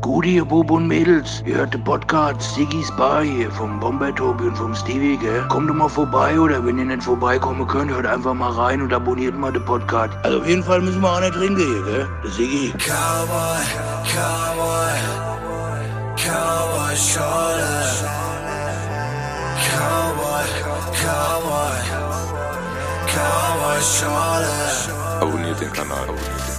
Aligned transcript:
Gute, 0.00 0.28
ihr 0.28 0.44
Bub 0.44 0.70
und 0.70 0.86
Mädels. 0.86 1.42
Ihr 1.44 1.56
hört 1.56 1.74
den 1.74 1.82
Podcast 1.82 2.54
Siggy's 2.54 2.90
Bar 2.96 3.22
hier 3.22 3.50
vom 3.50 3.80
Bomber 3.80 4.14
Tobi 4.14 4.44
und 4.44 4.56
vom 4.56 4.74
Stevie, 4.74 5.16
gell? 5.16 5.44
Kommt 5.48 5.68
doch 5.68 5.74
mal 5.74 5.88
vorbei 5.88 6.38
oder 6.38 6.64
wenn 6.64 6.78
ihr 6.78 6.84
nicht 6.84 7.02
vorbeikommen 7.02 7.66
könnt, 7.66 7.90
hört 7.90 8.06
einfach 8.06 8.32
mal 8.34 8.52
rein 8.52 8.80
und 8.80 8.92
abonniert 8.92 9.36
mal 9.36 9.52
den 9.52 9.64
Podcast. 9.64 10.14
Also 10.22 10.38
auf 10.38 10.46
jeden 10.46 10.62
Fall 10.62 10.80
müssen 10.82 11.00
wir 11.00 11.12
auch 11.12 11.20
nicht 11.20 11.34
trinken 11.34 11.56
hier, 11.56 11.82
gell? 11.82 12.08
Der 12.22 12.30
Siggy. 12.30 12.72
Cowboy, 12.78 13.64
Cowboy, 14.14 14.94
Cowboy 16.16 16.96
Schorle. 16.96 17.64
Cowboy, 19.68 20.44
Cowboy, 21.02 21.76
Cowboy 23.06 23.80
Schorle. 23.82 24.46
Abonniert 25.20 25.60
den 25.60 25.72
Kanal. 25.72 26.02
Abonniert 26.02 26.38
den 26.38 26.46
Kanal. 26.46 26.57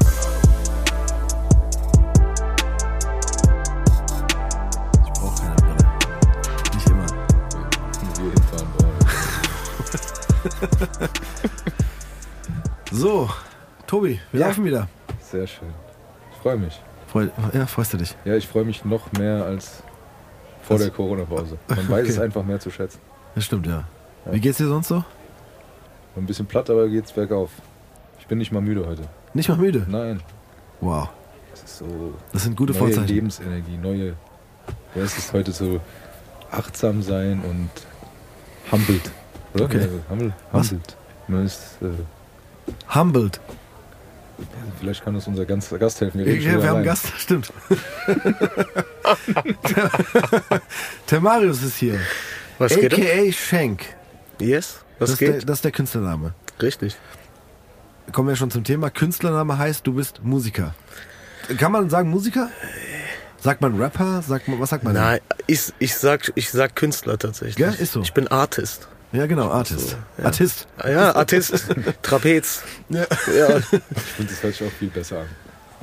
So, 12.91 13.29
Tobi, 13.85 14.19
wir 14.31 14.41
Ja. 14.41 14.47
laufen 14.47 14.65
wieder. 14.65 14.87
Sehr 15.21 15.45
schön. 15.45 15.69
Ich 16.31 16.37
freue 16.41 16.57
mich. 16.57 16.79
Freu, 17.07 17.27
ja, 17.53 17.65
freust 17.67 17.93
du 17.93 17.97
dich? 17.97 18.15
Ja, 18.25 18.35
ich 18.35 18.47
freue 18.47 18.65
mich 18.65 18.83
noch 18.83 19.11
mehr 19.13 19.45
als 19.45 19.83
vor 20.63 20.75
Was? 20.77 20.83
der 20.85 20.91
Corona-Pause. 20.93 21.57
Man 21.67 21.77
weiß 21.89 22.01
Okay. 22.03 22.09
es 22.09 22.19
einfach 22.19 22.43
mehr 22.43 22.59
zu 22.59 22.71
schätzen. 22.71 22.99
Das 23.35 23.45
stimmt, 23.45 23.67
ja. 23.67 23.83
Ja. 24.25 24.33
Wie 24.33 24.39
geht's 24.39 24.57
dir 24.57 24.67
sonst 24.67 24.87
so? 24.87 25.03
Ein 26.15 26.25
bisschen 26.25 26.45
platt, 26.47 26.69
aber 26.69 26.87
geht's 26.87 27.11
bergauf. 27.11 27.51
Ich 28.19 28.25
bin 28.27 28.39
nicht 28.39 28.51
mal 28.51 28.61
müde 28.61 28.85
heute. 28.85 29.03
Nicht 29.33 29.49
mal 29.49 29.57
müde? 29.57 29.85
Nein. 29.87 30.21
Wow, 30.81 31.09
Es 31.53 31.63
ist 31.63 31.77
so 31.79 32.13
das 32.31 32.43
sind 32.43 32.55
gute 32.57 32.71
neue 32.73 32.79
Vorzeichen. 32.79 33.07
Lebensenergie, 33.07 33.77
neue. 33.77 34.15
Ja, 34.95 35.03
es 35.03 35.17
ist 35.17 35.31
heute 35.33 35.51
so 35.51 35.79
achtsam 36.51 37.01
sein 37.03 37.41
und 37.47 37.69
humbled. 38.71 39.11
Oder? 39.53 39.65
Okay. 39.65 39.79
Ja, 39.81 39.87
humble, 40.09 40.33
Was? 40.51 40.71
humbled. 40.71 40.97
Man 41.27 41.45
ist, 41.45 41.61
äh, 41.81 41.87
Humbled. 42.95 43.39
vielleicht 44.79 45.03
kann 45.03 45.15
uns 45.15 45.27
unser 45.27 45.45
Gast, 45.45 45.77
Gast 45.79 46.01
helfen. 46.01 46.19
Wir, 46.19 46.25
reden 46.27 46.43
Ja, 46.43 46.61
wir 46.61 46.69
haben 46.69 46.75
einen. 46.77 46.85
Gast, 46.85 47.07
stimmt. 47.17 47.51
der, 51.11 51.21
Marius 51.21 51.63
ist 51.63 51.77
hier. 51.77 51.99
Was 52.57 52.75
geht 52.75 52.93
ab? 52.93 52.99
AKA 52.99 53.31
Schenk. 53.31 53.85
Yes? 54.39 54.79
Was 54.99 54.99
Das 54.99 55.09
ist, 55.11 55.21
der, 55.21 55.31
geht? 55.33 55.49
das 55.49 55.57
ist 55.59 55.65
der 55.65 55.71
Künstlername. 55.71 56.33
Richtig. 56.61 56.97
Kommen 58.11 58.29
wir 58.29 58.35
schon 58.35 58.51
zum 58.51 58.63
Thema. 58.63 58.89
Künstlername 58.89 59.57
heißt, 59.57 59.85
du 59.85 59.93
bist 59.93 60.21
Musiker. 60.23 60.73
Kann 61.57 61.71
man 61.71 61.89
sagen 61.89 62.09
Musiker? 62.09 62.49
Sagt 63.39 63.61
man 63.61 63.79
Rapper? 63.81 64.21
Sagt 64.21 64.47
man, 64.47 64.59
was 64.59 64.69
sagt 64.71 64.83
man? 64.83 64.93
denn? 64.93 65.03
Nein, 65.03 65.19
ich, 65.47 65.71
ich, 65.79 65.95
sag, 65.95 66.31
ich 66.35 66.49
sag 66.49 66.75
Künstler 66.75 67.17
tatsächlich. 67.17 67.55
Gell? 67.55 67.73
Ist 67.79 67.93
so. 67.93 68.01
Ich 68.01 68.13
bin 68.13 68.27
Artist. 68.27 68.87
Ja, 69.11 69.25
genau, 69.25 69.49
Artist. 69.49 69.97
ja. 70.17 70.25
Artist. 70.25 70.67
Ah 70.77 70.89
Ja, 70.89 71.15
Artist. 71.15 71.65
Trapez. 72.03 72.61
Ja. 72.89 72.99
Ja. 73.35 73.57
Ich 73.57 73.65
finde, 73.65 74.31
das 74.31 74.43
hört 74.43 74.53
sich 74.55 74.67
auch 74.67 74.71
viel 74.71 74.89
besser 74.89 75.19
an. 75.21 75.25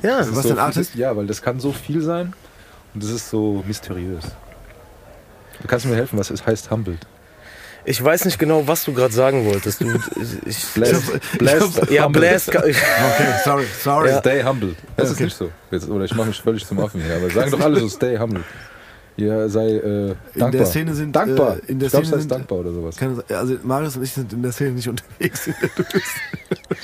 ja. 0.01 0.19
Das 0.19 0.27
ist 0.27 0.35
Was 0.35 0.43
so 0.43 0.49
denn 0.49 0.57
viel- 0.57 0.63
Artist? 0.65 0.95
Ja, 0.95 1.15
weil 1.17 1.27
das 1.27 1.41
kann 1.41 1.59
so 1.59 1.71
viel 1.73 2.01
sein 2.01 2.33
und 2.93 3.03
das 3.03 3.09
ist 3.11 3.29
so 3.29 3.63
mysteriös. 3.67 4.23
Du 5.61 5.67
kannst 5.67 5.85
mir 5.85 5.95
helfen, 5.95 6.17
was 6.19 6.29
es 6.29 6.45
heißt 6.45 6.69
humbled. 6.71 6.99
Ich 7.83 8.03
weiß 8.03 8.25
nicht 8.25 8.37
genau, 8.37 8.67
was 8.67 8.83
du 8.83 8.93
gerade 8.93 9.13
sagen 9.13 9.45
wolltest. 9.45 9.79
Du, 9.81 9.85
ich, 10.45 10.65
Blast, 10.73 11.03
Ich 11.31 11.37
blast, 11.37 11.89
ja, 11.89 12.03
humbled. 12.05 12.21
Blast. 12.21 12.49
Okay, 12.49 12.73
sorry, 13.45 13.65
sorry. 13.81 14.09
Ja. 14.09 14.19
Stay 14.19 14.43
humble. 14.43 14.75
Das 14.97 15.05
Okay. 15.11 15.13
ist 15.13 15.19
nicht 15.21 15.37
so. 15.37 15.51
Jetzt, 15.71 15.89
oder 15.89 16.03
ich 16.05 16.13
mache 16.13 16.27
mich 16.27 16.41
völlig 16.41 16.65
zum 16.65 16.79
Affen 16.79 17.01
hier. 17.01 17.15
Aber 17.15 17.29
sagen 17.29 17.49
doch 17.51 17.61
alle 17.61 17.79
so, 17.79 17.87
stay 17.89 18.17
humble. 18.19 18.43
Ja, 19.17 19.49
sei 19.49 19.71
äh, 19.77 20.15
dankbar. 20.33 20.51
der 20.51 20.65
Szene 20.67 20.93
sind, 20.93 21.15
dankbar. 21.15 21.57
äh, 21.57 21.71
in 21.71 21.79
der 21.79 21.87
ich 21.87 21.91
glaube, 21.91 22.03
es 22.03 22.09
Szene 22.09 22.21
sind- 22.21 22.31
dankbar 22.31 22.59
oder 22.59 22.71
sowas. 22.71 22.95
Keine, 22.97 23.23
also 23.29 23.55
Marius 23.63 23.95
und 23.97 24.03
ich 24.03 24.11
sind 24.11 24.31
in 24.31 24.43
der 24.43 24.51
Szene 24.51 24.71
nicht 24.71 24.87
unterwegs. 24.87 25.49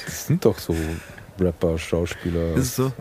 Das 0.06 0.28
sind 0.28 0.44
doch 0.44 0.58
so 0.58 0.76
Rapper, 1.40 1.78
Schauspieler. 1.78 2.54
Ist 2.56 2.64
es 2.66 2.76
so? 2.78 2.92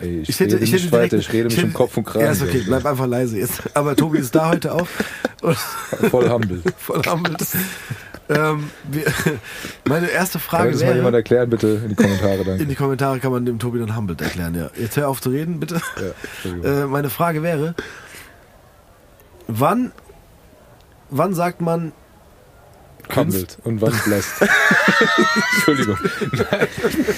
Ey, 0.00 0.20
ich, 0.20 0.28
Ich 0.30 0.40
hätte- 0.40 0.54
rede 0.54 0.64
ich 0.64 0.72
nicht 0.72 0.84
hätte 0.84 0.92
weiter, 0.92 1.08
direkt- 1.08 1.28
ich 1.28 1.32
rede 1.32 1.44
mich 1.44 1.56
ich 1.58 1.62
hätte- 1.62 1.72
Kopf 1.72 1.96
und 1.96 2.04
Kragen. 2.04 2.24
Ja, 2.24 2.32
ist 2.32 2.42
okay, 2.42 2.62
bleib 2.66 2.84
einfach 2.86 3.06
leise 3.06 3.38
jetzt. 3.38 3.62
Aber 3.74 3.94
Tobi 3.94 4.18
ist 4.18 4.34
da 4.34 4.48
heute 4.50 4.74
auch. 4.74 4.86
Voll 6.10 6.30
humble. 6.30 6.62
voll 6.76 7.02
humbled. 7.04 7.40
ähm, 8.28 8.70
wir, 8.90 9.02
meine 9.84 10.08
erste 10.08 10.38
Kann 10.38 10.40
Frage 10.48 10.72
das 10.72 10.82
mal 10.82 10.94
jemand 10.96 11.14
erklären, 11.16 11.50
bitte, 11.50 11.80
in 11.82 11.88
die 11.90 11.94
Kommentare, 11.96 12.38
in 12.38 12.44
danke. 12.46 12.66
die 12.66 12.74
Kommentare 12.76 13.18
kann 13.18 13.32
man 13.32 13.44
dem 13.44 13.58
Tobi 13.58 13.80
dann 13.80 13.94
humbled 13.96 14.20
erklären, 14.20 14.54
ja. 14.54 14.70
Jetzt 14.80 14.96
hör 14.96 15.08
auf 15.08 15.20
zu 15.20 15.30
reden, 15.30 15.58
bitte. 15.60 15.80
Ja. 16.64 16.84
Äh, 16.84 16.86
meine 16.86 17.10
Frage 17.10 17.42
wäre, 17.42 17.74
wann, 19.60 19.92
wann 21.10 21.34
sagt 21.34 21.60
man, 21.60 21.92
Humbled 23.14 23.58
und 23.64 23.80
wann 23.82 23.92
blessed. 24.04 24.32
Entschuldigung. 25.56 25.98
Nein. 26.50 26.68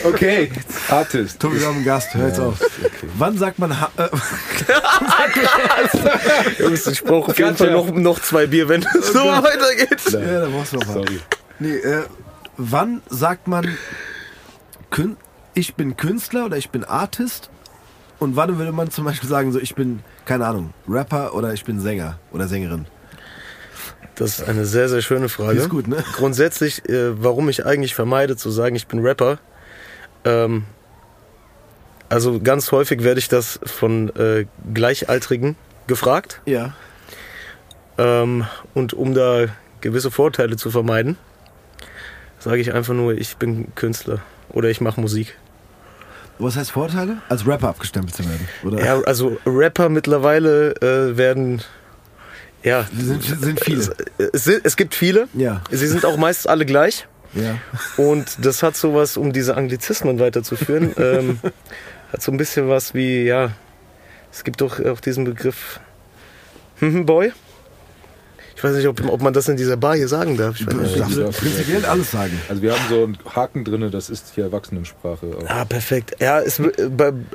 Okay, 0.05 0.51
Artist. 0.89 1.39
Tobi, 1.39 1.61
wir 1.61 1.67
haben 1.69 1.77
einen 1.77 1.85
Gast, 1.85 2.15
hör 2.15 2.27
jetzt 2.29 2.39
Ja, 2.39 2.47
auf. 2.47 2.61
okay. 2.61 3.09
Wann 3.17 3.39
sagt 3.39 3.59
man, 3.59 3.79
ha- 3.81 3.91
äh, 3.99 4.09
Jungs, 6.59 6.87
ich 6.87 7.03
brauche 7.05 7.31
auf 7.31 7.39
jeden. 7.39 7.57
Fall 7.57 7.71
noch, 7.73 7.91
noch 7.93 8.21
zwei 8.21 8.47
Bier, 8.47 8.69
wenn 8.69 8.83
es 8.83 9.13
so 9.13 9.21
weitergeht. 9.21 10.01
ja, 10.11 10.41
da 10.41 10.49
brauchst 10.49 10.73
du 10.73 10.77
noch 10.79 10.87
was. 10.87 10.95
Sorry. 10.95 11.21
Nee, 11.59 11.77
äh, 11.77 12.05
wann 12.57 13.03
sagt 13.11 13.47
man, 13.47 13.77
Kün 14.91 15.17
ich 15.55 15.75
bin 15.77 15.97
Künstler 15.97 16.47
oder 16.47 16.57
ich 16.57 16.71
bin 16.71 16.83
Artist? 16.85 17.51
Und 18.19 18.37
wann 18.37 18.59
würde 18.59 18.73
man 18.73 18.91
zum 18.91 19.05
Beispiel 19.05 19.29
sagen, 19.29 19.53
so 19.53 19.59
ich 19.59 19.75
bin, 19.75 20.01
keine 20.25 20.47
Ahnung, 20.47 20.73
Rapper 20.89 21.35
oder 21.35 21.53
ich 21.53 21.65
bin 21.65 21.81
Sänger 21.81 22.19
oder 22.33 22.49
Sängerin? 22.49 22.87
Das 24.15 24.39
ist 24.39 24.49
eine 24.49 24.65
sehr, 24.65 24.89
sehr 24.89 25.03
schöne 25.03 25.29
Frage. 25.29 25.55
Die 25.55 25.59
ist 25.59 25.69
gut, 25.69 25.89
ne? 25.89 26.05
Grundsätzlich, 26.15 26.89
äh, 26.89 27.21
warum 27.23 27.49
ich 27.49 27.67
eigentlich 27.67 27.95
vermeide 27.95 28.37
zu 28.37 28.51
sagen, 28.51 28.77
ich 28.77 28.87
bin 28.87 29.01
Rapper. 29.01 29.39
Ähm, 30.25 30.65
also 32.09 32.39
ganz 32.41 32.71
häufig 32.71 33.03
werde 33.03 33.19
ich 33.19 33.29
das 33.29 33.59
von 33.65 34.15
äh, 34.17 34.47
Gleichaltrigen 34.73 35.57
gefragt. 35.87 36.41
Ja. 36.47 36.75
Ähm, 37.99 38.45
und 38.73 38.95
um 38.95 39.15
da 39.15 39.47
gewisse 39.81 40.11
Vorteile 40.11 40.57
zu 40.57 40.71
vermeiden, 40.71 41.17
sage 42.39 42.61
ich 42.61 42.73
einfach 42.73 42.95
nur, 42.95 43.15
ich 43.15 43.37
bin 43.37 43.75
Künstler 43.75 44.21
oder 44.51 44.71
ich 44.71 44.81
mache 44.81 45.01
Musik. 45.01 45.37
Was 46.39 46.57
heißt 46.57 46.73
Vorteile? 46.73 47.19
Als 47.29 47.47
Rapper 47.47 47.69
abgestempelt 47.69 48.15
zu 48.17 48.25
werden, 48.25 48.49
oder? 48.65 48.85
Ja, 48.85 49.01
also 49.03 49.39
Rapper 49.47 49.89
mittlerweile 49.89 50.73
äh, 50.83 51.17
werden, 51.17 51.63
ja, 52.63 52.87
Sind, 52.97 53.23
sind 53.23 53.61
viele. 53.61 53.95
es, 54.33 54.47
es 54.47 54.77
gibt 54.77 54.95
viele. 54.95 55.29
Ja, 55.35 55.63
Sie 55.71 55.87
sind 55.87 56.05
auch 56.05 56.17
meist 56.17 56.49
alle 56.49 56.67
gleich. 56.67 57.07
ja. 57.35 57.59
Und 57.97 58.45
das 58.45 58.63
hat 58.63 58.77
sowas, 58.77 59.17
um 59.17 59.33
diese 59.33 59.57
Anglizismen 59.57 60.19
weiterzuführen, 60.19 60.93
ähm, 60.99 61.39
hat 62.13 62.23
so 62.23 62.33
ein 62.33 62.37
bisschen 62.37 62.69
was 62.69 62.95
wie, 62.95 63.25
ja, 63.25 63.53
es 64.33 64.43
gibt 64.45 64.61
doch 64.61 64.85
auch 64.85 65.01
diesen 65.01 65.25
Begriff 65.25 65.79
Boy. 66.81 67.33
Ich 68.57 68.63
weiß 68.63 68.77
nicht, 68.77 68.87
ob, 68.87 69.03
ob 69.11 69.21
man 69.21 69.33
das 69.33 69.49
in 69.49 69.57
dieser 69.57 69.77
Bar 69.77 69.97
hier 69.97 70.09
sagen 70.09 70.37
darf. 70.37 70.59
Ich 70.61 70.67
weiß 70.67 70.75
Du 70.75 71.05
nicht. 71.05 71.17
ja. 71.19 71.27
prinzipiell 71.31 71.85
alles 71.85 72.11
sagen. 72.13 72.41
Also 72.49 72.63
wir 72.63 72.73
haben 72.73 72.83
so 72.89 73.03
einen 73.05 73.19
Haken 73.35 73.65
drin, 73.65 73.91
das 73.91 74.11
ist 74.11 74.33
hier 74.35 74.45
Erwachsenensprache. 74.45 75.27
Auch. 75.39 75.49
Ah, 75.49 75.65
perfekt. 75.65 76.17
Ja, 76.21 76.41
es, 76.41 76.59
äh, 76.61 76.73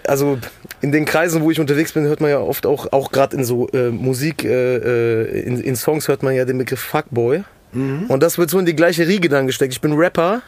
also 0.07 0.37
in 0.81 0.91
den 0.91 1.05
Kreisen, 1.05 1.41
wo 1.41 1.51
ich 1.51 1.59
unterwegs 1.59 1.91
bin, 1.91 2.05
hört 2.05 2.21
man 2.21 2.29
ja 2.29 2.39
oft 2.39 2.65
auch, 2.65 2.91
auch 2.93 3.11
gerade 3.11 3.35
in 3.35 3.43
so 3.43 3.67
äh, 3.69 3.89
Musik, 3.89 4.43
äh, 4.45 4.75
äh, 4.77 5.41
in, 5.41 5.59
in 5.61 5.75
Songs 5.75 6.07
hört 6.07 6.23
man 6.23 6.33
ja 6.35 6.45
den 6.45 6.57
Begriff 6.57 6.79
Fuckboy. 6.79 7.43
Und 7.71 8.23
das 8.23 8.39
wird 8.39 8.49
so 8.49 8.57
in 8.57 8.65
die 8.65 8.75
gleiche 8.75 9.07
Riege 9.07 9.29
dann 9.29 9.45
gesteckt. 9.45 9.73
Ich 9.73 9.79
bin 9.81 9.93
Rapper. 9.93 10.41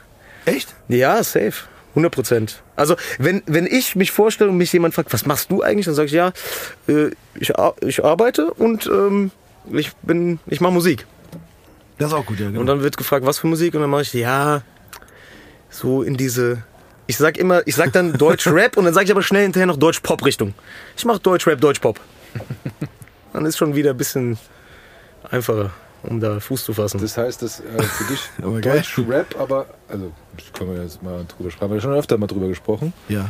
Echt? 0.46 0.74
Ja, 0.88 1.22
safe. 1.24 1.54
100 1.92 2.12
Prozent. 2.12 2.64
Also, 2.76 2.96
wenn, 3.20 3.44
wenn 3.46 3.68
ich 3.68 3.96
mich 3.96 4.10
vorstelle 4.12 4.50
und 4.50 4.58
mich 4.58 4.74
jemand 4.74 4.96
fragt, 4.96 5.14
was 5.14 5.28
machst 5.28 5.52
du 5.52 5.62
eigentlich? 5.62 5.86
Dann 5.86 5.94
sage 5.94 6.08
ich, 6.08 6.14
ja, 6.14 6.32
äh, 6.88 7.10
ich, 7.36 7.54
ich 7.82 8.04
arbeite 8.04 8.52
und 8.54 8.88
ähm, 8.88 9.30
ich 9.72 9.94
bin, 9.98 10.40
ich 10.48 10.62
mache 10.62 10.74
Musik. 10.74 11.06
Das 11.98 12.08
ist 12.10 12.14
auch 12.14 12.26
gut, 12.26 12.40
ja. 12.40 12.48
Genau. 12.48 12.62
Und 12.62 12.66
dann 12.68 12.82
wird 12.82 12.98
gefragt, 12.98 13.26
was 13.26 13.40
für 13.40 13.48
Musik? 13.48 13.76
Und 13.76 13.82
dann 13.82 13.90
mache 13.90 14.02
ich, 14.02 14.14
ja, 14.14 14.62
so 15.70 16.02
in 16.04 16.18
diese. 16.18 16.64
Ich 17.08 17.18
sag 17.18 17.38
immer, 17.38 17.66
ich 17.68 17.76
sag 17.76 17.92
dann 17.94 18.14
Deutsch 18.18 18.48
Rap 18.48 18.78
und 18.78 18.86
dann 18.86 18.94
sage 18.94 19.06
ich 19.06 19.12
aber 19.12 19.22
schnell 19.24 19.44
hinterher 19.44 19.68
noch 19.68 19.78
Deutsch 19.78 20.00
Pop 20.00 20.26
Richtung. 20.26 20.54
Ich 20.98 21.06
mache 21.06 21.20
Deutsch 21.20 21.46
Rap, 21.48 21.60
Deutsch 21.62 21.80
Pop. 21.80 22.00
Dann 23.34 23.46
ist 23.46 23.58
schon 23.58 23.76
wieder 23.76 23.92
ein 23.92 23.98
bisschen 23.98 24.38
einfacher, 25.30 25.72
um 26.04 26.20
da 26.20 26.40
Fuß 26.40 26.66
zu 26.66 26.74
fassen. 26.74 27.00
Das 27.02 27.18
heißt, 27.18 27.42
das 27.42 27.60
äh, 27.62 27.82
für 27.84 28.04
dich 28.12 28.20
Aber 28.42 28.60
geil. 28.62 28.78
Deutsch 28.78 29.00
Rap, 29.08 29.36
aber 29.40 29.68
also 29.88 30.12
das 30.38 30.52
können 30.54 30.74
wir 30.76 30.82
jetzt 30.84 31.02
mal 31.04 31.26
drüber 31.26 31.50
sprechen. 31.52 31.62
Haben 31.70 31.74
wir 31.76 31.82
schon 31.82 31.94
öfter 31.94 32.18
mal 32.18 32.28
drüber 32.28 32.48
gesprochen. 32.48 32.94
ja. 33.10 33.30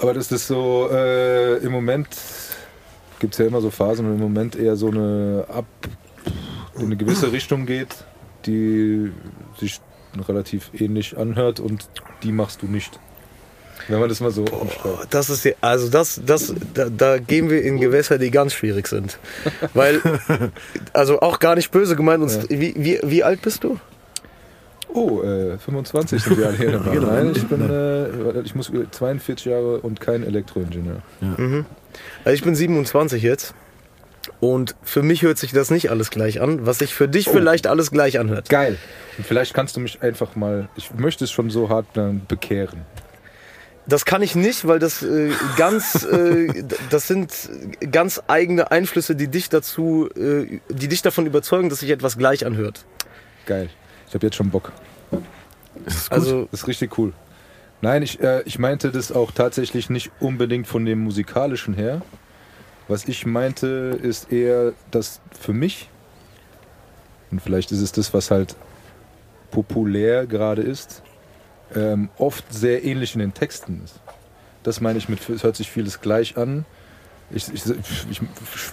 Aber 0.00 0.12
das 0.12 0.32
ist 0.32 0.48
so 0.48 0.88
äh, 0.92 1.58
im 1.58 1.70
Moment 1.70 2.08
gibt 3.18 3.34
es 3.34 3.38
ja 3.38 3.46
immer 3.46 3.60
so 3.60 3.70
Phasen, 3.70 4.06
wo 4.08 4.12
im 4.12 4.20
Moment 4.20 4.56
eher 4.56 4.76
so 4.76 4.88
eine 4.88 5.46
ab 5.48 5.66
in 6.76 6.86
eine 6.86 6.96
gewisse 6.96 7.32
Richtung 7.32 7.66
geht, 7.66 8.04
die 8.46 9.12
sich 9.58 9.80
relativ 10.28 10.70
ähnlich 10.74 11.16
anhört 11.16 11.60
und 11.60 11.88
die 12.22 12.32
machst 12.32 12.62
du 12.62 12.66
nicht. 12.66 12.98
Wenn 13.88 14.00
man 14.00 14.08
das 14.08 14.20
mal 14.20 14.30
so 14.30 14.44
umschreibt. 14.44 15.12
Das 15.12 15.28
ist 15.28 15.44
ja, 15.44 15.52
also 15.60 15.88
das, 15.88 16.20
das, 16.24 16.54
da, 16.72 16.88
da 16.88 17.18
gehen 17.18 17.50
wir 17.50 17.62
in 17.62 17.78
Gewässer, 17.80 18.18
die 18.18 18.30
ganz 18.30 18.54
schwierig 18.54 18.86
sind. 18.86 19.18
Weil, 19.74 20.00
also 20.92 21.20
auch 21.20 21.38
gar 21.38 21.54
nicht 21.54 21.70
böse 21.70 21.96
gemeint. 21.96 22.22
Und 22.22 22.48
wie, 22.50 22.74
wie, 22.76 23.00
wie 23.02 23.24
alt 23.24 23.42
bist 23.42 23.64
du? 23.64 23.78
Oh, 24.94 25.22
äh, 25.22 25.58
25 25.58 26.22
sind 26.22 26.38
wir 26.38 26.46
alle 26.46 26.56
hier 26.56 26.72
dabei. 26.72 26.90
Genau. 26.94 27.06
Nein, 27.08 27.32
ich 27.34 27.46
bin, 27.46 27.68
äh, 27.68 28.40
ich 28.42 28.54
muss 28.54 28.70
42 28.90 29.44
Jahre 29.44 29.80
und 29.80 30.00
kein 30.00 30.22
Elektroingenieur. 30.22 31.02
Also 32.24 32.34
ich 32.34 32.42
bin 32.42 32.54
27 32.54 33.22
jetzt. 33.22 33.54
Und 34.40 34.74
für 34.82 35.02
mich 35.02 35.22
hört 35.22 35.36
sich 35.38 35.52
das 35.52 35.70
nicht 35.70 35.90
alles 35.90 36.10
gleich 36.10 36.40
an, 36.40 36.64
was 36.64 36.78
sich 36.78 36.94
für 36.94 37.08
dich 37.08 37.28
vielleicht 37.28 37.66
alles 37.66 37.90
gleich 37.90 38.18
anhört. 38.18 38.48
Geil. 38.48 38.78
Und 39.18 39.26
vielleicht 39.26 39.52
kannst 39.52 39.76
du 39.76 39.80
mich 39.80 40.02
einfach 40.02 40.34
mal, 40.34 40.68
ich 40.76 40.94
möchte 40.94 41.24
es 41.24 41.30
schon 41.30 41.50
so 41.50 41.68
hart 41.68 41.86
dann 41.94 42.22
bekehren. 42.26 42.82
Das 43.86 44.06
kann 44.06 44.22
ich 44.22 44.34
nicht, 44.34 44.66
weil 44.66 44.78
das 44.78 45.02
äh, 45.02 45.30
ganz, 45.58 46.04
äh, 46.04 46.64
das 46.88 47.06
sind 47.06 47.32
ganz 47.92 48.22
eigene 48.28 48.70
Einflüsse, 48.70 49.14
die 49.14 49.28
dich 49.28 49.50
dazu, 49.50 50.08
äh, 50.16 50.60
die 50.70 50.88
dich 50.88 51.02
davon 51.02 51.26
überzeugen, 51.26 51.68
dass 51.68 51.80
sich 51.80 51.90
etwas 51.90 52.16
gleich 52.16 52.46
anhört. 52.46 52.86
Geil. 53.44 53.68
Ich 54.14 54.16
habe 54.16 54.26
jetzt 54.28 54.36
schon 54.36 54.50
Bock. 54.50 54.70
Also 56.08 56.44
Das 56.52 56.60
ist 56.60 56.68
richtig 56.68 56.96
cool. 56.98 57.12
Nein, 57.80 58.04
ich, 58.04 58.20
äh, 58.20 58.42
ich 58.44 58.60
meinte 58.60 58.92
das 58.92 59.10
auch 59.10 59.32
tatsächlich 59.32 59.90
nicht 59.90 60.12
unbedingt 60.20 60.68
von 60.68 60.84
dem 60.84 61.00
musikalischen 61.00 61.74
her. 61.74 62.00
Was 62.86 63.08
ich 63.08 63.26
meinte, 63.26 63.98
ist 64.00 64.30
eher, 64.30 64.72
dass 64.92 65.20
für 65.36 65.52
mich, 65.52 65.90
und 67.32 67.42
vielleicht 67.42 67.72
ist 67.72 67.80
es 67.80 67.90
das, 67.90 68.14
was 68.14 68.30
halt 68.30 68.54
populär 69.50 70.28
gerade 70.28 70.62
ist, 70.62 71.02
ähm, 71.74 72.08
oft 72.16 72.44
sehr 72.54 72.84
ähnlich 72.84 73.14
in 73.14 73.18
den 73.18 73.34
Texten 73.34 73.82
ist. 73.84 73.98
Das 74.62 74.80
meine 74.80 74.98
ich 74.98 75.08
mit, 75.08 75.28
es 75.28 75.42
hört 75.42 75.56
sich 75.56 75.72
vieles 75.72 76.00
gleich 76.00 76.36
an. 76.36 76.66
Ich, 77.34 77.52
ich, 77.52 77.62
ich 78.10 78.20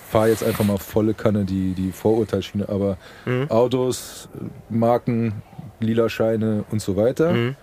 fahre 0.10 0.30
jetzt 0.30 0.44
einfach 0.44 0.63
mal 0.63 0.78
volle 0.78 1.13
Kanne 1.13 1.46
die, 1.46 1.74
die 1.74 1.92
Vorurteilschiene, 1.92 2.69
aber 2.69 2.98
Autos, 3.50 4.30
Marken, 4.69 5.42
lila 5.80 6.10
Scheine 6.10 6.63
und 6.72 6.81
so 6.81 6.96
weiter. 6.96 7.34
Mhm. 7.34 7.56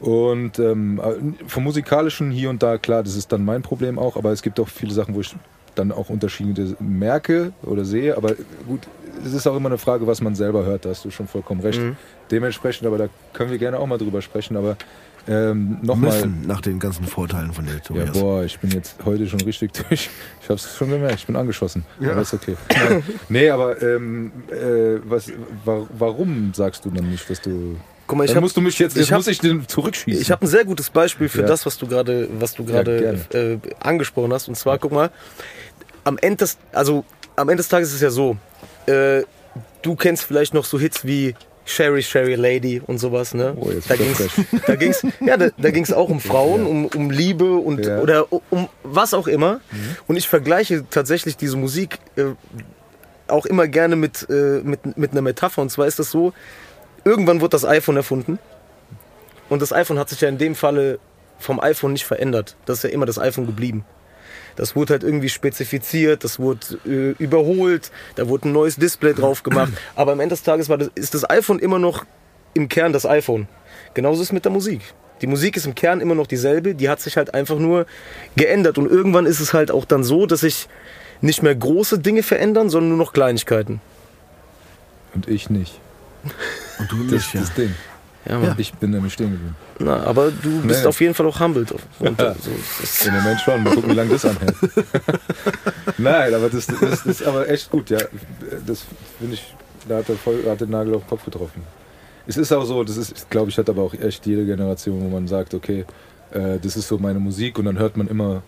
Und 0.00 0.58
ähm, 0.58 1.00
vom 1.46 1.64
musikalischen 1.64 2.30
hier 2.30 2.50
und 2.50 2.62
da, 2.62 2.78
klar, 2.78 3.02
das 3.02 3.16
ist 3.16 3.32
dann 3.32 3.44
mein 3.44 3.62
Problem 3.62 3.98
auch, 3.98 4.16
aber 4.16 4.32
es 4.32 4.42
gibt 4.42 4.60
auch 4.60 4.68
viele 4.68 4.92
Sachen, 4.92 5.14
wo 5.14 5.20
ich 5.20 5.34
dann 5.74 5.92
auch 5.92 6.10
Unterschiede 6.10 6.76
merke 6.80 7.52
oder 7.62 7.84
sehe. 7.84 8.16
Aber 8.16 8.34
gut, 8.66 8.80
es 9.24 9.32
ist 9.32 9.46
auch 9.46 9.56
immer 9.56 9.68
eine 9.68 9.78
Frage, 9.78 10.06
was 10.06 10.20
man 10.20 10.34
selber 10.34 10.64
hört, 10.64 10.84
da 10.84 10.90
hast 10.90 11.04
du 11.04 11.10
schon 11.10 11.26
vollkommen 11.26 11.60
recht. 11.60 11.80
Mhm. 11.80 11.96
Dementsprechend, 12.30 12.86
aber 12.86 12.98
da 12.98 13.08
können 13.32 13.50
wir 13.50 13.58
gerne 13.58 13.78
auch 13.78 13.86
mal 13.86 13.98
drüber 13.98 14.22
sprechen. 14.22 14.56
Aber 14.56 14.76
ähm, 15.26 15.78
nochmal. 15.82 16.12
Müssen 16.12 16.46
nach 16.46 16.60
den 16.60 16.78
ganzen 16.78 17.04
Vorteilen 17.06 17.52
von 17.52 17.64
der 17.64 17.74
Ja, 17.76 17.80
Tobias. 17.80 18.12
boah, 18.12 18.42
ich 18.44 18.58
bin 18.58 18.70
jetzt 18.70 18.96
heute 19.04 19.26
schon 19.26 19.40
richtig 19.42 19.72
durch. 19.88 20.10
Ich 20.42 20.48
habe 20.48 20.54
es 20.54 20.76
schon 20.76 20.90
gemerkt, 20.90 21.14
ich 21.20 21.26
bin 21.26 21.36
angeschossen. 21.36 21.84
Ja. 22.00 22.12
Aber 22.12 22.20
ist 22.22 22.34
okay. 22.34 22.56
Nein. 22.70 23.02
nee, 23.28 23.48
aber 23.50 23.80
ähm, 23.82 24.32
äh, 24.50 25.00
was, 25.04 25.30
wa 25.64 25.86
warum 25.96 26.52
sagst 26.54 26.84
du 26.84 26.90
dann 26.90 27.10
nicht, 27.10 27.28
dass 27.30 27.40
du. 27.40 27.76
guck 28.06 28.18
mal, 28.18 28.24
ich 28.24 28.30
Dann 28.30 28.36
habe 28.36 28.44
musst 28.44 28.56
du 28.56 28.60
mich 28.60 28.78
jetzt, 28.78 28.92
ich 28.96 29.00
jetzt 29.02 29.12
hab- 29.12 29.18
muss 29.18 29.26
ich 29.28 29.38
den 29.38 29.66
zurückschießen. 29.66 30.20
ich 30.20 30.30
hab 30.30 30.42
ein 30.42 30.46
sehr 30.46 30.64
gutes 30.64 30.90
Beispiel 30.90 31.28
für 31.28 31.40
Ja. 31.40 31.46
das, 31.46 31.64
was 31.64 31.78
du 31.78 31.86
gerade, 31.86 32.28
was 32.38 32.52
du 32.54 32.62
Ja, 32.64 32.82
gerade 32.82 33.18
äh, 33.32 33.58
angesprochen 33.80 34.32
hast. 34.32 34.48
Und 34.48 34.56
zwar, 34.56 34.78
guck 34.78 34.92
mal, 34.92 35.10
am 36.04 36.18
Ende 36.18 36.36
des, 36.38 36.58
also 36.72 37.04
am 37.36 37.48
Ende 37.48 37.62
des 37.62 37.68
Tages 37.68 37.88
ist 37.88 37.94
es 37.96 38.00
ja 38.02 38.10
so, 38.10 38.36
äh, 38.86 39.22
du 39.82 39.96
kennst 39.96 40.24
vielleicht 40.24 40.52
noch 40.54 40.64
so 40.66 40.78
Hits 40.78 41.04
wie 41.06 41.34
Sherry, 41.66 42.02
Sherry 42.02 42.34
Lady 42.34 42.82
und 42.86 42.98
sowas, 42.98 43.32
ne? 43.34 43.56
Oh, 43.58 43.70
jetzt 43.70 43.90
da 43.90 43.96
ging's, 43.96 44.18
da 44.66 44.76
ging's, 44.76 45.02
ja, 45.20 45.36
da, 45.36 45.48
da 45.56 45.70
ging's 45.70 45.92
auch 45.92 46.10
um 46.10 46.20
Frauen, 46.20 46.66
um, 46.66 46.86
um 46.86 47.10
Liebe 47.10 47.54
und 47.56 47.84
Ja. 47.86 47.96
Mhm. 47.96 48.02
oder 48.02 48.26
um 48.50 48.68
was 48.82 49.14
auch 49.14 49.26
immer. 49.26 49.60
Und 50.06 50.16
ich 50.16 50.28
vergleiche 50.28 50.84
tatsächlich 50.90 51.36
diese 51.36 51.56
Musik 51.56 51.98
äh, 52.16 52.24
auch 53.28 53.46
immer 53.46 53.66
gerne 53.66 53.96
mit, 53.96 54.26
äh, 54.28 54.60
mit, 54.62 54.98
mit 54.98 55.12
einer 55.12 55.22
Metapher. 55.22 55.62
Und 55.62 55.70
zwar 55.70 55.86
ist 55.86 55.98
das 55.98 56.10
so, 56.10 56.34
irgendwann 57.04 57.40
wurde 57.40 57.50
das 57.50 57.64
iPhone 57.64 57.96
erfunden. 57.96 58.38
Und 59.48 59.62
das 59.62 59.72
iPhone 59.72 59.98
hat 59.98 60.08
sich 60.10 60.20
ja 60.20 60.28
in 60.28 60.38
dem 60.38 60.54
Falle 60.54 60.98
vom 61.38 61.60
iPhone 61.60 61.92
nicht 61.92 62.04
verändert. 62.04 62.56
Das 62.66 62.78
ist 62.78 62.84
ja 62.84 62.90
immer 62.90 63.06
das 63.06 63.18
iPhone 63.18 63.46
geblieben. 63.46 63.84
Das 64.56 64.76
wurde 64.76 64.94
halt 64.94 65.02
irgendwie 65.02 65.28
spezifiziert, 65.28 66.24
das 66.24 66.38
wurde 66.38 66.78
äh, 66.86 67.22
überholt, 67.22 67.90
da 68.16 68.28
wurde 68.28 68.48
ein 68.48 68.52
neues 68.52 68.76
Display 68.76 69.14
drauf 69.14 69.42
gemacht. 69.42 69.72
Aber 69.96 70.12
am 70.12 70.20
Ende 70.20 70.34
des 70.34 70.42
Tages 70.42 70.68
war 70.68 70.78
das, 70.78 70.90
ist 70.94 71.14
das 71.14 71.28
iPhone 71.28 71.58
immer 71.58 71.78
noch 71.78 72.04
im 72.54 72.68
Kern 72.68 72.92
das 72.92 73.06
iPhone. 73.06 73.48
Genauso 73.94 74.22
ist 74.22 74.28
es 74.28 74.32
mit 74.32 74.44
der 74.44 74.52
Musik. 74.52 74.80
Die 75.20 75.26
Musik 75.26 75.56
ist 75.56 75.66
im 75.66 75.74
Kern 75.74 76.00
immer 76.00 76.14
noch 76.14 76.26
dieselbe, 76.26 76.74
die 76.74 76.88
hat 76.88 77.00
sich 77.00 77.16
halt 77.16 77.34
einfach 77.34 77.58
nur 77.58 77.86
geändert. 78.36 78.78
Und 78.78 78.90
irgendwann 78.90 79.26
ist 79.26 79.40
es 79.40 79.54
halt 79.54 79.70
auch 79.70 79.84
dann 79.84 80.04
so, 80.04 80.26
dass 80.26 80.40
sich 80.40 80.68
nicht 81.20 81.42
mehr 81.42 81.54
große 81.54 81.98
Dinge 81.98 82.22
verändern, 82.22 82.68
sondern 82.70 82.90
nur 82.90 82.98
noch 82.98 83.12
Kleinigkeiten. 83.12 83.80
Und 85.14 85.28
ich 85.28 85.48
nicht. 85.50 85.80
Und 86.78 86.90
du 86.90 87.04
Das 87.04 87.12
nicht, 87.12 87.26
ist 87.26 87.34
ja. 87.34 87.40
das 87.40 87.54
Ding. 87.54 87.74
Ja, 88.26 88.38
Mann. 88.38 88.54
Ich 88.58 88.72
bin 88.74 88.90
nämlich 88.90 89.12
stehen 89.12 89.30
geblieben. 89.32 89.56
Na, 89.78 90.02
aber 90.04 90.30
du 90.30 90.62
bist 90.62 90.80
Nee. 90.82 90.86
auf 90.88 91.00
jeden 91.00 91.12
Fall 91.14 91.26
auch 91.26 91.38
humbled. 91.40 91.72
Und, 91.98 92.18
Ja. 92.20 92.34
so, 92.34 92.50
Im 93.08 93.14
Moment 93.16 93.40
schon. 93.40 93.62
Mal 93.62 93.74
gucken, 93.74 93.90
wie 93.90 93.94
lange 93.94 94.10
das 94.10 94.24
anhält. 94.24 94.54
Nein, 95.98 96.34
aber 96.34 96.48
das, 96.48 96.66
das, 96.66 96.80
das 96.80 97.06
ist 97.06 97.22
aber 97.26 97.48
echt 97.48 97.70
gut, 97.70 97.90
ja. 97.90 97.98
Das 98.66 98.84
finde 99.18 99.34
ich, 99.34 99.54
da 99.88 99.96
hat 99.98 100.08
er 100.08 100.16
voll, 100.16 100.42
hat 100.48 100.60
den 100.60 100.70
Nagel 100.70 100.94
auf 100.94 101.02
den 101.02 101.08
Kopf 101.10 101.24
getroffen. 101.24 101.62
Es 102.26 102.36
ist 102.38 102.50
auch 102.52 102.64
so, 102.64 102.82
das 102.84 102.96
ist, 102.96 103.12
ich 103.18 103.28
glaube 103.30 103.50
ich, 103.50 103.58
hat 103.58 103.68
aber 103.68 103.82
auch 103.82 103.92
echt 103.94 104.24
jede 104.26 104.46
Generation, 104.46 105.02
wo 105.02 105.08
man 105.08 105.28
sagt, 105.28 105.52
okay, 105.52 105.84
äh, 106.32 106.58
das 106.58 106.76
ist 106.76 106.88
so 106.88 106.96
meine 106.98 107.18
Musik 107.18 107.58
und 107.58 107.66
dann 107.66 107.78
hört 107.78 107.96
man 107.98 108.08
immer 108.08 108.42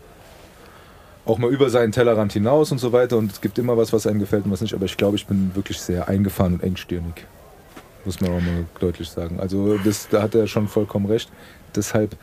auch 1.27 1.39
mal 1.39 1.51
über 1.51 1.69
seinen 1.69 1.93
Tellerrand 1.93 2.33
hinaus 2.33 2.73
und 2.73 2.79
so 2.79 2.93
weiter 2.93 3.17
und 3.19 3.33
es 3.33 3.41
gibt 3.41 3.59
immer 3.59 3.77
was, 3.77 3.93
was 3.93 4.07
einem 4.07 4.21
gefällt 4.21 4.47
und 4.47 4.53
was 4.53 4.61
nicht, 4.63 4.73
aber 4.75 4.85
ich 4.87 4.97
glaube, 4.97 5.17
ich 5.17 5.27
bin 5.27 5.51
wirklich 5.55 5.81
sehr 5.81 6.09
eingefahren 6.09 6.55
und 6.55 6.63
engstirnig. 6.63 7.27
Muss 8.07 8.21
man 8.21 8.31
auch 8.31 8.41
mal 8.41 8.65
deutlich 8.81 9.11
sagen. 9.11 9.41
Also 9.41 9.77
das, 9.79 10.09
da 10.09 10.23
hat 10.23 10.35
er 10.35 10.47
schon 10.47 10.69
vollkommen 10.69 11.07
recht. 11.07 11.31
Deshalb 11.75 12.17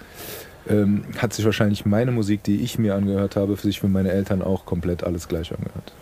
ähm, 0.68 1.04
hat 1.18 1.34
sich 1.34 1.46
wahrscheinlich 1.46 1.86
meine 1.86 2.12
Musik, 2.12 2.44
die 2.44 2.62
ich 2.62 2.80
mir 2.80 2.96
angehört 2.96 3.36
habe, 3.36 3.58
für 3.58 3.68
sich 3.68 3.80
für 3.80 3.88
meine 3.88 4.12
Eltern 4.12 4.42
auch 4.42 4.66
komplett 4.66 5.04
alles 5.04 5.28
gleich 5.28 5.52
angehört. 5.52 5.94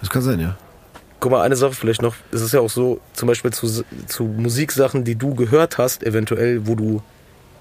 Das 0.00 0.10
kann 0.10 0.22
sein, 0.22 0.40
ja. 0.40 0.56
Guck 1.20 1.30
mal, 1.30 1.42
eine 1.42 1.54
Sache 1.54 1.74
vielleicht 1.74 2.02
noch. 2.02 2.16
Es 2.32 2.40
ist 2.40 2.52
ja 2.52 2.60
auch 2.60 2.70
so, 2.70 3.00
zum 3.12 3.28
Beispiel 3.28 3.52
zu, 3.52 3.84
zu 4.06 4.24
Musiksachen, 4.24 5.04
die 5.04 5.14
du 5.14 5.34
gehört 5.34 5.78
hast, 5.78 6.02
eventuell, 6.02 6.66
wo 6.66 6.74
du 6.74 7.02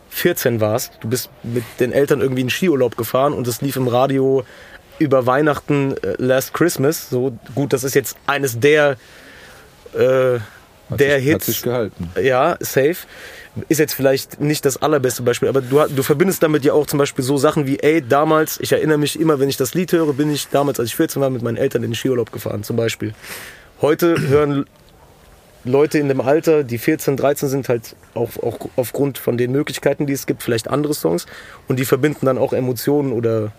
14 0.10 0.60
warst. 0.62 0.94
Du 1.02 1.10
bist 1.10 1.30
mit 1.44 1.64
den 1.80 1.92
Eltern 1.92 2.22
irgendwie 2.22 2.42
in 2.42 2.50
Skiurlaub 2.50 2.98
gefahren 2.98 3.34
und 3.34 3.48
es 3.48 3.62
lief 3.62 3.76
im 3.76 3.88
Radio 3.88 4.44
über 5.00 5.26
Weihnachten 5.26 5.96
äh, 5.98 6.16
Last 6.18 6.54
Christmas. 6.54 7.10
So 7.10 7.38
gut, 7.56 7.74
das 7.74 7.84
ist 7.84 7.94
jetzt 7.94 8.18
eines 8.26 8.60
der, 8.60 8.98
äh, 9.94 10.40
Hat 10.92 11.00
der 11.00 11.20
sich, 11.20 11.28
Hat 11.28 11.34
Hits. 11.34 11.46
sich 11.48 11.62
gehalten. 11.62 12.12
Ja, 12.22 12.58
safe. 12.60 12.98
Ist 13.68 13.80
jetzt 13.80 13.94
vielleicht 13.94 14.40
nicht 14.40 14.64
das 14.64 14.82
allerbeste 14.82 15.24
Beispiel, 15.24 15.50
aber 15.50 15.62
du, 15.62 15.84
du 15.94 16.04
verbindest 16.04 16.42
damit 16.42 16.64
ja 16.64 16.72
auch 16.72 16.88
zum 16.88 17.00
Beispiel 17.00 17.26
so 17.26 17.36
Sachen 17.36 17.68
wie, 17.68 17.80
ey, 17.80 18.02
damals, 18.02 18.58
ich 18.62 18.72
erinnere 18.72 18.98
mich 18.98 19.20
immer, 19.20 19.40
wenn 19.40 19.50
ich 19.50 19.58
das 19.58 19.74
Lied 19.74 19.92
höre, 19.92 20.14
bin 20.14 20.32
ich 20.32 20.48
damals, 20.48 20.80
als 20.80 20.88
ich 20.90 20.96
14 20.96 21.22
war, 21.22 21.30
mit 21.30 21.42
meinen 21.42 21.58
Eltern 21.58 21.84
in 21.84 21.90
den 21.92 21.96
Skiurlaub 21.96 22.32
gefahren, 22.32 22.64
zum 22.64 22.78
Beispiel. 22.78 23.14
Heute 23.82 24.16
hören 24.30 24.66
Leute 25.64 26.00
in 26.00 26.08
dem 26.08 26.22
Alter, 26.22 26.64
die 26.64 26.78
14, 26.78 27.18
13 27.18 27.50
sind, 27.50 27.70
halt 27.70 27.96
auch, 28.14 28.30
auch 28.42 28.58
aufgrund 28.78 29.18
von 29.18 29.38
den 29.38 29.52
Möglichkeiten, 29.52 30.08
die 30.08 30.14
es 30.14 30.26
gibt, 30.26 30.44
vielleicht 30.44 30.70
andere 30.70 30.94
Songs 30.94 31.26
und 31.68 31.78
die 31.78 31.86
verbinden 31.86 32.26
dann 32.26 32.38
auch 32.38 32.54
Emotionen 32.54 33.12
oder 33.12 33.52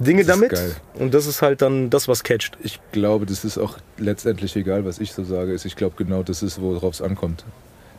Dinge 0.00 0.24
Das 0.24 0.34
damit. 0.34 0.50
geil. 0.50 0.74
Und 0.94 1.14
das 1.14 1.26
ist 1.26 1.42
halt 1.42 1.62
dann 1.62 1.90
das, 1.90 2.08
was 2.08 2.24
catcht. 2.24 2.56
Ich 2.62 2.80
glaube, 2.92 3.26
das 3.26 3.44
ist 3.44 3.58
auch 3.58 3.76
letztendlich 3.98 4.56
egal, 4.56 4.84
was 4.84 4.98
ich 4.98 5.12
so 5.12 5.22
sage. 5.24 5.52
Ist, 5.52 5.64
ich 5.66 5.76
glaube, 5.76 5.94
genau 5.96 6.22
das 6.22 6.42
ist, 6.42 6.60
worauf 6.60 6.94
es 6.94 7.02
ankommt. 7.02 7.44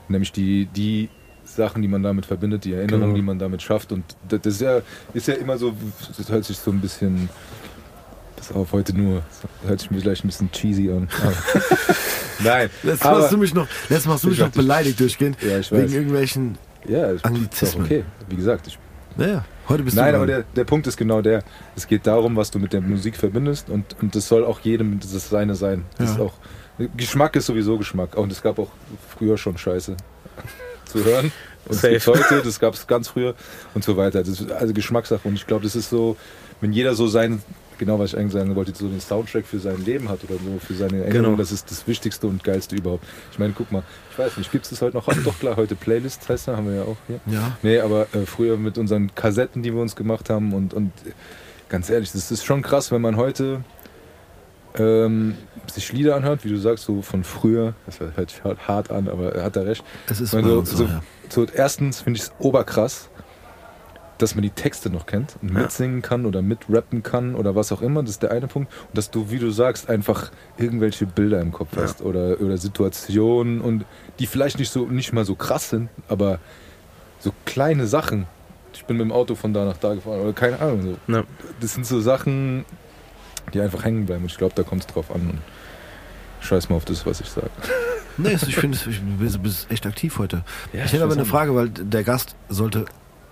Nämlich 0.09 0.31
die, 0.31 0.65
die 0.65 1.09
Sachen, 1.45 1.81
die 1.81 1.87
man 1.87 2.01
damit 2.03 2.25
verbindet, 2.25 2.65
die 2.65 2.73
Erinnerungen, 2.73 3.05
Genau. 3.09 3.15
die 3.15 3.21
man 3.21 3.39
damit 3.39 3.61
schafft. 3.61 3.91
Und 3.91 4.03
das 4.27 4.41
ist 4.45 4.61
ja, 4.61 4.81
ist 5.13 5.27
ja 5.27 5.35
immer 5.35 5.57
so, 5.57 5.73
das 6.17 6.27
hört 6.29 6.43
sich 6.45 6.57
so 6.57 6.71
ein 6.71 6.79
bisschen, 6.81 7.29
pass 8.35 8.51
auf, 8.51 8.71
heute 8.73 8.97
nur, 8.97 9.21
das 9.61 9.69
hört 9.69 9.79
sich 9.79 9.91
mir 9.91 9.99
vielleicht 10.01 10.23
ein 10.25 10.27
bisschen 10.27 10.51
cheesy 10.51 10.89
an. 10.91 11.07
Nein, 12.43 12.69
Letztes 12.83 13.03
Mal 13.03 13.21
hast 13.21 13.31
du 13.31 13.37
mich 13.37 13.53
noch, 13.53 13.67
letztes 13.89 14.05
Mal 14.07 14.13
hast 14.15 14.23
du 14.23 14.29
Ich 14.31 14.37
mich 14.37 14.45
noch 14.47 14.51
beleidigt 14.53 14.99
durchgehend. 14.99 15.37
ja, 15.41 15.59
ich 15.59 15.71
Wegen 15.71 15.83
weiß. 15.83 15.93
irgendwelchen. 15.93 16.57
Ja, 16.87 17.05
ist, 17.07 17.17
ist 17.17 17.25
auch 17.25 17.29
Anglizismen. 17.29 17.85
okay. 17.85 18.03
Wie 18.29 18.35
gesagt, 18.35 18.65
ich 18.67 18.79
Naja, 19.15 19.45
heute 19.71 19.83
bist 19.83 19.95
Nein, 19.97 20.11
du. 20.13 20.17
aber 20.17 20.27
der, 20.27 20.43
der 20.55 20.63
Punkt 20.63 20.85
ist 20.87 20.97
genau 20.97 21.21
der. 21.21 21.43
Es 21.75 21.87
geht 21.87 22.05
darum, 22.07 22.35
was 22.35 22.51
du 22.51 22.59
mit 22.59 22.73
der 22.73 22.81
Musik 22.81 23.15
verbindest 23.17 23.69
und, 23.69 23.95
und 24.01 24.15
das 24.15 24.27
soll 24.27 24.45
auch 24.45 24.59
jedem 24.59 24.99
das 24.99 25.29
seine 25.29 25.55
sein. 25.55 25.85
Das 25.97 26.09
Ja. 26.09 26.15
ist 26.15 26.21
auch, 26.21 26.33
Geschmack 26.97 27.35
ist 27.35 27.45
sowieso 27.47 27.77
Geschmack. 27.77 28.15
Und 28.17 28.31
es 28.31 28.41
gab 28.41 28.57
auch 28.59 28.69
früher 29.17 29.37
schon 29.37 29.57
Scheiße 29.57 29.95
zu 30.85 31.03
hören. 31.03 31.31
Und 31.65 31.75
es 31.75 31.81
Safe. 31.81 31.93
gibt 31.93 32.07
heute, 32.07 32.41
das 32.43 32.59
gab 32.59 32.73
es 32.73 32.87
ganz 32.87 33.07
früher 33.09 33.35
und 33.75 33.83
so 33.83 33.97
weiter. 33.97 34.19
Das 34.19 34.29
ist 34.39 34.51
also 34.51 34.73
Geschmackssache. 34.73 35.27
Und 35.27 35.35
ich 35.35 35.45
glaube, 35.47 35.63
das 35.63 35.75
ist 35.75 35.89
so, 35.89 36.17
wenn 36.59 36.73
jeder 36.73 36.95
so 36.95 37.07
seinen 37.07 37.43
genau, 37.81 37.99
was 37.99 38.13
ich 38.13 38.17
eigentlich 38.19 38.31
sagen 38.33 38.55
wollte, 38.55 38.73
so 38.75 38.87
den 38.87 39.01
Soundtrack 39.01 39.45
für 39.45 39.59
sein 39.59 39.83
Leben 39.83 40.07
hat 40.07 40.23
oder 40.23 40.35
so, 40.35 40.59
für 40.65 40.73
seine 40.75 40.99
Erinnerung, 40.99 41.23
Genau. 41.25 41.35
das 41.37 41.51
ist 41.51 41.69
das 41.69 41.87
Wichtigste 41.87 42.27
und 42.27 42.43
Geilste 42.43 42.75
überhaupt. 42.75 43.03
Ich 43.31 43.39
meine, 43.39 43.53
guck 43.57 43.71
mal, 43.71 43.83
ich 44.11 44.17
weiß 44.19 44.37
nicht, 44.37 44.51
gibt 44.51 44.65
es 44.65 44.69
das 44.69 44.81
heute 44.81 44.95
noch? 44.97 45.05
Doch 45.25 45.39
klar, 45.39 45.55
heute 45.57 45.75
Playlist 45.75 46.29
heißt 46.29 46.47
da, 46.47 46.55
haben 46.57 46.67
wir 46.67 46.75
ja 46.75 46.83
auch 46.83 46.97
hier. 47.07 47.19
Ja. 47.25 47.57
Nee, 47.63 47.79
aber 47.79 48.03
äh, 48.13 48.25
früher 48.25 48.55
mit 48.57 48.77
unseren 48.77 49.13
Kassetten, 49.15 49.63
die 49.63 49.73
wir 49.73 49.81
uns 49.81 49.95
gemacht 49.95 50.29
haben 50.29 50.53
und, 50.53 50.73
und 50.73 50.91
ganz 51.69 51.89
ehrlich, 51.89 52.11
das 52.11 52.31
ist 52.31 52.45
schon 52.45 52.61
krass, 52.61 52.91
wenn 52.91 53.01
man 53.01 53.17
heute 53.17 53.61
ähm, 54.75 55.35
sich 55.67 55.91
Lieder 55.91 56.15
anhört, 56.15 56.45
wie 56.45 56.49
du 56.49 56.57
sagst, 56.57 56.85
so 56.85 57.01
von 57.01 57.23
früher, 57.23 57.73
das 57.85 57.99
hört 57.99 58.29
sich 58.29 58.41
hart- 58.43 58.89
an, 58.91 59.09
aber 59.09 59.35
er 59.35 59.43
hat 59.43 59.55
da 59.57 59.61
recht. 59.63 59.83
Es 60.09 60.21
ist 60.21 60.31
so, 60.31 60.63
so, 60.63 60.83
ja. 60.85 61.01
so 61.29 61.45
erstens 61.53 62.01
finde 62.01 62.17
ich 62.17 62.23
es 62.23 62.31
oberkrass, 62.39 63.09
dass 64.21 64.35
man 64.35 64.41
die 64.43 64.49
Texte 64.49 64.89
noch 64.89 65.05
kennt 65.05 65.35
und 65.41 65.53
mitsingen 65.53 66.01
kann 66.01 66.25
oder 66.25 66.41
mitrappen 66.41 67.03
kann 67.03 67.35
oder 67.35 67.55
was 67.55 67.71
auch 67.71 67.81
immer. 67.81 68.01
Das 68.01 68.11
ist 68.11 68.23
der 68.23 68.31
eine 68.31 68.47
Punkt. 68.47 68.71
Und 68.89 68.97
dass 68.97 69.11
du, 69.11 69.31
wie 69.31 69.39
du 69.39 69.51
sagst, 69.51 69.89
einfach 69.89 70.31
irgendwelche 70.57 71.05
Bilder 71.05 71.41
im 71.41 71.51
Kopf 71.51 71.75
hast 71.77 72.01
oder, 72.01 72.39
oder 72.41 72.57
Situationen 72.57 73.61
und 73.61 73.85
die 74.19 74.27
vielleicht 74.27 74.59
nicht 74.59 74.71
so 74.71 74.85
nicht 74.85 75.13
mal 75.13 75.25
so 75.25 75.35
krass 75.35 75.69
sind, 75.69 75.89
aber 76.07 76.39
so 77.19 77.31
kleine 77.45 77.87
Sachen. 77.87 78.25
Ich 78.73 78.85
bin 78.85 78.97
mit 78.97 79.05
dem 79.05 79.11
Auto 79.11 79.35
von 79.35 79.53
da 79.53 79.65
nach 79.65 79.77
da 79.77 79.93
gefahren 79.95 80.21
oder 80.21 80.33
keine 80.33 80.59
Ahnung. 80.59 80.97
So. 81.07 81.13
Ja. 81.13 81.23
Das 81.59 81.73
sind 81.73 81.85
so 81.85 81.99
Sachen, 82.01 82.65
die 83.53 83.59
einfach 83.61 83.83
hängen 83.83 84.05
bleiben. 84.05 84.23
Und 84.23 84.31
ich 84.31 84.37
glaube, 84.37 84.53
da 84.55 84.63
kommt 84.63 84.81
es 84.81 84.87
drauf 84.87 85.11
an. 85.13 85.21
Und 85.21 85.39
scheiß 86.41 86.69
mal 86.69 86.77
auf 86.77 86.85
das, 86.85 87.05
was 87.05 87.21
ich 87.21 87.27
sage. 87.29 87.49
Nee, 88.17 88.33
ich 88.33 88.55
finde, 88.55 88.77
du 88.77 89.39
bist- 89.39 89.69
echt 89.71 89.85
aktiv 89.85 90.17
heute. 90.19 90.43
Ja, 90.73 90.85
ich 90.85 90.93
hätte 90.93 91.03
aber 91.03 91.13
eine 91.13 91.25
Frage, 91.25 91.55
weil 91.55 91.69
der 91.69 92.03
Gast 92.03 92.35
sollte 92.49 92.85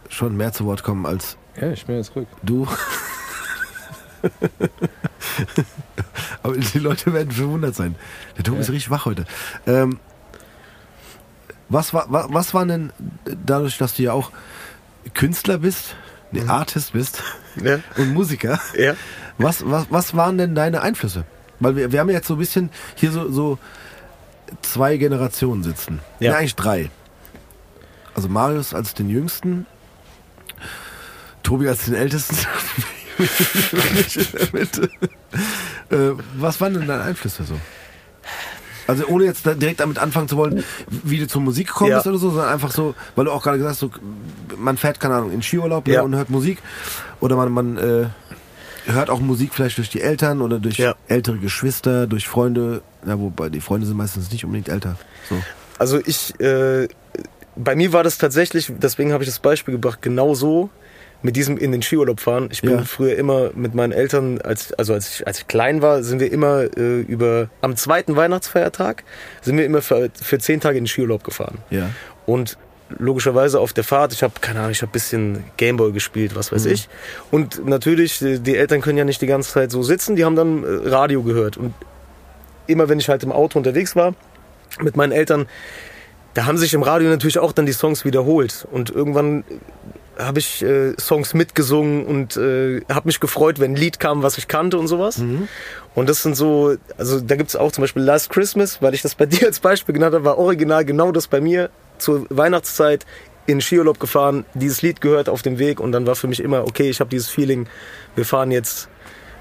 schon 0.09 0.35
mehr 0.35 0.51
zu 0.51 0.65
Wort 0.65 0.83
kommen 0.83 1.05
als. 1.05 1.37
Ja, 1.59 1.71
ich 1.71 1.85
bin 1.85 1.95
jetzt 1.97 2.15
ruhig. 2.15 2.27
du. 2.43 2.67
aber 6.43 6.57
die 6.57 6.79
Leute 6.79 7.13
werden 7.13 7.31
verwundert 7.31 7.75
sein. 7.75 7.95
Der 8.37 8.43
Tobi 8.43 8.57
Ja. 8.57 8.61
ist 8.61 8.69
richtig 8.71 8.89
wach 8.91 9.05
heute. 9.05 9.25
Ähm, 9.65 9.99
was, 11.69 11.93
war, 11.93 12.11
wa- 12.11 12.27
was 12.29 12.53
war 12.53 12.65
denn 12.65 12.91
dadurch, 13.45 13.77
dass 13.77 13.95
du 13.95 14.03
ja 14.03 14.13
auch 14.13 14.31
Künstler 15.13 15.59
bist, 15.59 15.95
nee, 16.31 16.43
Artist 16.47 16.93
bist 16.93 17.21
Ja. 17.63 17.79
und 17.97 18.13
Musiker, 18.13 18.59
Ja. 18.77 18.95
was, 19.37 19.69
was, 19.69 19.87
was 19.89 20.15
waren 20.15 20.37
denn 20.37 20.55
deine 20.55 20.81
Einflüsse? 20.81 21.25
Weil 21.59 21.75
wir, 21.75 21.91
wir 21.91 21.99
haben 21.99 22.09
jetzt 22.09 22.27
so 22.27 22.35
ein 22.35 22.39
bisschen 22.39 22.69
hier 22.95 23.11
so, 23.11 23.31
so 23.31 23.59
zwei 24.61 24.97
Generationen 24.97 25.63
sitzen. 25.63 25.99
Ja. 26.19 26.31
Ja. 26.31 26.37
eigentlich 26.37 26.55
drei. 26.55 26.89
Also 28.15 28.27
Marius 28.29 28.73
als 28.73 28.93
den 28.93 29.09
Jüngsten, 29.09 29.65
Tobi 31.43 31.67
als 31.67 31.85
den 31.85 31.95
Ältesten. 31.95 32.37
Ich 33.19 34.17
in 34.17 34.37
der 34.39 34.47
Mitte. 34.53 34.89
Äh, 35.89 36.11
was 36.37 36.59
waren 36.61 36.73
denn 36.73 36.87
deine 36.87 37.03
Einflüsse 37.03 37.43
so? 37.43 37.55
Also 38.87 39.05
ohne 39.07 39.25
jetzt 39.25 39.45
direkt 39.45 39.81
damit 39.81 39.99
anfangen 39.99 40.27
zu 40.27 40.35
wollen, 40.37 40.63
wie 40.89 41.19
du 41.19 41.27
zur 41.27 41.41
Musik 41.41 41.67
gekommen 41.67 41.91
Ja. 41.91 41.97
bist 41.97 42.07
oder 42.07 42.17
so, 42.17 42.29
sondern 42.31 42.49
einfach 42.49 42.71
so, 42.71 42.95
weil 43.15 43.25
du 43.25 43.31
auch 43.31 43.43
gerade 43.43 43.57
gesagt 43.57 43.73
hast, 43.73 43.79
so, 43.81 43.91
man 44.57 44.77
fährt, 44.77 44.99
keine 44.99 45.15
Ahnung, 45.15 45.31
in 45.31 45.43
Skiurlaub 45.43 45.85
ne, 45.85 45.93
Ja. 45.95 46.01
und 46.01 46.15
hört 46.15 46.29
Musik. 46.29 46.57
Oder 47.19 47.35
man, 47.35 47.51
man 47.51 47.77
äh, 47.77 48.07
hört 48.87 49.09
auch 49.11 49.19
Musik 49.19 49.53
vielleicht 49.53 49.77
durch 49.77 49.89
die 49.89 50.01
Eltern 50.01 50.41
oder 50.41 50.59
durch 50.59 50.77
Ja. 50.77 50.95
ältere 51.07 51.37
Geschwister, 51.37 52.07
durch 52.07 52.27
Freunde. 52.27 52.81
Ja, 53.05 53.19
wobei 53.19 53.49
die 53.49 53.61
Freunde 53.61 53.85
sind 53.85 53.97
meistens 53.97 54.31
nicht 54.31 54.43
unbedingt 54.43 54.69
älter. 54.69 54.95
So. 55.29 55.35
Also 55.77 55.99
ich, 56.05 56.39
äh, 56.39 56.87
bei 57.55 57.75
mir 57.75 57.93
war 57.93 58.03
das 58.03 58.17
tatsächlich, 58.17 58.71
deswegen 58.77 59.13
habe 59.13 59.23
ich 59.23 59.29
das 59.29 59.39
Beispiel 59.39 59.73
gebracht, 59.73 60.01
genau 60.01 60.33
so 60.33 60.69
mit 61.21 61.35
diesem 61.35 61.57
in 61.57 61.71
den 61.71 61.81
Skiurlaub 61.81 62.19
fahren. 62.19 62.49
Ich 62.51 62.61
bin 62.61 62.71
Ja. 62.71 62.83
früher 62.83 63.15
immer 63.17 63.51
mit 63.53 63.75
meinen 63.75 63.91
Eltern, 63.91 64.39
als, 64.41 64.71
also 64.73 64.93
als 64.93 65.15
ich, 65.15 65.27
als 65.27 65.39
ich 65.39 65.47
klein 65.47 65.81
war, 65.81 66.01
sind 66.03 66.19
wir 66.21 66.31
immer 66.31 66.61
äh, 66.77 67.01
über, 67.01 67.49
am 67.61 67.75
zweiten 67.75 68.15
Weihnachtsfeiertag, 68.15 69.03
sind 69.41 69.57
wir 69.57 69.65
immer 69.65 69.81
für, 69.81 70.09
für 70.21 70.39
zehn 70.39 70.61
Tage 70.61 70.77
in 70.77 70.85
den 70.85 70.87
Skiurlaub 70.87 71.23
gefahren. 71.23 71.57
Ja. 71.69 71.89
Und 72.25 72.57
logischerweise 72.97 73.59
auf 73.59 73.73
der 73.73 73.83
Fahrt, 73.83 74.13
ich 74.13 74.23
habe, 74.23 74.33
keine 74.41 74.59
Ahnung, 74.59 74.71
ich 74.71 74.81
habe 74.81 74.89
ein 74.89 74.93
bisschen 74.93 75.43
Gameboy 75.57 75.91
gespielt, 75.91 76.35
was 76.35 76.51
weiß 76.51 76.65
ich. 76.65 76.87
Und 77.31 77.65
natürlich, 77.67 78.19
die 78.19 78.39
die 78.39 78.55
Eltern 78.55 78.81
können 78.81 78.97
ja 78.97 79.03
nicht 79.03 79.21
die 79.21 79.27
ganze 79.27 79.51
Zeit 79.51 79.71
so 79.71 79.83
sitzen, 79.83 80.15
die 80.15 80.25
haben 80.25 80.35
dann 80.35 80.63
äh, 80.63 80.87
Radio 80.89 81.21
gehört. 81.21 81.57
Und 81.57 81.73
immer 82.65 82.87
wenn 82.89 82.99
ich 82.99 83.09
halt 83.09 83.23
im 83.23 83.31
Auto 83.31 83.59
unterwegs 83.59 83.95
war 83.95 84.15
mit 84.81 84.95
meinen 84.95 85.11
Eltern, 85.11 85.47
da 86.35 86.45
haben 86.45 86.57
sich 86.57 86.73
im 86.73 86.83
Radio 86.83 87.09
natürlich 87.09 87.39
auch 87.39 87.51
dann 87.51 87.65
die 87.65 87.73
Songs 87.73 88.05
wiederholt. 88.05 88.65
Und 88.71 88.89
irgendwann 88.89 89.43
habe 90.19 90.39
ich 90.39 90.61
äh, 90.61 90.93
Songs 90.99 91.33
mitgesungen 91.33 92.05
und 92.05 92.37
äh, 92.37 92.81
habe 92.89 93.07
mich 93.07 93.19
gefreut, 93.19 93.59
wenn 93.59 93.71
ein 93.71 93.75
Lied 93.75 93.99
kam, 93.99 94.21
was 94.21 94.37
ich 94.37 94.47
kannte 94.47 94.77
und 94.77 94.87
sowas. 94.87 95.21
Und 95.95 96.09
das 96.09 96.21
sind 96.23 96.35
so, 96.35 96.75
also 96.97 97.19
da 97.21 97.35
gibt 97.35 97.49
es 97.49 97.55
auch 97.55 97.71
zum 97.71 97.81
Beispiel 97.83 98.03
Last 98.03 98.29
Christmas, 98.29 98.81
weil 98.81 98.93
ich 98.93 99.01
das 99.01 99.15
bei 99.15 99.25
dir 99.27 99.47
als 99.47 99.59
Beispiel 99.59 99.93
genannt 99.93 100.13
habe, 100.13 100.25
war 100.25 100.37
original 100.37 100.85
genau 100.85 101.11
das 101.11 101.27
bei 101.27 101.41
mir 101.41 101.69
zur 101.97 102.25
Weihnachtszeit 102.29 103.05
in 103.45 103.61
Skiurlaub 103.61 103.99
gefahren, 103.99 104.45
dieses 104.53 104.81
Lied 104.83 105.01
gehört 105.01 105.27
auf 105.27 105.41
dem 105.41 105.57
Weg 105.57 105.79
und 105.79 105.91
dann 105.91 106.05
war 106.05 106.15
für 106.15 106.27
mich 106.27 106.39
immer, 106.39 106.63
okay, 106.63 106.89
ich 106.89 106.99
habe 106.99 107.09
dieses 107.09 107.29
Feeling, 107.29 107.67
wir 108.15 108.25
fahren 108.25 108.51
jetzt 108.51 108.89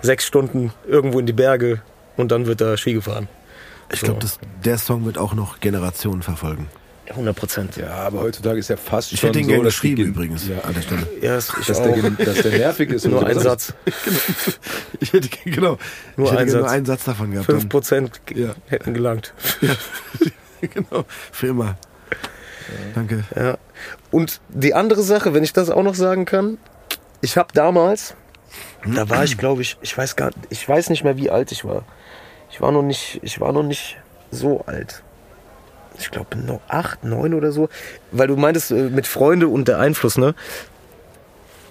sechs 0.01 0.25
Stunden 0.25 0.73
irgendwo 0.87 1.19
in 1.19 1.27
die 1.27 1.33
Berge 1.35 1.83
und 2.17 2.31
dann 2.33 2.47
wird 2.47 2.61
da 2.61 2.77
Ski 2.77 2.95
gefahren. 2.95 3.29
Ich 3.93 4.01
So. 4.01 4.07
glaube, 4.07 4.27
der 4.65 4.79
Song 4.79 5.05
wird 5.05 5.19
auch 5.19 5.35
noch 5.35 5.61
Generationen 5.61 6.23
verfolgen. 6.23 6.69
100 7.11 7.35
Prozent. 7.37 7.77
Ja, 7.77 7.89
aber 7.91 8.21
heutzutage 8.21 8.59
ist 8.59 8.69
ja 8.69 8.77
fast 8.77 9.13
Ich 9.13 9.21
schon 9.21 9.29
hätte 9.29 9.39
ihn 9.41 9.45
so, 9.47 9.51
gerne 9.51 9.65
geschrieben 9.65 9.97
Gen- 9.97 10.09
übrigens 10.09 10.47
Ja, 10.49 10.61
an 10.63 10.75
der 10.75 10.83
Stelle. 10.83 11.07
Ja, 11.21 11.35
das, 11.37 11.53
ich 11.61 11.67
dass, 11.67 11.81
auch. 11.81 11.85
der, 11.95 12.11
dass 12.11 12.43
der 12.43 12.59
nervig 12.59 12.91
ist. 12.91 13.05
und 13.07 13.13
Nur 13.13 13.27
ein 13.27 13.39
Satz. 13.39 13.73
Ich 15.01 15.13
hätte 15.13 15.29
genau. 15.45 15.79
Nur 16.17 16.27
ich 16.27 16.33
hätte 16.33 16.41
ein 16.41 16.47
gerne 16.47 16.53
nur 16.61 16.63
Satz. 16.69 16.73
einen 16.77 16.87
Satz 16.87 17.05
davon 17.05 17.31
gehabt. 17.31 17.47
5 17.47 17.59
Dann, 17.61 17.69
Prozent 17.69 18.21
Ja. 18.35 18.55
hätten 18.67 18.95
gelangt. 18.95 19.33
genau. 20.61 21.05
Für 21.33 21.47
immer. 21.49 21.77
Danke. 22.95 23.25
Ja. 23.35 23.57
Und 24.11 24.41
die 24.49 24.75
andere 24.75 25.03
Sache, 25.03 25.33
wenn 25.35 25.45
ich 25.45 25.53
das 25.53 25.71
auch 25.71 25.83
noch 25.83 25.95
sagen 25.95 26.25
kann, 26.25 26.59
ich 27.21 27.37
habe 27.37 27.49
damals, 27.55 28.15
da 28.87 29.09
war 29.09 29.25
ich 29.25 29.39
glaube 29.39 29.63
ich, 29.63 29.77
ich 29.81 29.97
weiß 29.97 30.17
gar, 30.17 30.31
ich 30.51 30.69
weiß 30.69 30.91
nicht 30.91 31.05
mehr 31.05 31.17
wie 31.17 31.31
alt 31.31 31.53
ich 31.53 31.65
war. 31.65 31.85
Ich 32.51 32.61
war 32.61 32.73
noch 32.73 32.83
nicht, 32.83 33.21
ich 33.23 33.41
war 33.41 33.53
noch 33.53 33.63
nicht 33.63 33.97
so 34.31 34.63
alt. 34.67 35.03
Ich 35.99 36.11
glaube 36.11 36.37
noch 36.39 36.61
acht, 36.69 37.05
neun 37.05 37.35
oder 37.35 37.53
so, 37.53 37.69
weil 38.13 38.29
du 38.29 38.37
meintest 38.37 38.71
äh, 38.71 38.91
mit 38.91 39.07
Freunde 39.07 39.49
und 39.49 39.69
der 39.69 39.79
Einfluss, 39.79 40.17
ne? 40.17 40.35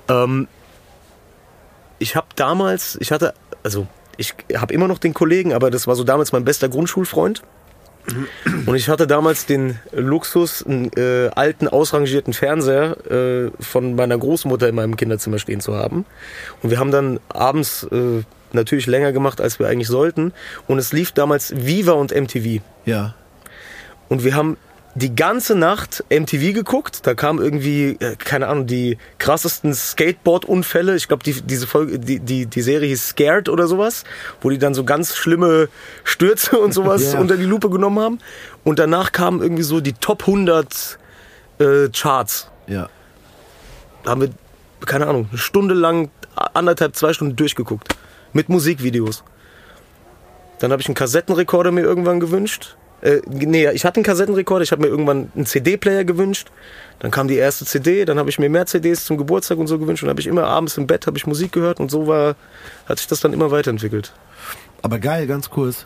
Ähm, 0.10 0.48
ich 2.00 2.16
habe 2.16 2.28
damals, 2.36 2.98
ich 3.02 3.12
hatte, 3.12 3.34
also 3.64 3.88
ich 4.18 4.34
habe 4.56 4.74
immer 4.74 4.88
noch 4.88 5.00
den 5.00 5.14
Kollegen, 5.14 5.54
aber 5.54 5.72
das 5.72 5.88
war 5.88 5.96
so 5.96 6.04
damals 6.04 6.32
mein 6.32 6.46
bester 6.46 6.70
Grundschulfreund. 6.70 7.42
Und 8.66 8.76
ich 8.76 8.88
hatte 8.88 9.06
damals 9.06 9.46
den 9.46 9.80
Luxus, 9.92 10.66
einen 10.66 10.92
äh, 10.96 11.30
alten, 11.36 11.68
ausrangierten 11.68 12.34
Fernseher 12.34 12.96
äh, 13.12 13.52
von 13.60 13.96
meiner 13.96 14.18
Großmutter 14.18 14.70
in 14.70 14.76
meinem 14.76 14.96
Kinderzimmer 14.96 15.40
stehen 15.40 15.60
zu 15.60 15.76
haben. 15.76 16.06
Und 16.64 16.70
wir 16.70 16.80
haben 16.80 16.92
dann 16.92 17.20
abends 17.28 17.84
äh, 17.92 18.24
natürlich 18.54 18.88
länger 18.88 19.12
gemacht, 19.12 19.42
als 19.42 19.60
wir 19.60 19.68
eigentlich 19.68 19.90
sollten. 19.90 20.32
Und 20.68 20.80
es 20.80 20.94
lief 20.94 21.12
damals 21.12 21.54
Viva 21.56 21.94
und 21.94 22.16
MTV. 22.16 22.62
Ja. 22.86 23.14
Und 24.10 24.24
wir 24.24 24.36
haben 24.36 24.58
die 24.96 25.16
ganze 25.16 25.54
Nacht 25.56 26.04
MTV 26.10 26.54
geguckt. 26.54 27.06
Da 27.06 27.14
kam 27.14 27.40
irgendwie, 27.40 27.98
äh, 28.00 28.16
keine 28.16 28.48
Ahnung, 28.48 28.66
die 28.66 28.98
krassesten 29.20 29.74
Skateboard-Unfälle. 29.74 30.96
Ich 30.96 31.08
glaube, 31.08 31.24
die, 31.24 31.40
diese 31.42 31.68
Folge, 31.68 32.00
die, 32.00 32.20
die, 32.20 32.48
die 32.48 32.62
Serie 32.64 32.88
hieß 32.90 33.10
Scared 33.10 33.48
oder 33.50 33.68
sowas, 33.68 34.06
wo 34.42 34.50
die 34.50 34.58
dann 34.58 34.74
so 34.74 34.84
ganz 34.84 35.16
schlimme 35.16 35.70
Stürze 36.04 36.58
und 36.58 36.74
sowas 36.74 37.14
Ja. 37.14 37.20
unter 37.20 37.38
die 37.38 37.44
Lupe 37.46 37.70
genommen 37.70 38.00
haben. 38.00 38.20
Und 38.64 38.80
danach 38.80 39.12
kamen 39.12 39.42
irgendwie 39.42 39.64
so 39.64 39.82
die 39.82 39.94
Top 39.94 40.22
100 40.22 40.98
äh, 41.60 41.90
Charts. 41.90 42.50
Ja. 42.66 42.90
Da 44.04 44.12
haben 44.12 44.22
wir, 44.22 44.30
keine 44.86 45.06
Ahnung, 45.06 45.28
eine 45.30 45.38
Stunde 45.38 45.76
lang, 45.76 46.10
anderthalb, 46.54 46.96
zwei 46.96 47.14
Stunden 47.14 47.36
durchgeguckt. 47.36 47.96
Mit 48.34 48.50
Musikvideos. 48.50 49.24
Dann 50.60 50.72
habe 50.72 50.82
ich 50.82 50.88
einen 50.88 50.96
Kassettenrekorder 50.96 51.72
mir 51.72 51.82
irgendwann 51.82 52.20
gewünscht. 52.20 52.76
Äh, 53.02 53.22
nee, 53.28 53.70
ich 53.72 53.86
hatte 53.86 53.98
einen 53.98 54.06
Kassettenrekorder, 54.06 54.64
ich 54.64 54.72
habe 54.72 54.82
mir 54.82 54.88
irgendwann 54.88 55.32
einen 55.36 55.46
CD-Player 55.46 56.04
gewünscht. 56.04 56.50
Dann 57.00 57.12
kam 57.12 57.28
die 57.28 57.36
erste 57.36 57.66
CD, 57.66 58.06
dann 58.06 58.18
habe 58.18 58.30
ich 58.30 58.40
mir 58.40 58.50
mehr 58.50 58.66
CDs 58.66 59.06
zum 59.06 59.18
Geburtstag 59.18 59.60
und 59.60 59.68
so 59.68 59.78
gewünscht 59.78 60.04
und 60.04 60.10
habe 60.10 60.20
ich 60.20 60.28
immer 60.28 60.46
abends 60.46 60.78
im 60.78 60.88
Bett 60.88 61.08
ich 61.16 61.28
Musik 61.28 61.52
gehört 61.52 61.80
und 61.80 61.92
so 61.92 62.08
war, 62.08 62.36
hat 62.88 62.98
sich 62.98 63.08
das 63.08 63.20
dann 63.20 63.34
immer 63.34 63.52
weiterentwickelt. 63.52 64.14
Aber 64.82 64.98
geil, 65.00 65.28
ganz 65.28 65.50
kurz. 65.50 65.86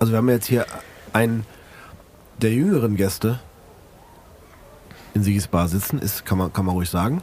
Also 0.00 0.12
wir 0.12 0.18
haben 0.18 0.28
jetzt 0.28 0.46
hier 0.46 0.66
einen 1.12 1.46
der 2.38 2.50
jüngeren 2.50 2.96
Gäste 2.96 3.38
in 5.14 5.22
Sigis 5.22 5.46
Bar 5.46 5.68
sitzen, 5.68 5.98
ist, 6.00 6.24
kann 6.24 6.38
man, 6.38 6.52
kann 6.52 6.64
man 6.64 6.74
ruhig 6.74 6.90
sagen. 6.90 7.22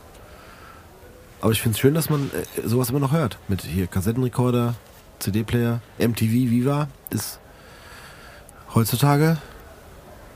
Aber 1.42 1.52
ich 1.52 1.62
finde 1.62 1.76
es 1.76 1.80
schön, 1.80 1.94
dass 1.94 2.10
man 2.10 2.32
äh, 2.34 2.68
sowas 2.68 2.90
immer 2.90 3.00
noch 3.00 3.12
hört. 3.12 3.38
Mit 3.48 3.62
hier 3.62 3.88
Kassettenrekorder, 3.88 4.76
CD-Player, 5.20 5.82
MTV, 5.98 6.32
Viva 6.32 6.88
ist 7.10 7.39
heutzutage 8.76 9.38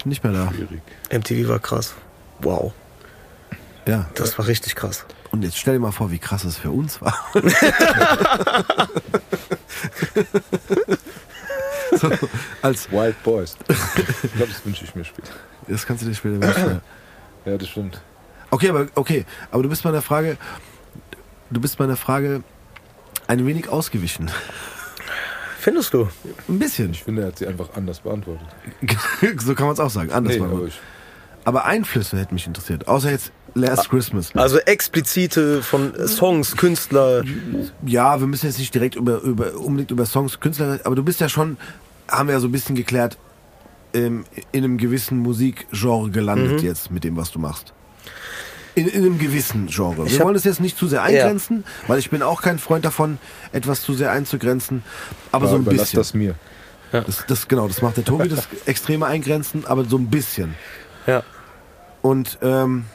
nicht 0.05 0.23
mehr 0.23 0.33
da. 0.33 0.51
Schwierig. 0.51 0.81
MTV 1.11 1.47
war 1.49 1.59
krass. 1.59 1.93
Wow, 2.39 2.73
Ja. 3.85 4.09
das 4.15 4.37
war 4.37 4.47
richtig 4.47 4.75
krass. 4.75 5.05
Und 5.31 5.43
jetzt 5.43 5.57
stell 5.57 5.73
dir 5.75 5.79
mal 5.79 5.91
vor, 5.91 6.11
wie 6.11 6.19
krass 6.19 6.43
es 6.43 6.57
für 6.57 6.69
uns 6.71 7.01
war. 7.01 7.15
so, 11.95 12.09
als, 12.61 12.91
Wild 12.91 13.21
Boys. 13.23 13.55
Ich 14.23 14.33
glaube, 14.33 14.51
das 14.51 14.65
wünsche 14.65 14.83
ich 14.85 14.95
mir 14.95 15.03
später. 15.05 15.31
das 15.67 15.85
kannst 15.85 16.03
du 16.03 16.07
dir 16.07 16.15
später 16.15 16.41
wünschen. 16.41 16.81
ja. 17.45 17.57
Das 17.57 17.67
stimmt. 17.67 18.01
Okay, 18.51 18.69
aber 18.69 18.87
okay, 18.95 19.25
aber 19.51 19.63
du 19.63 19.69
bist 19.69 19.83
bei 19.83 19.91
der 19.91 20.01
Frage, 20.01 20.37
du 21.49 21.59
bist 21.59 21.77
bei 21.77 21.87
der 21.87 21.97
Frage 21.97 22.43
ein 23.27 23.45
wenig 23.45 23.67
ausgewichen. 23.69 24.29
Findest 25.63 25.93
du? 25.93 26.09
Ein 26.49 26.59
bisschen. 26.59 26.91
Ich 26.91 27.03
finde, 27.03 27.21
er 27.21 27.27
hat 27.29 27.37
sie 27.37 27.47
einfach 27.47 27.69
anders 27.75 28.01
beantwortet. 28.01 28.45
so 29.39 29.55
kann 29.55 29.67
man 29.67 29.73
es 29.73 29.79
auch 29.79 29.89
sagen. 29.89 30.11
Anders 30.11 30.35
Nee, 30.35 30.41
war 30.41 30.49
aber 31.45 31.65
Einflüsse 31.65 32.17
hätten 32.17 32.33
mich 32.33 32.47
interessiert. 32.47 32.87
Außer 32.87 33.11
jetzt 33.11 33.31
Last 33.53 33.89
Christmas. 33.89 34.35
Also 34.35 34.57
explizite 34.59 35.61
von 35.61 35.93
Songs, 36.07 36.57
Künstler. 36.57 37.23
Ja, 37.85 38.19
wir 38.19 38.27
müssen 38.27 38.47
jetzt 38.47 38.59
nicht 38.59 38.73
direkt 38.73 38.95
über, 38.95 39.21
über 39.21 39.53
unbedingt 39.55 39.91
über 39.91 40.05
Songs, 40.05 40.39
Künstler, 40.41 40.79
aber 40.83 40.95
du 40.95 41.03
bist 41.03 41.21
ja 41.21 41.29
schon, 41.29 41.57
haben 42.09 42.27
wir 42.27 42.33
ja 42.33 42.39
so 42.41 42.47
ein 42.47 42.51
bisschen 42.51 42.75
geklärt, 42.75 43.17
ähm, 43.93 44.25
in 44.51 44.63
einem 44.63 44.77
gewissen 44.77 45.19
Musikgenre 45.19 46.09
gelandet 46.09 46.61
Mhm. 46.61 46.67
jetzt 46.67 46.91
mit 46.91 47.03
dem, 47.03 47.15
was 47.15 47.31
du 47.31 47.39
machst. 47.39 47.73
In, 48.75 48.87
in 48.87 49.03
einem 49.05 49.19
gewissen 49.19 49.67
Genre. 49.67 50.05
Ich 50.05 50.13
Wir 50.13 50.19
hab- 50.19 50.25
wollen 50.25 50.35
es 50.35 50.43
jetzt 50.45 50.59
nicht 50.59 50.77
zu 50.77 50.87
sehr 50.87 51.03
eingrenzen, 51.03 51.63
weil 51.87 51.99
ich 51.99 52.09
bin 52.09 52.23
auch 52.23 52.41
kein 52.41 52.57
Freund 52.57 52.83
davon, 52.85 53.19
etwas 53.51 53.81
zu 53.81 53.93
sehr 53.93 54.11
einzugrenzen. 54.11 54.83
Aber 55.31 55.47
so 55.47 55.55
ein 55.55 55.61
überlass 55.61 55.81
bisschen. 55.91 55.99
das 55.99 56.13
mir. 56.13 56.35
Das, 56.91 57.25
das, 57.27 57.47
genau, 57.47 57.67
das 57.67 57.81
macht 57.81 57.97
der 57.97 58.05
Tobi, 58.05 58.29
das 58.29 58.47
extreme 58.65 59.05
Eingrenzen, 59.07 59.65
aber 59.65 59.83
so 59.85 59.97
ein 59.97 60.07
bisschen. 60.07 60.53
Ja. 61.07 61.23
Und 62.03 62.37
ähm, 62.43 62.85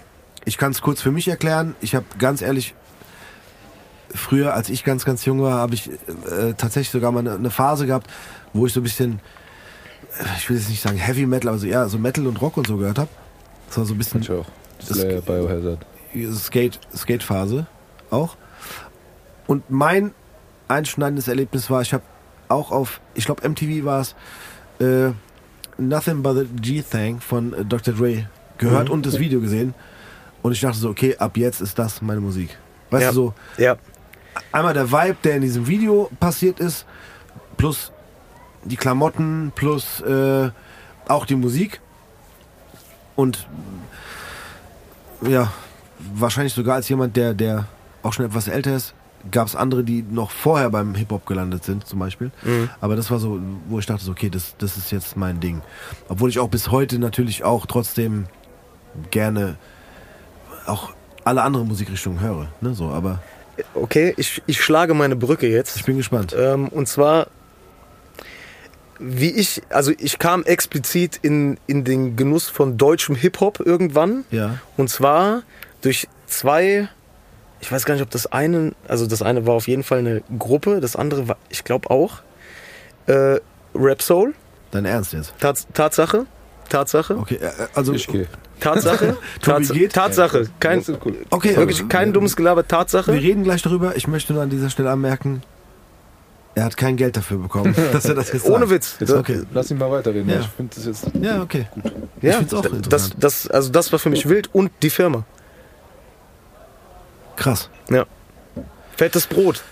ich 0.44 0.56
kann 0.56 0.70
es 0.72 0.82
kurz 0.82 1.00
für 1.02 1.10
mich 1.10 1.26
erklären. 1.28 1.74
Ich 1.80 1.94
habe 1.96 2.06
ganz 2.18 2.40
ehrlich, 2.42 2.74
früher, 4.14 4.54
als 4.54 4.68
ich 4.70 4.84
ganz, 4.84 5.04
ganz 5.04 5.24
jung 5.24 5.42
war, 5.42 5.54
habe 5.58 5.74
ich 5.74 5.88
äh, 5.90 6.54
tatsächlich 6.56 6.90
sogar 6.90 7.12
mal 7.12 7.20
eine, 7.20 7.34
eine 7.34 7.50
Phase 7.50 7.86
gehabt, 7.86 8.08
wo 8.52 8.66
ich 8.66 8.72
so 8.72 8.80
ein 8.80 8.84
bisschen, 8.84 9.20
äh, 10.18 10.24
ich 10.38 10.48
will 10.48 10.56
jetzt 10.56 10.68
nicht 10.70 10.82
sagen 10.82 10.96
Heavy 10.96 11.26
Metal, 11.26 11.48
aber 11.48 11.58
so, 11.58 11.66
ja, 11.66 11.88
so 11.88 11.98
Metal 11.98 12.26
und 12.26 12.40
Rock 12.40 12.56
und 12.56 12.66
so 12.66 12.76
gehört 12.76 12.98
habe. 12.98 13.10
Das 13.68 13.78
war 13.78 13.84
so 13.84 13.94
ein 13.94 13.98
bisschen 13.98 14.22
Ich 14.22 14.30
auch. 14.30 14.46
Slayer, 14.82 15.20
Biohazard. 15.20 15.84
Skate, 16.34 16.78
Skate-Phase 16.96 17.66
auch. 18.10 18.36
Und 19.46 19.70
mein 19.70 20.12
einschneidendes 20.68 21.28
Erlebnis 21.28 21.70
war, 21.70 21.82
ich 21.82 21.92
habe 21.92 22.02
auch 22.48 22.70
auf, 22.70 23.00
ich 23.14 23.24
glaube 23.24 23.46
MTV 23.48 23.84
war 23.84 24.00
es, 24.00 24.14
äh, 24.80 25.10
Nothing 25.80 26.22
But 26.22 26.36
the 26.36 26.46
G-Thang 26.60 27.20
von 27.20 27.52
äh, 27.52 27.64
Dr. 27.64 27.94
Dre 27.94 28.28
gehört 28.58 28.90
und 28.90 29.06
das 29.06 29.18
Video 29.18 29.40
gesehen. 29.40 29.74
Und 30.42 30.52
ich 30.52 30.60
dachte 30.60 30.78
so, 30.78 30.88
okay, 30.90 31.16
ab 31.18 31.36
jetzt 31.36 31.60
ist 31.60 31.78
das 31.78 32.02
meine 32.02 32.20
Musik. 32.20 32.56
Weißt 32.90 33.02
Ja. 33.04 33.08
du 33.10 33.14
so, 33.14 33.34
Ja. 33.58 33.76
einmal 34.52 34.74
der 34.74 34.90
Vibe, 34.90 35.16
der 35.24 35.36
in 35.36 35.42
diesem 35.42 35.66
Video 35.66 36.10
passiert 36.20 36.58
ist, 36.60 36.84
plus 37.56 37.92
die 38.64 38.76
Klamotten, 38.76 39.52
plus 39.54 40.00
äh, 40.00 40.50
auch 41.06 41.26
die 41.26 41.36
Musik. 41.36 41.80
Und 43.14 43.46
ja, 45.22 45.52
wahrscheinlich 46.14 46.52
sogar 46.54 46.76
als 46.76 46.88
jemand, 46.88 47.16
der, 47.16 47.34
der 47.34 47.66
auch 48.02 48.12
schon 48.12 48.24
etwas 48.26 48.48
älter 48.48 48.76
ist, 48.76 48.94
gab 49.30 49.48
es 49.48 49.56
andere, 49.56 49.82
die 49.82 50.02
noch 50.08 50.30
vorher 50.30 50.70
beim 50.70 50.94
Hip-Hop 50.94 51.26
gelandet 51.26 51.64
sind, 51.64 51.86
zum 51.86 51.98
Beispiel. 51.98 52.30
Aber 52.80 52.94
das 52.94 53.10
war 53.10 53.18
so, 53.18 53.40
wo 53.68 53.78
ich 53.78 53.86
dachte, 53.86 54.08
okay, 54.08 54.30
das, 54.30 54.54
das 54.58 54.76
ist 54.76 54.92
jetzt 54.92 55.16
mein 55.16 55.40
Ding. 55.40 55.60
Obwohl 56.08 56.30
ich 56.30 56.38
auch 56.38 56.48
bis 56.48 56.70
heute 56.70 56.98
natürlich 56.98 57.42
auch 57.42 57.66
trotzdem 57.66 58.26
gerne 59.10 59.56
auch 60.66 60.92
alle 61.24 61.42
anderen 61.42 61.66
Musikrichtungen 61.68 62.20
höre. 62.20 62.46
Ne, 62.60 62.74
so, 62.74 62.88
aber 62.90 63.18
Okay, 63.74 64.14
ich, 64.16 64.40
ich 64.46 64.62
schlage 64.62 64.94
meine 64.94 65.16
Brücke 65.16 65.48
jetzt. 65.48 65.76
ich 65.76 65.84
bin 65.84 65.96
gespannt. 65.96 66.34
Ähm, 66.38 66.68
und 66.68 66.86
zwar, 66.86 67.26
wie 68.98 69.30
ich, 69.30 69.62
also 69.70 69.92
ich 69.98 70.18
kam 70.18 70.42
explizit 70.44 71.18
in, 71.22 71.58
in 71.66 71.84
den 71.84 72.16
Genuss 72.16 72.48
von 72.48 72.76
deutschem 72.76 73.14
Hip-Hop 73.14 73.60
irgendwann. 73.64 74.24
Ja. 74.30 74.58
Und 74.76 74.90
zwar 74.90 75.42
durch 75.82 76.08
zwei, 76.26 76.88
ich 77.60 77.70
weiß 77.70 77.84
gar 77.84 77.94
nicht, 77.94 78.02
ob 78.02 78.10
das 78.10 78.26
eine, 78.26 78.72
also 78.88 79.06
das 79.06 79.22
eine 79.22 79.46
war 79.46 79.54
auf 79.54 79.68
jeden 79.68 79.82
Fall 79.84 79.98
eine 79.98 80.22
Gruppe, 80.38 80.80
das 80.80 80.96
andere 80.96 81.28
war, 81.28 81.36
ich 81.48 81.64
glaube 81.64 81.90
auch, 81.90 82.22
äh, 83.06 83.38
Rap 83.74 84.02
Soul, 84.02 84.34
Dein 84.70 84.84
Ernst 84.84 85.12
jetzt? 85.14 85.32
Tats 85.38 85.66
Tatsache, 85.72 86.26
Tatsache, 86.68 87.16
Okay, 87.16 87.36
äh, 87.36 87.50
also. 87.74 87.94
Ich 87.94 88.06
gehe. 88.06 88.26
Tatsache, 88.60 89.16
Tats 89.42 89.70
geht? 89.72 89.92
Tatsache, 89.92 90.48
kein. 90.60 90.84
Okay, 91.30 91.56
wirklich 91.56 91.88
kein 91.88 92.12
dummes 92.12 92.36
Gelaber, 92.36 92.62
Wir 92.62 92.68
Tatsache. 92.68 93.12
reden 93.12 93.44
gleich 93.44 93.62
darüber. 93.62 93.96
Ich 93.96 94.08
möchte 94.08 94.32
nur 94.34 94.42
an 94.42 94.50
dieser 94.50 94.68
Stelle 94.68 94.90
anmerken, 94.90 95.42
er 96.58 96.64
hat 96.64 96.76
kein 96.76 96.96
Geld 96.96 97.16
dafür 97.16 97.38
bekommen, 97.38 97.74
dass 97.92 98.04
er 98.06 98.14
das 98.14 98.32
jetzt 98.32 98.46
Ohne. 98.46 98.68
Witz. 98.70 98.96
Jetzt, 99.00 99.10
Okay. 99.12 99.42
Lass 99.52 99.70
ihn 99.70 99.78
mal 99.78 99.90
weiterreden. 99.90 100.28
Ja. 100.28 100.40
Ich 100.40 100.48
finde 100.48 100.74
das 100.74 100.84
jetzt. 100.86 101.06
Ja, 101.20 101.42
okay. 101.42 101.66
Ich 102.18 102.22
Ja, 102.24 102.38
find's 102.38 102.54
auch 102.54 102.62
das, 102.62 102.72
interessant. 102.72 103.14
das, 103.24 103.48
also 103.48 103.70
das 103.70 103.92
war 103.92 103.98
für 103.98 104.10
mich 104.10 104.28
wild 104.28 104.54
und 104.54 104.70
die 104.82 104.90
Firma. 104.90 105.24
Krass. 107.36 107.68
Ja. 107.90 108.04
Fettes 108.96 109.26
Brot. 109.26 109.62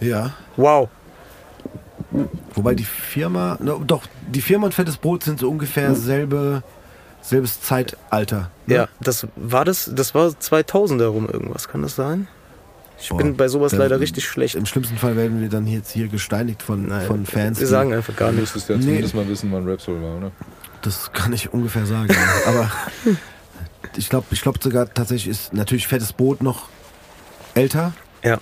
Ja. 0.00 0.34
Wow. 0.56 0.88
Wobei 2.54 2.74
die 2.74 2.84
Firma, 2.84 3.56
na, 3.60 3.74
doch, 3.84 4.02
die 4.28 4.40
Firma 4.40 4.66
und 4.66 4.74
Fettes 4.74 4.96
Brot 4.96 5.24
sind 5.24 5.40
so 5.40 5.50
ungefähr 5.50 5.94
selbe, 5.94 6.62
selbes 7.20 7.60
Zeitalter. 7.60 8.50
ne? 8.66 8.74
Ja, 8.74 8.88
das 9.00 9.26
war 9.34 9.64
das, 9.64 9.90
das 9.92 10.14
war 10.14 10.38
2000 10.38 11.00
herum 11.00 11.28
irgendwas, 11.30 11.68
kann 11.68 11.82
das 11.82 11.96
sein? 11.96 12.28
Ich 12.98 13.10
Boah. 13.10 13.18
bin 13.18 13.36
bei 13.36 13.48
sowas 13.48 13.72
leider 13.72 14.00
richtig 14.00 14.24
schlecht. 14.26 14.54
Im 14.54 14.64
schlimmsten 14.66 14.96
Fall 14.96 15.16
werden 15.16 15.40
wir 15.40 15.48
dann 15.50 15.66
jetzt 15.66 15.90
hier 15.92 16.08
gesteinigt 16.08 16.62
von, 16.62 16.88
Nein, 16.88 17.06
von 17.06 17.26
Fans. 17.26 17.60
Wir 17.60 17.66
sagen 17.66 17.92
einfach 17.92 18.16
gar 18.16 18.30
Du 18.30 18.36
nichts. 18.36 18.54
müsstest 18.54 18.70
ja 18.70 18.76
Nee. 18.76 18.82
zumindest 18.84 19.14
mal 19.14 19.28
wissen, 19.28 19.52
wann 19.52 19.66
Rap 19.68 19.80
Soul 19.80 20.00
war, 20.02 20.16
oder? 20.16 20.32
Das 20.82 21.12
kann 21.12 21.32
ich 21.32 21.52
ungefähr 21.52 21.84
sagen. 21.84 22.08
Aber 22.46 22.70
ich 23.96 24.08
glaube 24.08 24.26
ich 24.30 24.40
glaub 24.40 24.62
sogar 24.62 24.92
tatsächlich 24.92 25.28
ist 25.28 25.52
natürlich 25.52 25.86
Fettes 25.86 26.12
Brot 26.12 26.42
noch 26.42 26.68
älter 27.54 27.92
Ja. 28.24 28.38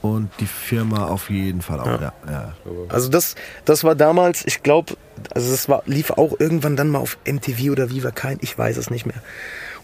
und 0.00 0.30
die 0.40 0.46
Firma 0.46 1.06
auf 1.06 1.30
jeden 1.30 1.62
Fall 1.62 1.80
auch. 1.80 1.86
Ja. 2.00 2.00
Ja. 2.00 2.12
Ja, 2.28 2.54
Also 2.88 3.08
das, 3.08 3.34
das 3.64 3.84
war 3.84 3.94
damals, 3.94 4.44
ich 4.46 4.62
glaube, 4.62 4.94
also 5.34 5.52
es 5.52 5.68
war, 5.68 5.82
lief 5.86 6.10
auch 6.10 6.38
irgendwann 6.40 6.74
dann 6.76 6.88
mal 6.90 6.98
auf 6.98 7.18
MTV 7.24 7.70
oder 7.70 7.90
Viva 7.90 8.10
kein, 8.10 8.38
ich 8.40 8.56
weiß 8.58 8.76
es 8.78 8.90
nicht 8.90 9.06
mehr. 9.06 9.22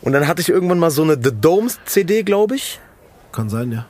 Und 0.01 0.12
dann 0.12 0.27
hatte 0.27 0.40
ich 0.40 0.48
irgendwann 0.48 0.79
mal 0.79 0.90
so 0.90 1.03
eine 1.03 1.14
The 1.22 1.31
Domes 1.40 1.79
CD, 1.85 2.22
glaube 2.24 2.57
ich. 2.57 2.81
Kann 3.33 3.49
sein, 3.49 3.73
ja. 3.73 3.87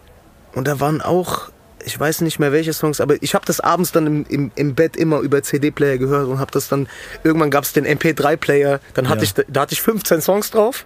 Und 0.54 0.66
da 0.66 0.80
waren 0.80 1.00
auch, 1.02 1.50
ich 1.84 1.98
weiß 1.98 2.22
nicht 2.22 2.38
mehr 2.38 2.52
welche 2.52 2.72
Songs, 2.72 3.00
aber 3.00 3.22
ich 3.22 3.34
habe 3.34 3.44
das 3.46 3.60
abends 3.60 3.92
dann 3.92 4.06
im, 4.06 4.26
im, 4.28 4.50
im 4.54 4.74
Bett 4.74 4.96
immer 4.96 5.20
über 5.20 5.42
CD-Player 5.42 5.98
gehört 5.98 6.26
und 6.28 6.38
habe 6.38 6.50
das 6.50 6.68
dann, 6.68 6.88
irgendwann 7.22 7.50
gab 7.50 7.64
es 7.64 7.72
den 7.72 7.86
MP3-Player, 7.86 8.80
dann 8.94 9.08
hatte 9.08 9.24
Ja. 9.24 9.32
ich, 9.36 9.44
da 9.48 9.60
hatte 9.62 9.74
ich 9.74 9.82
15 9.82 10.20
Songs 10.20 10.50
drauf. 10.50 10.84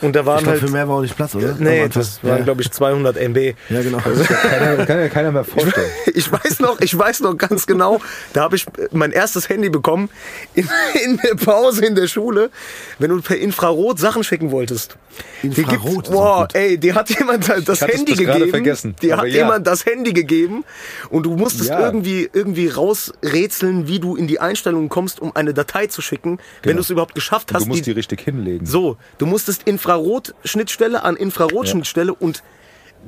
Und 0.00 0.14
da 0.14 0.24
waren 0.26 0.38
Ich 0.38 0.44
glaube, 0.44 0.60
halt, 0.60 0.68
für 0.68 0.72
mehr 0.72 0.88
war 0.88 0.96
auch 0.96 1.00
nicht 1.02 1.16
Platz, 1.16 1.34
oder? 1.34 1.56
nee, 1.58 1.88
das 1.88 2.22
waren 2.24 2.38
ja. 2.38 2.44
glaube 2.44 2.62
ich 2.62 2.70
200 2.70 3.16
MB. 3.16 3.54
Ja, 3.70 3.82
genau. 3.82 3.98
Keiner, 4.48 4.86
kann 4.86 4.98
ja 5.00 5.08
keiner 5.08 5.32
mehr 5.32 5.44
vorstellen. 5.44 5.90
Ich 6.14 6.30
weiß 6.32 6.60
noch, 6.60 6.80
ich 6.80 6.96
weiß 6.96 7.20
noch 7.20 7.36
ganz 7.36 7.66
genau, 7.66 8.00
da 8.32 8.42
habe 8.42 8.56
ich 8.56 8.64
mein 8.92 9.12
erstes 9.12 9.48
Handy 9.48 9.68
bekommen 9.68 10.08
in, 10.54 10.68
in 11.04 11.18
der 11.18 11.34
Pause 11.34 11.84
in 11.84 11.94
der 11.94 12.06
Schule, 12.06 12.50
wenn 12.98 13.10
du 13.10 13.20
per 13.20 13.36
Infrarot 13.36 13.98
Sachen 13.98 14.24
schicken 14.24 14.50
wolltest. 14.50 14.96
Die 15.42 15.48
Infrarot 15.48 16.10
Boah, 16.10 16.42
gut. 16.42 16.54
ey, 16.54 16.78
die 16.78 16.92
hat 16.94 17.08
jemand 17.10 17.48
das 17.48 17.80
hatte 17.82 17.92
es 17.92 17.98
Handy 17.98 18.14
gerade 18.14 18.32
gegeben. 18.38 18.50
vergessen, 18.50 18.96
Die 19.02 19.12
aber 19.12 19.22
hat 19.22 19.28
ja. 19.28 19.34
jemand 19.44 19.66
das 19.66 19.84
Handy 19.86 20.12
gegeben 20.12 20.64
und 21.10 21.24
du 21.24 21.36
musstest 21.36 21.70
Ja. 21.70 21.80
irgendwie 21.86 22.28
irgendwie 22.32 22.68
rausrätseln, 22.68 23.88
wie 23.88 23.98
du 24.00 24.16
in 24.16 24.26
die 24.26 24.40
Einstellungen 24.40 24.88
kommst, 24.88 25.20
um 25.20 25.34
eine 25.34 25.54
Datei 25.54 25.86
zu 25.86 26.02
schicken, 26.02 26.38
wenn 26.62 26.70
Genau. 26.70 26.74
du 26.76 26.80
es 26.80 26.90
überhaupt 26.90 27.14
geschafft 27.14 27.52
hast. 27.52 27.62
Du 27.64 27.68
musst 27.68 27.86
die 27.86 27.92
richtig 27.92 28.20
hinlegen. 28.22 28.66
So, 28.66 28.96
du 29.18 29.26
musstest 29.26 29.62
Infrarot-Schnittstelle 29.86 31.02
an 31.02 31.16
Infrarot-Schnittstelle 31.16 32.12
und 32.14 32.42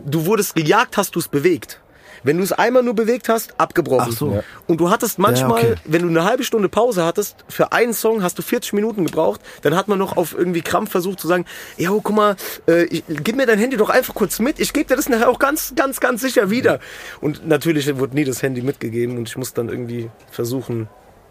du 0.07 0.27
wurdest 0.27 0.55
gejagt, 0.55 0.97
hast 0.97 1.15
du 1.15 1.19
es 1.19 1.29
bewegt. 1.29 1.81
Wenn 2.25 2.37
du 2.37 2.43
es 2.43 2.51
einmal 2.51 2.83
nur 2.83 2.95
bewegt 2.95 3.29
hast, 3.29 3.55
abgebrochen. 3.61 4.09
Ach 4.13 4.17
so. 4.17 4.33
Ja. 4.33 4.43
Und 4.67 4.81
du 4.81 4.91
hattest 4.91 5.21
manchmal, 5.21 5.63
Ja, 5.63 5.71
okay. 5.71 5.81
wenn 5.85 6.03
du 6.03 6.09
eine 6.09 6.25
halbe 6.25 6.43
Stunde 6.43 6.69
Pause 6.69 7.05
hattest, 7.05 7.37
für 7.49 7.71
einen 7.73 7.95
Song 7.95 8.25
hast 8.25 8.37
du 8.39 8.43
40 8.43 8.73
Minuten 8.73 9.05
gebraucht, 9.07 9.41
dann 9.63 9.77
hat 9.77 9.87
man 9.87 10.01
noch 10.01 10.17
auf 10.17 10.37
irgendwie 10.37 10.61
Krampf 10.63 10.91
versucht 10.91 11.21
zu 11.21 11.29
sagen, 11.29 11.45
ja, 11.77 11.91
guck 11.91 12.11
mal, 12.11 12.35
äh, 12.67 12.85
ich, 12.87 13.05
gib 13.07 13.37
mir 13.37 13.47
dein 13.47 13.61
Handy 13.61 13.77
doch 13.77 13.89
einfach 13.89 14.15
kurz 14.15 14.41
mit, 14.41 14.59
ich 14.59 14.73
gebe 14.73 14.87
dir 14.87 14.97
das 14.97 15.09
nachher 15.09 15.29
auch 15.29 15.39
ganz, 15.39 15.75
ganz, 15.77 16.01
ganz 16.01 16.21
sicher 16.21 16.51
wieder. 16.51 16.81
Und 17.21 17.47
natürlich 17.47 17.97
wurde 17.99 18.17
nie 18.17 18.25
das 18.25 18.43
Handy 18.43 18.63
mitgegeben 18.63 19.17
und 19.17 19.29
ich 19.29 19.37
muss 19.37 19.55
dann 19.55 19.69
irgendwie 19.69 20.11
versuchen, 20.33 20.89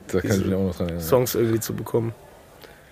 Da. 0.08 0.22
Songs 1.02 1.36
irgendwie 1.36 1.60
zu 1.60 1.74
bekommen. 1.74 2.16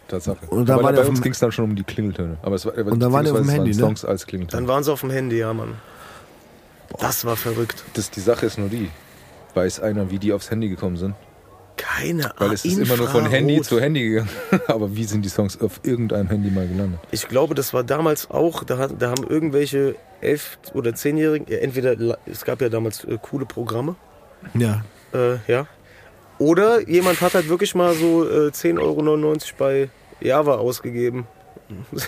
Tatsache. 0.07 0.45
Und 0.49 0.69
da 0.69 0.75
Aber 0.75 0.83
war 0.83 0.91
der 0.91 0.97
bei 0.99 1.03
auf 1.03 1.09
uns 1.09 1.21
ging 1.21 1.31
es 1.31 1.39
dann 1.39 1.51
schon 1.51 1.65
um 1.65 1.75
die 1.75 1.83
Klingeltöne. 1.83 2.37
Aber 2.41 2.55
es 2.55 2.65
war, 2.65 2.75
Und 2.77 2.99
da 2.99 3.11
waren 3.11 3.25
die 3.25 3.31
auf 3.31 3.37
dem 3.37 3.49
Handy, 3.49 3.71
ne? 3.71 3.75
Songs 3.75 4.05
als 4.05 4.25
Klingeltöne. 4.27 4.61
Dann 4.61 4.67
waren 4.67 4.83
sie 4.83 4.91
auf 4.91 5.01
dem 5.01 5.09
Handy, 5.09 5.37
ja, 5.39 5.53
Mann. 5.53 5.75
Das 6.99 7.25
war 7.25 7.35
verrückt. 7.35 7.83
das, 7.93 8.11
die 8.11 8.19
Sache 8.21 8.45
ist 8.45 8.57
nur 8.57 8.69
die. 8.69 8.89
Weiß 9.53 9.79
einer, 9.79 10.11
wie 10.11 10.19
die 10.19 10.33
aufs 10.33 10.51
Handy 10.51 10.69
gekommen 10.69 10.97
sind? 10.97 11.15
Keine 11.77 12.23
Weil 12.23 12.31
Ahnung. 12.37 12.53
es 12.53 12.65
ist 12.65 12.77
immer 12.77 12.95
nur 12.97 13.07
von 13.09 13.25
Handy 13.25 13.61
zu 13.61 13.79
Handy 13.81 14.09
gegangen. 14.09 14.29
Aber 14.67 14.95
wie 14.95 15.03
sind 15.03 15.23
die 15.25 15.29
Songs 15.29 15.59
auf 15.59 15.79
irgendeinem 15.83 16.27
Handy 16.29 16.49
mal 16.51 16.67
gelandet? 16.67 16.99
Ich 17.11 17.27
glaube, 17.27 17.53
das 17.55 17.73
war 17.73 17.83
damals 17.83 18.29
auch, 18.29 18.63
da, 18.63 18.87
da 18.87 19.09
haben 19.09 19.23
irgendwelche 19.27 19.95
elf- 20.21 20.57
oder 20.73 20.93
zehnjährigen, 20.95 21.47
ja, 21.49 21.57
entweder, 21.59 22.17
es 22.25 22.45
gab 22.45 22.61
ja 22.61 22.69
damals 22.69 23.03
äh, 23.03 23.17
coole 23.21 23.45
Programme, 23.45 23.95
Ja. 24.53 24.83
äh, 25.13 25.37
ja. 25.47 25.67
Oder 26.37 26.87
jemand 26.89 27.21
hat 27.21 27.33
halt 27.33 27.47
wirklich 27.49 27.75
mal 27.75 27.93
so 27.93 28.27
äh, 28.29 28.49
10,99 28.49 28.79
Euro 28.81 29.37
bei 29.57 29.89
Java 30.19 30.55
ausgegeben. 30.55 31.25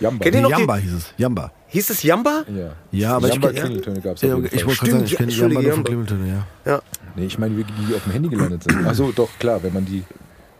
Jamba. 0.00 0.22
Kennt 0.22 0.36
ihr 0.36 0.42
noch 0.42 0.50
Jamba 0.50 0.76
hieß 0.76 0.92
es. 0.92 1.14
Jamba. 1.16 1.52
Hieß 1.68 1.90
es 1.90 2.02
Jamba? 2.02 2.44
Ja, 2.48 2.70
Ja, 2.92 3.16
aber 3.16 3.26
ich 3.26 3.34
Jamba 3.34 3.48
kenn- 3.48 3.60
Klingeltöne 3.60 4.00
gab 4.00 4.14
es 4.16 4.22
Ja, 4.22 4.38
ich 4.38 4.64
wollte 4.66 4.78
gerade 4.80 4.90
sagen, 4.92 5.04
ich 5.04 5.16
kenne 5.16 5.32
ja, 5.32 5.38
Jamba 5.38 5.60
nur 5.60 5.72
von 5.72 5.80
Entschuldige, 5.80 5.82
Klingeltöne, 5.84 6.28
ja. 6.64 6.72
Ja. 6.72 6.82
Nee, 7.16 7.26
ich 7.26 7.38
meine, 7.38 7.56
wirklich, 7.56 7.76
die 7.88 7.94
auf 7.94 8.04
dem 8.04 8.12
Handy 8.12 8.28
gelandet 8.28 8.62
sind. 8.62 8.86
Ach 8.86 8.94
so, 8.94 9.10
doch, 9.16 9.28
klar, 9.40 9.60
wenn 9.62 9.72
man 9.74 9.84
die 9.84 10.04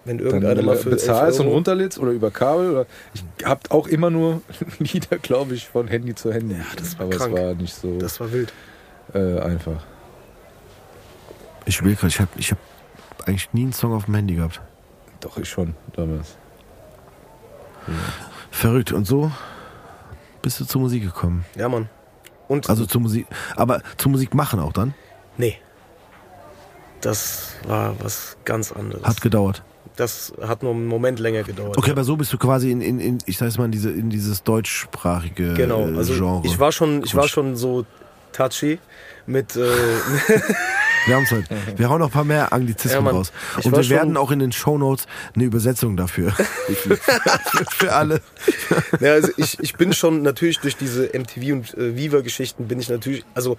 Wenn 0.04 0.18
dann 0.18 0.26
irgendeiner 0.26 0.62
mal 0.62 0.76
bezahlst 0.76 1.38
11 1.38 1.46
und 1.46 1.52
runterlädst 1.54 1.98
oder 2.00 2.10
über 2.10 2.30
Kabel. 2.32 2.70
Oder 2.72 2.86
ich 3.14 3.24
hab 3.46 3.70
auch 3.70 3.86
immer 3.86 4.10
nur 4.10 4.42
Lieder, 4.80 5.18
glaube 5.18 5.54
ich, 5.54 5.68
von 5.68 5.86
Handy 5.86 6.14
zu 6.16 6.32
Handy. 6.32 6.56
Ja, 6.56 6.64
das 6.76 6.98
war 6.98 7.06
Aber 7.06 7.16
krank. 7.16 7.34
es 7.36 7.42
war 7.42 7.54
nicht 7.54 7.74
so 7.74 7.96
Das 7.98 8.18
war 8.20 8.32
wild. 8.32 8.52
äh, 9.14 9.38
einfach. 9.38 9.84
Ich 11.68 11.84
will 11.84 11.94
gerade, 11.94 12.08
ich 12.08 12.18
habe 12.18 12.30
ich 12.36 12.50
hab 12.50 12.58
eigentlich 13.26 13.52
nie 13.52 13.62
einen 13.62 13.74
Song 13.74 13.92
auf 13.92 14.06
dem 14.06 14.14
Handy 14.14 14.36
gehabt. 14.36 14.60
Doch, 15.20 15.36
ich 15.36 15.48
schon 15.50 15.74
damals. 15.92 16.38
Verrückt. 18.50 18.92
Und 18.92 19.06
so 19.06 19.30
bist 20.40 20.58
du 20.60 20.64
zur 20.64 20.80
Musik 20.80 21.02
gekommen. 21.02 21.44
Ja, 21.56 21.68
Mann. 21.68 21.90
Und, 22.48 22.70
Also 22.70 22.86
zur 22.86 23.02
Musik, 23.02 23.26
aber 23.54 23.82
zur 23.98 24.10
Musik 24.10 24.34
machen 24.34 24.60
auch 24.60 24.72
dann? 24.72 24.94
nee. 25.36 25.58
Das 27.00 27.52
war 27.64 27.94
was 28.00 28.36
ganz 28.44 28.72
anderes. 28.72 29.04
Hat 29.04 29.20
gedauert. 29.20 29.62
das 29.94 30.32
hat 30.42 30.64
nur 30.64 30.72
einen 30.72 30.86
Moment 30.86 31.20
länger 31.20 31.44
gedauert. 31.44 31.78
Okay, 31.78 31.92
aber 31.92 32.02
so 32.02 32.16
bist 32.16 32.32
du 32.32 32.38
quasi 32.38 32.72
in, 32.72 32.80
in, 32.80 32.98
in 32.98 33.18
ich 33.24 33.38
sag's 33.38 33.56
mal, 33.56 33.66
in, 33.66 33.70
diese, 33.70 33.90
in 33.90 34.10
dieses 34.10 34.42
deutschsprachige 34.42 35.54
Genau, 35.54 35.86
äh, 35.86 35.96
also 35.96 36.14
Genre. 36.14 36.42
ich 36.44 36.58
war 36.58 36.72
schon, 36.72 37.04
ich 37.04 37.14
war 37.14 37.28
schon 37.28 37.54
so 37.54 37.86
touchy 38.32 38.80
mit 39.26 39.54
äh, 39.54 39.60
Wir 41.06 41.16
haben's 41.16 41.30
heute. 41.30 41.48
Wir 41.76 41.88
hauen 41.88 42.00
noch 42.00 42.08
ein 42.08 42.12
paar 42.12 42.24
mehr 42.24 42.52
Anglizismen 42.52 43.04
Ja, 43.04 43.10
raus. 43.10 43.32
Und 43.62 43.76
wir 43.76 43.88
werden 43.90 44.16
auch 44.16 44.30
in 44.30 44.38
den 44.38 44.52
Shownotes 44.52 45.06
eine 45.34 45.44
Übersetzung 45.44 45.96
dafür. 45.96 46.32
für, 47.70 47.92
alle. 47.92 48.20
ja, 49.00 49.12
also 49.12 49.30
ich, 49.36 49.58
ich 49.60 49.74
bin 49.74 49.92
schon 49.92 50.22
natürlich 50.22 50.58
durch 50.60 50.76
diese 50.76 51.06
MTV 51.06 51.52
und 51.52 51.74
äh, 51.74 51.96
Viva 51.96 52.20
Geschichten 52.20 52.68
bin 52.68 52.80
ich 52.80 52.88
natürlich, 52.88 53.24
also 53.34 53.56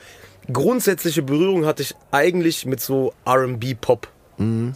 grundsätzliche 0.51 1.21
Berührung 1.21 1.65
hatte 1.65 1.83
ich 1.83 1.95
eigentlich 2.11 2.65
mit 2.65 2.81
so 2.81 3.13
R&B 3.25 3.75
Pop 3.75 4.07
Mhm. 4.39 4.73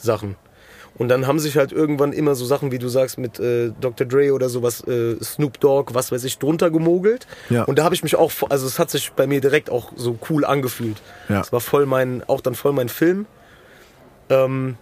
Und 0.96 1.10
dann 1.10 1.26
haben 1.26 1.40
sich 1.40 1.58
halt 1.58 1.72
irgendwann 1.72 2.14
immer 2.14 2.36
so 2.36 2.46
Sachen, 2.46 2.72
wie 2.72 2.78
du 2.78 2.88
sagst, 2.88 3.18
mit 3.18 3.40
äh, 3.40 3.72
Dr. 3.82 4.06
Dre 4.06 4.32
oder 4.32 4.48
sowas, 4.48 4.86
äh, 4.88 5.16
Snoop 5.24 5.60
Dogg, 5.60 5.94
was 5.94 6.12
weiß 6.12 6.24
ich, 6.24 6.38
drunter 6.38 6.70
gemogelt. 6.70 7.26
Ja. 7.50 7.64
Und 7.64 7.80
da 7.80 7.84
habe 7.84 7.96
ich 7.96 8.04
mich 8.04 8.16
auch, 8.16 8.32
also 8.50 8.68
es 8.68 8.78
hat 8.78 8.92
sich 8.92 9.12
bei 9.14 9.26
mir 9.26 9.42
direkt 9.42 9.72
auch 9.72 9.92
so 9.96 10.18
cool 10.30 10.46
angefühlt. 10.46 11.02
Ja. 11.30 11.42
Es 11.42 11.52
war 11.52 11.62
voll 11.62 11.88
mein, 11.88 12.24
auch 12.28 12.42
dann 12.42 12.54
voll 12.54 12.74
mein 12.74 12.90
Film. 12.90 13.26
Ähm, 14.30 14.78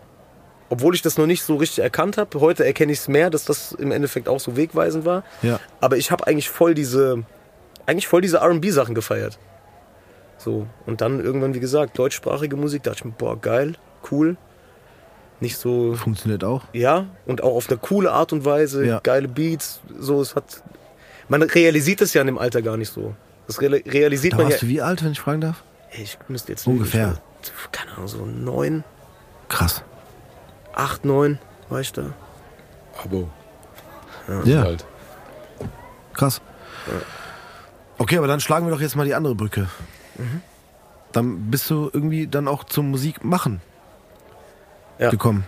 obwohl 0.69 0.95
ich 0.95 1.01
das 1.01 1.17
noch 1.17 1.25
nicht 1.25 1.43
so 1.43 1.57
richtig 1.57 1.83
erkannt 1.83 2.17
habe. 2.17 2.39
Heute 2.39 2.65
erkenne 2.65 2.93
ich 2.93 2.99
es 2.99 3.07
mehr, 3.09 3.29
dass 3.29 3.43
das 3.43 3.73
im 3.73 3.91
Endeffekt 3.91 4.29
auch 4.29 4.39
so 4.39 4.55
wegweisend 4.55 5.03
war. 5.03 5.23
Ja. 5.41 5.59
Aber 5.81 5.97
ich 5.97 6.11
habe 6.11 6.27
eigentlich 6.27 6.49
voll 6.49 6.73
diese, 6.73 7.23
eigentlich 7.85 8.07
voll 8.07 8.21
diese 8.21 8.37
R&B-Sachen 8.37 8.95
gefeiert. 8.95 9.37
So. 10.37 10.67
Und 10.85 11.01
dann 11.01 11.19
irgendwann, 11.19 11.53
wie 11.53 11.59
gesagt, 11.59 11.99
deutschsprachige 11.99 12.55
Musik, 12.55 12.83
dachte 12.83 12.99
ich 12.99 13.05
mir, 13.05 13.11
boah, 13.11 13.39
geil, 13.39 13.75
cool. 14.11 14.37
Nicht 15.41 15.57
so, 15.57 15.95
Funktioniert 15.95 16.43
auch. 16.45 16.63
ja, 16.71 17.07
und 17.25 17.43
auch 17.43 17.55
auf 17.55 17.67
eine 17.69 17.77
coole 17.79 18.11
Art 18.11 18.31
und 18.31 18.45
Weise, 18.45 18.85
Ja. 18.85 18.99
geile 19.03 19.27
Beats, 19.27 19.81
so, 19.99 20.21
es 20.21 20.35
hat, 20.35 20.63
man 21.27 21.41
realisiert 21.41 21.99
das 21.99 22.13
ja 22.13 22.21
in 22.21 22.27
dem 22.27 22.37
Alter 22.37 22.61
gar 22.61 22.77
nicht 22.77 22.93
so. 22.93 23.15
Das 23.47 23.59
real- 23.59 23.81
realisiert 23.85 24.33
Da 24.33 24.37
man 24.37 24.45
ja, 24.45 24.51
warst 24.51 24.61
du 24.63 24.67
wie 24.67 24.81
alt, 24.81 25.03
wenn 25.03 25.11
ich 25.11 25.19
fragen 25.19 25.41
darf? 25.41 25.63
Ich 25.91 26.17
müsste 26.29 26.51
jetzt 26.53 26.65
Ungefähr. 26.67 27.19
ich 27.43 27.49
war, 27.49 27.71
keine 27.71 27.91
Ahnung, 27.93 28.07
so 28.07 28.23
neun, 28.25 28.83
Krass. 29.49 29.83
acht, 30.73 31.03
neun, 31.05 31.39
war 31.69 31.81
ich 31.81 31.91
da. 31.91 32.13
Abo. 33.03 33.27
Ja, 34.45 34.61
Halt. 34.61 34.85
krass. 36.13 36.39
Okay, 37.97 38.17
aber 38.17 38.27
dann 38.27 38.39
schlagen 38.39 38.67
wir 38.67 38.71
doch 38.71 38.79
jetzt 38.81 38.95
mal 38.95 39.05
die 39.05 39.15
andere 39.15 39.35
Brücke. 39.35 39.67
Mhm. 40.17 40.41
Dann 41.11 41.49
bist 41.51 41.69
du 41.69 41.89
irgendwie 41.91 42.27
dann 42.27 42.47
auch 42.47 42.63
zum 42.63 42.89
Musik 42.91 43.23
machen 43.23 43.59
Ja. 45.01 45.09
gekommen. 45.09 45.43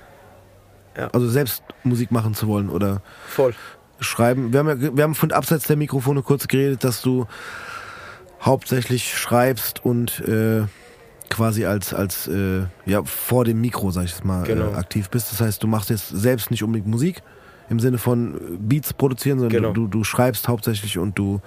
Ja. 0.97 1.07
Also 1.13 1.27
selbst 1.29 1.63
Musik 1.83 2.11
machen 2.11 2.33
zu 2.33 2.47
wollen 2.47 2.69
oder 2.69 3.01
Voll. 3.27 3.53
schreiben. 3.99 4.51
Wir 4.51 4.59
haben, 4.59 4.81
ja, 4.81 4.95
wir 4.97 5.03
haben 5.03 5.15
von 5.15 5.31
abseits 5.31 5.65
der 5.67 5.77
Mikrofone 5.77 6.21
kurz 6.21 6.47
geredet, 6.47 6.83
dass 6.83 7.01
du 7.01 7.25
hauptsächlich 8.41 9.17
schreibst 9.17 9.83
und 9.85 10.19
äh, 10.21 10.63
quasi 11.29 11.65
als, 11.65 11.93
als 11.93 12.27
äh, 12.27 12.63
ja, 12.85 13.03
vor 13.03 13.45
dem 13.45 13.61
Mikro, 13.61 13.89
sag 13.91 14.03
ich 14.05 14.11
jetzt 14.11 14.25
mal, 14.25 14.43
Genau. 14.43 14.71
äh, 14.71 14.75
aktiv 14.75 15.09
bist. 15.09 15.31
Das 15.31 15.41
heißt, 15.41 15.63
du 15.63 15.67
machst 15.67 15.89
jetzt 15.89 16.09
selbst 16.09 16.51
nicht 16.51 16.63
unbedingt 16.63 16.87
Musik 16.87 17.21
im 17.69 17.79
Sinne 17.79 17.97
von 17.97 18.35
äh, 18.35 18.39
Beats 18.59 18.93
produzieren, 18.93 19.39
sondern 19.39 19.61
Genau. 19.61 19.73
du, 19.73 19.87
du 19.87 20.03
schreibst 20.03 20.47
hauptsächlich 20.47 20.97
und 20.97 21.17
du. 21.17 21.41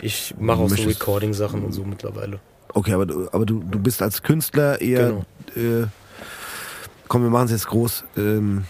Ich 0.00 0.34
mache 0.38 0.60
auch 0.60 0.68
so 0.68 0.82
Recording-Sachen 0.84 1.62
und 1.64 1.72
so 1.72 1.84
mittlerweile. 1.84 2.38
Okay, 2.72 2.92
aber, 2.92 3.06
du- 3.06 3.28
aber 3.32 3.44
du, 3.44 3.62
du 3.64 3.78
bist 3.80 4.00
als 4.00 4.22
Künstler 4.22 4.80
eher. 4.80 5.22
Genau. 5.56 5.82
Äh, 5.82 5.86
komm, 7.08 7.22
wir 7.22 7.30
machen 7.30 7.46
es 7.46 7.52
jetzt 7.52 7.66
groß. 7.66 8.04
Ähm, 8.16 8.64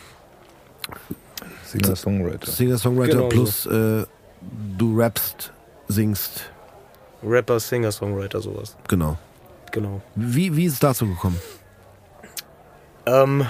Singer-Songwriter. 1.65 2.51
Singer-Songwriter 2.51 3.13
Genau 3.13 3.23
so. 3.25 3.29
plus 3.29 3.67
äh, 3.67 4.05
du 4.79 4.99
rappst, 4.99 5.53
singst. 5.89 6.51
Rapper, 7.23 7.59
Singer, 7.59 7.91
Songwriter, 7.91 8.41
sowas. 8.41 8.77
Genau. 8.87 9.19
Genau. 9.73 10.01
Wie, 10.15 10.55
wie 10.57 10.67
ist 10.67 10.75
es 10.75 10.79
dazu 10.79 11.07
gekommen? 11.07 11.39
Ähm, 13.07 13.45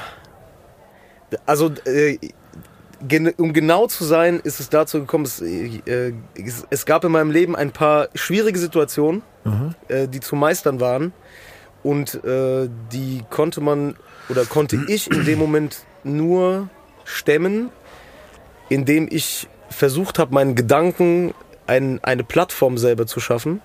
also, 1.47 1.71
äh, 1.85 2.19
gen 3.07 3.29
um 3.37 3.53
genau 3.53 3.87
zu 3.87 4.05
sein, 4.05 4.41
ist 4.41 4.59
es 4.59 4.69
dazu 4.71 5.01
gekommen, 5.01 5.25
es, 5.27 5.41
äh, 5.43 6.13
es, 6.35 6.67
es 6.71 6.87
gab 6.87 7.05
in 7.05 7.13
meinem 7.13 7.31
Leben 7.31 7.55
ein 7.55 7.71
paar 7.71 8.09
schwierige 8.15 8.59
Situationen, 8.59 9.23
Mhm. 9.45 9.75
äh, 9.89 10.09
die 10.09 10.21
zu 10.21 10.35
meistern 10.35 10.81
waren. 10.81 11.13
Und 11.83 12.23
äh, 12.25 12.69
die 12.93 13.23
konnte 13.31 13.61
man 13.61 13.95
oder 14.29 14.45
konnte 14.45 14.79
ich 14.89 15.11
in 15.11 15.25
dem 15.25 15.39
Moment 15.39 15.85
nur 16.05 16.69
stemmen, 17.05 17.71
indem 18.69 19.09
ich 19.11 19.49
versucht 19.71 20.19
habe, 20.19 20.35
meinen 20.35 20.55
Gedanken 20.55 21.35
ein, 21.67 22.03
eine 22.03 22.25
Plattform 22.25 22.79
selber 22.79 23.07
zu 23.07 23.21
schaffen. 23.21 23.61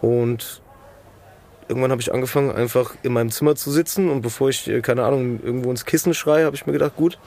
Und 0.00 0.62
irgendwann 1.68 1.90
habe 1.90 2.02
ich 2.02 2.12
angefangen, 2.12 2.50
einfach 2.50 2.94
in 3.02 3.12
meinem 3.12 3.30
Zimmer 3.30 3.54
zu 3.54 3.70
sitzen 3.70 4.10
und 4.10 4.20
bevor 4.20 4.48
ich, 4.48 4.68
äh, 4.68 4.80
keine 4.82 5.04
Ahnung, 5.04 5.40
irgendwo 5.42 5.70
ins 5.70 5.84
Kissen 5.84 6.12
schreie, 6.12 6.44
habe 6.44 6.56
ich 6.56 6.66
mir 6.66 6.72
gedacht, 6.72 6.96
gut, 6.96 7.18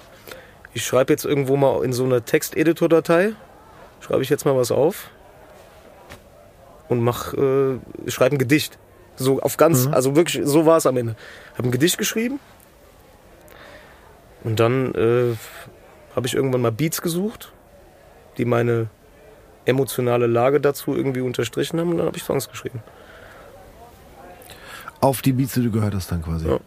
ich 0.74 0.86
schreibe 0.86 1.14
jetzt 1.14 1.26
irgendwo 1.26 1.56
mal 1.56 1.84
in 1.84 1.94
so 1.94 2.04
einer 2.04 2.24
Texteditor-Datei, 2.26 3.34
schreibe 4.02 4.22
ich 4.22 4.30
jetzt 4.30 4.46
mal 4.46 4.56
was 4.56 4.72
auf 4.72 5.10
und 6.90 7.00
mach, 7.00 7.34
äh, 7.34 7.80
schreibe 8.08 8.36
ein 8.36 8.40
Gedicht. 8.40 8.78
So 9.18 9.42
auf 9.42 9.58
ganz, 9.58 9.88
also 9.88 10.16
wirklich, 10.16 10.46
so 10.46 10.66
war 10.66 10.78
es 10.78 10.86
am 10.86 10.98
Ende. 10.98 11.16
Habe 11.58 11.70
ein 11.70 11.72
Gedicht 11.72 11.98
geschrieben 11.98 12.40
und 14.44 14.60
dann 14.60 14.94
äh, 14.94 15.36
habe 16.16 16.28
ich 16.28 16.34
irgendwann 16.34 16.62
mal 16.62 16.72
Beats 16.72 17.02
gesucht, 17.02 17.52
die 18.38 18.46
meine 18.46 18.88
emotionale 19.66 20.28
Lage 20.28 20.62
dazu 20.62 20.96
irgendwie 20.96 21.22
unterstrichen 21.22 21.80
haben 21.80 21.92
und 21.92 21.98
dann 21.98 22.08
habe 22.08 22.18
ich 22.18 22.24
Songs 22.24 22.50
geschrieben. 22.50 22.84
Auf 25.02 25.22
die 25.22 25.34
Beats, 25.34 25.54
die 25.54 25.64
du 25.64 25.72
gehört 25.72 25.96
hast, 25.96 26.12
dann 26.12 26.22
quasi. 26.22 26.48
Ja. 26.48 26.60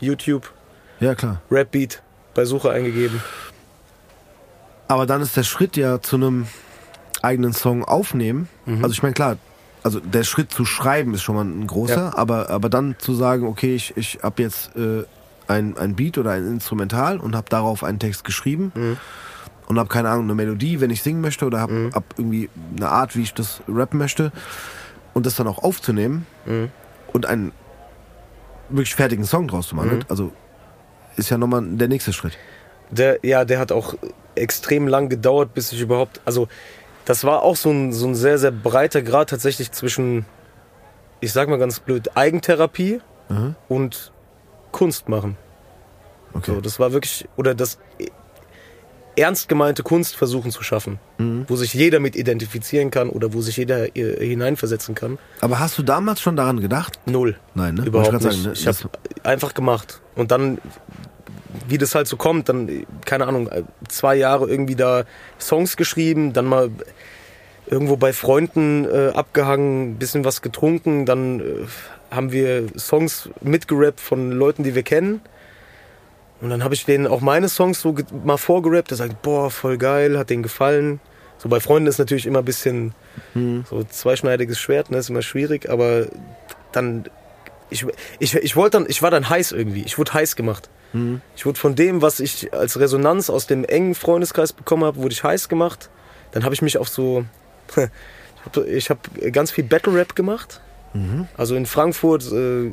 YouTube, 0.00 0.52
Ja, 1.00 1.14
klar. 1.14 1.40
Rap 1.50 1.70
Beat 1.70 2.02
bei 2.34 2.44
Suche 2.44 2.70
eingegeben. 2.70 3.22
Aber 4.88 5.06
dann 5.06 5.22
ist 5.22 5.36
der 5.36 5.44
Schritt 5.44 5.76
ja 5.76 6.00
zu 6.00 6.16
einem 6.16 6.46
eigenen 7.22 7.52
Song 7.52 7.84
aufnehmen. 7.84 8.48
Mhm. 8.66 8.82
Also 8.82 8.92
ich 8.92 9.02
meine, 9.02 9.14
klar, 9.14 9.36
also 9.84 10.00
der 10.00 10.24
Schritt 10.24 10.50
zu 10.50 10.64
schreiben 10.64 11.14
ist 11.14 11.22
schon 11.22 11.36
mal 11.36 11.44
ein 11.44 11.66
großer, 11.66 11.94
Ja. 12.12 12.16
aber, 12.16 12.50
aber 12.50 12.68
dann 12.68 12.96
zu 12.98 13.14
sagen, 13.14 13.46
okay, 13.46 13.74
ich, 13.76 13.96
ich 13.96 14.18
habe 14.22 14.42
jetzt 14.42 14.74
äh, 14.76 15.04
ein, 15.46 15.76
ein 15.78 15.94
Beat 15.94 16.18
oder 16.18 16.30
ein 16.32 16.46
Instrumental 16.46 17.18
und 17.18 17.36
habe 17.36 17.48
darauf 17.50 17.84
einen 17.84 17.98
Text 18.00 18.24
geschrieben 18.24 18.72
Mhm. 18.74 18.96
und 19.68 19.78
habe 19.78 19.88
keine 19.88 20.08
Ahnung, 20.08 20.24
eine 20.24 20.34
Melodie, 20.34 20.80
wenn 20.80 20.90
ich 20.90 21.02
singen 21.02 21.20
möchte 21.20 21.44
oder 21.46 21.60
habe 21.60 21.90
hab 21.94 22.02
irgendwie 22.18 22.48
eine 22.76 22.88
Art, 22.88 23.14
wie 23.14 23.22
ich 23.22 23.34
das 23.34 23.60
rappen 23.68 23.98
möchte 23.98 24.32
und 25.12 25.26
das 25.26 25.36
dann 25.36 25.46
auch 25.46 25.62
aufzunehmen 25.62 26.26
Mhm. 26.46 26.70
und 27.12 27.26
einen 27.26 27.52
wirklich 28.70 28.94
fertigen 28.94 29.24
Song 29.26 29.46
draus 29.48 29.68
zu 29.68 29.76
machen. 29.76 29.98
Mhm. 29.98 30.04
Also 30.08 30.32
ist 31.16 31.30
ja 31.30 31.36
nochmal 31.38 31.62
der 31.62 31.88
nächste 31.88 32.12
Schritt. 32.12 32.38
Der, 32.90 33.18
ja, 33.22 33.44
der 33.44 33.58
hat 33.58 33.70
auch 33.70 33.94
extrem 34.34 34.88
lang 34.88 35.08
gedauert, 35.08 35.54
bis 35.54 35.72
ich 35.72 35.80
überhaupt, 35.80 36.20
also 36.24 36.48
das 37.04 37.24
war 37.24 37.42
auch 37.42 37.56
so 37.56 37.70
ein, 37.70 37.92
so 37.92 38.06
ein 38.06 38.14
sehr, 38.14 38.38
sehr 38.38 38.50
breiter 38.50 39.02
Grad 39.02 39.30
tatsächlich 39.30 39.72
zwischen, 39.72 40.24
ich 41.20 41.32
sag 41.32 41.48
mal 41.48 41.58
ganz 41.58 41.80
blöd, 41.80 42.16
Eigentherapie 42.16 43.00
Mhm. 43.28 43.54
und 43.68 44.12
Kunst 44.72 45.08
machen. 45.08 45.36
Okay. 46.34 46.52
So, 46.54 46.60
das 46.60 46.78
war 46.78 46.92
wirklich, 46.92 47.26
oder 47.36 47.54
das 47.54 47.78
ernst 49.16 49.48
gemeinte 49.48 49.82
Kunst 49.84 50.16
versuchen 50.16 50.50
zu 50.50 50.62
schaffen, 50.64 50.98
Mhm. 51.18 51.44
wo 51.48 51.54
sich 51.56 51.72
jeder 51.72 52.00
mit 52.00 52.16
identifizieren 52.16 52.90
kann 52.90 53.08
oder 53.08 53.32
wo 53.32 53.40
sich 53.40 53.56
jeder 53.56 53.96
äh, 53.96 54.26
hineinversetzen 54.26 54.94
kann. 54.96 55.18
Aber 55.40 55.60
hast 55.60 55.78
du 55.78 55.82
damals 55.84 56.20
schon 56.20 56.34
daran 56.36 56.60
gedacht? 56.60 56.98
Null. 57.06 57.36
Nein, 57.54 57.74
ne? 57.76 57.84
Überhaupt 57.86 58.12
Wollte 58.12 58.26
nicht. 58.26 58.38
ich 58.38 58.44
grad 58.44 58.56
ich 58.56 58.62
sagen, 58.64 58.90
habe 59.22 59.28
einfach 59.30 59.54
gemacht. 59.54 60.00
Und 60.16 60.32
dann, 60.32 60.58
wie 61.68 61.78
das 61.78 61.94
halt 61.94 62.06
so 62.06 62.16
kommt, 62.16 62.48
dann, 62.48 62.86
keine 63.04 63.26
Ahnung, 63.26 63.48
zwei 63.88 64.16
Jahre 64.16 64.48
irgendwie 64.48 64.76
da 64.76 65.04
Songs 65.38 65.76
geschrieben, 65.76 66.32
dann 66.32 66.46
mal 66.46 66.70
irgendwo 67.66 67.96
bei 67.96 68.12
Freunden 68.12 68.84
äh, 68.84 69.12
abgehangen, 69.14 69.96
bisschen 69.96 70.24
was 70.24 70.42
getrunken, 70.42 71.06
dann 71.06 71.40
äh, 71.40 71.44
haben 72.10 72.32
wir 72.32 72.66
Songs 72.78 73.30
mitgerappt 73.40 74.00
von 74.00 74.30
Leuten, 74.32 74.62
die 74.62 74.74
wir 74.74 74.82
kennen. 74.82 75.20
Und 76.40 76.50
dann 76.50 76.62
habe 76.62 76.74
ich 76.74 76.84
denen 76.84 77.06
auch 77.06 77.20
meine 77.20 77.48
Songs 77.48 77.80
so 77.80 77.94
mal 78.24 78.36
vorgerappt, 78.36 78.90
der 78.90 78.98
sagt, 78.98 79.22
boah, 79.22 79.50
voll 79.50 79.78
geil, 79.78 80.18
hat 80.18 80.30
denen 80.30 80.42
gefallen. 80.42 81.00
So 81.38 81.48
bei 81.48 81.60
Freunden 81.60 81.86
ist 81.86 81.98
natürlich 81.98 82.26
immer 82.26 82.40
ein 82.40 82.44
bisschen 82.44 82.94
so 83.68 83.82
zweischneidiges 83.82 84.58
Schwert, 84.58 84.90
ne, 84.90 84.98
ist 84.98 85.10
immer 85.10 85.22
schwierig, 85.22 85.70
aber 85.70 86.06
dann 86.72 87.06
ich, 87.70 87.86
ich, 88.18 88.34
ich 88.34 88.56
wollte 88.56 88.78
dann, 88.78 88.86
ich 88.88 89.02
war 89.02 89.10
dann 89.10 89.28
heiß 89.28 89.52
irgendwie. 89.52 89.82
Ich 89.82 89.98
wurde 89.98 90.14
heiß 90.14 90.36
gemacht. 90.36 90.68
Ich 91.34 91.44
wurde 91.44 91.58
von 91.58 91.74
dem, 91.74 92.02
was 92.02 92.20
ich 92.20 92.52
als 92.54 92.78
Resonanz 92.78 93.28
aus 93.28 93.46
dem 93.46 93.64
engen 93.64 93.94
Freundeskreis 93.94 94.52
bekommen 94.52 94.84
habe, 94.84 94.98
wurde 94.98 95.12
ich 95.12 95.24
heiß 95.24 95.48
gemacht. 95.48 95.90
Dann 96.32 96.44
habe 96.44 96.54
ich 96.54 96.62
mich 96.62 96.78
auf 96.78 96.88
so, 96.88 97.24
ich 98.66 98.90
habe 98.90 99.00
hab 99.24 99.32
ganz 99.32 99.50
viel 99.50 99.64
Battle 99.64 99.94
Rap 99.94 100.14
gemacht. 100.14 100.60
Also 101.36 101.56
in 101.56 101.66
Frankfurt, 101.66 102.30
äh, 102.30 102.70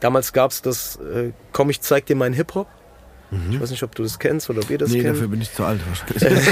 damals 0.00 0.32
gab 0.32 0.50
es 0.52 0.62
das, 0.62 0.96
äh, 0.96 1.32
komm, 1.52 1.68
ich 1.68 1.82
zeig 1.82 2.06
dir 2.06 2.16
meinen 2.16 2.32
Hip 2.34 2.54
Hop. 2.54 2.66
Ich 3.50 3.60
weiß 3.60 3.70
nicht, 3.70 3.82
ob 3.82 3.94
du 3.94 4.02
das 4.02 4.18
kennst 4.18 4.48
oder 4.50 4.60
ob 4.60 4.68
ihr 4.70 4.76
das 4.78 4.90
Nee, 4.90 5.00
kennt. 5.02 5.16
dafür 5.16 5.28
bin 5.28 5.40
ich 5.40 5.52
zu 5.54 5.64
alt 5.64 5.80
wahrscheinlich. 5.88 6.46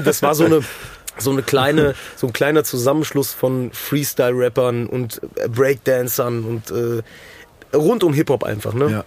Das 0.04 0.22
war 0.22 0.34
so 0.34 0.44
eine 0.46 0.60
so 1.18 1.30
eine 1.30 1.42
kleine 1.42 1.94
so 2.16 2.26
ein 2.26 2.32
kleiner 2.32 2.64
Zusammenschluss 2.64 3.32
von 3.34 3.70
Freestyle 3.72 4.32
Rappern 4.34 4.86
und 4.86 5.20
äh, 5.36 5.48
Breakdancern 5.48 6.44
und 6.44 6.70
äh, 6.70 7.02
rund 7.76 8.02
um 8.02 8.14
Hip 8.14 8.30
Hop 8.30 8.44
einfach, 8.44 8.72
ne? 8.74 8.90
ja. 8.90 9.04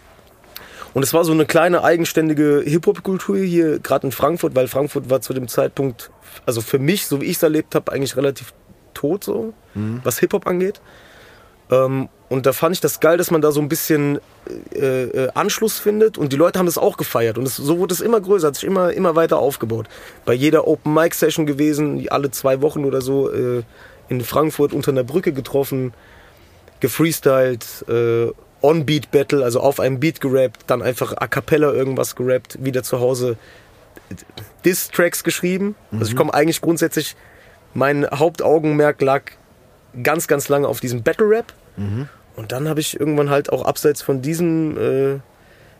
Und 0.96 1.04
es 1.04 1.14
war 1.14 1.26
so 1.26 1.34
eine 1.34 1.46
kleine 1.46 1.84
eigenständige 1.84 2.64
Hip 2.66 2.88
Hop 2.88 3.04
Kultur 3.04 3.38
hier 3.38 3.80
gerade 3.80 4.08
in 4.08 4.12
Frankfurt, 4.14 4.56
weil 4.56 4.70
Frankfurt 4.70 5.10
war 5.10 5.20
zu 5.20 5.34
dem 5.34 5.50
Zeitpunkt 5.50 6.10
also 6.46 6.62
für 6.62 6.80
mich, 6.80 7.06
so 7.06 7.20
wie 7.20 7.26
ich 7.26 7.36
es 7.36 7.44
erlebt 7.44 7.76
habe, 7.76 7.92
eigentlich 7.92 8.16
relativ 8.16 8.54
tot 8.94 9.26
so, 9.26 9.54
was 10.06 10.20
Hip 10.20 10.32
Hop 10.32 10.48
angeht. 10.48 10.80
Ähm, 11.70 12.08
und 12.30 12.46
da 12.46 12.54
fand 12.54 12.76
ich 12.76 12.80
das 12.80 13.02
geil, 13.02 13.18
dass 13.18 13.30
man 13.30 13.42
da 13.42 13.52
so 13.52 13.60
ein 13.60 13.68
bisschen 13.68 14.20
äh, 14.74 15.04
äh, 15.04 15.30
Anschluss 15.34 15.80
findet 15.80 16.18
und 16.18 16.32
die 16.32 16.38
Leute 16.38 16.60
haben 16.60 16.66
das 16.66 16.78
auch 16.78 16.96
gefeiert 16.96 17.38
und 17.38 17.46
es, 17.46 17.58
so 17.58 17.78
wurde 17.78 17.94
es 17.94 18.00
immer 18.00 18.22
größer, 18.22 18.48
hat 18.48 18.56
sich 18.56 18.64
immer, 18.64 18.94
immer 18.94 19.18
weiter 19.18 19.40
aufgebaut. 19.40 19.88
Bei 20.24 20.34
jeder 20.34 20.66
Open 20.66 20.94
Mic 20.94 21.14
Session 21.14 21.46
gewesen, 21.46 22.08
alle 22.10 22.32
zwei 22.32 22.62
Wochen 22.62 22.86
oder 22.86 23.02
so 23.02 23.30
äh, 23.34 23.64
in 24.08 24.22
Frankfurt 24.22 24.72
unter 24.72 24.92
einer 24.92 25.04
Brücke 25.04 25.34
getroffen, 25.34 25.94
gefreestylt, 26.80 27.66
äh, 28.62 28.66
On-Beat 28.66 29.12
Battle, 29.12 29.44
also 29.44 29.60
auf 29.60 29.80
einem 29.80 30.00
Beat 30.00 30.22
gerappt, 30.22 30.64
dann 30.68 30.82
einfach 30.82 31.14
a 31.18 31.28
cappella 31.28 31.72
irgendwas 31.72 32.16
gerappt, 32.16 32.64
wieder 32.64 32.84
zu 32.84 33.00
Hause 33.00 33.38
Diss-Tracks 34.64 35.24
geschrieben. 35.24 35.76
Also 35.92 36.12
ich 36.12 36.16
komme 36.16 36.34
eigentlich 36.34 36.62
grundsätzlich, 36.62 37.16
mein 37.74 38.08
Hauptaugenmerk 38.10 39.02
lag 39.02 39.24
ganz, 40.04 40.28
ganz 40.28 40.50
lange 40.50 40.68
auf 40.68 40.80
diesem 40.80 41.04
Battle-Rap. 41.04 41.54
Und 42.36 42.52
dann 42.52 42.68
habe 42.68 42.80
ich 42.80 43.00
irgendwann 43.00 43.30
halt 43.30 43.52
auch 43.52 43.66
abseits 43.66 44.02
von 44.02 44.22
diesem, 44.22 44.78
äh, 44.78 45.20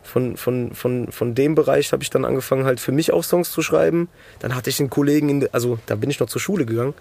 von, 0.02 0.36
von, 0.36 0.72
von, 0.74 1.10
von 1.12 1.34
dem 1.34 1.54
Bereich 1.54 1.92
habe 1.92 2.02
ich 2.02 2.10
dann 2.10 2.24
angefangen 2.24 2.64
halt 2.64 2.80
für 2.80 2.92
mich 2.92 3.12
auch 3.12 3.24
Songs 3.24 3.50
zu 3.50 3.62
schreiben. 3.62 4.08
Dann 4.38 4.54
hatte 4.54 4.70
ich 4.70 4.80
einen 4.80 4.90
Kollegen, 4.90 5.28
in, 5.28 5.48
also 5.52 5.78
da 5.86 5.96
bin 5.96 6.10
ich 6.10 6.20
noch 6.20 6.28
zur 6.28 6.40
Schule 6.40 6.64
gegangen, 6.64 6.94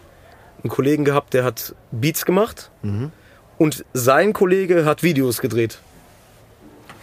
einen 0.64 0.70
Kollegen 0.70 1.06
gehabt, 1.06 1.34
der 1.34 1.44
hat 1.44 1.76
Beats 1.92 2.26
gemacht 2.26 2.72
und 3.58 3.86
sein 3.94 4.34
Kollege 4.34 4.86
hat 4.86 5.04
Videos 5.04 5.42
gedreht. 5.42 5.80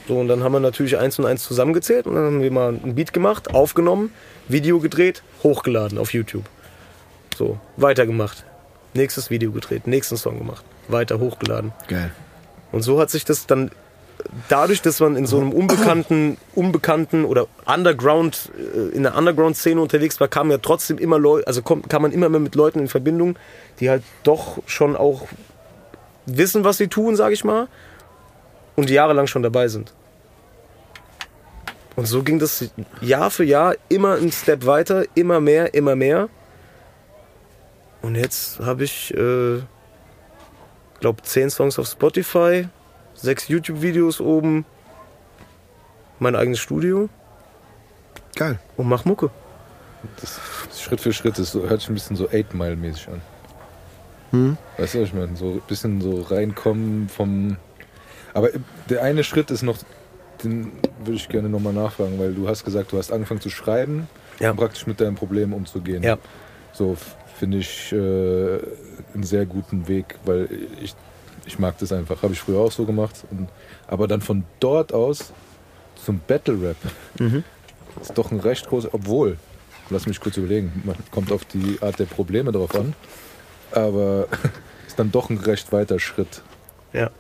So, 0.08 0.18
und 0.18 0.28
dann 0.28 0.42
haben 0.42 0.52
wir 0.52 0.60
natürlich 0.60 0.98
eins 0.98 1.18
und 1.18 1.26
eins 1.26 1.44
zusammengezählt 1.44 2.06
und 2.06 2.14
dann 2.14 2.24
haben 2.24 2.42
wir 2.42 2.50
mal 2.50 2.70
ein 2.70 2.94
Beat 2.94 3.12
gemacht, 3.12 3.54
aufgenommen, 3.54 4.12
Video 4.48 4.80
gedreht, 4.80 5.22
hochgeladen 5.42 5.98
auf 5.98 6.12
YouTube. 6.12 6.44
So, 7.36 7.58
weitergemacht. 7.76 8.44
Nächstes 8.94 9.30
Video 9.30 9.52
gedreht, 9.52 9.86
nächsten 9.86 10.16
Song 10.16 10.38
gemacht, 10.38 10.64
weiter 10.88 11.18
hochgeladen. 11.18 11.72
Geil. 11.88 12.10
Und 12.72 12.82
so 12.82 13.00
hat 13.00 13.10
sich 13.10 13.24
das 13.24 13.46
dann 13.46 13.70
dadurch, 14.48 14.82
dass 14.82 15.00
man 15.00 15.16
in 15.16 15.26
so 15.26 15.38
einem 15.38 15.52
unbekannten, 15.52 16.36
unbekannten 16.54 17.24
oder 17.24 17.46
Underground, 17.64 18.50
äh, 18.58 18.94
in 18.94 19.04
der 19.04 19.16
Underground-Szene 19.16 19.80
unterwegs 19.80 20.20
war, 20.20 20.28
kam 20.28 20.50
ja 20.50 20.58
trotzdem 20.58 20.98
immer 20.98 21.18
Leute, 21.18 21.46
also 21.46 21.62
kam 21.62 22.02
man 22.02 22.12
immer 22.12 22.28
mehr 22.28 22.40
mit 22.40 22.54
Leuten 22.54 22.80
in 22.80 22.88
Verbindung, 22.88 23.36
die 23.80 23.90
halt 23.90 24.02
doch 24.24 24.58
schon 24.66 24.96
auch 24.96 25.28
wissen, 26.26 26.64
was 26.64 26.76
sie 26.78 26.88
tun, 26.88 27.16
sage 27.16 27.34
ich 27.34 27.44
mal, 27.44 27.68
und 28.76 28.90
jahrelang 28.90 29.26
schon 29.26 29.42
dabei 29.42 29.68
sind. 29.68 29.92
Und 31.96 32.06
so 32.06 32.22
ging 32.22 32.38
das 32.38 32.70
Jahr 33.00 33.30
für 33.30 33.44
Jahr 33.44 33.74
immer 33.88 34.14
ein 34.14 34.32
Step 34.32 34.64
weiter, 34.64 35.04
immer 35.14 35.40
mehr, 35.40 35.74
immer 35.74 35.94
mehr. 35.94 36.28
Und 38.00 38.14
jetzt 38.16 38.60
habe 38.60 38.84
ich, 38.84 39.12
äh, 39.14 39.60
glaube, 41.00 41.22
zehn 41.22 41.50
Songs 41.50 41.78
auf 41.78 41.86
Spotify, 41.86 42.68
sechs 43.14 43.48
YouTube-Videos 43.48 44.20
oben, 44.20 44.64
mein 46.18 46.34
eigenes 46.34 46.60
Studio 46.60 47.08
Geil. 48.36 48.58
und 48.76 48.88
mach 48.88 49.04
Mucke. 49.04 49.30
Das, 50.20 50.40
Schritt 50.80 51.00
für 51.00 51.12
Schritt, 51.12 51.38
das 51.38 51.52
so- 51.52 51.68
hört 51.68 51.80
sich 51.80 51.90
ein 51.90 51.94
bisschen 51.94 52.16
so 52.16 52.28
8 52.28 52.54
Mile 52.54 52.74
mäßig 52.76 53.08
an. 53.08 53.20
Hm? 54.32 54.56
Weißt 54.78 54.94
du, 54.94 55.00
was 55.02 55.08
ich 55.08 55.14
meine? 55.14 55.36
So 55.36 55.52
ein 55.52 55.62
bisschen 55.68 56.00
so 56.00 56.20
reinkommen 56.22 57.08
vom. 57.08 57.56
Aber 58.34 58.48
der 58.88 59.02
eine 59.02 59.24
Schritt 59.24 59.50
ist 59.50 59.62
noch, 59.62 59.76
den 60.42 60.72
würde 61.04 61.16
ich 61.16 61.28
gerne 61.28 61.48
nochmal 61.48 61.72
nachfragen, 61.74 62.18
weil 62.18 62.32
du 62.34 62.48
hast 62.48 62.64
gesagt, 62.64 62.92
du 62.92 62.98
hast 62.98 63.12
angefangen 63.12 63.40
zu 63.40 63.50
schreiben, 63.50 64.08
Ja. 64.40 64.50
um 64.50 64.56
praktisch 64.56 64.86
mit 64.86 65.00
deinen 65.00 65.14
Problemen 65.14 65.52
umzugehen. 65.52 66.02
Ja. 66.02 66.18
So 66.72 66.96
finde 67.38 67.58
ich 67.58 67.92
äh, 67.92 67.96
einen 69.14 69.22
sehr 69.22 69.44
guten 69.46 69.86
Weg, 69.88 70.16
weil 70.24 70.48
ich, 70.80 70.94
ich 71.44 71.58
mag 71.58 71.76
das 71.78 71.92
einfach. 71.92 72.22
Habe 72.22 72.32
ich 72.32 72.40
früher 72.40 72.58
auch 72.60 72.72
so 72.72 72.86
gemacht. 72.86 73.24
Und, 73.30 73.48
aber 73.86 74.08
dann 74.08 74.22
von 74.22 74.44
dort 74.60 74.94
aus 74.94 75.32
zum 75.96 76.20
Battle 76.26 76.60
Rap 76.60 76.76
Mhm. 77.20 77.44
ist 78.00 78.16
doch 78.16 78.32
ein 78.32 78.40
recht 78.40 78.66
großer, 78.66 78.88
obwohl, 78.92 79.36
lass 79.90 80.06
mich 80.06 80.18
kurz 80.20 80.38
überlegen, 80.38 80.82
man 80.86 80.96
kommt 81.10 81.30
auf 81.30 81.44
die 81.44 81.76
Art 81.82 81.98
der 81.98 82.06
Probleme 82.06 82.50
drauf 82.50 82.74
an, 82.74 82.94
aber 83.74 84.28
ist 84.86 84.98
dann 84.98 85.12
doch 85.12 85.30
ein 85.30 85.38
recht 85.38 85.72
weiter 85.72 85.98
Schritt. 85.98 86.42
Ja. 86.92 87.10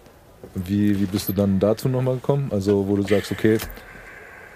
Wie, 0.54 1.00
wie 1.00 1.06
bist 1.06 1.28
du 1.28 1.32
dann 1.32 1.60
dazu 1.60 1.88
nochmal 1.88 2.16
gekommen? 2.16 2.50
Also, 2.52 2.88
wo 2.88 2.96
du 2.96 3.02
sagst, 3.02 3.32
okay, 3.32 3.58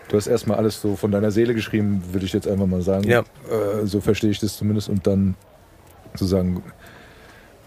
du 0.08 0.16
hast 0.16 0.26
erstmal 0.26 0.58
alles 0.58 0.80
so 0.80 0.96
von 0.96 1.10
deiner 1.10 1.30
Seele 1.30 1.54
geschrieben, 1.54 2.02
würde 2.12 2.26
ich 2.26 2.32
jetzt 2.32 2.48
einfach 2.48 2.66
mal 2.66 2.82
sagen. 2.82 3.04
Ja. 3.04 3.20
Äh, 3.20 3.86
so 3.86 4.00
verstehe 4.00 4.30
ich 4.30 4.40
das 4.40 4.56
zumindest. 4.56 4.88
Und 4.88 5.06
dann 5.06 5.36
zu 6.14 6.24
sagen, 6.24 6.62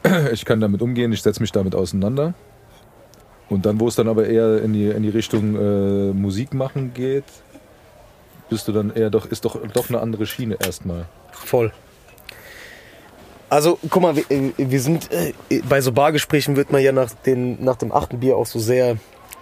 ich 0.31 0.45
kann 0.45 0.59
damit 0.59 0.81
umgehen, 0.81 1.11
ich 1.13 1.21
setze 1.21 1.41
mich 1.41 1.51
damit 1.51 1.75
auseinander. 1.75 2.33
Und 3.49 3.65
dann, 3.65 3.79
wo 3.79 3.87
es 3.87 3.95
dann 3.95 4.07
aber 4.07 4.27
eher 4.27 4.61
in 4.61 4.73
die, 4.73 4.87
in 4.87 5.01
die 5.01 5.09
Richtung 5.09 5.55
äh, 5.55 6.13
Musik 6.13 6.53
machen 6.53 6.93
geht, 6.93 7.23
bist 8.49 8.67
du 8.67 8.71
dann 8.71 8.91
eher 8.91 9.09
doch, 9.09 9.25
ist 9.25 9.45
doch, 9.45 9.59
doch 9.73 9.89
eine 9.89 9.99
andere 9.99 10.25
Schiene 10.25 10.57
erstmal. 10.63 11.05
Voll. 11.31 11.71
Also, 13.49 13.79
guck 13.89 14.01
mal, 14.01 14.15
wir, 14.15 14.23
äh, 14.29 14.51
wir 14.57 14.79
sind, 14.79 15.11
äh, 15.11 15.33
bei 15.67 15.81
so 15.81 15.91
Bargesprächen 15.91 16.55
wird 16.55 16.71
man 16.71 16.81
ja 16.81 16.91
nach, 16.91 17.11
den, 17.25 17.63
nach 17.63 17.77
dem 17.77 17.91
achten 17.91 18.19
Bier 18.19 18.37
auch 18.37 18.45
so 18.45 18.59
sehr, 18.59 18.97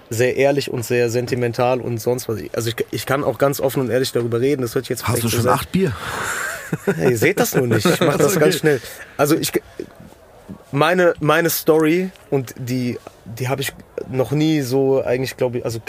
sehr 0.09 0.37
ehrlich 0.37 0.71
und 0.71 0.85
sehr 0.85 1.09
sentimental 1.09 1.81
und 1.81 1.97
sonst 1.99 2.29
was. 2.29 2.39
Also 2.53 2.69
ich, 2.69 2.75
ich 2.91 3.05
kann 3.05 3.23
auch 3.25 3.37
ganz 3.37 3.59
offen 3.59 3.81
und 3.81 3.89
ehrlich 3.89 4.11
darüber 4.13 4.39
reden. 4.39 4.61
Das 4.61 4.75
hört 4.75 4.85
sich 4.85 4.89
jetzt 4.91 5.07
Hast 5.07 5.23
du 5.23 5.29
schon 5.29 5.41
sehr- 5.41 5.51
acht 5.51 5.71
Bier? 5.71 5.91
Ja, 6.85 7.09
ihr 7.09 7.17
seht 7.17 7.39
das 7.39 7.55
nur 7.55 7.65
nicht. 7.65 7.85
Ich 7.85 8.01
mache 8.01 8.17
das 8.17 8.31
Okay. 8.35 8.39
ganz 8.41 8.55
schnell. 8.57 8.81
Also 9.15 9.35
ich 9.37 9.53
meine 10.73 11.13
meine 11.21 11.49
Story 11.49 12.09
und 12.29 12.53
die 12.57 12.97
die 13.23 13.47
habe 13.47 13.61
ich 13.61 13.71
noch 14.09 14.31
nie 14.31 14.59
so 14.61 15.01
eigentlich 15.01 15.37
glaube 15.37 15.59
ich 15.59 15.65
also 15.65 15.79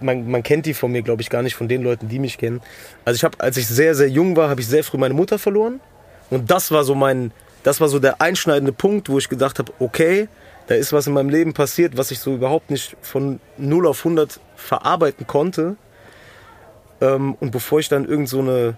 man, 0.00 0.28
man 0.28 0.42
kennt 0.42 0.66
die 0.66 0.74
von 0.74 0.90
mir 0.90 1.02
glaube 1.02 1.22
ich 1.22 1.30
gar 1.30 1.42
nicht 1.42 1.54
von 1.54 1.68
den 1.68 1.82
Leuten 1.82 2.08
die 2.08 2.18
mich 2.18 2.36
kennen. 2.38 2.60
Also 3.04 3.16
ich 3.16 3.22
habe 3.22 3.38
als 3.40 3.56
ich 3.56 3.68
sehr 3.68 3.94
sehr 3.94 4.08
jung 4.08 4.36
war 4.36 4.48
habe 4.50 4.60
ich 4.60 4.66
sehr 4.66 4.82
früh 4.82 4.98
meine 4.98 5.14
Mutter 5.14 5.38
verloren 5.38 5.78
und 6.30 6.50
das 6.50 6.72
war 6.72 6.82
so 6.82 6.96
mein 6.96 7.30
das 7.64 7.80
war 7.80 7.88
so 7.88 7.98
der 7.98 8.20
einschneidende 8.20 8.72
Punkt, 8.72 9.08
wo 9.08 9.18
ich 9.18 9.28
gedacht 9.28 9.58
habe, 9.58 9.72
okay, 9.80 10.28
da 10.66 10.74
ist 10.74 10.92
was 10.92 11.06
in 11.06 11.14
meinem 11.14 11.30
Leben 11.30 11.54
passiert, 11.54 11.96
was 11.96 12.10
ich 12.10 12.20
so 12.20 12.34
überhaupt 12.34 12.70
nicht 12.70 12.96
von 13.02 13.40
0 13.58 13.86
auf 13.86 13.98
100 13.98 14.38
verarbeiten 14.54 15.26
konnte. 15.26 15.76
Ähm, 17.00 17.34
und 17.40 17.50
bevor 17.50 17.80
ich 17.80 17.88
dann 17.88 18.06
irgend 18.06 18.28
so 18.28 18.40
eine 18.40 18.76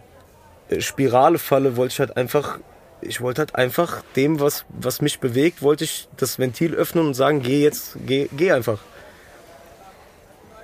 äh, 0.68 0.81
Spirale 0.81 1.38
falle, 1.38 1.77
wollte 1.77 1.92
ich 1.92 2.01
halt 2.01 2.16
einfach, 2.16 2.59
ich 3.01 3.20
wollte 3.20 3.40
halt 3.40 3.55
einfach 3.57 4.03
dem, 4.14 4.40
was, 4.40 4.64
was 4.68 5.01
mich 5.03 5.18
bewegt, 5.18 5.62
wollte 5.62 5.85
ich 5.85 6.09
das 6.16 6.38
Ventil 6.38 6.75
öffnen 6.75 7.07
und 7.07 7.14
sagen, 7.14 7.42
geh 7.42 7.62
jetzt, 7.62 7.96
geh, 8.07 8.29
geh 8.37 8.53
einfach. 8.53 8.79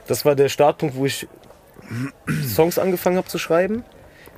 Das 0.07 0.25
war 0.25 0.35
der 0.37 0.49
Startpunkt, 0.49 0.95
wo 0.95 1.07
ich 1.07 1.27
Songs 2.47 2.79
angefangen 2.79 3.17
habe 3.17 3.29
zu 3.29 3.39
schreiben. 3.39 3.85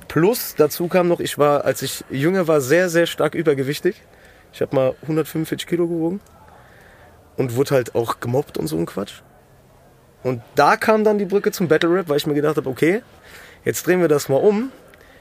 Plus 0.07 0.55
dazu 0.55 0.87
kam 0.87 1.07
noch, 1.07 1.19
ich 1.19 1.37
war, 1.37 1.65
als 1.65 1.81
ich 1.81 2.03
jünger 2.09 2.47
war, 2.47 2.61
sehr, 2.61 2.89
sehr 2.89 3.05
stark 3.05 3.35
übergewichtig. 3.35 3.95
Ich 4.53 4.61
habe 4.61 4.75
mal 4.75 4.95
145 5.03 5.67
Kilo 5.67 5.87
gewogen 5.87 6.21
und 7.37 7.55
wurde 7.55 7.71
halt 7.75 7.95
auch 7.95 8.19
gemobbt 8.19 8.57
und 8.57 8.67
so 8.67 8.77
ein 8.77 8.85
Quatsch. 8.85 9.21
Und 10.23 10.41
da 10.55 10.77
kam 10.77 11.03
dann 11.03 11.17
die 11.17 11.25
Brücke 11.25 11.51
zum 11.51 11.67
Battle 11.67 11.93
Rap, 11.93 12.09
weil 12.09 12.17
ich 12.17 12.25
mir 12.27 12.33
gedacht 12.33 12.57
habe, 12.57 12.69
okay, 12.69 13.01
jetzt 13.63 13.85
drehen 13.85 14.01
wir 14.01 14.07
das 14.07 14.29
mal 14.29 14.37
um. 14.37 14.71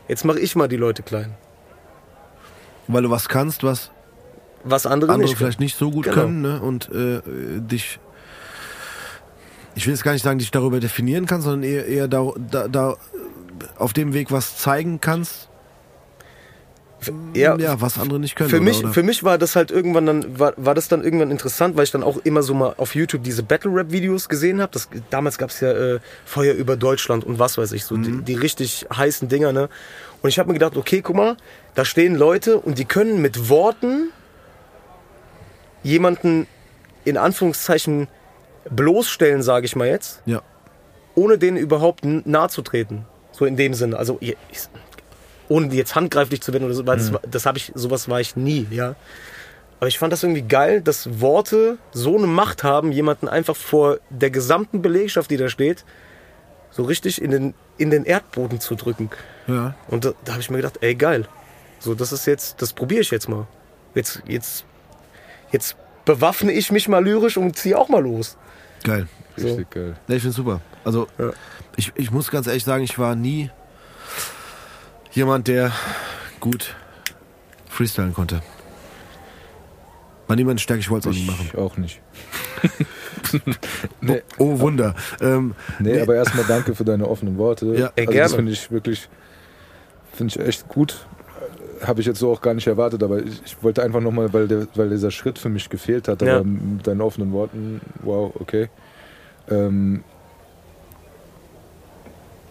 Jetzt 0.09 0.25
mache 0.25 0.39
ich 0.39 0.55
mal 0.55 0.69
die 0.69 0.77
Leute 0.77 1.03
klein. 1.03 1.35
Weil 2.87 3.03
du 3.03 3.11
was 3.11 3.29
kannst, 3.29 3.65
was 3.65 3.91
Was 4.63 4.87
andere, 4.87 5.13
andere 5.13 5.29
nicht. 5.29 5.39
vielleicht 5.39 5.61
nicht 5.61 5.77
so 5.77 5.91
gut 5.91 6.05
Genau. 6.05 6.17
können 6.17 6.43
ne? 6.43 6.61
und 6.61 6.91
äh, 6.93 7.21
dich, 7.61 7.99
ich 9.75 9.87
will 9.87 9.95
jetzt 9.95 10.05
gar 10.05 10.13
nicht 10.13 10.23
sagen, 10.23 10.39
dich 10.39 10.51
darüber 10.51 10.79
definieren 10.81 11.27
kannst, 11.27 11.45
sondern 11.47 11.69
eher, 11.69 11.87
eher 11.87 12.09
da, 12.09 12.31
da, 12.51 12.69
da 12.69 12.97
auf 13.79 13.93
dem 13.93 14.13
Weg 14.13 14.31
was 14.31 14.59
zeigen 14.59 15.01
kannst, 15.01 15.49
Ja, 17.35 17.57
ja, 17.57 17.81
was 17.81 17.99
andere 17.99 18.19
nicht 18.19 18.37
können. 18.37 18.51
Für 18.51 18.61
mich, 18.61 18.79
oder? 18.79 18.93
für 18.93 19.03
mich 19.03 19.25
war 19.25 19.39
das 19.39 19.57
halt 19.57 19.71
irgendwann 19.71 20.07
dann, 20.07 20.39
war, 20.39 20.55
war 20.57 20.75
das 20.75 20.89
dann 20.89 21.03
irgendwann 21.03 21.31
interessant, 21.31 21.77
weil 21.77 21.85
ich 21.85 21.91
dann 21.91 22.03
auch 22.03 22.19
immer 22.25 22.43
so 22.43 22.55
mal 22.55 22.75
auf 22.77 22.95
YouTube 22.95 23.23
diese 23.23 23.43
Battle-Rap-Videos 23.43 24.29
gesehen 24.29 24.61
habe. 24.61 24.79
Damals 25.11 25.39
gab 25.39 25.51
es 25.51 25.61
ja 25.61 25.71
äh, 25.71 26.01
Feuer 26.25 26.55
über 26.55 26.77
Deutschland 26.77 27.25
und 27.25 27.39
was 27.39 27.59
weiß 27.59 27.73
ich, 27.73 27.85
so 27.85 27.97
die, 27.97 28.23
die 28.23 28.35
richtig 28.35 28.87
heißen 28.95 29.29
Dinger, 29.29 29.53
ne? 29.53 29.69
Und 30.23 30.29
ich 30.29 30.39
habe 30.39 30.49
mir 30.49 30.55
gedacht, 30.55 30.77
okay, 30.77 31.03
guck 31.03 31.17
mal, 31.17 31.37
da 31.75 31.85
stehen 31.85 32.15
Leute 32.15 32.59
und 32.59 32.79
die 32.79 32.87
können 32.87 33.21
mit 33.21 33.49
Worten 33.49 34.11
jemanden 35.83 36.47
in 37.05 37.19
Anführungszeichen 37.19 38.09
bloßstellen, 38.71 39.43
sage 39.43 39.67
ich 39.67 39.77
mal 39.77 39.89
jetzt, 39.89 40.23
ja. 40.25 40.41
ohne 41.15 41.37
denen 41.37 41.59
überhaupt 41.59 42.05
nahe 42.05 42.49
zu 42.49 42.63
treten. 42.63 43.05
So 43.37 43.45
in 43.47 43.57
dem 43.57 43.75
Sinne. 43.75 43.99
Also 43.99 44.17
ich, 44.21 44.37
ich, 44.51 44.61
ohne 45.49 45.75
jetzt 45.75 45.95
handgreiflich 45.95 46.41
zu 46.41 46.53
werden 46.53 46.65
oder 46.65 46.75
so, 46.75 46.87
weil 46.87 46.97
das, 46.99 47.13
war- 47.13 47.21
das 47.29 47.45
habe 47.47 47.59
ich, 47.59 47.73
sowas 47.75 48.09
war 48.09 48.21
ich 48.21 48.37
nie, 48.37 48.67
ja. 48.71 48.95
Aber 49.81 49.89
ich 49.89 49.99
fand 49.99 50.13
das 50.13 50.23
irgendwie 50.23 50.43
geil, 50.43 50.81
dass 50.81 51.21
Worte 51.21 51.77
so 51.93 52.17
eine 52.17 52.27
Macht 52.29 52.63
haben, 52.63 52.93
jemanden 52.93 53.29
einfach 53.29 53.57
vor 53.57 53.99
der 54.09 54.31
gesamten 54.31 54.81
Belegschaft, 54.83 55.31
die 55.31 55.37
da 55.37 55.49
steht, 55.49 55.85
so 56.71 56.85
richtig 56.85 57.21
in 57.21 57.31
den, 57.33 57.55
in 57.77 57.91
den 57.91 58.05
Erdboden 58.05 58.61
zu 58.61 58.77
drücken. 58.77 59.11
ja. 59.49 59.75
Und 59.89 60.05
da, 60.05 60.13
da 60.25 60.33
habe 60.33 60.41
ich 60.41 60.49
mir 60.49 60.57
gedacht, 60.59 60.79
ey 60.81 60.95
geil. 60.95 61.27
So, 61.81 61.95
das 61.95 62.13
ist 62.13 62.25
jetzt, 62.27 62.63
das 62.63 62.73
probiere 62.73 63.01
ich 63.03 63.11
jetzt 63.11 63.29
mal. 63.29 63.47
Jetzt, 63.95 64.23
jetzt, 64.27 64.65
jetzt 65.51 65.77
bewaffne 66.05 66.53
ich 66.53 66.71
mich 66.73 66.89
mal 66.89 67.05
lyrisch 67.05 67.37
und 67.37 67.57
ziehe 67.57 67.77
auch 67.77 67.89
mal 67.91 68.03
los. 68.03 68.37
Geil. 68.85 69.07
Richtig 69.37 69.71
geil. 69.71 69.97
Ja, 70.09 70.15
ich 70.15 70.23
finde 70.23 70.37
super. 70.37 70.61
Also 70.85 71.09
Ja. 71.19 71.33
Ich, 71.77 71.93
ich 71.97 72.11
muss 72.11 72.31
ganz 72.31 72.47
ehrlich 72.47 72.65
sagen, 72.65 72.85
ich 72.85 72.99
war 72.99 73.15
nie 73.17 73.51
jemand, 75.13 75.49
der 75.49 75.73
gut 76.41 76.75
freestylen 77.69 78.13
konnte. 78.15 78.43
War 80.27 80.37
niemand 80.37 80.61
Stärke, 80.61 80.81
ich 80.81 80.91
wollte 80.91 81.11
es 81.11 81.15
auch 81.15 81.19
nicht 81.19 81.27
machen. 81.31 81.51
Ich 81.53 81.59
auch 81.59 81.77
nicht. 81.77 82.01
nee, 84.01 84.23
Oh 84.39 84.59
Wunder. 84.61 84.95
Ähm, 85.21 85.55
nee, 85.79 85.93
Nee. 85.95 86.01
aber 86.01 86.15
erstmal 86.15 86.45
danke 86.47 86.75
für 86.75 86.85
deine 86.85 87.09
offenen 87.09 87.37
Worte. 87.37 87.67
Ja. 87.77 87.93
Ey, 87.97 88.07
also 88.07 88.13
gerne. 88.13 88.21
Das 88.23 88.35
finde 88.35 88.53
ich 88.53 88.71
wirklich, 88.71 89.09
finde 90.13 90.35
ich 90.35 90.41
echt 90.47 90.69
gut. 90.69 91.07
Habe 91.83 92.01
ich 92.01 92.07
jetzt 92.07 92.19
so 92.21 92.33
auch 92.33 92.41
gar 92.41 92.55
nicht 92.55 92.67
erwartet, 92.67 93.03
aber 93.03 93.19
ich, 93.23 93.43
ich 93.45 93.63
wollte 93.63 93.83
einfach 93.83 94.01
nochmal, 94.01 94.33
weil, 94.33 94.49
der, 94.49 94.67
weil 94.75 94.89
dieser 94.89 95.11
Schritt 95.11 95.39
für 95.39 95.51
mich 95.51 95.69
gefehlt 95.69 96.09
hat, 96.09 96.23
Ja. 96.23 96.37
aber 96.37 96.45
mit 96.45 96.87
deinen 96.87 97.03
offenen 97.03 97.33
Worten, 97.33 97.81
wow, 98.03 98.33
okay. 98.41 98.69
Ähm, 99.51 100.03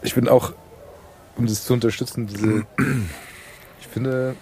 ich 0.03 0.15
bin 0.15 0.27
auch, 0.27 0.53
um 1.37 1.47
das 1.47 1.65
zu 1.65 1.73
unterstützen, 1.73 2.27
diese, 2.27 2.65
ich 3.79 3.87
finde, 3.87 4.35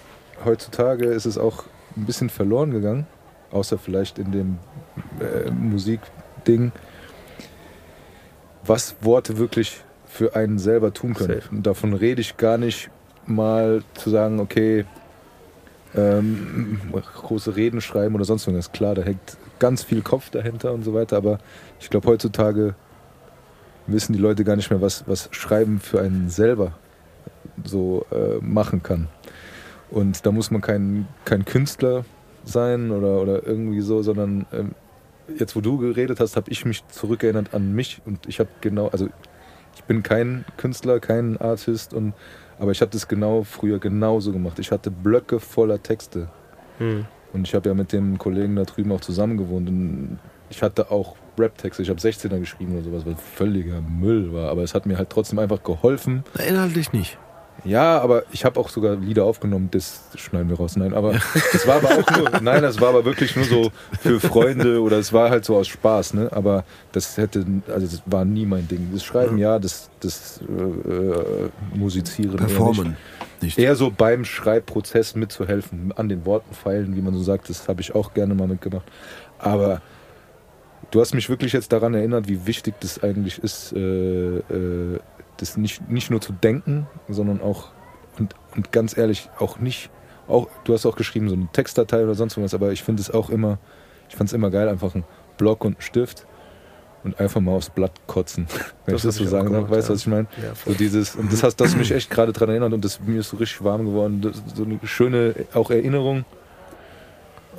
heutzutage 0.44 1.06
ist 1.06 1.26
es 1.26 1.38
auch 1.38 1.64
ein 1.96 2.06
bisschen 2.06 2.30
verloren 2.30 2.72
gegangen, 2.72 3.08
außer 3.52 3.78
vielleicht 3.78 4.20
in 4.20 4.32
dem 4.32 4.58
äh, 5.20 5.52
Musikding, 5.52 6.72
was 8.64 8.96
Worte 9.02 9.38
wirklich 9.38 9.82
für 10.06 10.36
einen 10.36 10.60
selber 10.60 10.94
tun 10.94 11.14
können. 11.14 11.42
Safe. 11.42 11.56
Und 11.56 11.66
davon 11.66 11.94
rede 11.94 12.22
ich 12.22 12.38
gar 12.38 12.58
nicht 12.58 12.90
mal 13.26 13.84
zu 13.94 14.10
sagen, 14.10 14.40
okay, 14.40 14.86
ähm, 15.96 16.80
große 16.92 17.56
Reden 17.56 17.82
schreiben 17.82 18.16
oder 18.16 18.26
sonst 18.26 18.48
irgendwas. 18.48 18.72
Klar, 18.72 18.96
da 18.96 19.04
hängt 19.04 19.38
ganz 19.60 19.84
viel 19.84 20.02
Kopf 20.02 20.30
dahinter 20.30 20.74
und 20.74 20.84
so 20.84 20.94
weiter, 20.94 21.18
aber 21.18 21.40
ich 21.80 21.90
glaube, 21.90 22.08
heutzutage 22.08 22.76
wissen 23.94 24.14
die 24.14 24.20
Leute 24.20 24.44
gar 24.44 24.56
nicht 24.56 24.70
mehr, 24.70 24.82
was, 24.82 25.08
was 25.08 25.30
Schreiben 25.32 25.80
für 25.80 26.02
einen 26.02 26.30
selber 26.30 26.74
so 27.64 28.06
äh, 28.12 28.44
machen 28.44 28.84
kann. 28.84 29.08
Und 29.90 30.26
da 30.26 30.32
muss 30.32 30.52
man 30.52 30.62
kein, 30.62 31.08
kein 31.26 31.46
Künstler 31.46 32.06
sein 32.44 32.92
oder, 32.92 33.22
oder 33.22 33.46
irgendwie 33.46 33.82
so, 33.82 34.02
sondern 34.02 34.46
ähm, 34.54 34.72
jetzt, 35.38 35.56
wo 35.56 35.62
du 35.62 35.78
geredet 35.78 36.20
hast, 36.20 36.36
habe 36.36 36.50
ich 36.50 36.66
mich 36.66 36.88
zurückerinnert 36.88 37.54
an 37.54 37.74
mich 37.74 38.02
und 38.06 38.28
ich 38.28 38.40
habe 38.40 38.50
genau, 38.62 38.88
also 38.88 39.08
ich 39.76 39.84
bin 39.84 40.04
kein 40.04 40.46
Künstler, 40.58 41.00
kein 41.00 41.38
Artist, 41.38 41.94
und, 41.94 42.14
aber 42.60 42.72
ich 42.72 42.82
habe 42.82 42.92
das 42.92 43.08
genau 43.08 43.44
früher 43.44 43.80
genauso 43.80 44.32
gemacht. 44.32 44.60
Ich 44.60 44.72
hatte 44.72 44.92
Blöcke 44.92 45.40
voller 45.40 45.82
Texte 45.82 46.30
Hm. 46.78 47.06
und 47.34 47.48
ich 47.48 47.54
habe 47.54 47.70
ja 47.70 47.76
mit 47.76 47.94
dem 47.94 48.18
Kollegen 48.18 48.56
da 48.56 48.64
drüben 48.64 48.92
auch 48.92 49.02
zusammen 49.02 49.38
gewohnt 49.38 49.70
und 49.70 50.20
ich 50.50 50.64
hatte 50.64 50.90
auch 50.90 51.16
Rap-Texte. 51.38 51.82
Ich 51.84 51.90
habe 51.90 52.00
16er 52.00 52.40
geschrieben 52.40 52.74
oder 52.74 52.84
sowas, 52.84 53.04
was 53.06 53.16
völliger 53.36 53.82
Müll 53.82 54.34
war, 54.34 54.50
aber 54.50 54.64
es 54.64 54.74
hat 54.74 54.86
mir 54.86 54.98
halt 54.98 55.10
trotzdem 55.10 55.40
einfach 55.40 55.64
geholfen, 55.64 56.24
inhaltlich 56.48 56.94
nicht. 56.94 57.18
ja, 57.64 58.00
aber 58.00 58.24
ich 58.32 58.44
habe 58.46 58.60
auch 58.60 58.70
sogar 58.70 58.96
Lieder 58.96 59.26
aufgenommen, 59.26 59.70
das 59.72 60.02
schneiden 60.16 60.50
wir 60.50 60.58
raus. 60.58 60.76
Nein, 60.76 60.94
aber 60.94 61.14
das 61.52 61.68
war 61.68 61.76
aber 61.76 61.90
auch 61.90 62.18
nur, 62.18 62.30
nein, 62.42 62.62
das 62.62 62.82
war 62.82 62.90
aber 62.90 63.06
wirklich 63.06 63.36
nur 63.36 63.46
so 63.46 63.72
für 64.00 64.20
Freunde 64.20 64.82
oder 64.82 64.98
es 64.98 65.14
war 65.14 65.30
halt 65.30 65.46
so 65.46 65.56
aus 65.56 65.68
Spaß, 65.68 66.16
ne? 66.16 66.30
Aber 66.32 66.64
das 66.92 67.18
hätte, 67.18 67.46
also 67.68 67.86
das 67.88 68.02
war 68.06 68.26
nie 68.26 68.46
mein 68.46 68.68
Ding. 68.68 68.90
Das 68.94 69.04
Schreiben 69.04 69.38
ja, 69.38 69.60
das, 69.60 69.90
das 70.00 70.42
äh, 70.42 71.78
Musizieren. 71.78 72.38
Performen. 72.38 72.88
Nicht. 72.88 72.98
Nicht. 73.42 73.58
Eher 73.58 73.76
so 73.76 73.92
beim 73.96 74.24
Schreibprozess 74.24 75.16
mitzuhelfen, 75.16 75.92
an 75.96 76.10
den 76.10 76.26
Worten 76.26 76.54
feilen, 76.54 76.96
wie 76.96 77.02
man 77.02 77.16
so 77.16 77.24
sagt, 77.24 77.50
das 77.50 77.68
habe 77.68 77.82
ich 77.82 77.96
auch 77.96 78.14
gerne 78.14 78.36
mal 78.36 78.48
mitgemacht. 78.48 78.86
Aber 79.40 79.82
du 80.92 81.02
hast 81.02 81.14
mich 81.14 81.30
wirklich 81.30 81.54
jetzt 81.54 81.72
daran 81.72 81.94
erinnert, 81.94 82.28
wie 82.28 82.46
wichtig 82.46 82.76
das 82.80 83.02
eigentlich 83.02 83.40
ist, 83.40 83.74
äh, 83.74 84.38
äh, 84.38 85.00
das 85.38 85.58
nicht, 85.58 85.90
nicht 85.90 86.12
nur 86.12 86.22
zu 86.22 86.34
denken, 86.34 86.88
sondern 87.10 87.42
auch, 87.42 87.70
und, 88.20 88.36
und 88.56 88.72
ganz 88.72 88.96
ehrlich, 88.98 89.30
auch 89.40 89.60
nicht, 89.60 89.90
auch, 90.28 90.48
du 90.66 90.74
hast 90.74 90.86
auch 90.86 90.96
geschrieben, 90.96 91.30
so 91.30 91.36
eine 91.36 91.48
Textdatei 91.52 92.04
oder 92.04 92.16
sonst 92.16 92.38
was, 92.38 92.54
aber 92.54 92.72
ich 92.72 92.84
finde 92.84 93.02
es 93.02 93.10
auch 93.10 93.30
immer, 93.30 93.58
ich 94.10 94.16
fand 94.16 94.30
es 94.30 94.34
immer 94.34 94.52
geil, 94.52 94.70
einfach 94.70 94.94
einen 94.94 95.06
Block 95.38 95.66
und 95.66 95.76
einen 95.76 95.82
Stift 95.82 96.28
und 97.04 97.20
einfach 97.20 97.42
mal 97.42 97.54
aufs 97.54 97.70
Blatt 97.70 97.94
kotzen. 98.08 98.48
Wenn 98.86 98.94
Das 98.94 99.04
ich 99.04 99.08
das 99.10 99.16
so 99.16 99.26
sagen 99.26 99.52
darf, 99.52 99.70
weißt 99.70 99.90
du, 99.90 99.94
ja. 99.94 99.96
was 99.96 100.02
ich 100.02 100.08
meine? 100.08 100.28
Ja, 100.42 100.54
So 100.66 100.74
dieses, 100.74 101.16
und 101.16 101.32
das 101.32 101.42
hast 101.42 101.56
das 101.56 101.76
mich 101.76 101.92
echt 101.92 102.10
gerade 102.10 102.32
daran 102.34 102.50
erinnert 102.50 102.74
und 102.74 102.86
das, 102.86 103.00
mir 103.00 103.22
ist 103.22 103.30
so 103.30 103.38
richtig 103.38 103.64
warm 103.64 103.86
geworden. 103.86 104.22
Das, 104.22 104.42
so 104.54 104.64
eine 104.64 104.80
schöne 104.84 105.34
auch 105.54 105.72
Erinnerung 105.72 106.26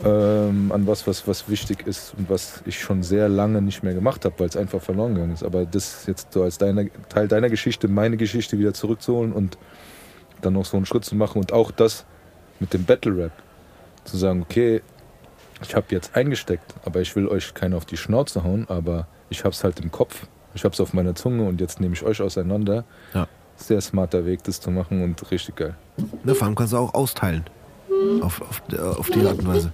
ähm, 0.05 0.73
an 0.73 0.87
was, 0.87 1.07
was, 1.07 1.27
was 1.29 1.49
wichtig 1.49 1.87
ist 1.87 2.15
und 2.17 2.29
was 2.31 2.63
ich 2.65 2.81
schon 2.81 3.03
sehr 3.03 3.29
lange 3.29 3.63
nicht 3.63 3.83
mehr 3.83 3.95
gemacht 3.95 4.25
habe, 4.25 4.35
weil 4.39 4.49
es 4.49 4.57
einfach 4.57 4.81
verloren 4.81 5.15
gegangen 5.15 5.35
ist. 5.35 5.45
Aber 5.45 5.65
das 5.65 6.07
jetzt 6.07 6.33
so 6.33 6.43
als 6.43 6.59
deine, 6.59 6.91
Teil 7.09 7.29
deiner 7.29 7.51
Geschichte, 7.51 7.89
meine 7.89 8.17
Geschichte 8.17 8.59
wieder 8.59 8.75
zurückzuholen 8.75 9.33
und 9.33 9.59
dann 10.41 10.55
noch 10.55 10.65
so 10.65 10.77
einen 10.77 10.87
Schritt 10.87 11.05
zu 11.05 11.15
machen 11.15 11.39
und 11.39 11.53
auch 11.53 11.71
das 11.71 12.05
mit 12.59 12.73
dem 12.73 12.85
Battle 12.85 13.17
Rap 13.17 13.33
zu 14.05 14.17
sagen, 14.17 14.43
okay, 14.43 14.83
ich 15.63 15.75
habe 15.75 15.87
jetzt 15.91 16.17
eingesteckt, 16.17 16.75
aber 16.85 17.01
ich 17.01 17.15
will 17.15 17.29
euch 17.29 17.55
keinen 17.55 17.75
auf 17.75 17.85
die 17.85 17.97
Schnauze 17.97 18.43
hauen, 18.43 18.67
aber 18.69 19.07
ich 19.31 19.45
habe 19.45 19.51
es 19.51 19.63
halt 19.63 19.79
im 19.81 19.93
Kopf, 19.93 20.27
ich 20.55 20.65
habe 20.65 20.73
es 20.73 20.81
auf 20.81 20.93
meiner 20.93 21.15
Zunge 21.15 21.45
und 21.45 21.61
jetzt 21.61 21.81
nehme 21.81 21.95
ich 21.95 22.03
euch 22.03 22.21
auseinander. 22.21 22.85
Ja. 23.15 23.29
Sehr 23.57 23.81
smarter 23.81 24.27
Weg, 24.27 24.43
das 24.45 24.61
zu 24.61 24.71
machen 24.71 25.05
und 25.05 25.31
richtig 25.31 25.57
geil. 25.57 25.77
Ne, 26.25 26.35
vor 26.35 26.47
allem 26.47 26.57
kannst 26.57 26.73
du 26.73 26.79
auch 26.79 26.95
austeilen. 26.95 27.45
Auf, 28.23 28.41
auf, 28.43 28.63
auf 28.99 29.11
die 29.11 29.27
Art 29.27 29.39
und 29.39 29.47
Weise. 29.47 29.73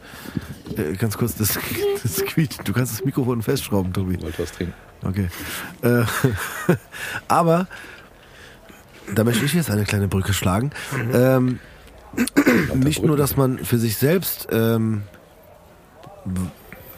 Äh, 0.77 0.95
ganz 0.95 1.17
kurz, 1.17 1.35
das, 1.37 1.59
das 2.03 2.25
quietscht. 2.25 2.61
Du 2.65 2.73
kannst 2.73 2.93
das 2.93 3.05
Mikrofon 3.05 3.43
festschrauben, 3.43 3.93
Tobi. 3.93 4.15
Ich 4.15 4.23
wollte 4.23 4.43
was 4.43 4.53
trinken. 4.53 4.75
Okay. 5.05 5.29
Äh, 5.83 6.05
aber 7.29 7.67
da 9.15 9.25
möchte 9.25 9.45
ich 9.45 9.55
jetzt 9.55 9.71
eine 9.71 9.85
kleine 9.85 10.09
Brücke 10.09 10.33
schlagen. 10.33 10.71
Ähm, 11.13 11.61
nicht 12.75 13.03
nur, 13.03 13.17
dass 13.17 13.37
man 13.37 13.59
für 13.59 13.79
sich 13.79 13.97
selbst 13.97 14.49
ähm, 14.51 15.03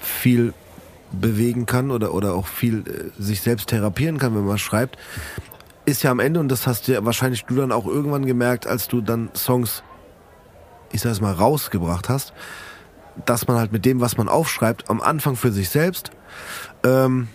viel 0.01 0.53
bewegen 1.13 1.67
kann 1.67 1.91
oder, 1.91 2.15
oder 2.15 2.35
auch 2.35 2.47
viel 2.47 2.85
äh, 2.87 3.23
sich 3.23 3.41
selbst 3.41 3.69
therapieren 3.69 4.19
kann, 4.19 4.35
wenn 4.35 4.45
man 4.45 4.59
schreibt, 4.59 4.97
ist 5.85 6.03
ja 6.03 6.11
am 6.11 6.21
Ende, 6.21 6.41
und 6.41 6.49
das 6.49 6.67
hast 6.67 6.89
ja 6.89 7.05
wahrscheinlich 7.05 7.45
du 7.45 7.57
dann 7.57 7.73
auch 7.73 7.87
irgendwann 7.87 8.27
gemerkt, 8.27 8.67
als 8.67 8.89
du 8.89 9.01
dann 9.01 9.31
Songs, 9.35 9.83
ich 10.93 11.01
sag 11.01 11.13
es 11.13 11.21
mal, 11.21 11.33
rausgebracht 11.33 12.09
hast, 12.09 12.33
dass 13.27 13.47
man 13.47 13.59
halt 13.59 13.73
mit 13.73 13.85
dem, 13.85 14.01
was 14.01 14.17
man 14.17 14.29
aufschreibt, 14.29 14.89
am 14.91 15.01
Anfang 15.01 15.37
für 15.37 15.53
sich 15.53 15.69
selbst 15.69 16.11
ähm, 16.85 17.29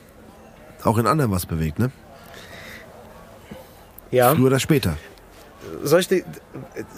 auch 0.83 0.97
in 0.97 1.07
anderen 1.07 1.31
was 1.31 1.45
bewegt, 1.45 1.79
ne? 1.79 1.91
Ja. 4.11 4.33
Früher 4.35 4.47
oder 4.47 4.59
später. 4.59 4.97
soll 5.83 5.99
ich 5.99 6.07
dir, 6.07 6.23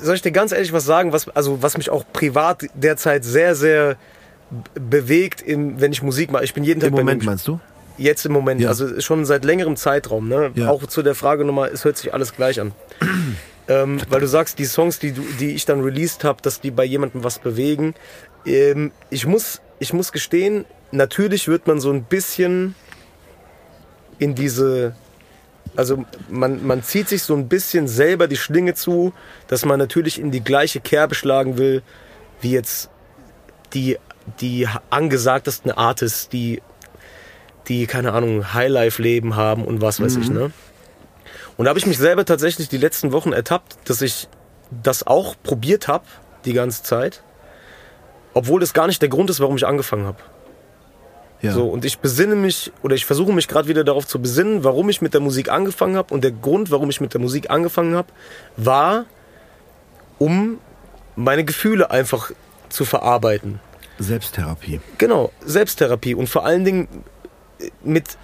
soll 0.01 0.15
ich 0.15 0.21
dir 0.21 0.31
ganz 0.31 0.51
ehrlich 0.51 0.73
was 0.73 0.85
sagen, 0.85 1.13
was, 1.13 1.27
also 1.29 1.61
was 1.63 1.77
mich 1.77 1.89
auch 1.89 2.03
privat 2.13 2.65
derzeit 2.75 3.23
sehr, 3.23 3.55
sehr 3.55 3.95
bewegt, 4.75 5.41
im, 5.41 5.81
wenn 5.81 5.91
ich 5.91 6.03
Musik 6.03 6.31
mache. 6.31 6.43
Ich 6.43 6.53
bin 6.53 6.63
jeden 6.63 6.79
Tag 6.79 6.89
Im 6.89 6.95
Moment 6.95 7.25
meinst 7.25 7.47
du? 7.47 7.59
Jetzt 7.97 8.25
im 8.25 8.31
Moment, 8.31 8.61
Ja. 8.61 8.69
also 8.69 9.01
schon 9.01 9.25
seit 9.25 9.43
längerem 9.43 9.75
Zeitraum. 9.75 10.27
Ne? 10.29 10.51
Ja. 10.53 10.69
Auch 10.69 10.85
zu 10.85 11.01
der 11.01 11.15
Frage 11.15 11.43
nochmal, 11.43 11.69
es 11.69 11.83
hört 11.83 11.97
sich 11.97 12.13
alles 12.13 12.35
gleich 12.35 12.61
an. 12.61 12.71
Ähm, 13.67 13.99
weil 14.09 14.21
du 14.21 14.27
sagst, 14.27 14.59
die 14.59 14.65
Songs, 14.65 14.99
die, 14.99 15.11
du, 15.11 15.21
die 15.39 15.51
ich 15.51 15.65
dann 15.65 15.81
released 15.81 16.23
habe, 16.23 16.41
dass 16.41 16.61
die 16.61 16.71
bei 16.71 16.85
jemandem 16.85 17.23
was 17.23 17.39
bewegen. 17.39 17.95
Ähm, 18.45 18.91
ich, 19.09 19.25
muss, 19.25 19.61
ich 19.79 19.93
muss 19.93 20.11
gestehen, 20.11 20.65
natürlich 20.91 21.47
wird 21.47 21.67
man 21.67 21.79
so 21.79 21.91
ein 21.91 22.03
bisschen 22.03 22.75
in 24.19 24.35
diese 24.35 24.95
also 25.75 26.05
man, 26.27 26.65
man 26.65 26.81
zieht 26.81 27.07
sich 27.07 27.21
so 27.23 27.35
ein 27.35 27.47
bisschen 27.47 27.87
selber 27.87 28.27
die 28.27 28.35
Schlinge 28.35 28.73
zu, 28.73 29.13
dass 29.47 29.63
man 29.63 29.77
natürlich 29.77 30.19
in 30.19 30.31
die 30.31 30.43
gleiche 30.43 30.79
Kerbe 30.79 31.13
schlagen 31.13 31.57
will, 31.57 31.83
wie 32.41 32.51
jetzt 32.51 32.89
die, 33.73 33.97
die 34.41 34.67
angesagtesten 34.89 35.71
Artists, 35.71 36.29
die, 36.29 36.61
die, 37.67 37.85
keine 37.85 38.13
Ahnung, 38.13 38.53
Highlife-Leben 38.53 39.35
haben 39.35 39.65
und 39.65 39.81
was 39.81 40.01
weiß 40.01 40.15
ich, 40.17 40.29
ne? 40.29 40.51
Und 41.57 41.65
da 41.65 41.69
habe 41.69 41.79
ich 41.79 41.85
mich 41.85 41.97
selber 41.97 42.23
tatsächlich 42.23 42.69
die 42.69 42.77
letzten 42.77 43.11
Wochen 43.11 43.33
ertappt, 43.33 43.77
dass 43.85 44.01
ich 44.01 44.27
das 44.83 45.05
auch 45.05 45.35
probiert 45.43 45.87
habe, 45.87 46.05
die 46.45 46.53
ganze 46.53 46.83
Zeit. 46.83 47.23
Obwohl 48.33 48.59
das 48.59 48.73
gar 48.73 48.87
nicht 48.87 49.01
der 49.01 49.09
Grund 49.09 49.29
ist, 49.29 49.39
warum 49.39 49.57
ich 49.57 49.65
angefangen 49.65 50.05
habe. 50.05 50.19
Ja. 51.41 51.51
So, 51.51 51.67
und 51.67 51.85
ich 51.85 51.99
besinne 51.99 52.35
mich 52.35 52.71
oder 52.83 52.95
ich 52.95 53.05
versuche 53.05 53.31
mich 53.31 53.47
gerade 53.47 53.67
wieder 53.67 53.83
darauf 53.83 54.07
zu 54.07 54.19
besinnen, 54.19 54.63
warum 54.63 54.89
ich 54.89 55.01
mit 55.01 55.13
der 55.13 55.21
Musik 55.21 55.49
angefangen 55.49 55.95
habe. 55.95 56.13
Und 56.13 56.23
der 56.23 56.31
Grund, 56.31 56.71
warum 56.71 56.89
ich 56.89 57.01
mit 57.01 57.13
der 57.13 57.21
Musik 57.21 57.49
angefangen 57.49 57.95
habe, 57.95 58.07
war, 58.55 59.05
um 60.19 60.59
meine 61.15 61.43
Gefühle 61.43 61.91
einfach 61.91 62.31
zu 62.69 62.85
verarbeiten. 62.85 63.59
Selbsttherapie. 63.99 64.79
Genau, 64.97 65.31
Selbsttherapie 65.45 66.13
und 66.15 66.27
vor 66.27 66.45
allen 66.45 66.65
Dingen 66.65 66.87
mit. 67.83 68.17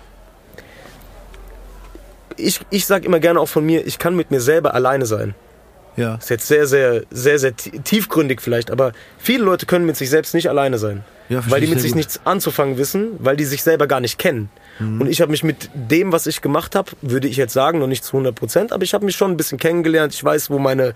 Ich, 2.38 2.62
ich 2.70 2.86
sage 2.86 3.06
immer 3.06 3.20
gerne 3.20 3.40
auch 3.40 3.48
von 3.50 3.66
mir, 3.66 3.86
ich 3.86 4.00
kann 4.00 4.16
mit 4.16 4.32
mir 4.32 4.42
selber 4.42 4.74
alleine 4.74 5.06
sein. 5.06 5.36
Ja. 5.96 6.16
Ist 6.16 6.30
jetzt 6.32 6.48
sehr, 6.48 6.66
sehr, 6.66 7.04
sehr, 7.12 7.38
sehr 7.38 7.56
tie- 7.56 7.80
tiefgründig 7.80 8.42
vielleicht, 8.42 8.72
aber 8.72 8.94
viele 9.20 9.44
Leute 9.44 9.66
können 9.68 9.86
mit 9.86 9.96
sich 9.96 10.10
selbst 10.10 10.34
nicht 10.34 10.50
alleine 10.50 10.78
sein. 10.80 11.04
Ja, 11.30 11.42
weil 11.48 11.62
die 11.62 11.68
mit 11.68 11.80
sich 11.80 11.92
gut. 11.92 11.98
nichts 11.98 12.20
anzufangen 12.26 12.78
wissen, 12.78 13.12
weil 13.20 13.38
die 13.38 13.46
sich 13.46 13.64
selber 13.64 13.88
gar 13.88 14.00
nicht 14.02 14.18
kennen. 14.20 14.50
Mhm. 14.80 15.02
Und 15.02 15.08
ich 15.08 15.22
habe 15.22 15.32
mich 15.32 15.44
mit 15.44 15.70
dem, 15.74 16.12
was 16.12 16.28
ich 16.28 16.42
gemacht 16.42 16.76
habe, 16.76 16.92
würde 17.02 17.28
ich 17.28 17.38
jetzt 17.38 17.54
sagen, 17.54 17.80
noch 17.80 17.88
nicht 17.88 18.04
zu 18.04 18.14
100 18.18 18.36
Prozent, 18.36 18.74
aber 18.74 18.84
ich 18.84 18.94
habe 18.94 19.06
mich 19.06 19.16
schon 19.16 19.32
ein 19.32 19.38
bisschen 19.38 19.58
kennengelernt. 19.58 20.14
Ich 20.14 20.24
weiß, 20.24 20.50
wo 20.50 20.60
meine, 20.60 20.94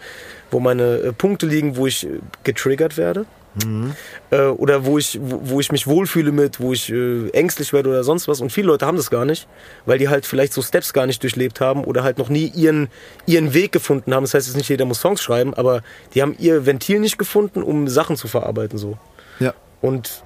wo 0.51 0.59
meine 0.59 0.97
äh, 0.97 1.13
Punkte 1.13 1.45
liegen, 1.45 1.77
wo 1.77 1.87
ich 1.87 2.05
äh, 2.05 2.19
getriggert 2.43 2.97
werde. 2.97 3.25
Mhm. 3.65 3.95
Äh, 4.29 4.41
oder 4.47 4.85
wo 4.85 4.97
ich, 4.97 5.19
wo, 5.21 5.39
wo 5.43 5.59
ich 5.59 5.71
mich 5.71 5.87
wohlfühle 5.87 6.31
mit, 6.31 6.59
wo 6.59 6.73
ich 6.73 6.91
äh, 6.91 7.29
ängstlich 7.29 7.73
werde 7.73 7.89
oder 7.89 8.03
sonst 8.03 8.27
was. 8.27 8.41
Und 8.41 8.51
viele 8.51 8.67
Leute 8.67 8.85
haben 8.85 8.97
das 8.97 9.09
gar 9.09 9.25
nicht, 9.25 9.47
weil 9.85 9.97
die 9.97 10.09
halt 10.09 10.25
vielleicht 10.25 10.53
so 10.53 10.61
Steps 10.61 10.93
gar 10.93 11.05
nicht 11.05 11.23
durchlebt 11.23 11.61
haben 11.61 11.83
oder 11.83 12.03
halt 12.03 12.17
noch 12.17 12.29
nie 12.29 12.51
ihren, 12.55 12.89
ihren 13.25 13.53
Weg 13.53 13.71
gefunden 13.71 14.13
haben. 14.13 14.23
Das 14.23 14.33
heißt 14.33 14.47
jetzt 14.47 14.57
nicht 14.57 14.69
jeder 14.69 14.85
muss 14.85 15.01
Songs 15.01 15.21
schreiben, 15.21 15.53
aber 15.53 15.81
die 16.13 16.21
haben 16.21 16.35
ihr 16.39 16.65
Ventil 16.65 16.99
nicht 16.99 17.17
gefunden, 17.17 17.63
um 17.63 17.87
Sachen 17.87 18.15
zu 18.15 18.27
verarbeiten 18.27 18.77
so. 18.77 18.97
Ja. 19.39 19.53
Und 19.81 20.23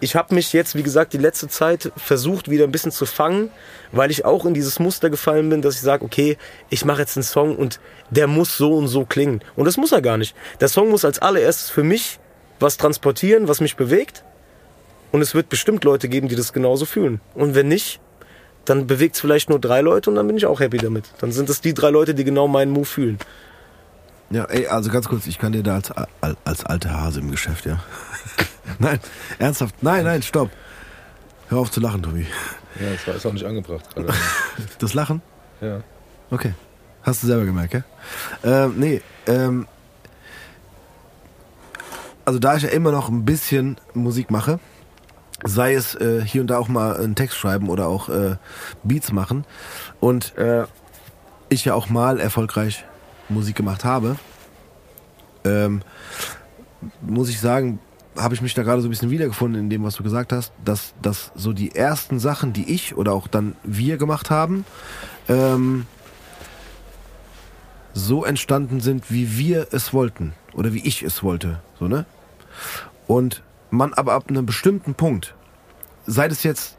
ich 0.00 0.14
habe 0.14 0.34
mich 0.34 0.52
jetzt, 0.52 0.74
wie 0.74 0.82
gesagt, 0.82 1.12
die 1.12 1.18
letzte 1.18 1.48
Zeit 1.48 1.90
versucht, 1.96 2.50
wieder 2.50 2.64
ein 2.64 2.72
bisschen 2.72 2.92
zu 2.92 3.06
fangen, 3.06 3.50
weil 3.92 4.10
ich 4.10 4.24
auch 4.24 4.44
in 4.44 4.54
dieses 4.54 4.78
Muster 4.78 5.08
gefallen 5.10 5.48
bin, 5.48 5.62
dass 5.62 5.76
ich 5.76 5.80
sage, 5.80 6.04
okay, 6.04 6.36
ich 6.68 6.84
mache 6.84 7.00
jetzt 7.00 7.16
einen 7.16 7.24
Song 7.24 7.56
und 7.56 7.80
der 8.10 8.26
muss 8.26 8.56
so 8.56 8.74
und 8.74 8.88
so 8.88 9.04
klingen. 9.04 9.40
Und 9.54 9.64
das 9.64 9.76
muss 9.76 9.92
er 9.92 10.02
gar 10.02 10.18
nicht. 10.18 10.34
Der 10.60 10.68
Song 10.68 10.90
muss 10.90 11.04
als 11.04 11.18
allererstes 11.18 11.70
für 11.70 11.82
mich 11.82 12.18
was 12.60 12.76
transportieren, 12.76 13.48
was 13.48 13.60
mich 13.60 13.76
bewegt. 13.76 14.24
Und 15.12 15.22
es 15.22 15.34
wird 15.34 15.48
bestimmt 15.48 15.84
Leute 15.84 16.08
geben, 16.08 16.28
die 16.28 16.36
das 16.36 16.52
genauso 16.52 16.84
fühlen. 16.84 17.20
Und 17.34 17.54
wenn 17.54 17.68
nicht, 17.68 18.00
dann 18.64 18.86
bewegt 18.86 19.14
es 19.14 19.20
vielleicht 19.20 19.48
nur 19.48 19.60
drei 19.60 19.80
Leute 19.80 20.10
und 20.10 20.16
dann 20.16 20.26
bin 20.26 20.36
ich 20.36 20.46
auch 20.46 20.60
happy 20.60 20.78
damit. 20.78 21.04
Dann 21.18 21.32
sind 21.32 21.48
es 21.48 21.60
die 21.60 21.74
drei 21.74 21.90
Leute, 21.90 22.14
die 22.14 22.24
genau 22.24 22.48
meinen 22.48 22.72
Move 22.72 22.84
fühlen. 22.84 23.18
Ja, 24.30 24.44
ey, 24.44 24.66
also 24.66 24.90
ganz 24.90 25.08
kurz, 25.08 25.26
ich 25.26 25.38
kann 25.38 25.52
dir 25.52 25.62
da 25.62 25.76
als, 25.76 25.92
als, 26.20 26.36
als 26.44 26.64
alter 26.64 27.00
Hase 27.00 27.20
im 27.20 27.30
Geschäft, 27.30 27.64
ja. 27.64 27.80
nein, 28.80 28.98
ernsthaft. 29.38 29.76
Nein, 29.82 30.04
nein, 30.04 30.22
stopp. 30.22 30.50
Hör 31.48 31.58
auf 31.58 31.70
zu 31.70 31.80
lachen, 31.80 32.02
Tobi. 32.02 32.26
Ja, 32.80 32.90
das 32.90 33.06
war 33.06 33.14
ist 33.14 33.26
auch 33.26 33.32
nicht 33.32 33.46
angebracht 33.46 33.94
gerade. 33.94 34.12
Das 34.80 34.94
Lachen? 34.94 35.22
ja. 35.60 35.80
Okay. 36.30 36.54
Hast 37.02 37.22
du 37.22 37.28
selber 37.28 37.44
gemerkt, 37.44 37.72
ja? 37.72 37.84
Ähm, 38.42 38.74
nee, 38.78 39.00
ähm, 39.28 39.68
also 42.26 42.38
da 42.38 42.56
ich 42.56 42.64
ja 42.64 42.68
immer 42.68 42.92
noch 42.92 43.08
ein 43.08 43.24
bisschen 43.24 43.76
Musik 43.94 44.30
mache, 44.30 44.58
sei 45.44 45.74
es 45.74 45.94
äh, 45.94 46.22
hier 46.22 46.40
und 46.42 46.48
da 46.48 46.58
auch 46.58 46.68
mal 46.68 46.96
einen 46.96 47.14
Text 47.14 47.38
schreiben 47.38 47.70
oder 47.70 47.86
auch 47.86 48.08
äh, 48.08 48.36
Beats 48.82 49.12
machen 49.12 49.44
und 50.00 50.36
äh, 50.36 50.64
ich 51.48 51.64
ja 51.64 51.74
auch 51.74 51.88
mal 51.88 52.18
erfolgreich 52.18 52.84
Musik 53.28 53.56
gemacht 53.56 53.84
habe, 53.84 54.16
ähm, 55.44 55.82
muss 57.00 57.28
ich 57.28 57.40
sagen, 57.40 57.78
habe 58.16 58.34
ich 58.34 58.42
mich 58.42 58.54
da 58.54 58.62
gerade 58.62 58.82
so 58.82 58.88
ein 58.88 58.90
bisschen 58.90 59.10
wiedergefunden 59.10 59.60
in 59.60 59.70
dem, 59.70 59.84
was 59.84 59.94
du 59.94 60.02
gesagt 60.02 60.32
hast, 60.32 60.52
dass, 60.64 60.94
dass 61.00 61.30
so 61.36 61.52
die 61.52 61.74
ersten 61.76 62.18
Sachen, 62.18 62.52
die 62.52 62.72
ich 62.72 62.96
oder 62.96 63.12
auch 63.12 63.28
dann 63.28 63.54
wir 63.62 63.98
gemacht 63.98 64.30
haben, 64.30 64.64
ähm, 65.28 65.86
so 67.92 68.24
entstanden 68.24 68.80
sind, 68.80 69.12
wie 69.12 69.38
wir 69.38 69.68
es 69.70 69.92
wollten 69.92 70.32
oder 70.54 70.72
wie 70.72 70.80
ich 70.80 71.02
es 71.02 71.22
wollte, 71.22 71.60
so 71.78 71.86
ne? 71.86 72.04
Und 73.06 73.42
man 73.70 73.92
aber 73.94 74.14
ab 74.14 74.24
einem 74.28 74.46
bestimmten 74.46 74.94
Punkt, 74.94 75.34
sei 76.06 76.26
es 76.26 76.42
jetzt, 76.42 76.76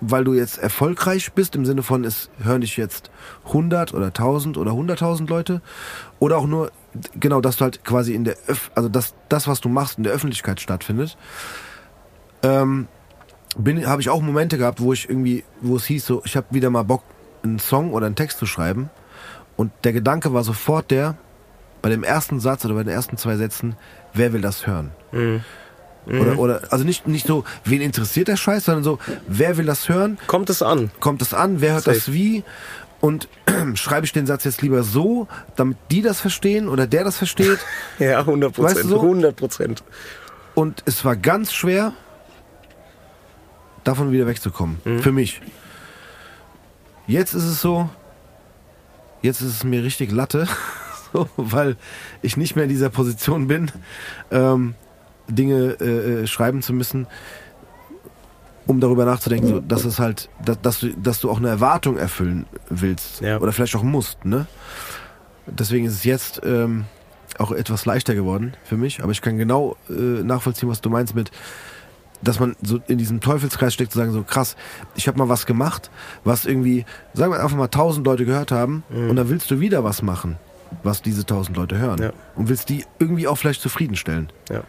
weil 0.00 0.24
du 0.24 0.34
jetzt 0.34 0.58
erfolgreich 0.58 1.32
bist, 1.32 1.54
im 1.54 1.66
Sinne 1.66 1.82
von, 1.82 2.04
es 2.04 2.30
hören 2.42 2.62
dich 2.62 2.76
jetzt 2.76 3.10
100 3.46 3.92
oder 3.92 4.06
1000 4.06 4.56
oder 4.56 4.72
100.000 4.72 5.28
Leute, 5.28 5.60
oder 6.18 6.38
auch 6.38 6.46
nur, 6.46 6.72
genau, 7.14 7.40
dass 7.40 7.56
du 7.56 7.64
halt 7.64 7.84
quasi 7.84 8.14
in 8.14 8.24
der, 8.24 8.36
Öff 8.48 8.70
also 8.74 8.88
dass 8.88 9.14
das, 9.28 9.46
was 9.46 9.60
du 9.60 9.68
machst, 9.68 9.98
in 9.98 10.04
der 10.04 10.12
Öffentlichkeit 10.12 10.60
stattfindet, 10.60 11.16
ähm, 12.42 12.88
habe 13.56 14.00
ich 14.00 14.08
auch 14.08 14.22
Momente 14.22 14.58
gehabt, 14.58 14.80
wo 14.80 14.92
ich 14.92 15.08
irgendwie, 15.08 15.44
wo 15.60 15.76
es 15.76 15.84
hieß 15.86 16.06
so, 16.06 16.22
ich 16.24 16.36
habe 16.36 16.46
wieder 16.50 16.70
mal 16.70 16.84
Bock, 16.84 17.02
einen 17.42 17.58
Song 17.58 17.92
oder 17.92 18.06
einen 18.06 18.16
Text 18.16 18.38
zu 18.38 18.46
schreiben. 18.46 18.90
Und 19.56 19.72
der 19.84 19.92
Gedanke 19.92 20.32
war 20.32 20.44
sofort 20.44 20.90
der, 20.90 21.16
bei 21.82 21.88
dem 21.88 22.04
ersten 22.04 22.40
Satz 22.40 22.64
oder 22.64 22.74
bei 22.74 22.84
den 22.84 22.92
ersten 22.92 23.16
zwei 23.16 23.36
Sätzen, 23.36 23.76
wer 24.14 24.32
will 24.32 24.40
das 24.40 24.66
hören? 24.66 24.92
Oder, 26.06 26.38
oder, 26.38 26.62
also 26.70 26.84
nicht, 26.84 27.06
nicht 27.06 27.26
so, 27.26 27.44
wen 27.64 27.80
interessiert 27.80 28.28
der 28.28 28.36
Scheiß, 28.36 28.64
sondern 28.64 28.82
so, 28.84 28.98
wer 29.26 29.56
will 29.56 29.66
das 29.66 29.88
hören? 29.88 30.18
Kommt 30.26 30.50
es 30.50 30.62
an? 30.62 30.90
Kommt 30.98 31.22
es 31.22 31.34
an? 31.34 31.60
Wer 31.60 31.74
hört 31.74 31.84
Safe. 31.84 31.96
das 31.96 32.12
wie? 32.12 32.42
Und 33.00 33.28
schreibe 33.74 34.06
ich 34.06 34.12
den 34.12 34.26
Satz 34.26 34.44
jetzt 34.44 34.62
lieber 34.62 34.82
so, 34.82 35.28
damit 35.56 35.78
die 35.90 36.02
das 36.02 36.20
verstehen 36.20 36.68
oder 36.68 36.86
der 36.86 37.04
das 37.04 37.16
versteht? 37.16 37.58
Ja, 37.98 38.20
100 38.20 38.54
Prozent. 38.54 38.76
Weißt 38.76 38.84
du 38.84 38.88
so? 38.88 39.00
100 39.02 39.36
Prozent. 39.36 39.82
Und 40.54 40.82
es 40.86 41.04
war 41.04 41.16
ganz 41.16 41.52
schwer, 41.52 41.92
davon 43.84 44.12
wieder 44.12 44.26
wegzukommen. 44.26 44.80
Mhm. 44.84 45.00
Für 45.00 45.12
mich. 45.12 45.40
Jetzt 47.06 47.34
ist 47.34 47.44
es 47.44 47.60
so, 47.60 47.88
jetzt 49.22 49.40
ist 49.40 49.48
es 49.48 49.64
mir 49.64 49.82
richtig 49.82 50.12
Latte, 50.12 50.46
so, 51.12 51.28
weil 51.36 51.76
ich 52.22 52.36
nicht 52.36 52.56
mehr 52.56 52.64
in 52.64 52.70
dieser 52.70 52.90
Position 52.90 53.48
bin, 53.48 53.70
ähm, 54.30 54.74
Dinge 55.28 55.76
äh, 55.80 56.22
äh, 56.22 56.26
schreiben 56.26 56.62
zu 56.62 56.72
müssen, 56.72 57.06
um 58.66 58.80
darüber 58.80 59.04
nachzudenken, 59.04 59.48
so, 59.48 59.60
dass 59.60 59.84
es 59.84 59.98
halt, 59.98 60.28
dass, 60.44 60.60
dass, 60.60 60.80
du, 60.80 60.92
dass 60.94 61.20
du 61.20 61.30
auch 61.30 61.38
eine 61.38 61.48
Erwartung 61.48 61.96
erfüllen 61.96 62.46
willst 62.68 63.20
Ja. 63.20 63.38
oder 63.38 63.52
vielleicht 63.52 63.74
auch 63.76 63.82
musst. 63.82 64.24
Ne? 64.24 64.46
Deswegen 65.46 65.86
ist 65.86 65.94
es 65.94 66.04
jetzt 66.04 66.40
ähm, 66.44 66.84
auch 67.38 67.52
etwas 67.52 67.86
leichter 67.86 68.14
geworden 68.14 68.54
für 68.64 68.76
mich, 68.76 69.02
aber 69.02 69.12
ich 69.12 69.22
kann 69.22 69.38
genau 69.38 69.76
äh, 69.88 69.92
nachvollziehen, 69.92 70.68
was 70.68 70.80
du 70.80 70.90
meinst 70.90 71.14
mit, 71.14 71.30
dass 72.22 72.38
man 72.38 72.54
so 72.62 72.80
in 72.86 72.98
diesem 72.98 73.20
Teufelskreis 73.20 73.72
steckt, 73.72 73.92
zu 73.92 73.98
sagen, 73.98 74.12
so 74.12 74.22
krass, 74.22 74.54
ich 74.94 75.08
habe 75.08 75.16
mal 75.18 75.28
was 75.28 75.46
gemacht, 75.46 75.90
was 76.22 76.44
irgendwie, 76.44 76.84
sagen 77.14 77.32
wir 77.32 77.42
einfach 77.42 77.56
mal 77.56 77.68
tausend 77.68 78.06
Leute 78.06 78.26
gehört 78.26 78.52
haben 78.52 78.82
und 78.90 79.16
dann 79.16 79.28
willst 79.30 79.50
du 79.50 79.58
wieder 79.60 79.84
was 79.84 80.02
machen, 80.02 80.36
was 80.82 81.02
diese 81.02 81.24
tausend 81.26 81.56
Leute 81.56 81.78
hören 81.78 82.00
Ja. 82.02 82.12
und 82.36 82.48
willst 82.48 82.68
die 82.68 82.84
irgendwie 82.98 83.26
auch 83.28 83.36
vielleicht 83.36 83.60
zufriedenstellen. 83.62 84.30
Ja. 84.50 84.62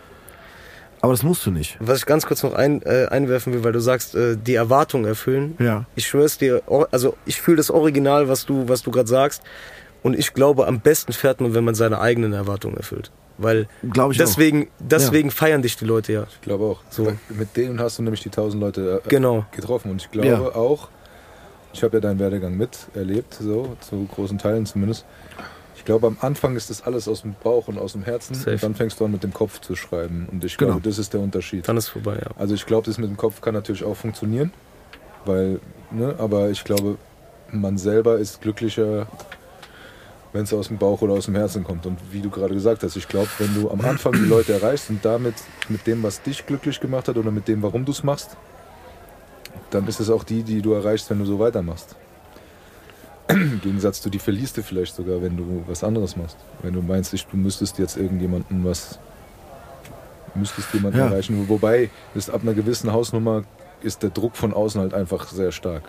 Aber 1.03 1.13
das 1.13 1.23
musst 1.23 1.43
du 1.45 1.51
nicht. 1.51 1.77
Was 1.79 1.99
ich 1.99 2.05
ganz 2.05 2.27
kurz 2.27 2.43
noch 2.43 2.53
ein, 2.53 2.83
äh, 2.83 3.07
einwerfen 3.09 3.53
will, 3.53 3.63
weil 3.63 3.71
du 3.71 3.79
sagst, 3.79 4.13
äh, 4.13 4.37
die 4.37 4.53
Erwartung 4.53 5.05
erfüllen. 5.05 5.55
Ja. 5.59 5.85
Ich 5.95 6.07
schwör's 6.07 6.37
dir, 6.37 6.61
also 6.91 7.15
ich 7.25 7.41
fühle 7.41 7.57
das 7.57 7.71
Original, 7.71 8.27
was 8.29 8.45
du, 8.45 8.69
was 8.69 8.83
du 8.83 8.91
gerade 8.91 9.09
sagst. 9.09 9.41
Und 10.03 10.17
ich 10.17 10.33
glaube, 10.33 10.67
am 10.67 10.79
besten 10.79 11.11
fährt 11.13 11.41
man, 11.41 11.53
wenn 11.55 11.63
man 11.63 11.73
seine 11.75 11.99
eigenen 11.99 12.33
Erwartungen 12.33 12.77
erfüllt. 12.77 13.11
Weil 13.39 13.67
Glaube 13.81 14.13
ich 14.13 14.19
deswegen, 14.19 14.67
deswegen 14.79 15.31
feiern 15.31 15.63
dich 15.63 15.75
die 15.75 15.85
Leute 15.85 16.13
ja. 16.13 16.23
Ich 16.29 16.41
glaube 16.41 16.65
auch. 16.65 16.81
So. 16.91 17.11
Mit 17.29 17.57
denen 17.57 17.79
hast 17.79 17.97
du 17.97 18.03
nämlich 18.03 18.21
die 18.21 18.29
tausend 18.29 18.61
Leute 18.61 19.01
äh, 19.03 19.09
Genau. 19.09 19.45
getroffen. 19.51 19.89
Und 19.89 20.01
ich 20.03 20.11
glaube 20.11 20.27
Ja. 20.27 20.39
auch, 20.39 20.89
ich 21.73 21.81
habe 21.81 21.97
ja 21.97 22.01
deinen 22.01 22.19
Werdegang 22.19 22.55
miterlebt, 22.57 23.33
so 23.39 23.75
zu 23.79 24.07
großen 24.13 24.37
Teilen 24.37 24.67
zumindest. 24.67 25.05
Ich 25.81 25.85
glaube, 25.85 26.05
am 26.05 26.17
Anfang 26.21 26.55
ist 26.55 26.69
das 26.69 26.83
alles 26.83 27.07
aus 27.07 27.23
dem 27.23 27.33
Bauch 27.43 27.67
und 27.67 27.79
aus 27.79 27.93
dem 27.93 28.03
Herzen. 28.03 28.35
Safe. 28.35 28.55
Dann 28.57 28.75
fängst 28.75 28.99
du 28.99 29.05
an, 29.05 29.11
mit 29.11 29.23
dem 29.23 29.33
Kopf 29.33 29.61
zu 29.61 29.75
schreiben. 29.75 30.27
Und 30.31 30.43
ich 30.45 30.55
Genau. 30.55 30.73
glaube, 30.73 30.87
das 30.87 30.99
ist 30.99 31.11
der 31.11 31.21
Unterschied. 31.21 31.67
Dann 31.67 31.75
ist 31.75 31.87
vorbei, 31.87 32.17
ja. 32.23 32.29
Also 32.37 32.53
ich 32.53 32.67
glaube, 32.67 32.85
das 32.85 32.99
mit 32.99 33.09
dem 33.09 33.17
Kopf 33.17 33.41
kann 33.41 33.55
natürlich 33.55 33.83
auch 33.83 33.95
funktionieren, 33.95 34.53
weil, 35.25 35.59
ne, 35.89 36.13
aber 36.19 36.51
ich 36.51 36.63
glaube, 36.65 36.97
man 37.51 37.79
selber 37.79 38.19
ist 38.19 38.41
glücklicher, 38.41 39.07
wenn 40.33 40.43
es 40.43 40.53
aus 40.53 40.67
dem 40.67 40.77
Bauch 40.77 41.01
oder 41.01 41.13
aus 41.13 41.25
dem 41.25 41.33
Herzen 41.33 41.63
kommt. 41.63 41.87
Und 41.87 41.97
wie 42.11 42.21
du 42.21 42.29
gerade 42.29 42.53
gesagt 42.53 42.83
hast, 42.83 42.95
ich 42.95 43.07
glaube, 43.07 43.29
wenn 43.39 43.55
du 43.59 43.71
am 43.71 43.81
Anfang 43.81 44.13
die 44.13 44.19
Leute 44.19 44.53
erreichst 44.53 44.91
und 44.91 45.03
damit 45.03 45.33
mit 45.67 45.87
dem, 45.87 46.03
was 46.03 46.21
dich 46.21 46.45
glücklich 46.45 46.79
gemacht 46.79 47.07
hat 47.07 47.17
oder 47.17 47.31
mit 47.31 47.47
dem, 47.47 47.63
warum 47.63 47.85
du 47.85 47.91
es 47.91 48.03
machst, 48.03 48.37
dann 49.71 49.87
ist 49.87 49.99
es 49.99 50.11
auch 50.11 50.23
die, 50.23 50.43
die 50.43 50.61
du 50.61 50.73
erreichst, 50.73 51.09
wenn 51.09 51.17
du 51.17 51.25
so 51.25 51.39
weitermachst. 51.39 51.95
Im 53.31 53.61
Gegensatz 53.61 54.01
zu 54.01 54.09
die 54.09 54.19
verlierst 54.19 54.57
du 54.57 54.63
vielleicht 54.63 54.95
sogar, 54.95 55.21
wenn 55.21 55.37
du 55.37 55.63
was 55.67 55.83
anderes 55.83 56.15
machst. 56.17 56.37
Wenn 56.61 56.73
du 56.73 56.81
meinst, 56.81 57.13
ich, 57.13 57.25
du 57.27 57.37
müsstest 57.37 57.77
jetzt 57.79 57.97
irgendjemanden 57.97 58.63
was 58.65 58.99
müsstest 60.35 60.73
jemanden 60.73 60.99
Ja. 60.99 61.07
erreichen. 61.07 61.49
Wobei 61.49 61.89
ist 62.15 62.29
ab 62.29 62.41
einer 62.43 62.53
gewissen 62.53 62.91
Hausnummer 62.93 63.43
ist 63.81 64.03
der 64.03 64.11
Druck 64.11 64.35
von 64.37 64.53
außen 64.53 64.79
halt 64.79 64.93
einfach 64.93 65.27
sehr 65.27 65.51
stark. 65.51 65.83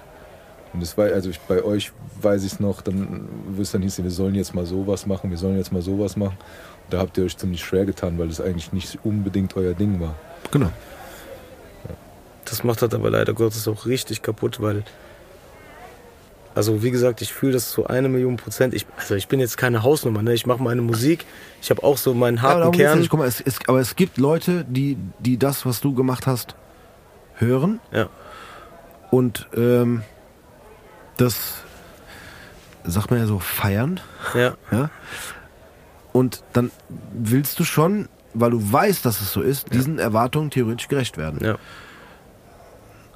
Und 0.72 0.80
das 0.80 0.97
war, 0.97 1.07
also 1.12 1.28
ich, 1.30 1.38
bei 1.40 1.62
euch 1.62 1.93
weiß 2.20 2.43
ich 2.45 2.55
es 2.55 2.61
noch, 2.61 2.80
dann 2.80 3.28
wirst 3.49 3.74
dann 3.74 3.82
hieß, 3.82 4.03
wir 4.03 4.11
sollen 4.11 4.34
jetzt 4.34 4.55
mal 4.55 4.64
sowas 4.66 5.07
machen, 5.07 5.30
wir 5.30 5.36
sollen 5.36 5.59
jetzt 5.59 5.70
mal 5.70 5.82
sowas 5.82 6.16
machen. 6.16 6.36
Und 6.84 6.93
da 6.95 6.99
habt 6.99 7.16
ihr 7.18 7.24
euch 7.24 7.36
ziemlich 7.36 7.62
schwer 7.62 7.84
getan, 7.84 8.18
weil 8.18 8.28
es 8.30 8.40
eigentlich 8.40 8.72
nicht 8.72 8.99
unbedingt 9.05 9.55
euer 9.57 9.74
Ding 9.74 10.01
war. 10.01 10.14
Genau. 10.51 10.70
Das 12.45 12.64
macht 12.64 12.82
halt 12.82 12.95
aber 12.95 13.11
leider 13.11 13.34
Gottes 13.34 13.68
auch 13.68 13.86
richtig 13.86 14.22
kaputt, 14.22 14.61
weil. 14.61 14.82
Also 16.55 16.83
wie 16.83 16.91
gesagt, 16.91 17.23
ich 17.23 17.33
fühle 17.33 17.53
das 17.55 17.71
zu 17.71 17.87
eine 17.87 18.09
Million 18.11 18.37
Prozent. 18.37 18.75
Ich, 18.75 18.87
also 18.99 19.15
ich 19.15 19.27
bin 19.29 19.41
jetzt 19.41 19.57
keine 19.57 19.83
Hausnummer, 19.83 20.23
ne? 20.23 20.35
Ich 20.35 20.45
mache 20.47 20.63
meine 20.63 20.83
Musik. 20.83 21.25
Ich 21.63 21.71
habe 21.71 21.83
auch 21.83 21.97
so 21.97 22.13
meinen 22.13 22.37
Ja, 22.37 22.43
aber 22.45 22.51
harten 22.65 22.73
geht's 22.73 22.85
Kern. 22.91 22.99
nicht. 22.99 23.09
Guck 23.11 23.21
mal, 23.21 23.27
es, 23.29 23.41
es, 23.41 23.59
aber 23.69 23.81
es 23.81 23.97
gibt 23.97 24.19
Leute, 24.19 24.65
die, 24.69 24.99
die 25.19 25.39
das, 25.39 25.65
was 25.65 25.81
du 25.81 25.95
gemacht 25.95 26.27
hast, 26.27 26.55
hören 27.37 27.81
Ja. 27.91 28.09
und 29.11 29.49
ähm, 29.57 30.03
das, 31.17 31.55
sagt 32.85 33.11
man 33.11 33.21
ja 33.21 33.27
so, 33.27 33.39
feiern. 33.39 34.01
Ja. 34.35 34.55
Ja? 34.71 34.91
Und 36.13 36.43
dann 36.53 36.71
willst 37.15 37.59
du 37.61 37.65
schon, 37.65 38.09
weil 38.35 38.51
du 38.51 38.73
weißt, 38.73 39.07
dass 39.07 39.23
es 39.23 39.33
so 39.33 39.41
ist, 39.41 39.73
diesen 39.73 39.99
Erwartungen 39.99 40.51
theoretisch 40.51 40.89
gerecht 40.89 41.17
werden. 41.17 41.39
Ja. 41.43 41.57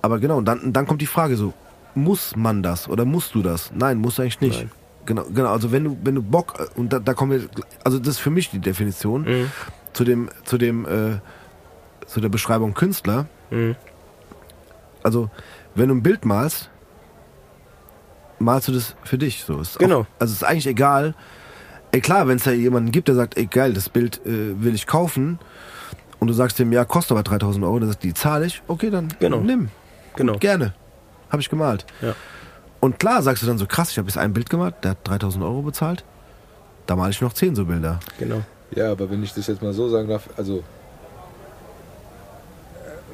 Aber 0.00 0.18
genau, 0.20 0.40
dann, 0.40 0.72
dann 0.72 0.86
kommt 0.86 1.02
die 1.02 1.06
Frage 1.06 1.36
so, 1.36 1.52
muss 1.96 2.36
man 2.36 2.62
das 2.62 2.88
oder 2.88 3.04
musst 3.04 3.34
du 3.34 3.42
das? 3.42 3.72
Nein, 3.74 3.98
musst 3.98 4.18
du 4.18 4.22
eigentlich 4.22 4.40
nicht. 4.40 4.58
Nein. 4.60 4.70
Genau, 5.06 5.24
genau, 5.32 5.50
also 5.52 5.70
wenn 5.72 5.84
du, 5.84 5.96
wenn 6.02 6.14
du 6.16 6.22
Bock, 6.22 6.68
und 6.76 6.92
da, 6.92 6.98
da 6.98 7.14
kommen 7.14 7.30
wir, 7.32 7.48
also 7.84 7.98
das 7.98 8.08
ist 8.14 8.18
für 8.18 8.30
mich 8.30 8.50
die 8.50 8.58
Definition, 8.58 9.22
Mhm. 9.22 9.50
zu 9.92 10.04
dem, 10.04 10.28
zu 10.44 10.58
dem, 10.58 10.84
äh, 10.84 11.18
zu 12.06 12.20
der 12.20 12.28
Beschreibung 12.28 12.74
Künstler. 12.74 13.26
Mhm. 13.50 13.76
Also, 15.02 15.30
wenn 15.76 15.88
du 15.88 15.94
ein 15.94 16.02
Bild 16.02 16.24
malst, 16.24 16.70
malst 18.38 18.68
du 18.68 18.72
das 18.72 18.96
für 19.04 19.16
dich. 19.18 19.44
So. 19.44 19.60
Ist 19.60 19.78
Genau. 19.78 20.00
Auch, 20.00 20.06
also 20.18 20.32
es 20.32 20.42
ist 20.42 20.44
eigentlich 20.44 20.66
egal. 20.66 21.14
Ey, 21.92 22.00
klar, 22.00 22.26
wenn 22.28 22.36
es 22.36 22.42
da 22.44 22.50
jemanden 22.50 22.90
gibt, 22.90 23.08
der 23.08 23.14
sagt, 23.14 23.36
ey, 23.38 23.46
geil, 23.46 23.72
das 23.72 23.88
Bild 23.88 24.20
äh, 24.26 24.60
will 24.62 24.74
ich 24.74 24.86
kaufen, 24.86 25.38
und 26.18 26.28
du 26.28 26.34
sagst 26.34 26.58
dem, 26.58 26.72
ja, 26.72 26.84
kostet 26.84 27.12
aber 27.12 27.22
3000 27.22 27.64
Euro, 27.64 27.78
dann 27.78 27.90
sagt 27.90 28.02
die 28.02 28.14
zahle 28.14 28.46
ich, 28.46 28.62
okay, 28.68 28.90
dann 28.90 29.08
Genau. 29.20 29.38
nimm. 29.40 29.68
Genau. 30.16 30.36
Gerne. 30.38 30.74
Habe 31.30 31.40
ich 31.42 31.48
gemalt. 31.50 31.84
Ja. 32.02 32.14
Und 32.80 32.98
klar 32.98 33.22
sagst 33.22 33.42
du 33.42 33.46
dann 33.46 33.58
so, 33.58 33.66
krass, 33.66 33.90
ich 33.90 33.98
habe 33.98 34.08
jetzt 34.08 34.18
ein 34.18 34.32
Bild 34.32 34.48
gemalt, 34.50 34.74
der 34.82 34.92
hat 34.92 34.98
3000 35.04 35.42
Euro 35.44 35.62
bezahlt. 35.62 36.04
Da 36.86 36.94
male 36.94 37.10
ich 37.10 37.20
noch 37.20 37.32
10 37.32 37.56
so 37.56 37.64
Bilder. 37.64 37.98
Genau. 38.18 38.42
Ja, 38.70 38.92
aber 38.92 39.10
wenn 39.10 39.22
ich 39.22 39.32
das 39.32 39.46
jetzt 39.46 39.62
mal 39.62 39.72
so 39.72 39.88
sagen 39.88 40.08
darf, 40.08 40.28
also 40.36 40.62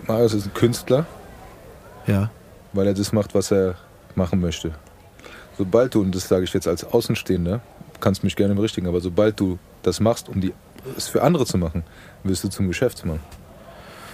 Marius 0.06 0.34
ist 0.34 0.46
ein 0.46 0.54
Künstler, 0.54 1.06
Ja. 2.06 2.30
weil 2.72 2.86
er 2.86 2.94
das 2.94 3.12
macht, 3.12 3.34
was 3.34 3.50
er 3.50 3.76
machen 4.14 4.40
möchte. 4.40 4.72
Sobald 5.56 5.94
du, 5.94 6.00
und 6.00 6.14
das 6.14 6.28
sage 6.28 6.44
ich 6.44 6.52
jetzt 6.52 6.66
als 6.66 6.84
Außenstehender, 6.84 7.60
kannst 8.00 8.24
mich 8.24 8.34
gerne 8.36 8.54
berichtigen, 8.54 8.88
aber 8.88 9.00
sobald 9.00 9.38
du 9.38 9.58
das 9.82 10.00
machst, 10.00 10.28
um 10.28 10.40
die, 10.40 10.52
es 10.96 11.08
für 11.08 11.22
andere 11.22 11.46
zu 11.46 11.56
machen, 11.58 11.84
wirst 12.24 12.42
du 12.44 12.48
zum 12.48 12.66
Geschäftsmann. 12.68 13.20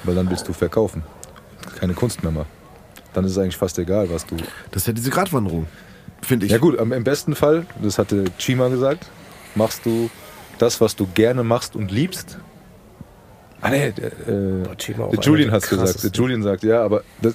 Weil 0.05 0.14
dann 0.14 0.28
willst 0.30 0.46
du 0.46 0.53
verkaufen, 0.53 1.03
keine 1.80 1.94
Kunst 1.94 2.22
mehr 2.22 2.32
machen. 2.32 2.58
Dann 3.13 3.25
ist 3.25 3.33
es 3.33 3.39
eigentlich 3.39 3.57
fast 3.57 3.79
egal, 3.79 4.11
was 4.11 4.27
du. 4.27 4.37
Das 4.71 4.83
ist 4.83 4.87
ja 4.87 4.93
diese 4.93 5.11
Gratwanderung, 5.11 5.67
finde 6.23 6.47
ich. 6.47 6.53
Ja 6.53 6.59
gut, 6.59 6.79
im 6.79 7.05
besten 7.05 7.35
Fall, 7.35 7.67
das 7.83 7.99
hatte 7.99 8.25
Chima 8.39 8.69
gesagt, 8.69 9.07
machst 9.55 9.87
du 9.87 10.11
das, 10.59 10.81
was 10.81 10.97
du 10.97 11.07
gerne 11.15 11.45
machst 11.45 11.77
und 11.77 11.91
liebst. 11.91 12.39
Ah 13.61 13.71
nee, 13.71 13.93
der, 13.93 14.07
äh, 14.29 14.65
Boah, 14.97 15.15
Julian 15.21 15.51
hat 15.51 15.69
gesagt. 15.69 16.05
Der. 16.05 16.11
Julian 16.11 16.43
sagt, 16.43 16.63
ja, 16.63 16.83
aber 16.83 17.03
das, 17.23 17.35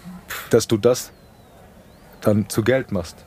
dass 0.50 0.68
du 0.68 0.78
das 0.78 1.12
dann 2.22 2.48
zu 2.50 2.64
Geld 2.64 2.92
machst. 2.92 3.18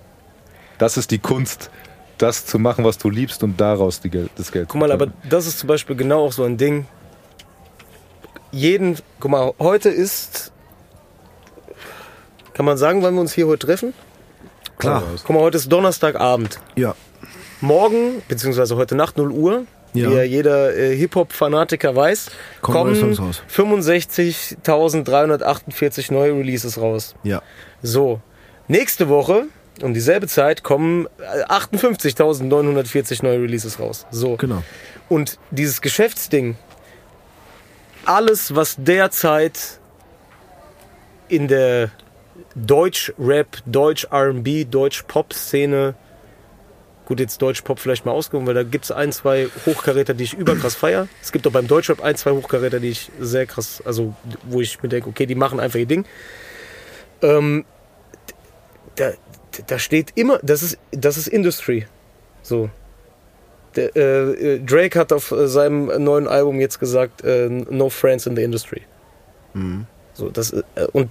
Das 0.79 0.97
ist 0.97 1.11
die 1.11 1.19
Kunst, 1.19 1.71
das 2.19 2.47
zu 2.47 2.59
machen, 2.59 2.85
was 2.85 2.99
du 2.99 3.11
liebst 3.11 3.43
und 3.43 3.61
daraus 3.61 4.01
die 4.01 4.11
Geld, 4.11 4.31
das 4.37 4.53
Geld 4.53 4.69
Guck 4.69 4.81
mal, 4.81 4.89
zu 4.89 4.95
aber 4.95 5.09
das 5.29 5.47
ist 5.47 5.59
zum 5.59 5.67
Beispiel 5.69 5.97
genau 5.97 6.25
auch 6.25 6.33
so 6.33 6.45
ein 6.45 6.57
Ding. 6.57 6.87
Jeden, 8.53 8.97
guck 9.21 9.31
mal, 9.31 9.53
heute 9.59 9.91
ist, 9.91 10.53
kann 12.57 12.65
man 12.65 12.79
sagen, 12.79 13.03
wann 13.03 13.13
wir 13.15 13.21
uns 13.21 13.35
hier 13.35 13.47
heute 13.49 13.67
treffen? 13.67 13.93
Klar. 14.79 15.03
Guck 15.27 15.37
mal, 15.37 15.43
heute 15.43 15.59
ist 15.59 15.71
Donnerstagabend. 15.71 16.59
Ja. 16.75 16.95
Morgen, 17.61 18.23
beziehungsweise 18.29 18.77
heute 18.77 18.95
Nacht 18.95 19.19
0 19.19 19.31
Uhr, 19.31 19.67
Ja. 19.93 20.09
wie 20.11 20.15
ja 20.15 20.23
jeder 20.23 20.75
äh, 20.75 20.97
Hip-Hop-Fanatiker 20.97 21.95
weiß, 21.95 22.31
Kommen 22.63 22.95
kommen 22.95 23.15
Songs 23.15 23.21
raus. 23.21 23.43
65.348 23.55 26.15
neue 26.15 26.33
Releases 26.33 26.81
raus. 26.81 27.15
Ja. 27.25 27.43
So, 27.83 28.23
nächste 28.69 29.11
Woche 29.11 29.45
um 29.83 29.93
dieselbe 29.93 30.27
Zeit 30.27 30.63
kommen 30.63 31.07
äh, 31.19 31.45
58.940 31.53 33.23
neue 33.23 33.43
Releases 33.43 33.79
raus. 33.79 34.07
So. 34.11 34.37
Genau. 34.37 34.63
Und 35.11 35.39
dieses 35.51 35.83
Geschäftsding, 35.83 36.57
alles, 38.07 38.55
was 38.55 38.77
derzeit 38.79 39.79
in 41.29 41.49
der 41.49 41.91
Deutsch-Rap, 42.57 43.59
Deutsch-RB, 43.67 44.65
Deutsch-Pop-Szene, 44.71 45.95
gut, 47.05 47.21
jetzt 47.21 47.41
Deutsch-Pop 47.41 47.79
vielleicht 47.79 48.05
mal 48.07 48.13
ausgehoben, 48.13 48.47
weil 48.47 48.55
da 48.55 48.63
gibt 48.63 48.85
es 48.87 48.91
ein, 48.91 49.13
zwei 49.13 49.49
Hochkaräter, 49.67 50.15
die 50.15 50.25
ich 50.25 50.35
überkrass 50.35 50.75
feier. 50.75 51.09
Es 51.23 51.33
gibt 51.33 51.47
auch 51.47 51.53
beim 51.53 51.69
Deutschrap 51.69 52.03
ein, 52.03 52.17
zwei 52.17 52.33
Hochkaräter, 52.33 52.81
die 52.81 52.89
ich 52.89 53.11
sehr 53.21 53.47
krass, 53.47 53.83
also 53.85 54.15
wo 54.45 54.61
ich 54.61 54.83
mir 54.83 54.89
denke, 54.89 55.09
okay, 55.09 55.27
die 55.27 55.35
machen 55.35 55.61
einfach 55.61 55.79
ihr 55.79 55.87
Ding. 55.87 56.05
Ähm, 57.23 57.65
da, 58.97 59.13
da 59.67 59.79
steht 59.79 60.13
immer, 60.15 60.39
das 60.43 60.63
ist, 60.63 60.79
das 60.91 61.17
ist 61.17 61.29
Industry. 61.29 61.87
So, 62.43 62.71
der, 63.77 63.95
äh, 63.95 64.55
äh, 64.55 64.59
Drake 64.61 64.99
hat 64.99 65.13
auf 65.13 65.31
äh, 65.31 65.47
seinem 65.47 65.87
neuen 66.03 66.27
Album 66.27 66.61
jetzt 66.61 66.81
gesagt, 66.81 67.23
äh, 67.23 67.49
No 67.49 67.91
Friends 67.91 68.27
in 68.27 68.35
the 68.35 68.43
Industry. 68.43 68.83
So, 70.15 70.31
das, 70.31 70.53
äh, 70.53 70.65
und 70.93 71.11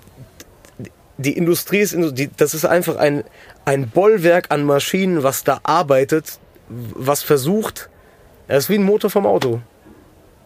die 1.18 1.38
Industrie 1.38 1.80
ist, 1.80 1.96
die, 1.96 2.30
das 2.36 2.54
ist 2.54 2.66
einfach 2.66 2.98
ein, 2.98 3.24
ein 3.64 3.90
Bollwerk 3.90 4.52
an 4.52 4.66
Maschinen, 4.66 5.24
was 5.24 5.44
da 5.44 5.60
arbeitet, 5.64 6.40
was 6.68 7.24
versucht, 7.24 7.90
es 8.48 8.66
ist 8.66 8.70
wie 8.70 8.76
ein 8.76 8.84
Motor 8.84 9.10
vom 9.10 9.26
Auto. 9.26 9.62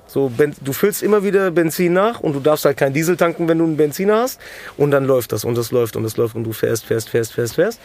So, 0.08 0.32
du 0.62 0.74
füllst 0.74 1.04
immer 1.04 1.24
wieder 1.24 1.52
Benzin 1.52 1.94
nach 1.94 2.20
und 2.20 2.34
du 2.34 2.40
darfst 2.40 2.66
halt 2.66 2.78
kein 2.78 2.94
Diesel 2.94 3.16
tanken, 3.16 3.48
wenn 3.48 3.60
du 3.60 3.66
einen 3.66 3.78
Benziner 3.78 4.22
hast. 4.22 4.40
Und 4.76 4.90
dann 4.90 5.06
läuft 5.06 5.32
das 5.32 5.46
und 5.46 5.56
das 5.56 5.72
läuft 5.72 5.96
und 5.96 6.04
das 6.04 6.18
läuft 6.18 6.36
und 6.36 6.46
du 6.46 6.52
fährst, 6.52 6.86
fährst, 6.86 7.10
fährst, 7.10 7.34
fährst, 7.34 7.56
fährst. 7.56 7.80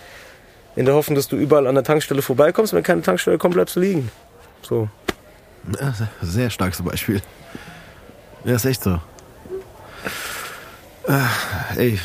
In 0.75 0.87
der 0.87 0.95
Hoffnung, 0.95 1.17
dass 1.17 1.29
du 1.29 1.37
überall 1.37 1.67
an 1.67 1.75
der 1.75 1.85
Tankstelle 1.85 2.23
vorbeikommst. 2.23 2.73
Wenn 2.73 2.83
keine 2.83 3.03
Tankstelle 3.03 3.37
kommt, 3.37 3.55
bleibst 3.55 3.77
du 3.77 3.81
liegen. 3.81 4.11
So. 4.63 4.89
Sehr 6.23 6.49
starkes 6.49 6.81
Beispiel. 6.81 7.21
Ja, 8.45 8.55
ist 8.55 8.65
echt 8.65 8.83
so. 8.83 9.01
Äh, 11.07 11.77
ey. 11.77 11.99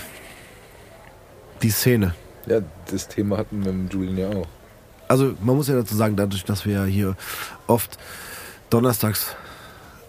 Die 1.62 1.70
Szene. 1.70 2.14
Ja, 2.46 2.62
das 2.90 3.08
Thema 3.08 3.38
hatten 3.38 3.64
wir 3.64 3.72
mit 3.72 3.94
Julian 3.94 4.18
ja 4.18 4.30
auch. 4.30 4.48
Also 5.08 5.34
man 5.42 5.56
muss 5.56 5.68
ja 5.68 5.76
dazu 5.76 5.96
sagen, 5.96 6.16
dadurch, 6.16 6.46
dass 6.46 6.66
wir 6.66 6.74
ja 6.74 6.86
hier 6.86 7.16
oft 7.68 7.98
donnerstags 8.70 9.36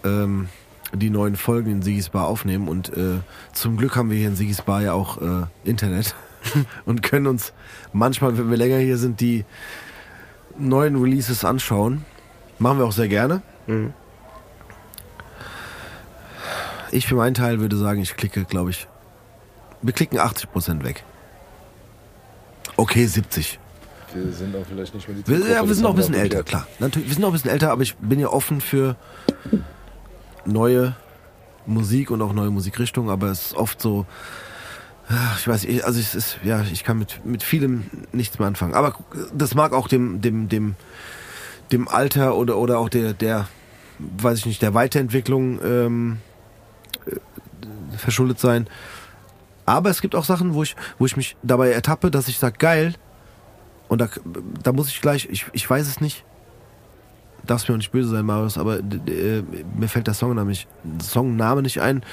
ähm, 0.03 0.47
die 0.93 1.09
neuen 1.09 1.35
Folgen 1.35 1.71
in 1.71 1.81
Sigis 1.81 2.09
Bar 2.09 2.27
aufnehmen 2.27 2.67
und 2.67 2.95
äh, 2.95 3.19
zum 3.53 3.77
Glück 3.77 3.95
haben 3.95 4.09
wir 4.09 4.17
hier 4.17 4.27
in 4.27 4.35
Sigis 4.35 4.61
Bar 4.61 4.81
ja 4.81 4.93
auch 4.93 5.21
äh, 5.21 5.45
Internet 5.63 6.15
und 6.85 7.01
können 7.01 7.27
uns 7.27 7.53
manchmal, 7.93 8.37
wenn 8.37 8.49
wir 8.49 8.57
länger 8.57 8.77
hier 8.77 8.97
sind, 8.97 9.19
die 9.21 9.45
neuen 10.57 11.01
Releases 11.01 11.45
anschauen. 11.45 12.05
Machen 12.59 12.79
wir 12.79 12.85
auch 12.85 12.91
sehr 12.91 13.07
gerne. 13.07 13.41
Mhm. 13.67 13.93
Ich 16.91 17.07
für 17.07 17.15
meinen 17.15 17.33
Teil 17.33 17.59
würde 17.59 17.77
sagen, 17.77 18.01
ich 18.01 18.17
klicke, 18.17 18.43
glaube 18.43 18.69
ich, 18.69 18.87
wir 19.81 19.93
klicken 19.93 20.19
80% 20.19 20.83
weg. 20.83 21.03
Okay, 22.81 23.05
70. 23.05 23.59
Wir 24.11 24.31
sind 24.31 24.55
auch 24.55 24.65
vielleicht 24.67 24.95
nicht 24.95 25.07
mehr 25.07 25.15
die 25.15 25.23
Zielgruppe, 25.23 25.51
ja, 25.51 25.67
wir 25.67 25.75
sind 25.75 25.85
auch 25.85 25.91
ein 25.91 25.97
bisschen 25.97 26.15
älter, 26.15 26.41
klar. 26.41 26.65
Natürlich, 26.79 27.09
wir 27.09 27.13
sind 27.13 27.23
auch 27.23 27.27
ein 27.27 27.33
bisschen 27.33 27.51
älter, 27.51 27.69
aber 27.71 27.83
ich 27.83 27.95
bin 27.97 28.19
ja 28.19 28.29
offen 28.29 28.59
für 28.59 28.95
neue 30.45 30.95
Musik 31.67 32.09
und 32.09 32.23
auch 32.23 32.33
neue 32.33 32.49
Musikrichtungen, 32.49 33.11
aber 33.11 33.27
es 33.27 33.45
ist 33.45 33.53
oft 33.53 33.79
so, 33.79 34.07
ah, 35.09 35.35
ich 35.37 35.47
weiß, 35.47 35.65
ich, 35.65 35.85
also 35.85 35.99
es 35.99 36.15
ist, 36.15 36.39
ja, 36.43 36.63
ich 36.71 36.83
kann 36.83 36.97
mit, 36.97 37.23
mit 37.23 37.43
vielem 37.43 37.83
nichts 38.13 38.39
mehr 38.39 38.47
anfangen. 38.47 38.73
Aber 38.73 38.95
das 39.31 39.53
mag 39.53 39.73
auch 39.73 39.87
dem, 39.87 40.19
dem, 40.21 40.49
dem, 40.49 40.73
dem 41.71 41.87
Alter 41.87 42.35
oder, 42.35 42.57
oder 42.57 42.79
auch 42.79 42.89
der, 42.89 43.13
der, 43.13 43.47
weiß 43.99 44.39
ich 44.39 44.45
nicht, 44.47 44.61
der 44.63 44.73
Weiterentwicklung 44.73 45.59
ähm, 45.63 46.17
äh, 47.05 47.15
verschuldet 47.95 48.39
sein. 48.39 48.67
Aber 49.65 49.89
es 49.89 50.01
gibt 50.01 50.15
auch 50.15 50.25
Sachen, 50.25 50.53
wo 50.53 50.63
ich, 50.63 50.75
wo 50.97 51.05
ich 51.05 51.17
mich 51.17 51.35
dabei 51.43 51.71
ertappe, 51.71 52.11
dass 52.11 52.27
ich 52.27 52.37
sage, 52.39 52.57
geil, 52.57 52.95
und 53.87 53.99
da, 53.99 54.07
da 54.63 54.71
muss 54.71 54.87
ich 54.89 55.01
gleich, 55.01 55.27
ich, 55.29 55.45
ich 55.53 55.69
weiß 55.69 55.87
es 55.87 55.99
nicht, 56.01 56.23
darfst 57.45 57.67
mir 57.67 57.75
auch 57.75 57.77
nicht 57.77 57.91
böse 57.91 58.09
sein, 58.09 58.25
Marius, 58.25 58.57
aber 58.57 58.79
äh, 58.79 59.43
mir 59.75 59.87
fällt 59.87 60.07
der 60.07 60.13
Songname 60.13 60.49
nicht, 60.49 60.67
Songname 61.01 61.61
nicht 61.61 61.81
ein. 61.81 62.03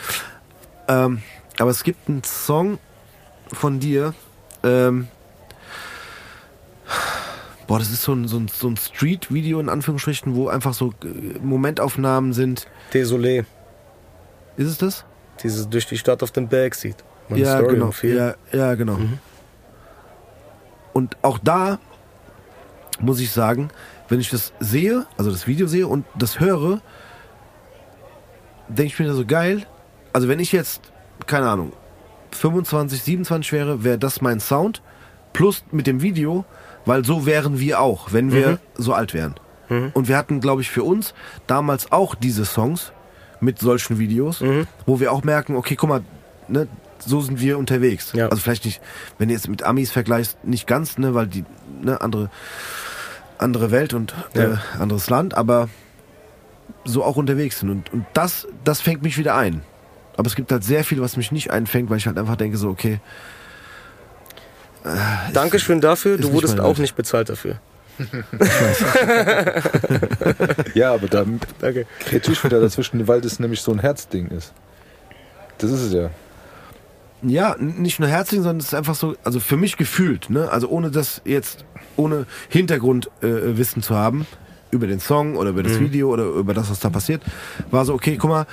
Ähm, 0.88 1.22
aber 1.58 1.70
es 1.70 1.84
gibt 1.84 2.08
einen 2.08 2.24
Song 2.24 2.78
von 3.52 3.80
dir, 3.80 4.14
ähm, 4.62 5.08
boah, 7.66 7.78
das 7.78 7.90
ist 7.90 8.02
so 8.02 8.12
ein, 8.12 8.26
so 8.26 8.38
ein, 8.38 8.48
so 8.48 8.68
ein 8.68 8.76
Street-Video 8.76 9.60
in 9.60 9.68
Anführungsstrichen, 9.68 10.34
wo 10.34 10.48
einfach 10.48 10.74
so 10.74 10.92
äh, 11.04 11.38
Momentaufnahmen 11.40 12.32
sind. 12.32 12.66
Désolé. 12.92 13.44
Ist 14.56 14.66
es 14.66 14.78
das? 14.78 15.04
Dieses 15.42 15.68
durch 15.68 15.86
die 15.86 15.98
Stadt 15.98 16.22
auf 16.22 16.32
dem 16.32 16.48
Berg 16.48 16.74
sieht. 16.74 16.96
Meine 17.28 17.42
ja, 17.42 17.58
Story 17.58 17.74
genau. 17.74 17.92
Ja, 18.02 18.34
ja, 18.52 18.74
genau. 18.74 18.98
Und 20.92 21.16
auch 21.22 21.38
da 21.38 21.78
muss 23.00 23.20
ich 23.20 23.30
sagen, 23.30 23.68
wenn 24.08 24.20
ich 24.20 24.30
das 24.30 24.52
sehe, 24.60 25.06
also 25.16 25.30
das 25.30 25.46
Video 25.46 25.66
sehe 25.66 25.86
und 25.86 26.04
das 26.16 26.40
höre, 26.40 26.80
denke 28.68 28.92
ich 28.92 28.98
mir 28.98 29.12
so 29.12 29.24
geil. 29.24 29.66
Also 30.12 30.28
wenn 30.28 30.40
ich 30.40 30.52
jetzt, 30.52 30.80
keine 31.26 31.48
Ahnung, 31.48 31.72
25, 32.32 33.02
27 33.02 33.52
wäre, 33.52 33.84
wäre 33.84 33.98
das 33.98 34.20
mein 34.20 34.40
Sound. 34.40 34.82
Plus 35.32 35.62
mit 35.70 35.86
dem 35.86 36.02
Video, 36.02 36.44
weil 36.84 37.04
so 37.04 37.26
wären 37.26 37.60
wir 37.60 37.80
auch, 37.80 38.12
wenn 38.12 38.32
wir 38.32 38.58
so 38.76 38.94
alt 38.94 39.14
wären. 39.14 39.34
Und 39.92 40.08
wir 40.08 40.16
hatten, 40.16 40.40
glaube 40.40 40.62
ich, 40.62 40.70
für 40.70 40.82
uns 40.82 41.12
damals 41.46 41.92
auch 41.92 42.14
diese 42.14 42.46
Songs 42.46 42.92
mit 43.40 43.58
solchen 43.58 43.98
Videos, 43.98 44.42
wo 44.86 44.98
wir 44.98 45.12
auch 45.12 45.22
merken, 45.22 45.54
okay, 45.54 45.76
guck 45.76 45.90
mal, 45.90 46.00
ne, 46.48 46.66
so 47.04 47.20
sind 47.20 47.40
wir 47.40 47.58
unterwegs. 47.58 48.12
Ja. 48.14 48.28
Also 48.28 48.42
vielleicht 48.42 48.64
nicht, 48.64 48.80
wenn 49.18 49.28
du 49.28 49.34
jetzt 49.34 49.48
mit 49.48 49.62
Amis 49.62 49.90
vergleichst, 49.90 50.44
nicht 50.44 50.66
ganz, 50.66 50.98
ne, 50.98 51.14
weil 51.14 51.26
die 51.26 51.44
ne, 51.82 52.00
andere 52.00 52.30
andere 53.38 53.70
Welt 53.70 53.94
und 53.94 54.14
äh, 54.34 54.40
Ja. 54.50 54.60
anderes 54.78 55.08
Land, 55.10 55.34
aber 55.34 55.68
so 56.84 57.04
auch 57.04 57.16
unterwegs 57.16 57.60
sind. 57.60 57.70
Und, 57.70 57.92
und 57.92 58.04
das, 58.14 58.46
das 58.64 58.80
fängt 58.80 59.02
mich 59.02 59.16
wieder 59.16 59.36
ein. 59.36 59.62
Aber 60.16 60.26
es 60.26 60.34
gibt 60.34 60.50
halt 60.50 60.64
sehr 60.64 60.82
viel, 60.82 61.00
was 61.00 61.16
mich 61.16 61.30
nicht 61.30 61.52
einfängt, 61.52 61.88
weil 61.90 61.98
ich 61.98 62.06
halt 62.08 62.18
einfach 62.18 62.34
denke, 62.36 62.56
so, 62.56 62.68
okay, 62.68 63.00
Dankeschön 65.32 65.80
dafür, 65.80 66.14
ist 66.14 66.24
du 66.24 66.32
wurdest 66.32 66.58
auch 66.60 66.68
Welt. 66.70 66.78
nicht 66.78 66.96
bezahlt 66.96 67.28
dafür. 67.28 67.60
Ja, 70.74 70.94
aber 70.94 71.08
da 71.08 71.24
Danke. 71.60 71.86
kriege 72.00 72.32
ich 72.32 72.44
wieder 72.44 72.60
dazwischen, 72.60 73.06
weil 73.08 73.20
das 73.20 73.38
nämlich 73.40 73.60
so 73.60 73.72
ein 73.72 73.80
Herzding 73.80 74.28
ist. 74.28 74.52
Das 75.58 75.70
ist 75.70 75.80
es 75.82 75.92
ja. 75.92 76.10
Ja, 77.22 77.56
nicht 77.58 77.98
nur 77.98 78.08
herzlich, 78.08 78.40
sondern 78.40 78.58
es 78.58 78.66
ist 78.66 78.74
einfach 78.74 78.94
so, 78.94 79.16
also 79.24 79.40
für 79.40 79.56
mich 79.56 79.76
gefühlt, 79.76 80.30
ne, 80.30 80.50
also 80.50 80.68
ohne 80.68 80.90
das 80.90 81.20
jetzt, 81.24 81.64
ohne 81.96 82.26
Hintergrundwissen 82.48 83.82
äh, 83.82 83.84
zu 83.84 83.96
haben, 83.96 84.26
über 84.70 84.86
den 84.86 85.00
Song 85.00 85.36
oder 85.36 85.50
über 85.50 85.62
das 85.62 85.80
Video 85.80 86.12
oder 86.12 86.24
über 86.24 86.54
das, 86.54 86.70
was 86.70 86.80
da 86.80 86.90
passiert, 86.90 87.22
war 87.70 87.84
so, 87.84 87.94
okay, 87.94 88.16
guck 88.16 88.30
mal, 88.30 88.46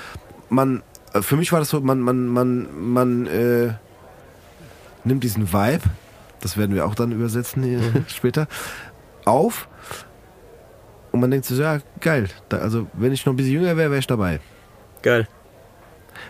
man, 0.49 0.81
äh, 1.13 1.21
für 1.21 1.35
mich 1.35 1.51
war 1.51 1.59
das 1.59 1.69
so, 1.69 1.81
man, 1.81 1.99
man, 1.99 2.27
man, 2.27 2.93
man, 2.93 3.27
äh, 3.27 3.73
nimmt 5.03 5.23
diesen 5.23 5.51
Vibe, 5.51 5.83
das 6.41 6.57
werden 6.57 6.73
wir 6.75 6.85
auch 6.85 6.95
dann 6.95 7.11
übersetzen 7.11 7.63
hier 7.63 7.81
später, 8.07 8.47
auf 9.25 9.67
und 11.11 11.19
man 11.19 11.31
denkt 11.31 11.45
so, 11.45 11.61
ja, 11.61 11.79
geil, 12.01 12.29
da, 12.49 12.57
also 12.57 12.87
wenn 12.93 13.11
ich 13.11 13.25
noch 13.25 13.33
ein 13.33 13.35
bisschen 13.35 13.53
jünger 13.53 13.77
wäre, 13.77 13.91
wäre 13.91 13.99
ich 13.99 14.07
dabei. 14.07 14.39
Geil. 15.01 15.27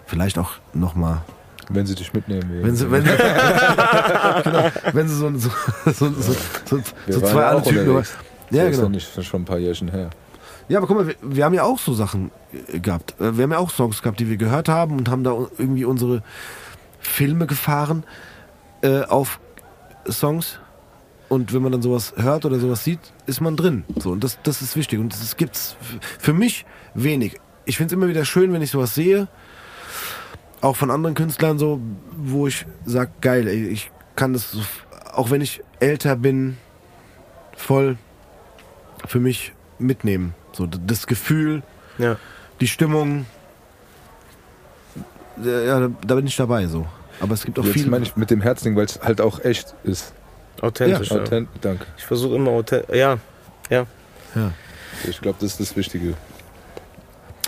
Vielleicht 0.06 0.38
auch 0.38 0.54
nochmal 0.74 1.22
Wenn 1.70 1.86
sie 1.86 1.96
dich 1.96 2.14
mitnehmen 2.14 2.50
will. 2.50 2.64
Wenn 2.64 2.76
sie, 2.76 2.92
wenn, 2.92 3.04
genau, 4.44 4.72
wenn 4.94 5.08
sie 5.08 5.16
so, 5.16 5.30
so, 5.38 5.50
so, 5.86 6.12
so, 6.12 6.80
so, 7.08 7.20
zwei 7.22 7.42
ja 7.42 7.50
alte 7.50 7.70
Typen. 7.70 8.04
Ja, 8.52 8.64
das 8.64 8.72
ist 8.72 8.78
genau. 8.78 8.90
nicht 8.90 9.24
schon 9.24 9.42
ein 9.42 9.46
paar 9.46 9.58
Jährchen 9.58 9.90
her. 9.90 10.10
Ja, 10.68 10.80
aber 10.80 10.88
guck 10.88 10.98
mal, 10.98 11.08
wir, 11.08 11.16
wir 11.22 11.46
haben 11.46 11.54
ja 11.54 11.64
auch 11.64 11.80
so 11.80 11.94
Sachen 11.94 12.32
äh, 12.74 12.80
gehabt. 12.80 13.16
Äh, 13.20 13.38
Wir 13.38 13.44
haben 13.44 13.52
ja 13.52 13.60
auch 13.60 13.70
Songs 13.70 14.02
gehabt, 14.02 14.20
die 14.20 14.30
wir 14.30 14.38
gehört 14.38 14.70
haben 14.70 14.98
und 14.98 15.10
haben 15.10 15.24
da 15.24 15.32
irgendwie 15.58 15.86
unsere 15.86 16.24
Filme 17.00 17.46
gefahren 17.46 18.04
äh, 18.82 19.02
auf 19.04 19.40
Songs. 20.10 20.60
Und 21.30 21.54
wenn 21.54 21.62
man 21.62 21.72
dann 21.72 21.82
sowas 21.82 22.14
hört 22.18 22.46
oder 22.46 22.60
sowas 22.60 22.84
sieht, 22.84 23.00
ist 23.26 23.42
man 23.42 23.58
drin. 23.58 23.84
So, 23.98 24.12
und 24.12 24.24
das, 24.24 24.38
das 24.44 24.62
ist 24.62 24.76
wichtig. 24.76 25.00
Und 25.00 25.14
das 25.14 25.38
gibt's 25.38 25.76
für 26.20 26.34
mich 26.34 26.66
wenig. 26.94 27.40
Ich 27.66 27.78
finde 27.78 27.94
es 27.94 27.98
immer 27.98 28.08
wieder 28.08 28.26
schön, 28.26 28.54
wenn 28.54 28.62
ich 28.62 28.72
sowas 28.72 28.94
sehe. 28.94 29.28
Auch 30.62 30.76
von 30.76 30.90
anderen 30.92 31.16
Künstlern 31.16 31.60
so, 31.60 31.80
wo 32.18 32.48
ich 32.48 32.66
sage, 32.86 33.12
geil, 33.22 33.48
ey, 33.48 33.68
ich 33.68 33.92
kann 34.16 34.34
das, 34.34 34.52
so, 34.52 34.62
auch 35.14 35.30
wenn 35.30 35.42
ich 35.42 35.62
älter 35.80 36.16
bin, 36.16 36.58
voll 37.56 37.98
für 39.06 39.20
mich 39.20 39.54
mitnehmen. 39.78 40.34
So 40.54 40.66
das 40.66 41.06
Gefühl, 41.08 41.62
Ja. 41.98 42.18
die 42.62 42.68
Stimmung. 42.68 43.26
Ja, 45.44 45.80
da, 45.82 45.90
da 46.06 46.16
bin 46.16 46.26
ich 46.28 46.36
dabei 46.38 46.66
so. 46.68 46.88
Aber 47.20 47.34
es 47.34 47.44
gibt 47.46 47.60
auch 47.60 47.64
Jetzt 47.66 47.74
viele. 47.74 47.90
meine 47.90 48.06
ich 48.06 48.16
mit 48.16 48.30
dem 48.30 48.42
Herzding, 48.42 48.76
weil 48.76 48.86
es 48.86 49.00
halt 49.02 49.20
auch 49.22 49.44
echt 49.44 49.76
ist. 49.84 50.14
Authentisch. 50.62 51.10
Ja, 51.12 51.18
Authent 51.22 51.50
Danke. 51.62 51.86
Ich 51.98 52.06
versuche 52.06 52.36
immer 52.36 52.52
authentisch. 52.52 52.96
Ja. 52.96 53.18
Ja. 53.70 53.86
ja. 54.34 54.52
Ich 55.08 55.20
glaube, 55.22 55.38
das 55.42 55.52
ist 55.52 55.60
das 55.60 55.76
Wichtige. 55.76 56.14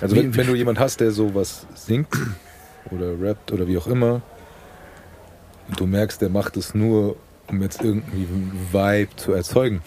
Also 0.02 0.16
Wie- 0.16 0.20
wenn, 0.20 0.36
wenn 0.36 0.48
du 0.48 0.56
jemand 0.56 0.80
hast, 0.80 1.00
der 1.00 1.12
sowas 1.12 1.66
singt 1.76 2.08
oder 2.92 3.20
rappt 3.22 3.52
oder 3.52 3.68
wie 3.68 3.78
auch 3.78 3.88
immer, 3.88 4.22
und 5.70 5.80
du 5.80 5.86
merkst, 5.86 6.22
der 6.22 6.30
macht 6.30 6.58
es 6.58 6.74
nur, 6.74 7.18
um 7.48 7.62
jetzt 7.62 7.84
irgendwie 7.84 8.26
einen 8.26 8.68
Vibe 8.72 9.16
zu 9.16 9.34
erzeugen, 9.34 9.82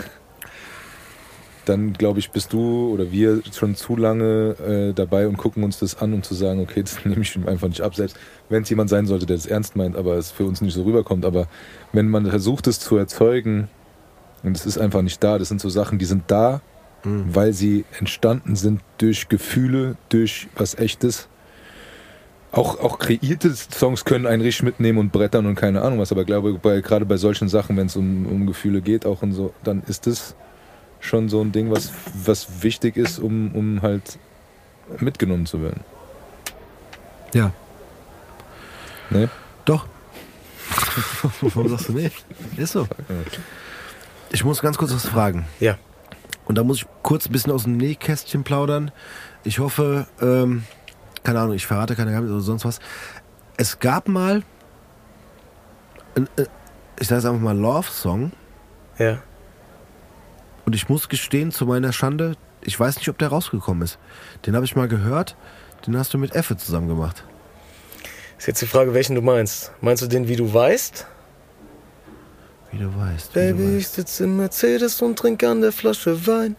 dann 1.64 1.92
glaube 1.92 2.18
ich, 2.18 2.30
bist 2.30 2.52
du 2.52 2.92
oder 2.92 3.12
wir 3.12 3.42
schon 3.52 3.76
zu 3.76 3.96
lange 3.96 4.56
äh, 4.58 4.92
dabei 4.92 5.28
und 5.28 5.36
gucken 5.36 5.62
uns 5.62 5.78
das 5.78 6.00
an, 6.00 6.12
um 6.12 6.22
zu 6.22 6.34
sagen, 6.34 6.60
okay, 6.60 6.82
das 6.82 7.04
nehme 7.04 7.22
ich 7.22 7.36
ihm 7.36 7.46
einfach 7.46 7.68
nicht 7.68 7.82
ab. 7.82 7.94
Selbst 7.94 8.16
wenn 8.48 8.62
es 8.62 8.70
jemand 8.70 8.90
sein 8.90 9.06
sollte, 9.06 9.26
der 9.26 9.36
es 9.36 9.46
ernst 9.46 9.76
meint, 9.76 9.96
aber 9.96 10.16
es 10.16 10.30
für 10.30 10.44
uns 10.44 10.60
nicht 10.60 10.74
so 10.74 10.82
rüberkommt. 10.82 11.24
Aber 11.24 11.46
wenn 11.92 12.08
man 12.08 12.26
versucht, 12.26 12.66
es 12.66 12.80
zu 12.80 12.96
erzeugen 12.96 13.68
und 14.42 14.56
es 14.56 14.66
ist 14.66 14.78
einfach 14.78 15.02
nicht 15.02 15.22
da, 15.22 15.38
das 15.38 15.48
sind 15.48 15.60
so 15.60 15.68
Sachen, 15.68 15.98
die 15.98 16.06
sind 16.06 16.24
da, 16.26 16.60
weil 17.04 17.52
sie 17.52 17.84
entstanden 17.98 18.56
sind 18.56 18.80
durch 18.98 19.28
Gefühle, 19.28 19.96
durch 20.08 20.48
was 20.56 20.74
Echtes. 20.74 21.28
Auch, 22.52 22.80
auch 22.80 22.98
kreierte 22.98 23.54
Songs 23.54 24.04
können 24.04 24.26
einen 24.26 24.42
richtig 24.42 24.64
mitnehmen 24.64 24.98
und 24.98 25.12
brettern 25.12 25.46
und 25.46 25.54
keine 25.54 25.82
Ahnung 25.82 26.00
was, 26.00 26.10
aber 26.10 26.24
glaube 26.24 26.54
bei, 26.54 26.80
gerade 26.80 27.06
bei 27.06 27.16
solchen 27.16 27.48
Sachen, 27.48 27.76
wenn 27.76 27.86
es 27.86 27.94
um, 27.94 28.26
um 28.26 28.46
Gefühle 28.46 28.80
geht, 28.80 29.06
auch 29.06 29.22
und 29.22 29.32
so, 29.32 29.54
dann 29.62 29.82
ist 29.86 30.08
es 30.08 30.34
schon 30.98 31.28
so 31.28 31.40
ein 31.40 31.52
Ding, 31.52 31.70
was, 31.70 31.92
was 32.24 32.62
wichtig 32.62 32.96
ist, 32.96 33.20
um, 33.20 33.54
um 33.54 33.82
halt 33.82 34.18
mitgenommen 34.98 35.46
zu 35.46 35.62
werden. 35.62 35.84
Ja. 37.32 37.52
Ne? 39.10 39.28
Doch. 39.64 39.86
Warum 41.40 41.68
sagst 41.68 41.88
du 41.88 41.92
nee? 41.92 42.10
Ist 42.56 42.72
so. 42.72 42.88
Ich 44.32 44.44
muss 44.44 44.60
ganz 44.60 44.76
kurz 44.76 44.92
was 44.92 45.06
fragen. 45.06 45.46
Ja. 45.60 45.78
Und 46.46 46.56
da 46.56 46.64
muss 46.64 46.78
ich 46.78 46.86
kurz 47.02 47.26
ein 47.26 47.32
bisschen 47.32 47.52
aus 47.52 47.62
dem 47.62 47.76
Nähkästchen 47.76 48.42
plaudern. 48.42 48.90
Ich 49.44 49.60
hoffe, 49.60 50.06
ähm, 50.20 50.64
keine 51.22 51.40
Ahnung, 51.40 51.54
ich 51.54 51.66
verrate 51.66 51.96
keine 51.96 52.10
Geheimnisse 52.10 52.34
oder 52.34 52.42
sonst 52.42 52.64
was. 52.64 52.80
Es 53.56 53.78
gab 53.78 54.08
mal, 54.08 54.42
ein, 56.14 56.28
äh, 56.36 56.46
ich 56.98 57.08
sage 57.08 57.20
jetzt 57.20 57.26
einfach 57.26 57.40
mal 57.40 57.56
Love-Song. 57.56 58.32
Ja. 58.98 59.18
Und 60.66 60.74
ich 60.74 60.88
muss 60.88 61.08
gestehen, 61.08 61.52
zu 61.52 61.66
meiner 61.66 61.92
Schande, 61.92 62.36
ich 62.62 62.78
weiß 62.78 62.96
nicht, 62.96 63.08
ob 63.08 63.18
der 63.18 63.28
rausgekommen 63.28 63.82
ist. 63.82 63.98
Den 64.46 64.54
habe 64.54 64.64
ich 64.64 64.76
mal 64.76 64.88
gehört. 64.88 65.36
Den 65.86 65.96
hast 65.96 66.12
du 66.12 66.18
mit 66.18 66.34
Effe 66.34 66.56
zusammen 66.56 66.88
gemacht. 66.88 67.24
Ist 68.38 68.46
jetzt 68.46 68.62
die 68.62 68.66
Frage, 68.66 68.94
welchen 68.94 69.14
du 69.14 69.22
meinst. 69.22 69.72
Meinst 69.80 70.02
du 70.02 70.06
den, 70.06 70.28
wie 70.28 70.36
du 70.36 70.52
weißt? 70.52 71.06
Wie 72.70 72.78
du 72.78 72.94
weißt. 72.96 73.34
Wie 73.34 73.38
Baby, 73.38 73.62
du 73.62 73.76
ich 73.76 73.84
weißt. 73.84 73.94
sitze 73.94 74.24
im 74.24 74.36
Mercedes 74.36 75.02
und 75.02 75.18
trink 75.18 75.42
an 75.42 75.60
der 75.60 75.72
Flasche 75.72 76.26
Wein. 76.26 76.56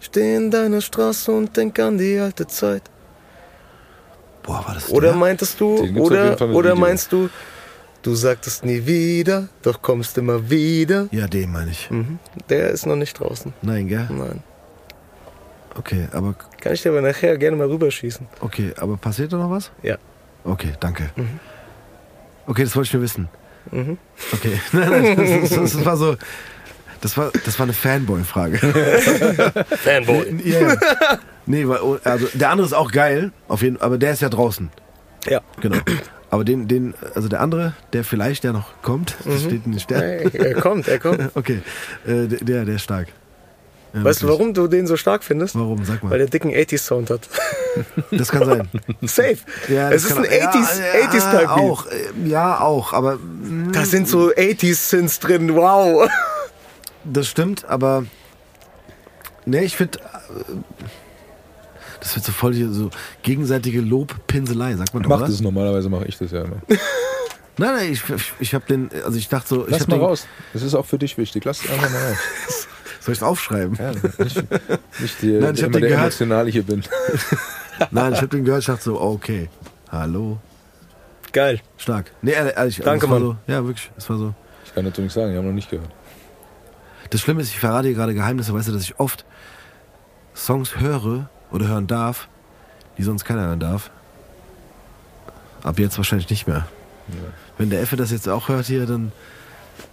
Steh 0.00 0.36
in 0.36 0.50
deiner 0.50 0.80
Straße 0.80 1.32
und 1.32 1.56
denk 1.56 1.78
an 1.78 1.98
die 1.98 2.18
alte 2.18 2.46
Zeit. 2.46 2.82
Boah, 4.48 4.64
war 4.66 4.74
das 4.74 4.90
Oder 4.90 5.08
der? 5.10 5.16
meintest 5.18 5.60
du, 5.60 5.76
oder, 5.98 6.40
oder 6.40 6.70
Video. 6.70 6.76
meinst 6.76 7.12
du, 7.12 7.28
Du 8.00 8.14
sagtest 8.14 8.64
nie 8.64 8.86
wieder, 8.86 9.48
doch 9.60 9.82
kommst 9.82 10.16
immer 10.18 10.48
wieder. 10.48 11.08
Ja, 11.10 11.26
den 11.26 11.50
meine 11.52 11.72
ich. 11.72 11.90
Mhm. 11.90 12.18
Der 12.48 12.70
ist 12.70 12.86
noch 12.86 12.96
nicht 12.96 13.18
draußen. 13.18 13.52
Nein, 13.60 13.88
gell? 13.88 14.06
Nein. 14.08 14.42
Okay, 15.74 16.06
aber 16.12 16.34
Kann 16.60 16.72
ich 16.72 16.82
dir 16.82 16.90
aber 16.90 17.02
nachher 17.02 17.36
gerne 17.36 17.56
mal 17.56 17.66
rüberschießen. 17.66 18.26
okay, 18.40 18.72
aber 18.78 18.96
passiert 18.96 19.32
da 19.32 19.36
noch 19.36 19.50
was? 19.50 19.70
Ja. 19.82 19.98
Okay, 20.44 20.72
danke. 20.80 21.10
Okay, 22.46 22.64
das 22.64 22.74
wollte 22.76 22.86
ich 22.86 22.92
nur 22.94 23.02
wissen. 23.02 23.28
Mhm. 23.72 23.98
Okay. 24.32 24.58
Nein, 24.72 24.90
nein, 24.90 25.16
das, 25.16 25.50
das, 25.50 25.72
das 25.72 25.84
war 25.84 25.96
so. 25.98 26.16
Das 27.00 27.16
war, 27.16 27.30
das 27.44 27.58
war 27.58 27.64
eine 27.64 27.72
Fanboy-Frage. 27.72 28.58
Fanboy. 29.68 30.40
Ja, 30.44 30.60
ja. 30.60 30.76
Nee, 31.46 31.66
weil, 31.66 31.78
also 32.04 32.26
der 32.34 32.50
andere 32.50 32.66
ist 32.66 32.72
auch 32.72 32.90
geil, 32.90 33.32
auf 33.48 33.62
jeden 33.62 33.80
aber 33.80 33.98
der 33.98 34.12
ist 34.12 34.20
ja 34.20 34.28
draußen. 34.28 34.70
Ja. 35.26 35.40
Genau. 35.60 35.78
Aber 36.30 36.44
den, 36.44 36.68
den, 36.68 36.94
also 37.14 37.28
der 37.28 37.40
andere, 37.40 37.72
der 37.92 38.04
vielleicht 38.04 38.44
ja 38.44 38.52
noch 38.52 38.82
kommt, 38.82 39.16
das 39.24 39.42
steht 39.42 39.64
in 39.64 39.72
den 39.72 39.80
Sternen. 39.80 40.30
Er 40.34 40.54
kommt, 40.54 40.86
er 40.88 40.98
kommt. 40.98 41.20
Okay, 41.34 41.62
äh, 42.06 42.26
der, 42.26 42.64
der 42.64 42.74
ist 42.74 42.82
stark. 42.82 43.08
Ja, 43.94 44.04
Weißt 44.04 44.22
du, 44.22 44.28
warum 44.28 44.52
du 44.52 44.66
den 44.66 44.86
so 44.86 44.98
stark 44.98 45.24
findest? 45.24 45.54
Warum? 45.54 45.82
Sag 45.84 46.02
mal. 46.02 46.10
Weil 46.10 46.18
der 46.18 46.26
dicken 46.26 46.50
80s-Sound 46.50 47.08
hat. 47.08 47.28
das 48.10 48.28
kann 48.28 48.44
sein. 48.44 48.68
Safe. 49.02 49.38
Ja, 49.68 49.90
es 49.90 50.02
das 50.02 50.12
ist 50.12 50.18
ein 50.18 50.24
80s, 50.24 50.80
ja, 50.80 51.08
80s 51.08 51.30
Type. 51.30 51.42
ja, 51.42 51.50
auch. 51.50 51.86
Ja, 52.26 52.60
auch. 52.60 52.92
Aber 52.92 53.16
mm, 53.16 53.72
Da 53.72 53.86
sind 53.86 54.06
so 54.06 54.30
80s-Synths 54.30 55.20
drin. 55.20 55.54
Wow. 55.54 56.10
Das 57.12 57.28
stimmt, 57.28 57.64
aber 57.64 58.04
ne, 59.46 59.64
ich 59.64 59.76
finde, 59.76 59.98
das 62.00 62.14
wird 62.14 62.24
so 62.24 62.32
voll 62.32 62.54
hier 62.54 62.70
so 62.70 62.90
gegenseitige 63.22 63.80
Lobpinselei, 63.80 64.76
sagt 64.76 64.94
man 64.94 65.02
doch, 65.02 65.10
Mach 65.10 65.18
oder? 65.18 65.26
das, 65.28 65.40
normalerweise 65.40 65.88
mache 65.88 66.06
ich 66.06 66.18
das 66.18 66.30
ja 66.30 66.42
immer. 66.44 66.56
Nein, 67.60 67.74
nein, 67.74 67.92
ich, 67.92 68.08
ich, 68.08 68.32
ich 68.38 68.54
habe 68.54 68.64
den, 68.66 68.88
also 69.04 69.18
ich 69.18 69.28
dachte 69.28 69.48
so, 69.48 69.64
ich 69.66 69.72
Lass 69.72 69.80
hab 69.80 69.88
mal 69.88 69.96
den, 69.96 70.04
raus. 70.04 70.28
Das 70.52 70.62
ist 70.62 70.76
auch 70.76 70.86
für 70.86 70.96
dich 70.96 71.18
wichtig. 71.18 71.44
Lass 71.44 71.64
es 71.64 71.68
einfach 71.68 71.90
mal 71.90 72.06
raus. 72.10 72.16
Soll 73.00 73.12
ich 73.14 73.18
es 73.18 73.22
aufschreiben? 73.24 73.76
Ja, 73.76 73.90
nicht, 73.90 75.00
nicht 75.00 75.22
die, 75.22 75.32
Nein, 75.32 75.54
ich 75.56 75.62
immer 75.62 75.72
den 75.72 75.80
der 75.80 75.80
gehört. 75.80 76.02
Emotionale 76.02 76.50
hier 76.50 76.62
bin. 76.62 76.84
Nein, 77.90 78.12
ich 78.12 78.18
habe 78.18 78.28
den 78.28 78.44
gehört, 78.44 78.60
ich 78.60 78.66
dachte 78.66 78.84
so, 78.84 79.00
okay, 79.00 79.48
hallo, 79.90 80.38
Geil. 81.32 81.60
stark. 81.78 82.12
Nee, 82.22 82.30
ehrlich, 82.30 82.80
Danke, 82.84 83.06
es 83.06 83.10
war 83.10 83.18
Mann. 83.18 83.36
So, 83.46 83.52
ja, 83.52 83.64
wirklich, 83.64 83.90
es 83.96 84.08
war 84.08 84.18
so. 84.18 84.34
Ich 84.64 84.72
kann 84.72 84.84
natürlich 84.84 85.12
sagen, 85.12 85.32
ich 85.32 85.36
habe 85.36 85.46
noch 85.48 85.52
nicht 85.54 85.68
gehört. 85.68 85.90
Das 87.10 87.20
Schlimme 87.20 87.40
ist, 87.42 87.48
ich 87.48 87.58
verrate 87.58 87.88
dir 87.88 87.94
gerade 87.94 88.14
Geheimnisse, 88.14 88.52
weißt 88.52 88.68
du, 88.68 88.72
dass 88.72 88.82
ich 88.82 88.98
oft 89.00 89.24
Songs 90.34 90.78
höre 90.78 91.28
oder 91.50 91.66
hören 91.68 91.86
darf, 91.86 92.28
die 92.98 93.02
sonst 93.02 93.24
keiner 93.24 93.42
hören 93.46 93.60
darf. 93.60 93.90
Ab 95.62 95.78
jetzt 95.78 95.96
wahrscheinlich 95.96 96.28
nicht 96.30 96.46
mehr. 96.46 96.66
Wenn 97.56 97.70
der 97.70 97.80
Effe 97.80 97.96
das 97.96 98.10
jetzt 98.10 98.28
auch 98.28 98.48
hört 98.48 98.66
hier, 98.66 98.84
dann 98.86 99.12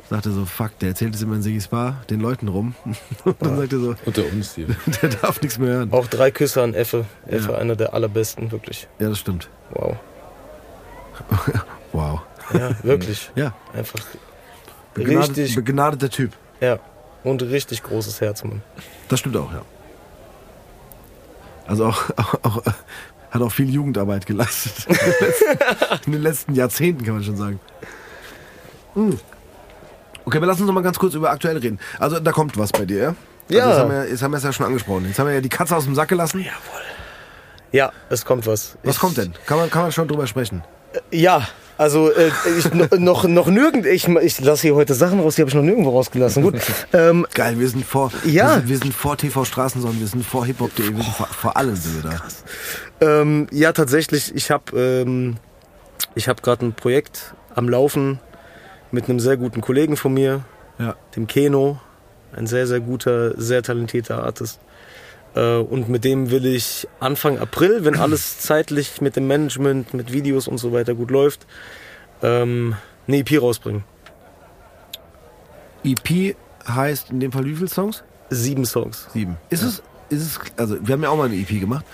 sagt 0.09 0.25
er 0.25 0.33
so, 0.33 0.45
fuck, 0.45 0.77
der 0.79 0.89
erzählt 0.89 1.15
es 1.15 1.21
immer 1.21 1.35
in 1.35 1.41
Siggy's 1.41 1.67
Bar 1.69 2.03
den 2.09 2.19
Leuten 2.19 2.47
rum. 2.49 2.75
Und 3.23 3.35
dann 3.41 3.57
sagt 3.57 3.73
er 3.73 3.79
so, 3.79 3.95
Unter 4.05 4.25
uns 4.25 4.53
hier. 4.55 4.67
der 5.01 5.09
darf 5.09 5.41
nichts 5.41 5.57
mehr 5.57 5.69
hören. 5.73 5.93
Auch 5.93 6.07
drei 6.07 6.29
Küsse 6.31 6.61
an 6.61 6.73
Effe. 6.73 7.05
Effe, 7.27 7.53
Ja. 7.53 7.57
einer 7.57 7.75
der 7.75 7.93
allerbesten, 7.93 8.51
wirklich. 8.51 8.87
Ja, 8.99 9.09
das 9.09 9.19
stimmt. 9.19 9.49
Wow. 9.71 9.95
Wow. 11.93 12.19
Ja, 12.53 12.71
wirklich. 12.83 13.31
Ja, 13.35 13.53
Einfach 13.73 13.99
begnadet, 14.93 15.29
richtig, 15.37 15.55
begnadeter 15.55 16.09
Typ. 16.09 16.33
ja. 16.59 16.77
Und 17.25 17.41
richtig 17.41 17.83
großes 17.83 18.21
Herz, 18.21 18.43
Mann. 18.45 18.61
Das 19.09 19.19
stimmt 19.19 19.35
auch, 19.35 19.51
ja. 19.51 19.61
Also 21.67 21.87
auch, 21.87 22.03
auch, 22.15 22.33
auch 22.43 22.57
äh, 22.65 22.71
hat 23.31 23.41
auch 23.41 23.51
viel 23.51 23.69
Jugendarbeit 23.69 24.25
geleistet. 24.25 24.85
In 26.05 26.13
den 26.13 26.21
letzten, 26.21 26.53
Jahrzehnten 26.55 27.03
kann 27.03 27.15
man 27.15 27.23
schon 27.23 27.35
sagen. 27.35 27.59
Hm. 28.93 29.19
Okay, 30.23 30.39
wir 30.39 30.47
lassen 30.47 30.61
uns 30.61 30.67
noch 30.67 30.73
mal 30.73 30.81
ganz 30.83 30.97
kurz 30.97 31.13
über 31.15 31.31
aktuell 31.31 31.57
reden. 31.57 31.79
Also 31.99 32.19
da 32.19 32.31
kommt 32.31 32.57
was 32.57 32.71
bei 32.71 32.85
dir, 32.85 32.97
ja? 32.97 33.15
Ja. 33.49 33.65
Also, 33.65 33.69
jetzt, 33.69 33.79
haben 33.79 33.91
wir, 33.91 34.09
jetzt 34.09 34.23
haben 34.23 34.31
wir 34.31 34.37
es 34.37 34.43
ja 34.43 34.53
schon 34.53 34.65
angesprochen. 34.65 35.05
Jetzt 35.07 35.19
haben 35.19 35.27
wir 35.27 35.33
ja 35.35 35.41
die 35.41 35.49
Katze 35.49 35.75
aus 35.75 35.83
dem 35.85 35.93
Sack 35.95 36.07
gelassen. 36.09 36.45
Ja, 37.71 37.91
es 38.09 38.23
kommt 38.25 38.47
was. 38.47 38.77
Was 38.83 38.95
Ich- 38.95 39.01
kommt 39.01 39.17
denn? 39.17 39.33
Kann 39.45 39.57
man, 39.57 39.69
kann 39.69 39.81
man 39.83 39.91
schon 39.91 40.07
drüber 40.07 40.25
sprechen? 40.27 40.63
Ja, 41.11 41.47
also 41.77 42.11
äh, 42.11 42.29
ich, 42.57 42.73
no- 42.73 42.87
noch, 42.97 43.23
noch 43.25 43.47
nirgend, 43.47 43.85
ich, 43.85 44.07
ich 44.07 44.39
lasse 44.41 44.61
hier 44.63 44.75
heute 44.75 44.93
Sachen 44.93 45.19
raus, 45.19 45.35
die 45.35 45.41
habe 45.41 45.49
ich 45.49 45.55
noch 45.55 45.63
nirgendwo 45.63 45.89
rausgelassen. 45.91 46.43
Gut. 46.43 46.55
Ähm, 46.93 47.25
Geil, 47.33 47.59
wir 47.59 47.67
sind 47.69 47.85
vor, 47.85 48.11
Ja. 48.23 48.47
wir 48.47 48.53
sind, 48.55 48.69
wir 48.69 48.77
sind 48.77 48.93
vor 48.93 49.17
TV 49.17 49.43
Straßensonnen, 49.45 49.99
wir 49.99 50.07
sind 50.07 50.25
vor 50.25 50.45
hiphop.de, 50.45 50.95
wir 50.95 51.03
sind 51.03 51.13
vor, 51.15 51.27
vor 51.27 51.57
allem 51.57 51.75
sind 51.75 52.03
wir 52.03 52.11
da. 52.11 52.21
ähm, 53.21 53.47
ja, 53.51 53.71
tatsächlich, 53.73 54.33
ich 54.35 54.51
habe 54.51 54.79
ähm, 54.79 55.37
ich 56.15 56.27
hab 56.29 56.41
gerade 56.43 56.65
ein 56.65 56.73
Projekt 56.73 57.33
am 57.55 57.67
Laufen 57.69 58.19
mit 58.91 59.09
einem 59.09 59.19
sehr 59.19 59.37
guten 59.37 59.61
Kollegen 59.61 59.97
von 59.97 60.13
mir, 60.13 60.45
Ja. 60.79 60.95
dem 61.15 61.27
Keno, 61.27 61.79
ein 62.35 62.47
sehr, 62.47 62.67
sehr 62.67 62.79
guter, 62.79 63.39
sehr 63.39 63.63
talentierter 63.63 64.23
Artist. 64.23 64.59
Äh, 65.35 65.57
Und 65.57 65.89
mit 65.89 66.03
dem 66.03 66.31
will 66.31 66.45
ich 66.45 66.87
Anfang 66.99 67.37
April, 67.39 67.83
wenn 67.85 67.97
alles 67.97 68.39
zeitlich 68.39 69.01
mit 69.01 69.15
dem 69.15 69.27
Management, 69.27 69.93
mit 69.93 70.11
Videos 70.13 70.47
und 70.47 70.57
so 70.57 70.71
weiter 70.73 70.95
gut 70.95 71.11
läuft, 71.11 71.45
ähm, 72.23 72.75
eine 73.07 73.17
EP 73.17 73.41
rausbringen. 73.41 73.83
EP 75.83 76.35
heißt 76.67 77.11
in 77.11 77.19
dem 77.19 77.31
Fall 77.31 77.45
wie 77.45 77.55
viele 77.55 77.67
Songs? 77.69 78.03
Sieben 78.29 78.65
Songs. 78.65 79.07
Sieben. 79.13 79.37
Ist 79.49 79.61
es, 79.61 79.83
ist 80.09 80.21
es, 80.23 80.39
also 80.57 80.77
wir 80.81 80.93
haben 80.93 81.03
ja 81.03 81.09
auch 81.09 81.17
mal 81.17 81.25
eine 81.25 81.35
EP 81.35 81.59
gemacht. 81.59 81.85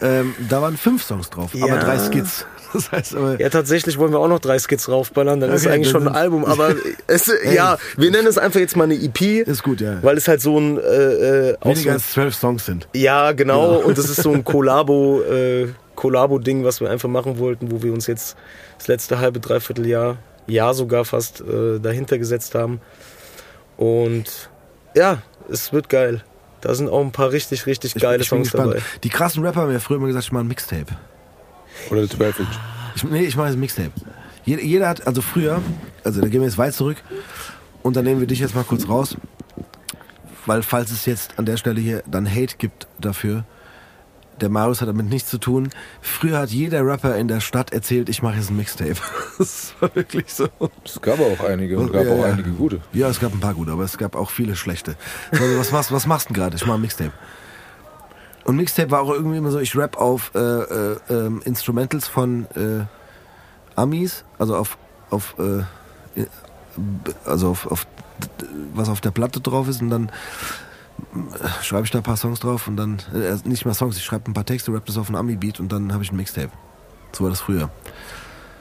Ähm, 0.00 0.34
da 0.48 0.62
waren 0.62 0.76
fünf 0.76 1.02
Songs 1.04 1.28
drauf, 1.30 1.50
aber 1.54 1.66
Ja. 1.68 1.78
drei 1.78 1.98
Skits. 1.98 2.46
Das 2.74 2.90
heißt 2.90 3.14
aber, 3.14 3.40
Ja, 3.40 3.48
tatsächlich 3.48 3.98
wollen 3.98 4.12
wir 4.12 4.18
auch 4.18 4.28
noch 4.28 4.40
drei 4.40 4.58
Skits 4.58 4.88
raufballern, 4.88 5.38
dann 5.38 5.52
ist 5.52 5.64
Okay, 5.64 5.74
eigentlich 5.74 5.92
dann 5.92 6.02
schon 6.02 6.08
ein 6.08 6.14
Album, 6.14 6.44
aber 6.44 6.74
es, 7.06 7.32
ja, 7.52 7.78
wir 7.96 8.10
nennen 8.10 8.26
es 8.26 8.36
einfach 8.36 8.58
jetzt 8.58 8.76
mal 8.76 8.84
eine 8.84 8.94
EP, 8.94 9.46
ist 9.46 9.62
gut, 9.62 9.80
ja. 9.80 10.02
weil 10.02 10.16
es 10.16 10.26
halt 10.26 10.40
so 10.40 10.58
ein, 10.58 10.78
äh, 10.78 11.50
äh, 11.50 11.56
Weniger 11.62 11.92
als 11.92 12.10
zwölf 12.10 12.34
Songs 12.34 12.66
sind. 12.66 12.88
ja, 12.92 13.32
genau, 13.32 13.76
und 13.76 13.96
das 13.96 14.10
ist 14.10 14.22
so 14.22 14.32
ein 14.32 14.44
Kollabo, 14.44 15.22
äh, 15.22 15.68
Kollabo-Ding, 15.94 16.64
was 16.64 16.80
wir 16.80 16.90
einfach 16.90 17.08
machen 17.08 17.38
wollten, 17.38 17.70
wo 17.70 17.82
wir 17.82 17.92
uns 17.92 18.08
jetzt 18.08 18.36
das 18.78 18.88
letzte 18.88 19.20
halbe, 19.20 19.38
dreiviertel 19.38 19.86
Jahr, 19.86 20.18
Jahr 20.48 20.74
sogar 20.74 21.04
fast 21.04 21.40
äh, 21.40 21.78
dahinter 21.78 22.18
gesetzt 22.18 22.56
haben. 22.56 22.80
Und 23.76 24.50
ja, 24.96 25.22
es 25.48 25.72
wird 25.72 25.88
geil. 25.88 26.24
Da 26.60 26.74
sind 26.74 26.88
auch 26.88 27.00
ein 27.00 27.12
paar 27.12 27.30
richtig, 27.30 27.66
richtig 27.66 27.94
Ich, 27.94 28.02
geile 28.02 28.18
bin 28.18 28.26
Songs 28.26 28.50
dabei. 28.50 28.80
Die 29.02 29.10
krassen 29.10 29.44
Rapper 29.44 29.62
haben 29.62 29.72
ja 29.72 29.78
früher 29.78 29.98
immer 29.98 30.06
gesagt, 30.06 30.24
ich 30.24 30.32
mache 30.32 30.44
ein 30.44 30.48
Mixtape. 30.48 30.96
Oder 31.90 32.08
12 32.08 32.40
Inch. 32.40 32.48
Ich, 32.96 33.04
nee, 33.04 33.24
ich 33.24 33.36
mache 33.36 33.46
jetzt 33.48 33.56
ein 33.56 33.60
Mixtape. 33.60 33.92
Jeder, 34.44 34.62
jeder 34.62 34.88
hat, 34.88 35.06
also 35.06 35.22
früher, 35.22 35.62
also 36.04 36.20
da 36.20 36.28
gehen 36.28 36.40
wir 36.40 36.48
jetzt 36.48 36.58
weit 36.58 36.74
zurück 36.74 36.98
und 37.82 37.96
dann 37.96 38.04
nehmen 38.04 38.20
wir 38.20 38.26
dich 38.26 38.40
jetzt 38.40 38.54
mal 38.54 38.64
kurz 38.64 38.88
raus, 38.88 39.16
weil 40.46 40.62
falls 40.62 40.90
es 40.90 41.06
jetzt 41.06 41.38
an 41.38 41.46
der 41.46 41.56
Stelle 41.56 41.80
hier 41.80 42.02
dann 42.06 42.28
Hate 42.30 42.56
gibt 42.58 42.86
dafür, 43.00 43.44
der 44.40 44.48
Marius 44.48 44.80
hat 44.80 44.88
damit 44.88 45.06
nichts 45.06 45.30
zu 45.30 45.38
tun. 45.38 45.68
Früher 46.00 46.38
hat 46.40 46.50
jeder 46.50 46.84
Rapper 46.84 47.16
in 47.16 47.28
der 47.28 47.40
Stadt 47.40 47.72
erzählt, 47.72 48.08
ich 48.08 48.20
mache 48.22 48.36
jetzt 48.36 48.50
ein 48.50 48.56
Mixtape. 48.56 48.96
Das 49.38 49.74
war 49.80 49.92
wirklich 49.94 50.32
so. 50.32 50.48
Es 50.84 51.00
gab 51.00 51.18
auch 51.18 51.40
einige 51.44 51.76
und 51.78 51.92
gab 51.92 52.04
Ja, 52.04 52.12
auch 52.12 52.18
ja. 52.18 52.24
einige 52.26 52.50
gute. 52.50 52.80
Ja, 52.92 53.08
es 53.08 53.18
gab 53.18 53.32
ein 53.32 53.40
paar 53.40 53.54
gute, 53.54 53.72
aber 53.72 53.82
es 53.82 53.98
gab 53.98 54.14
auch 54.14 54.30
viele 54.30 54.54
schlechte. 54.54 54.94
Also, 55.32 55.58
was, 55.58 55.72
machst, 55.72 55.90
was 55.90 56.06
machst 56.06 56.28
du 56.28 56.34
denn 56.34 56.40
gerade? 56.42 56.56
Ich 56.56 56.66
mache 56.66 56.78
ein 56.78 56.82
Mixtape. 56.82 57.12
Und 58.44 58.56
Mixtape 58.56 58.90
war 58.90 59.00
auch 59.02 59.10
irgendwie 59.10 59.38
immer 59.38 59.50
so, 59.50 59.58
ich 59.58 59.76
rap 59.76 59.96
auf 59.96 60.32
äh, 60.34 60.38
äh, 60.38 60.96
ähm, 61.10 61.40
Instrumentals 61.44 62.06
von 62.06 62.46
äh, 62.54 62.84
Amis, 63.74 64.24
also 64.38 64.56
auf, 64.56 64.76
auf 65.10 65.34
äh, 65.38 65.60
äh, 66.20 66.26
also 67.24 67.50
auf, 67.50 67.66
auf 67.66 67.86
was 68.74 68.88
auf 68.88 69.00
der 69.00 69.10
Platte 69.10 69.40
drauf 69.40 69.68
ist 69.68 69.80
und 69.80 69.90
dann 69.90 70.08
äh, 71.14 71.62
schreibe 71.62 71.84
ich 71.84 71.90
da 71.90 71.98
ein 71.98 72.04
paar 72.04 72.16
Songs 72.16 72.40
drauf 72.40 72.68
und 72.68 72.76
dann, 72.76 72.98
äh, 73.14 73.36
nicht 73.48 73.64
mal 73.64 73.74
Songs, 73.74 73.96
ich 73.96 74.04
schreibe 74.04 74.30
ein 74.30 74.34
paar 74.34 74.46
Texte, 74.46 74.72
rap 74.72 74.84
das 74.86 74.98
auf 74.98 75.08
ein 75.08 75.16
Ami-Beat 75.16 75.60
und 75.60 75.72
dann 75.72 75.92
habe 75.92 76.04
ich 76.04 76.12
ein 76.12 76.16
Mixtape. 76.16 76.50
So 77.12 77.24
war 77.24 77.30
das 77.30 77.40
früher. 77.40 77.70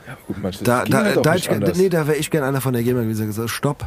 Ja, 0.07 0.17
gut, 0.27 0.37
Da, 0.63 0.83
ging 0.83 0.91
da, 0.91 1.03
halt 1.03 1.25
da, 1.25 1.33
nicht 1.33 1.49
hätte 1.49 1.71
ich, 1.71 1.77
nee, 1.77 1.89
da 1.89 2.07
wäre 2.07 2.17
ich 2.17 2.29
gern 2.29 2.43
einer 2.43 2.61
von 2.61 2.73
der 2.73 2.83
GEMA 2.83 3.01
gewesen, 3.01 3.19
der 3.19 3.27
gesagt, 3.27 3.49
stopp. 3.49 3.85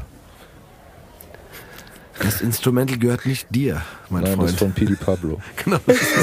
Das 2.20 2.40
Instrumental 2.40 2.98
gehört 2.98 3.26
nicht 3.26 3.46
dir, 3.54 3.82
mein 4.08 4.22
Nein, 4.24 4.38
das 4.40 4.52
ist 4.52 4.58
Freund. 4.58 4.72
von 4.76 4.86
Pidi 4.86 4.96
Pablo. 4.96 5.40
Genau, 5.64 5.78
das 5.86 5.96
ist, 5.96 6.14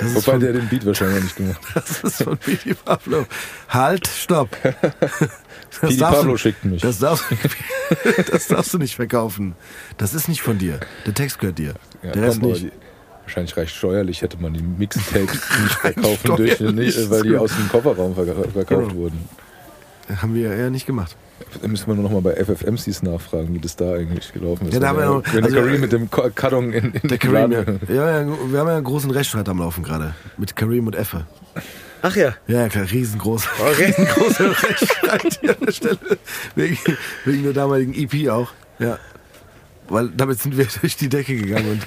das 0.00 0.08
ist 0.08 0.14
Wobei 0.16 0.32
von, 0.32 0.40
der 0.40 0.52
den 0.54 0.68
Beat 0.68 0.84
wahrscheinlich 0.84 1.22
nicht 1.22 1.36
gemacht 1.36 1.60
hat. 1.74 1.88
das 1.88 2.00
ist 2.02 2.22
von 2.22 2.36
Pidi 2.36 2.74
Pablo. 2.74 3.26
Halt, 3.68 4.06
stopp. 4.08 4.50
Das 5.80 5.80
Pidi 5.90 5.96
darfst 5.98 6.16
Pablo 6.20 6.32
du, 6.32 6.38
schickt 6.38 6.64
mich. 6.64 6.80
das 6.82 6.98
darfst, 7.00 7.24
das 8.30 8.46
darfst 8.48 8.72
du 8.74 8.78
nicht 8.78 8.96
verkaufen. 8.96 9.54
Das 9.98 10.14
ist 10.14 10.28
nicht 10.28 10.40
von 10.42 10.58
dir. 10.58 10.80
Der 11.06 11.12
Text 11.14 11.38
gehört 11.38 11.58
dir. 11.58 11.74
Ja, 12.02 12.12
der 12.12 12.22
Rest 12.22 12.38
aber 12.38 12.46
nicht. 12.48 12.62
Die, 12.64 12.72
wahrscheinlich 13.22 13.56
reicht 13.56 13.74
steuerlich, 13.76 14.22
hätte 14.22 14.38
man 14.38 14.54
die 14.54 14.62
Mixtapes 14.62 15.32
nicht 15.62 15.74
verkaufen 15.74 16.36
dürfen, 16.36 16.74
nicht, 16.76 16.96
ist 16.96 17.10
weil 17.10 17.22
die 17.22 17.36
aus 17.36 17.50
dem 17.54 17.68
Kofferraum 17.68 18.14
verka- 18.14 18.50
verkauft 18.50 18.68
Genau. 18.90 18.94
wurden. 18.94 19.28
Haben 20.22 20.34
wir 20.34 20.56
ja 20.56 20.70
nicht 20.70 20.86
gemacht. 20.86 21.16
Da 21.60 21.68
müssen 21.68 21.86
wir 21.86 21.94
nur 21.94 22.04
noch 22.04 22.10
mal 22.10 22.22
bei 22.22 22.34
FFMCs 22.42 23.02
nachfragen, 23.02 23.52
wie 23.54 23.58
das 23.58 23.76
da 23.76 23.94
eigentlich 23.94 24.32
gelaufen 24.32 24.68
ist. 24.68 24.74
Ja, 24.74 24.80
da 24.80 24.88
haben 24.88 24.98
wir 24.98 25.06
noch- 25.06 25.42
also, 25.44 25.56
Kareem 25.56 25.80
mit 25.80 25.92
dem 25.92 26.10
Karton 26.10 26.72
in, 26.72 26.92
in 26.92 27.08
Der 27.08 27.18
Kareem, 27.18 27.52
ja. 27.52 27.64
Ja, 27.88 28.20
ja. 28.22 28.26
Wir 28.50 28.58
haben 28.60 28.68
ja 28.68 28.76
einen 28.76 28.84
großen 28.84 29.10
Rechtsstreit 29.10 29.48
am 29.48 29.58
Laufen 29.58 29.82
gerade. 29.84 30.14
Mit 30.38 30.56
Kareem 30.56 30.86
und 30.86 30.94
Effe. 30.96 31.26
Ach 32.02 32.14
ja. 32.16 32.34
Ja, 32.46 32.68
klar, 32.68 32.86
riesengroß. 32.90 33.48
Okay. 33.58 33.84
Riesengroßer 33.96 34.50
Rechtsstreit 34.62 35.38
hier 35.40 35.50
an 35.50 35.56
der 35.66 35.72
Stelle. 35.72 35.98
Wegen, 36.54 36.78
wegen 37.24 37.42
der 37.44 37.52
damaligen 37.52 37.94
EP 37.94 38.28
auch. 38.30 38.52
Ja. 38.78 38.98
Weil 39.88 40.08
damit 40.08 40.40
sind 40.40 40.56
wir 40.56 40.66
durch 40.80 40.96
die 40.96 41.08
Decke 41.08 41.36
gegangen 41.36 41.70
und 41.72 41.86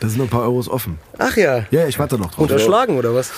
da 0.00 0.08
sind 0.08 0.18
noch 0.18 0.26
ein 0.26 0.30
paar 0.30 0.42
Euros 0.42 0.68
offen. 0.68 0.98
Ach 1.18 1.36
ja. 1.36 1.64
Ja, 1.70 1.86
ich 1.86 1.98
warte 1.98 2.16
noch 2.18 2.30
drauf. 2.32 2.38
Unterschlagen 2.40 2.96
oder 2.96 3.14
was? 3.14 3.32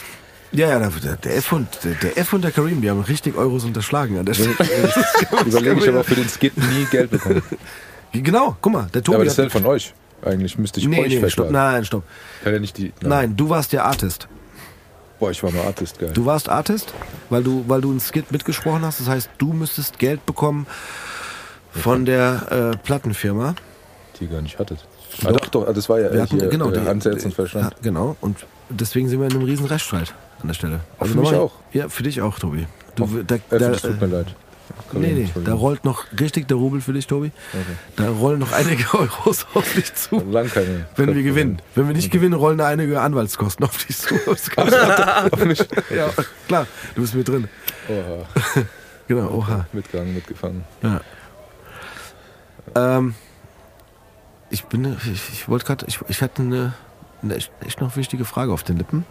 Ja, 0.52 0.68
ja, 0.68 0.78
der, 0.78 1.36
F 1.36 1.52
und 1.52 1.66
der, 1.82 2.18
F 2.18 2.32
und 2.34 2.44
der 2.44 2.50
Kareem, 2.50 2.82
die 2.82 2.90
haben 2.90 3.00
richtig 3.00 3.36
Euros 3.36 3.64
unterschlagen 3.64 4.18
an 4.18 4.26
der 4.26 4.34
Stelle. 4.34 4.54
Überlege 5.46 5.80
ich 5.80 5.88
aber 5.88 6.04
für 6.04 6.14
den 6.14 6.28
Skit 6.28 6.56
nie 6.56 6.84
Geld 6.90 7.10
bekommen. 7.10 7.42
genau, 8.12 8.56
guck 8.60 8.72
mal, 8.72 8.86
der 8.92 9.02
Tobi 9.02 9.16
aber 9.16 9.24
das 9.24 9.34
ist 9.34 9.38
ja 9.38 9.44
hat, 9.44 9.52
von 9.52 9.64
euch. 9.66 9.94
Eigentlich 10.24 10.58
müsste 10.58 10.78
ich 10.78 10.86
nee, 10.86 11.00
euch 11.00 11.20
nee, 11.20 11.30
stopp, 11.30 11.50
nein, 11.50 11.84
stopp. 11.84 12.04
Kann 12.44 12.52
ja 12.52 12.58
nicht 12.58 12.76
die. 12.76 12.92
Nein, 13.00 13.34
du 13.36 13.48
warst 13.48 13.72
der 13.72 13.84
Artist. 13.84 14.28
Boah, 15.18 15.30
ich 15.30 15.42
war 15.42 15.50
mal 15.52 15.64
Artist, 15.64 15.98
geil. 15.98 16.10
Du 16.12 16.26
warst 16.26 16.48
Artist, 16.48 16.92
weil 17.30 17.42
du, 17.42 17.64
weil 17.68 17.80
du 17.80 17.90
einen 17.90 18.00
Skit 18.00 18.30
mitgesprochen 18.30 18.84
hast. 18.84 19.00
Das 19.00 19.08
heißt, 19.08 19.30
du 19.38 19.52
müsstest 19.52 19.98
Geld 19.98 20.26
bekommen 20.26 20.66
von 21.70 22.04
der 22.04 22.72
äh, 22.74 22.76
Plattenfirma. 22.76 23.54
die 24.18 24.24
ihr 24.24 24.30
gar 24.30 24.42
nicht 24.42 24.58
hattet. 24.58 24.86
Ah, 25.24 25.32
doch, 25.32 25.46
doch, 25.48 25.72
das 25.72 25.88
war 25.88 26.00
ja 26.00 26.10
Wir 26.12 26.18
äh, 26.18 26.22
hatten- 26.22 26.40
hier, 26.40 26.48
genau, 26.48 26.70
äh, 26.70 26.72
die- 26.72 26.80
Herz 26.80 27.24
und 27.24 27.34
Verstand. 27.34 27.70
Ja, 27.70 27.76
genau. 27.82 28.16
Und 28.20 28.38
deswegen 28.68 29.08
sind 29.08 29.20
wir 29.20 29.26
in 29.26 29.32
einem 29.34 29.44
riesen 29.44 29.66
Rechtsstreit 29.66 30.14
an 30.40 30.48
der 30.48 30.54
Stelle. 30.54 30.80
Auch 30.98 31.06
für 31.06 31.18
mich 31.18 31.34
auch. 31.34 31.52
Ja, 31.72 31.88
für 31.88 32.02
dich 32.02 32.20
auch, 32.22 32.38
Tobi. 32.38 32.66
Du, 32.96 33.04
Auch- 33.04 33.08
da, 33.26 33.36
da, 33.50 33.58
das 33.58 33.82
tut 33.82 34.00
mir 34.00 34.06
leid. 34.06 34.26
nee, 34.92 35.12
nee, 35.12 35.30
da 35.44 35.54
rollt 35.54 35.84
noch 35.84 36.04
richtig 36.18 36.48
der 36.48 36.56
Rubel 36.56 36.80
für 36.80 36.92
dich, 36.92 37.06
Tobi. 37.06 37.32
Da 37.96 38.08
rollen 38.10 38.38
noch 38.40 38.52
einige 38.52 38.84
Euros 38.94 39.46
auf 39.54 39.72
dich 39.74 39.94
zu. 39.94 40.16
Lang 40.30 40.48
keine. 40.50 40.86
Wenn 40.96 41.14
wir 41.14 41.22
gewinnen. 41.22 41.60
Wenn 41.74 41.86
wir 41.88 41.94
nicht 41.94 42.10
gewinnen, 42.10 42.34
rollen 42.34 42.58
da 42.58 42.66
einige 42.68 43.00
Anwaltskosten 43.00 43.64
auf 43.64 43.84
dich 43.84 43.96
zu. 43.98 44.14
Kannst 44.54 44.72
du- 44.74 45.94
ja, 45.94 46.08
klar, 46.48 46.66
du 46.94 47.00
bist 47.02 47.14
mit 47.14 47.28
drin. 47.28 47.48
Oha. 47.88 48.62
Genau, 49.08 49.28
oha. 49.30 49.66
Mitgegangen, 49.72 50.14
mitgefangen. 50.14 50.64
Ja. 50.80 51.00
Ähm, 52.74 53.14
ich 54.48 54.64
bin, 54.64 54.96
ich, 55.12 55.28
ich 55.32 55.48
wollte 55.48 55.66
gerade, 55.66 55.84
ich, 55.88 55.98
ich 56.08 56.22
hatte 56.22 56.42
eine 56.42 56.72
echt, 57.30 57.50
echt 57.64 57.80
noch 57.80 57.96
wichtige 57.96 58.24
Frage 58.24 58.52
auf 58.52 58.62
den 58.62 58.78
Lippen, 58.78 59.04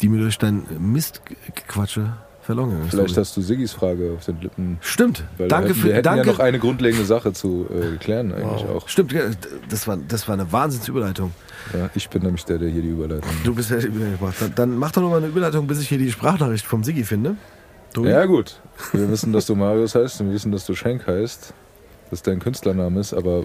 die 0.00 0.08
mir 0.08 0.20
durch 0.20 0.38
dein 0.38 0.64
Mistquatsche 0.78 2.12
verloren 2.46 2.80
ist. 2.84 2.90
Vielleicht 2.90 3.16
hast 3.16 3.36
du 3.36 3.40
Siggis 3.40 3.72
Frage 3.72 4.12
auf 4.16 4.24
den 4.24 4.40
Lippen. 4.40 4.78
Stimmt. 4.80 5.24
Weil 5.36 5.48
danke 5.48 5.68
wir 5.68 5.74
hätten, 5.74 5.80
für, 5.80 5.88
wir 5.88 5.94
hätten 5.94 6.04
danke. 6.04 6.26
ja 6.26 6.32
noch 6.32 6.38
eine 6.38 6.58
grundlegende 6.58 7.04
Sache 7.04 7.32
zu 7.32 7.66
äh, 7.70 7.96
klären 7.96 8.32
eigentlich 8.32 8.68
auch. 8.68 8.88
Stimmt, 8.88 9.14
das 9.68 9.88
war, 9.88 9.96
das 9.96 10.28
war 10.28 10.34
eine 10.34 10.50
Wahnsinnsüberleitung. 10.50 11.32
Ja, 11.74 11.90
ich 11.94 12.08
bin 12.08 12.22
nämlich 12.22 12.44
der, 12.44 12.58
der 12.58 12.68
hier 12.68 12.82
die 12.82 12.90
Überleitung. 12.90 13.30
Du 13.42 13.54
bist 13.54 13.70
ja 13.70 13.78
die 13.78 13.86
Überleitung 13.88 14.18
gemacht. 14.18 14.36
Dann, 14.40 14.54
dann 14.54 14.78
mach 14.78 14.92
doch 14.92 15.02
noch 15.02 15.10
mal 15.10 15.16
eine 15.16 15.26
Überleitung, 15.26 15.66
bis 15.66 15.80
ich 15.80 15.88
hier 15.88 15.98
die 15.98 16.10
Sprachnachricht 16.10 16.64
vom 16.64 16.84
Siggi 16.84 17.02
finde. 17.02 17.36
Tobi? 17.92 18.10
Ja 18.10 18.24
gut, 18.26 18.60
wir 18.92 19.10
wissen, 19.10 19.32
dass 19.32 19.46
du 19.46 19.54
Marius 19.54 19.94
heißt 19.94 20.20
und 20.20 20.28
wir 20.28 20.34
wissen, 20.34 20.52
dass 20.52 20.66
du 20.66 20.74
Schenk 20.74 21.06
heißt, 21.06 21.52
dass 22.10 22.22
dein 22.22 22.38
Künstlername 22.38 23.00
ist, 23.00 23.12
aber 23.12 23.44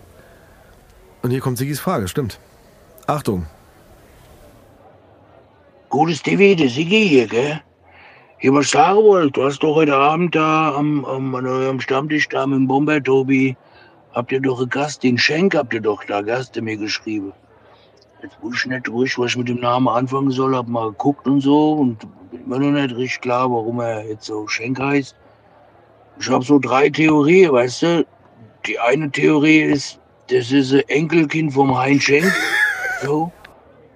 Und 1.22 1.32
hier 1.32 1.40
kommt 1.40 1.58
Siggis 1.58 1.80
Frage, 1.80 2.08
stimmt. 2.08 2.40
Achtung. 3.08 3.46
Gutes 5.90 6.20
Stevie, 6.20 6.56
der 6.56 6.70
Sigi 6.70 7.08
hier, 7.08 7.28
gell? 7.28 7.62
Hier, 8.38 8.54
was 8.54 8.66
ich 8.66 8.72
sagen 8.72 9.04
wollte, 9.04 9.32
du 9.34 9.44
hast 9.44 9.60
doch 9.60 9.76
heute 9.76 9.96
Abend 9.96 10.34
da 10.34 10.74
am, 10.74 11.06
am, 11.06 11.36
an 11.36 11.80
Stammtisch 11.80 12.28
da 12.30 12.48
mit 12.48 12.58
dem 12.58 12.68
Bomber, 12.68 13.04
Tobi, 13.04 13.56
habt 14.14 14.32
ihr 14.32 14.40
doch 14.40 14.60
einen 14.60 14.70
Gast, 14.70 15.04
den 15.04 15.18
Schenk 15.18 15.54
habt 15.54 15.74
ihr 15.74 15.82
doch 15.82 16.04
da, 16.06 16.22
Gast, 16.22 16.56
der 16.56 16.64
mir 16.64 16.78
geschrieben. 16.78 17.34
Jetzt 18.24 18.42
wusste 18.42 18.58
ich 18.58 18.66
nicht 18.68 18.90
ruhig, 18.90 19.20
was 19.20 19.32
ich 19.32 19.38
mit 19.38 19.50
dem 19.50 19.60
Namen 19.60 19.88
anfangen 19.88 20.32
soll, 20.32 20.56
hab 20.56 20.68
mal 20.68 20.90
geguckt 20.90 21.28
und 21.28 21.42
so 21.42 21.74
und 21.74 22.00
bin 22.32 22.46
immer 22.46 22.58
noch 22.58 22.72
nicht 22.72 22.96
richtig 22.96 23.22
klar, 23.22 23.52
warum 23.52 23.80
er 23.80 24.08
jetzt 24.08 24.26
so 24.26 24.48
Schenk 24.48 24.80
heißt. 24.80 25.16
Ich 26.20 26.30
habe 26.30 26.44
so 26.44 26.58
drei 26.58 26.90
Theorien, 26.90 27.52
weißt 27.52 27.82
du? 27.84 28.06
Die 28.66 28.80
eine 28.80 29.12
Theorie 29.12 29.62
ist, 29.62 30.00
das 30.32 30.52
ist 30.52 30.74
ein 30.74 30.88
Enkelkind 30.88 31.54
vom 31.54 31.78
Hein 31.78 32.00
Schenk. 32.00 32.32
So. 33.04 33.32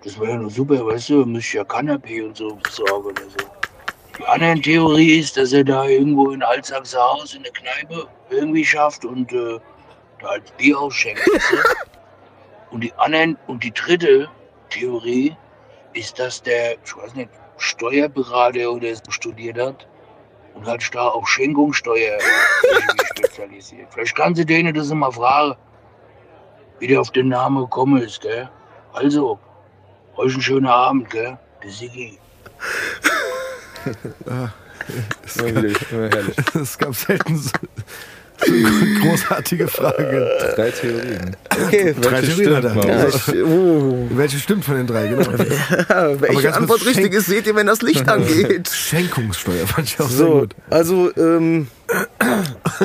Das 0.04 0.20
wäre 0.20 0.32
ja 0.32 0.38
nur 0.38 0.50
super, 0.50 0.84
weißt 0.84 1.10
du, 1.10 1.26
müsste 1.26 1.48
ich 1.48 1.54
ja 1.54 1.62
Kanapé 1.62 2.26
und 2.26 2.36
so 2.36 2.56
besorgen 2.56 3.06
oder 3.10 3.22
so. 3.22 3.46
Die 4.18 4.26
andere 4.26 4.60
Theorie 4.60 5.20
ist, 5.20 5.38
dass 5.38 5.54
er 5.54 5.64
da 5.64 5.86
irgendwo 5.86 6.32
in 6.32 6.42
Altsachser 6.42 7.00
Haus 7.00 7.36
in 7.36 7.44
der 7.44 7.52
Kneipe 7.52 8.08
irgendwie 8.32 8.66
schafft 8.66 9.06
und 9.06 9.32
äh, 9.32 9.60
da 10.20 10.28
als 10.28 10.50
Bier 10.58 10.80
ausschenkt. 10.80 11.22
Und 12.72 12.82
die 12.82 12.94
anderen, 12.96 13.38
und 13.48 13.64
die 13.64 13.72
dritte 13.72 14.28
Theorie 14.70 15.34
ist, 15.94 16.20
dass 16.20 16.42
der, 16.42 16.74
ich 16.84 16.98
weiß 16.98 17.16
nicht, 17.16 17.30
Steuerberater 17.58 18.70
oder 18.70 18.94
so 18.94 19.12
studiert 19.12 19.58
hat 19.58 19.88
und 20.56 20.66
hat 20.66 20.84
da 20.94 21.08
auf 21.08 21.26
Schenkungssteuer 21.26 22.20
spezialisiert. 23.16 23.88
Vielleicht 23.94 24.16
kannst 24.16 24.42
du 24.42 24.46
denen 24.46 24.74
das 24.74 24.90
mal 24.90 25.12
fragen, 25.12 25.56
wie 26.86 26.90
der 26.90 27.02
auf 27.02 27.10
den 27.10 27.30
Namen 27.30 27.58
gekommen 27.64 28.00
ist, 28.00 28.22
gell? 28.22 28.48
Also, 28.94 29.40
euch 30.18 30.34
einen 30.34 30.42
schönen 30.44 30.68
Abend, 30.68 31.10
gell? 31.10 31.36
Der 31.64 31.72
Sigi. 31.72 32.20
immer 34.20 34.52
wieder, 35.64 35.80
immer 35.92 36.10
herrlich. 36.12 36.36
Es 36.62 36.78
gab 36.78 36.94
selten 36.96 37.38
so, 37.38 37.50
so 38.46 38.52
eine 38.54 39.00
großartige 39.02 39.68
Frage. 39.68 40.30
Drei 40.56 40.70
Theorien. 40.70 41.36
Okay. 41.50 41.96
Drei 42.00 42.12
Welche 42.22 42.36
Theorien 42.36 42.56
hat 42.64 42.72
stimmt, 42.72 42.86
er. 42.86 43.36
Ja, 43.36 43.46
uh, 43.46 44.08
Welche 44.12 44.38
stimmt 44.38 44.64
von 44.66 44.76
den 44.76 44.86
drei, 44.86 45.08
genau. 45.08 45.26
welche 46.22 46.34
kurz, 46.44 46.56
Antwort 46.56 46.82
Schenk- 46.82 46.98
richtig 46.98 47.14
ist, 47.14 47.26
seht 47.26 47.48
ihr, 47.48 47.56
wenn 47.56 47.66
das 47.66 47.82
Licht 47.82 48.08
angeht. 48.08 48.70
Schenkungssteuer 48.70 49.66
fand 49.66 49.88
ich 49.88 50.00
auch 50.00 50.08
sehr 50.08 50.18
So, 50.28 50.40
gut. 50.42 50.56
also 50.70 51.12
ähm, 51.18 51.68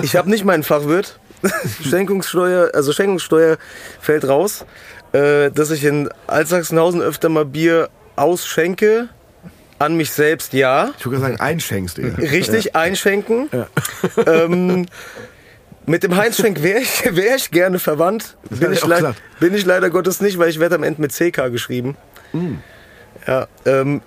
ich 0.01 0.17
habe 0.17 0.31
nicht 0.31 0.47
meinen 0.47 0.63
Fachwirt. 0.63 1.19
Schenkungssteuer, 1.89 2.71
also 2.75 2.93
Schenkungssteuer 2.93 3.57
fällt 4.01 4.27
raus, 4.29 4.65
äh, 5.13 5.51
dass 5.51 5.71
ich 5.71 5.85
in 5.85 6.09
Altsachsenhausen 6.27 7.01
öfter 7.03 7.29
mal 7.29 7.45
Bier 7.45 7.89
ausschenke. 8.17 9.09
An 9.79 9.97
mich 9.97 10.11
selbst 10.11 10.53
ja. 10.53 10.91
Ich 10.99 11.07
würde 11.07 11.21
sagen, 11.21 11.41
einschenkst, 11.41 11.97
Digga. 11.97 12.15
Richtig 12.17 12.77
einschenken. 12.77 13.49
Ähm, 14.27 14.87
mit 15.87 16.03
dem 16.03 16.15
Heinz 16.17 16.37
Schenk 16.37 16.63
wäre 16.63 16.81
ich, 16.81 17.05
wär 17.17 17.37
ich 17.37 17.51
gerne 17.51 17.79
verwandt. 17.79 18.37
Bin 18.51 18.73
ich, 18.73 18.85
leid- 18.87 19.15
bin 19.41 19.55
ich 19.55 19.65
leider 19.65 19.89
Gottes 19.91 20.21
nicht, 20.21 20.39
weil 20.39 20.51
ich 20.51 20.61
werde 20.61 20.75
am 20.75 20.83
Ende 20.83 21.01
mit 21.01 21.13
CK 21.13 21.51
geschrieben. 21.51 21.97
Ja, 23.27 23.49
ähm, 23.65 24.03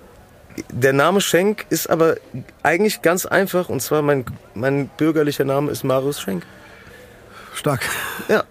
der 0.71 0.93
Name 0.93 1.19
Schenk 1.19 1.65
ist 1.69 1.89
aber 1.89 2.15
eigentlich 2.61 3.01
ganz 3.01 3.25
einfach 3.25 3.67
und 3.69 3.81
zwar 3.81 4.01
mein, 4.03 4.25
mein 4.53 4.88
bürgerlicher 4.97 5.43
Name 5.45 5.71
ist 5.71 5.84
Marius 5.84 6.21
Schenk. 6.21 6.43
Stark. 7.53 7.81
Ja. 8.27 8.43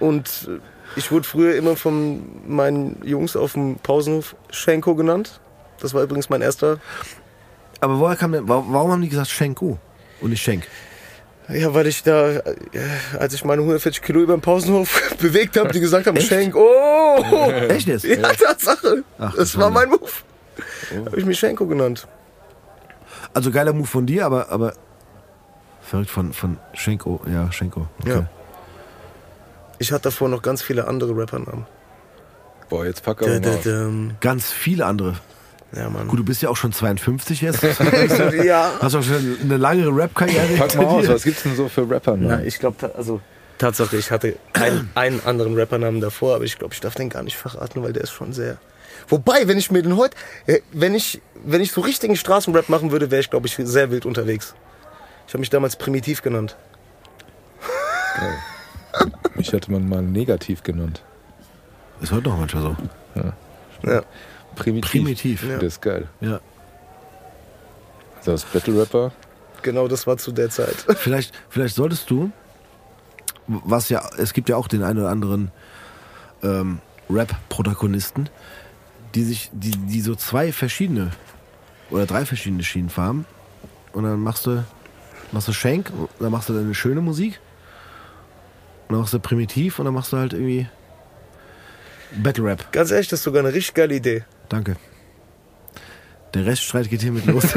Und 0.00 0.48
äh, 0.48 0.60
ich 0.96 1.10
wurde 1.10 1.26
früher 1.26 1.56
immer 1.56 1.76
von 1.76 2.22
meinen 2.46 3.00
Jungs 3.04 3.36
auf 3.36 3.54
dem 3.54 3.76
Pausenhof 3.76 4.36
Schenko 4.50 4.94
genannt. 4.94 5.40
Das 5.80 5.94
war 5.94 6.02
übrigens 6.02 6.28
mein 6.28 6.42
erster. 6.42 6.78
Aber 7.80 7.98
woher 7.98 8.16
kam 8.16 8.32
denn, 8.32 8.48
warum, 8.48 8.90
haben 8.90 9.02
die 9.02 9.08
gesagt 9.08 9.28
Schenko 9.28 9.78
und 10.20 10.30
nicht 10.30 10.42
Schenk? 10.42 10.66
Ja, 11.48 11.74
weil 11.74 11.86
ich 11.86 12.02
da, 12.02 12.30
äh, 12.30 12.42
als 13.18 13.34
ich 13.34 13.44
meine 13.44 13.60
140 13.60 14.00
Kilo 14.00 14.20
über 14.20 14.34
den 14.34 14.40
Pausenhof 14.40 15.16
bewegt 15.20 15.58
habe, 15.58 15.72
die 15.72 15.80
gesagt 15.80 16.06
haben, 16.06 16.18
Schenk, 16.20 16.54
oh! 16.56 17.50
Echt 17.68 17.86
jetzt? 17.86 18.04
Ja, 18.04 18.32
Tatsache. 18.32 19.04
Ach, 19.18 19.34
das 19.34 19.58
war 19.58 19.70
mein 19.70 19.90
Move. 19.90 20.10
Habe 21.04 21.18
ich 21.18 21.26
mich 21.26 21.38
Schenko 21.38 21.66
genannt. 21.66 22.06
Also 23.34 23.50
geiler 23.50 23.72
Move 23.72 23.86
von 23.86 24.06
dir, 24.06 24.24
aber, 24.24 24.50
aber 24.50 24.74
verrückt 25.84 26.10
von, 26.10 26.32
von 26.32 26.58
Schenko. 26.72 27.20
Ja, 27.30 27.52
Schenko. 27.52 27.86
Okay. 28.00 28.10
Ja. 28.10 28.30
Ich 29.78 29.92
hatte 29.92 30.04
davor 30.04 30.28
noch 30.28 30.42
ganz 30.42 30.62
viele 30.62 30.86
andere 30.86 31.16
Rappernamen. 31.16 31.66
Boah, 32.68 32.86
jetzt 32.86 33.02
pack 33.02 33.22
aber 33.22 33.40
mal. 33.40 33.58
da. 33.62 33.90
Ganz 34.20 34.50
viele 34.50 34.86
andere. 34.86 35.14
Ja, 35.76 35.90
Mann. 35.90 36.08
Gut, 36.08 36.20
du 36.20 36.24
bist 36.24 36.40
ja 36.40 36.48
auch 36.48 36.56
schon 36.56 36.72
52 36.72 37.40
jetzt. 37.40 37.62
ja. 38.44 38.72
Hast 38.80 38.94
auch 38.94 39.02
schon 39.02 39.38
eine 39.42 39.56
lange 39.56 39.88
Rap-Karriere. 39.88 40.56
Pack 40.56 40.76
mal 40.76 40.84
aus, 40.84 41.08
was 41.08 41.24
gibt's 41.24 41.42
denn 41.42 41.56
so 41.56 41.68
für 41.68 41.88
Rapper? 41.88 42.16
Ja, 42.16 42.40
ich 42.40 42.58
glaube, 42.58 42.94
also 42.96 43.20
Tatsache, 43.58 43.96
ich 43.96 44.10
hatte 44.10 44.36
ein, 44.52 44.88
einen 44.94 45.20
anderen 45.24 45.58
Rappernamen 45.58 46.00
davor, 46.00 46.36
aber 46.36 46.44
ich 46.44 46.58
glaube, 46.58 46.74
ich 46.74 46.80
darf 46.80 46.94
den 46.94 47.08
gar 47.08 47.22
nicht 47.22 47.36
verraten, 47.36 47.82
weil 47.82 47.92
der 47.92 48.04
ist 48.04 48.12
schon 48.12 48.32
sehr. 48.32 48.58
Wobei, 49.08 49.48
wenn 49.48 49.58
ich 49.58 49.70
mir 49.70 49.82
den 49.82 49.96
heute, 49.96 50.16
äh, 50.46 50.60
wenn 50.72 50.94
ich, 50.94 51.20
wenn 51.44 51.60
ich 51.60 51.72
so 51.72 51.80
richtigen 51.80 52.16
Straßenrap 52.16 52.68
machen 52.68 52.90
würde, 52.90 53.10
wäre 53.10 53.20
ich, 53.20 53.30
glaube 53.30 53.46
ich, 53.46 53.56
sehr 53.56 53.90
wild 53.90 54.06
unterwegs. 54.06 54.54
Ich 55.26 55.32
habe 55.32 55.40
mich 55.40 55.50
damals 55.50 55.76
primitiv 55.76 56.22
genannt. 56.22 56.56
Mich 59.34 59.52
hätte 59.52 59.72
man 59.72 59.88
mal 59.88 60.02
negativ 60.02 60.62
genannt. 60.62 61.02
Ist 62.00 62.12
heute 62.12 62.28
noch 62.28 62.38
manchmal 62.38 62.62
so. 62.62 62.76
Ja. 63.84 64.02
Primitiv. 64.54 64.90
Primitiv. 64.90 65.44
Ja. 65.44 65.56
Das 65.56 65.74
ist 65.74 65.82
geil. 65.82 66.08
Ja. 66.20 66.40
Also 68.18 68.32
als 68.32 68.44
Battle 68.44 68.80
Rapper. 68.80 69.12
Genau, 69.62 69.88
das 69.88 70.06
war 70.06 70.16
zu 70.16 70.32
der 70.32 70.50
Zeit. 70.50 70.76
Vielleicht, 70.96 71.34
vielleicht 71.48 71.74
solltest 71.74 72.10
du, 72.10 72.30
was 73.46 73.88
ja, 73.88 74.02
es 74.18 74.32
gibt 74.32 74.48
ja 74.48 74.56
auch 74.56 74.68
den 74.68 74.82
einen 74.82 74.98
oder 74.98 75.08
anderen 75.08 75.50
ähm, 76.42 76.80
Rap-Protagonisten, 77.10 78.28
die 79.14 79.24
sich, 79.24 79.50
die, 79.52 79.70
die 79.70 80.00
so 80.00 80.14
zwei 80.14 80.52
verschiedene 80.52 81.10
oder 81.90 82.06
drei 82.06 82.26
verschiedene 82.26 82.62
Schienenfarben. 82.62 83.24
Und 83.92 84.04
dann 84.04 84.20
machst 84.20 84.46
du, 84.46 84.64
machst 85.34 85.48
du 85.48 85.52
Schenk, 85.52 85.90
dann 86.18 86.30
machst 86.32 86.48
du 86.48 86.52
dann 86.54 86.64
eine 86.64 86.74
schöne 86.74 87.00
Musik. 87.00 87.40
Und 88.88 88.92
dann 88.94 89.00
machst 89.00 89.12
du 89.14 89.18
Primitiv 89.18 89.78
und 89.78 89.84
dann 89.86 89.94
machst 89.94 90.12
du 90.12 90.16
halt 90.16 90.32
irgendwie 90.32 90.66
Battle 92.22 92.44
Rap. 92.44 92.70
Ganz 92.72 92.90
ehrlich, 92.90 93.08
das 93.08 93.20
ist 93.20 93.24
sogar 93.24 93.42
eine 93.44 93.52
richtig 93.52 93.74
geile 93.74 93.94
Idee. 93.94 94.24
Danke. 94.48 94.76
Der 96.34 96.46
Rechtsstreit 96.46 96.88
geht 96.90 97.02
hiermit 97.02 97.26
los. 97.26 97.44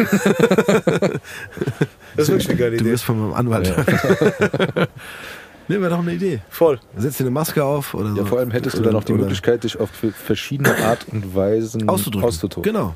Das 2.16 2.30
ist 2.30 2.30
wirklich 2.30 2.50
eine 2.50 2.58
geile 2.58 2.78
Du 2.78 2.84
Idee. 2.84 2.92
bist 2.92 3.04
von 3.04 3.20
meinem 3.20 3.34
Anwalt. 3.36 3.68
ne, 5.68 5.80
wäre 5.82 5.90
doch 5.92 6.00
eine 6.00 6.14
Idee. 6.14 6.40
Voll. 6.50 6.80
Setz 6.98 7.18
dir 7.18 7.26
eine 7.26 7.32
Maske 7.32 7.64
auf 7.64 7.94
oder 7.94 8.10
so. 8.12 8.18
Ja, 8.18 8.26
vor 8.26 8.40
allem 8.40 8.50
hättest 8.50 8.76
du 8.78 8.82
Oder- 8.82 8.90
dann 8.92 9.00
auch 9.00 9.04
die 9.04 9.14
Möglichkeit, 9.14 9.64
dich 9.64 9.80
auf 9.80 9.90
verschiedene 9.92 10.76
Art 10.78 11.06
und 11.12 11.36
Weisen 11.36 11.88
auszudrücken. 11.88 12.28
auszudrücken. 12.28 12.74
Genau. 12.74 12.96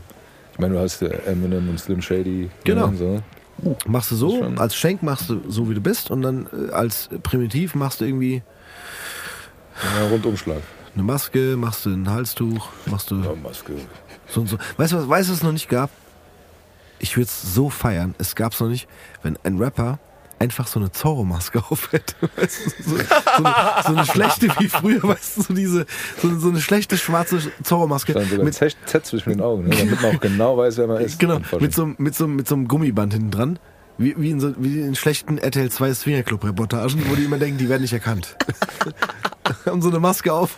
Ich 0.54 0.60
meine, 0.60 0.74
du 0.74 0.80
hast 0.80 1.02
ja 1.04 1.10
Eminem 1.10 1.70
und 1.70 1.80
Slim 1.80 2.02
Shady. 2.02 2.50
Genau. 2.64 2.88
Und 2.88 2.98
so. 2.98 3.22
Machst 3.86 4.12
du 4.12 4.16
so, 4.16 4.44
als 4.58 4.76
Schenk 4.76 5.04
machst 5.04 5.30
du 5.30 5.42
so, 5.48 5.70
wie 5.70 5.74
du 5.76 5.82
bist 5.82 6.10
und 6.12 6.22
dann 6.24 6.48
äh, 6.70 6.72
als 6.72 7.10
Primitiv 7.24 7.76
machst 7.76 8.02
du 8.02 8.06
irgendwie 8.06 8.42
Ja, 10.00 10.08
Rundumschlag. 10.08 10.62
eine 10.96 11.04
Maske, 11.04 11.56
machst 11.58 11.86
du 11.86 11.90
ein 11.92 12.10
Halstuch, 12.10 12.70
machst 12.88 13.12
du 13.12 13.22
Ja, 13.22 13.34
Maske. 13.36 13.74
so 14.28 14.42
und 14.42 14.48
so. 14.48 14.58
Weißt 14.78 14.94
du, 14.94 14.98
was, 14.98 15.10
weißt 15.10 15.30
du, 15.30 15.34
was 15.34 15.38
es 15.40 15.44
noch 15.44 15.52
nicht 15.52 15.70
gab? 15.70 15.90
Ich 17.00 17.18
würde 17.18 17.26
es 17.28 17.42
so 17.56 17.70
feiern. 17.70 18.14
Es 18.20 18.36
gab 18.36 18.54
es 18.54 18.60
noch 18.60 18.68
nicht, 18.68 18.88
wenn 19.24 19.38
ein 19.44 19.58
Rapper 19.58 20.00
einfach 20.42 20.66
so 20.66 20.80
eine 20.80 20.92
Zorro-Maske 20.92 21.60
auf 21.70 21.92
hätte. 21.92 22.16
Weißt 22.36 22.66
du, 22.66 22.84
so, 22.84 22.98
so, 22.98 23.44
eine, 23.44 23.84
so 23.86 23.94
eine 23.94 24.06
schlechte 24.06 24.48
wie 24.60 24.68
früher, 24.68 25.04
weißt 25.04 25.38
du, 25.38 25.42
so 25.44 25.54
diese, 25.54 25.86
so, 26.22 26.40
so 26.40 26.50
eine 26.50 26.60
schlechte 26.60 26.98
schwarze 26.98 27.40
Zorro-Maske. 27.64 28.14
Mit, 28.42 28.54
Z, 28.56 28.76
Z 28.86 29.06
zwischen 29.06 29.30
den 29.30 29.42
Augen, 29.42 29.68
ne? 29.68 29.76
damit 29.76 30.02
man 30.02 30.16
auch 30.16 30.20
genau 30.20 30.58
weiß, 30.58 30.78
wer 30.78 30.88
man 30.88 31.02
ist. 31.02 31.20
genau, 31.20 31.40
mit 31.60 31.74
so, 31.74 31.86
mit, 31.98 32.16
so, 32.16 32.28
mit 32.28 32.48
so 32.48 32.56
einem 32.56 32.68
Gummiband 32.68 33.14
hinten 33.14 33.32
dran. 33.32 33.60
Wie, 33.98 34.16
wie, 34.18 34.32
in 34.32 34.40
so, 34.40 34.54
wie 34.58 34.82
in 34.82 34.96
schlechten 34.96 35.38
RTL 35.38 35.70
2 35.70 35.94
Swingerclub-Reportagen, 35.94 37.04
wo 37.08 37.16
die 37.16 37.26
immer 37.26 37.38
denken, 37.38 37.60
die 37.60 37.70
werden 37.70 37.84
nicht 37.84 37.94
erkannt. 37.94 38.36
Haben 39.66 39.82
so 39.82 39.90
eine 39.90 40.00
Maske 40.00 40.34
auf. 40.34 40.58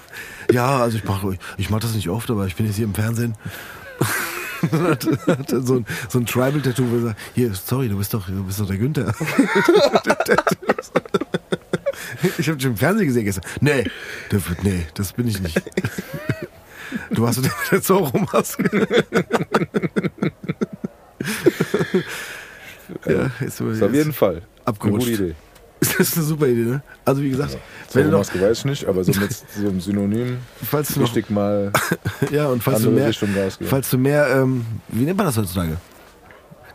Ja, 0.49 0.77
also 0.77 0.97
ich 0.97 1.03
mache 1.03 1.37
ich 1.57 1.69
mach 1.69 1.79
das 1.79 1.93
nicht 1.93 2.09
oft, 2.09 2.29
aber 2.29 2.47
ich 2.47 2.55
bin 2.55 2.65
jetzt 2.67 2.75
hier 2.75 2.85
im 2.85 2.93
Fernsehen. 2.93 3.35
Dann 4.73 4.87
hat, 4.87 5.05
hat 5.27 5.51
er 5.51 5.61
so 5.61 5.75
ein, 5.75 5.85
so 6.09 6.17
ein 6.19 6.25
Tribal-Tattoo, 6.25 6.89
wo 6.89 6.95
er 6.95 7.01
sagt, 7.01 7.19
hier, 7.35 7.53
sorry, 7.53 7.89
du 7.89 7.97
bist 7.97 8.11
doch, 8.13 8.25
du 8.25 8.43
bist 8.43 8.59
doch 8.59 8.65
der 8.67 8.77
Günther. 8.77 9.13
ich 12.39 12.47
habe 12.47 12.57
dich 12.57 12.65
im 12.65 12.75
Fernsehen 12.77 13.05
gesehen 13.07 13.25
gestern. 13.25 13.43
Nee, 13.61 13.83
der, 14.31 14.41
nee, 14.63 14.85
das 14.95 15.13
bin 15.13 15.27
ich 15.27 15.39
nicht. 15.39 15.61
Du 17.11 17.27
hast 17.27 17.41
der 17.71 17.81
Zorro-Maske. 17.81 18.87
ja, 23.07 23.31
jetzt 23.39 23.57
sind 23.57 23.67
wir 23.67 23.73
Das 23.73 23.77
ist 23.77 23.83
auf 23.83 23.93
jeden 23.93 24.13
Fall 24.13 24.41
abgerutscht. 24.65 25.07
eine 25.07 25.17
gute 25.17 25.23
Idee. 25.25 25.35
Das 25.87 25.99
ist 25.99 26.17
eine 26.17 26.25
super 26.25 26.47
Idee, 26.47 26.61
ne? 26.65 26.81
Also 27.05 27.21
wie 27.21 27.29
gesagt, 27.29 27.57
wenn 27.93 28.05
du 28.05 28.11
noch, 28.17 28.19
weiß 28.33 28.59
ich 28.59 28.65
nicht, 28.65 28.85
aber 28.85 29.03
so 29.03 29.11
mit 29.19 29.31
so 29.55 29.67
einem 29.67 29.81
Synonym 29.81 30.37
falls 30.63 30.93
du 30.93 30.99
noch, 31.01 31.07
richtig 31.07 31.29
mal 31.29 31.71
ja 32.31 32.47
und 32.47 32.63
falls 32.63 32.81
du 32.83 32.91
mehr, 32.91 33.11
falls 33.61 33.89
du 33.89 33.97
mehr, 33.97 34.27
ähm, 34.35 34.65
wie 34.89 35.03
nennt 35.03 35.17
man 35.17 35.25
das 35.27 35.37
heutzutage? 35.37 35.77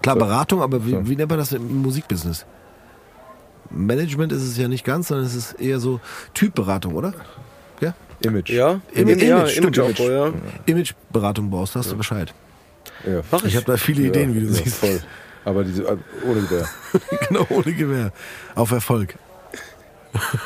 Klar, 0.03 0.15
So. 0.17 0.21
Beratung, 0.21 0.63
aber 0.63 0.85
wie, 0.87 0.91
So. 0.93 1.09
wie 1.09 1.17
nennt 1.17 1.31
man 1.31 1.39
das 1.39 1.53
im 1.53 1.83
Musikbusiness? 1.83 2.47
Management 3.71 4.33
ist 4.33 4.43
es 4.43 4.57
ja 4.57 4.69
nicht 4.69 4.85
ganz, 4.85 5.09
sondern 5.09 5.27
es 5.27 5.35
ist 5.35 5.53
eher 5.61 5.79
so 5.81 6.01
Typberatung, 6.35 6.95
oder? 6.95 7.13
Ja? 7.81 7.95
Image. 8.25 8.51
Ja, 8.51 8.81
Im- 8.95 9.09
Im, 9.09 9.19
ja, 9.19 9.41
Image, 9.41 9.57
Imageaufbau, 9.59 10.11
ja. 10.11 10.33
Imageberatung 10.67 11.51
brauchst, 11.51 11.75
da 11.77 11.81
hast 11.81 11.93
du 11.93 11.97
Bescheid. 11.97 12.33
Ja. 13.07 13.21
Mach 13.31 13.45
Ich 13.45 13.55
habe 13.57 13.67
da 13.67 13.77
viele 13.77 14.03
Ideen, 14.09 14.35
wie 14.35 14.41
du 14.41 14.47
ja, 14.47 14.53
siehst. 14.53 14.77
Voll. 14.77 15.01
Aber 15.45 15.65
diese, 15.65 15.83
äh, 15.85 15.97
ohne 16.27 16.43
Gewehr. 16.43 16.69
genau, 17.29 17.47
ohne 17.51 17.73
Gewehr. 17.73 18.13
Auf 18.55 18.71
Erfolg. 18.71 19.15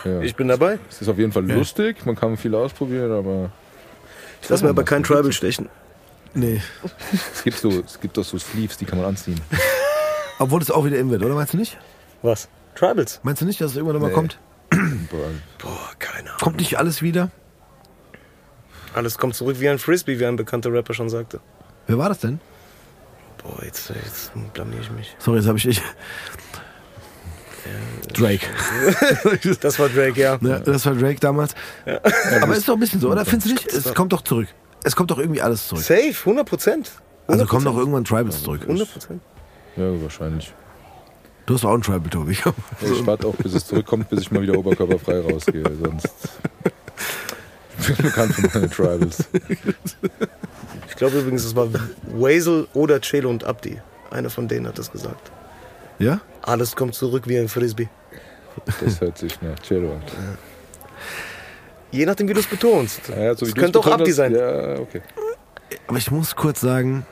Ja. 0.05 0.21
Ich 0.21 0.35
bin 0.37 0.49
dabei. 0.49 0.79
es 0.91 1.03
ist 1.03 1.09
auf 1.09 1.19
jeden 1.19 1.33
Fall 1.33 1.49
Ja. 1.49 1.57
lustig, 1.57 2.05
man 2.05 2.17
kann 2.17 2.37
viel 2.37 2.55
ausprobieren, 2.55 3.13
aber 3.13 3.51
Ich 4.43 4.49
lass 4.49 4.63
mir 4.63 4.69
aber 4.71 4.85
kein 4.85 5.03
Tribal 5.03 5.33
stechen. 5.33 5.69
Nee. 6.35 6.61
es 7.35 7.43
gibt, 7.45 7.59
so, 7.59 7.69
es 7.71 8.01
gibt 8.01 8.17
doch 8.17 8.25
so 8.25 8.39
Sleeves, 8.39 8.77
die 8.79 8.85
kann 8.87 8.99
man 8.99 9.07
anziehen. 9.09 9.41
Obwohl 10.39 10.61
es 10.63 10.71
auch 10.71 10.85
wieder 10.85 10.99
im 10.99 11.11
wird, 11.11 11.23
oder 11.23 11.35
meinst 11.35 11.53
du 11.53 11.59
nicht? 11.59 11.79
Was? 12.23 12.49
Tribals? 12.75 13.21
Meinst 13.23 13.43
du 13.43 13.47
nicht, 13.47 13.61
dass 13.61 13.73
es 13.73 13.77
irgendwann 13.77 14.01
mal 14.01 14.09
Nee. 14.09 14.15
kommt? 14.15 14.39
Boah, 14.71 15.29
Boah, 15.59 15.91
keine 15.99 16.29
Ahnung. 16.31 16.41
Kommt 16.41 16.57
nicht 16.59 16.79
alles 16.79 17.03
wieder? 17.03 17.31
Alles 18.95 19.19
kommt 19.19 19.35
zurück 19.35 19.57
wie 19.61 19.69
ein 19.69 19.79
Frisbee, 19.79 20.19
wie 20.19 20.27
ein 20.27 20.37
bekannter 20.37 20.73
Rapper 20.73 20.95
schon 20.95 21.09
sagte. 21.09 21.41
Wer 21.87 21.99
war 21.99 22.09
das 22.09 22.19
denn? 22.21 22.41
Boah, 23.43 23.65
jetzt, 23.65 23.91
jetzt 23.91 24.33
blamier 24.55 24.81
ich 24.81 24.91
mich. 24.91 25.17
Sorry, 25.19 25.39
jetzt 25.39 25.49
habe 25.49 25.59
ich 25.59 25.67
ich. 25.67 25.83
Drake. 28.13 28.47
Das 29.61 29.79
war 29.79 29.89
Drake, 29.89 30.21
ja. 30.21 30.39
Ja, 30.41 30.59
das 30.59 30.85
war 30.85 30.95
Drake 30.95 31.21
damals. 31.21 31.55
Aber 32.41 32.57
ist 32.57 32.69
doch 32.69 32.75
ein 32.75 32.81
bisschen 32.81 33.01
so, 33.01 33.11
oder? 33.11 33.25
Findest 33.25 33.49
du 33.51 33.55
nicht? 33.55 33.73
Es 33.73 33.95
kommt 33.95 34.13
doch 34.13 34.23
zurück. 34.23 34.49
Es 34.85 34.97
kommt 34.97 35.11
doch 35.11 35.19
irgendwie 35.19 35.41
alles 35.41 35.69
zurück. 35.69 35.83
Safe, 35.83 36.13
100 36.21 36.47
Prozent. 36.49 36.91
Also 37.29 37.47
kommen 37.47 37.65
doch 37.65 37.77
irgendwann 37.77 38.05
Tribals 38.05 38.43
zurück. 38.43 38.63
100 38.63 38.93
Prozent. 38.93 39.23
ja, 39.77 40.03
wahrscheinlich. 40.03 40.53
Du 41.47 41.55
hast 41.55 41.65
auch 41.65 41.73
einen 41.73 41.83
Tribal, 41.83 42.09
Tobi. 42.11 42.37
Ja, 42.45 42.53
Ich 42.93 43.07
warte 43.07 43.27
auch, 43.29 43.35
bis 43.37 43.55
es 43.55 43.67
zurückkommt, 43.67 44.09
bis 44.11 44.23
ich 44.23 44.31
mal 44.31 44.43
wieder 44.43 44.57
oberkörperfrei 44.59 45.21
rausgehe. 45.21 45.65
Sonst 45.83 46.09
ich 47.81 47.97
bin 47.97 48.07
bekannt 48.07 48.35
für 48.35 48.49
meine 48.59 48.71
Tribals. 48.71 49.25
Ich 50.89 50.97
glaube 50.97 51.19
übrigens, 51.19 51.45
es 51.45 51.57
war 51.57 51.69
Wazel 52.09 52.69
oder 52.75 53.01
Chelo 53.01 53.31
und 53.31 53.45
Abdi. 53.45 53.81
Einer 54.11 54.31
von 54.31 54.49
denen 54.49 54.67
hat 54.67 54.79
das 54.79 54.91
gesagt. 54.93 55.31
Ja? 55.99 56.21
Alles 56.43 56.77
kommt 56.77 56.95
zurück 56.95 57.25
wie 57.27 57.39
ein 57.39 57.49
Frisbee. 57.49 57.89
Das 58.85 59.01
hört 59.01 59.17
sich 59.17 59.41
nach 59.41 59.59
Cello 59.61 59.93
an. 59.95 60.03
Je 61.91 62.07
nachdem, 62.07 62.29
wie 62.29 62.35
du 62.35 62.41
es 62.41 62.47
betonst. 62.47 63.09
Ja, 63.09 63.23
ja, 63.23 63.35
so 63.35 63.47
Es 63.47 63.55
könnte 63.55 63.79
auch 63.79 63.87
Abdi 63.87 64.11
hast, 64.11 64.17
sein. 64.17 64.35
Ja, 64.35 64.79
okay. 64.79 65.03
Aber 65.87 65.99
ich 65.99 66.11
muss 66.11 66.37
kurz 66.37 66.61
sagen, 66.61 67.07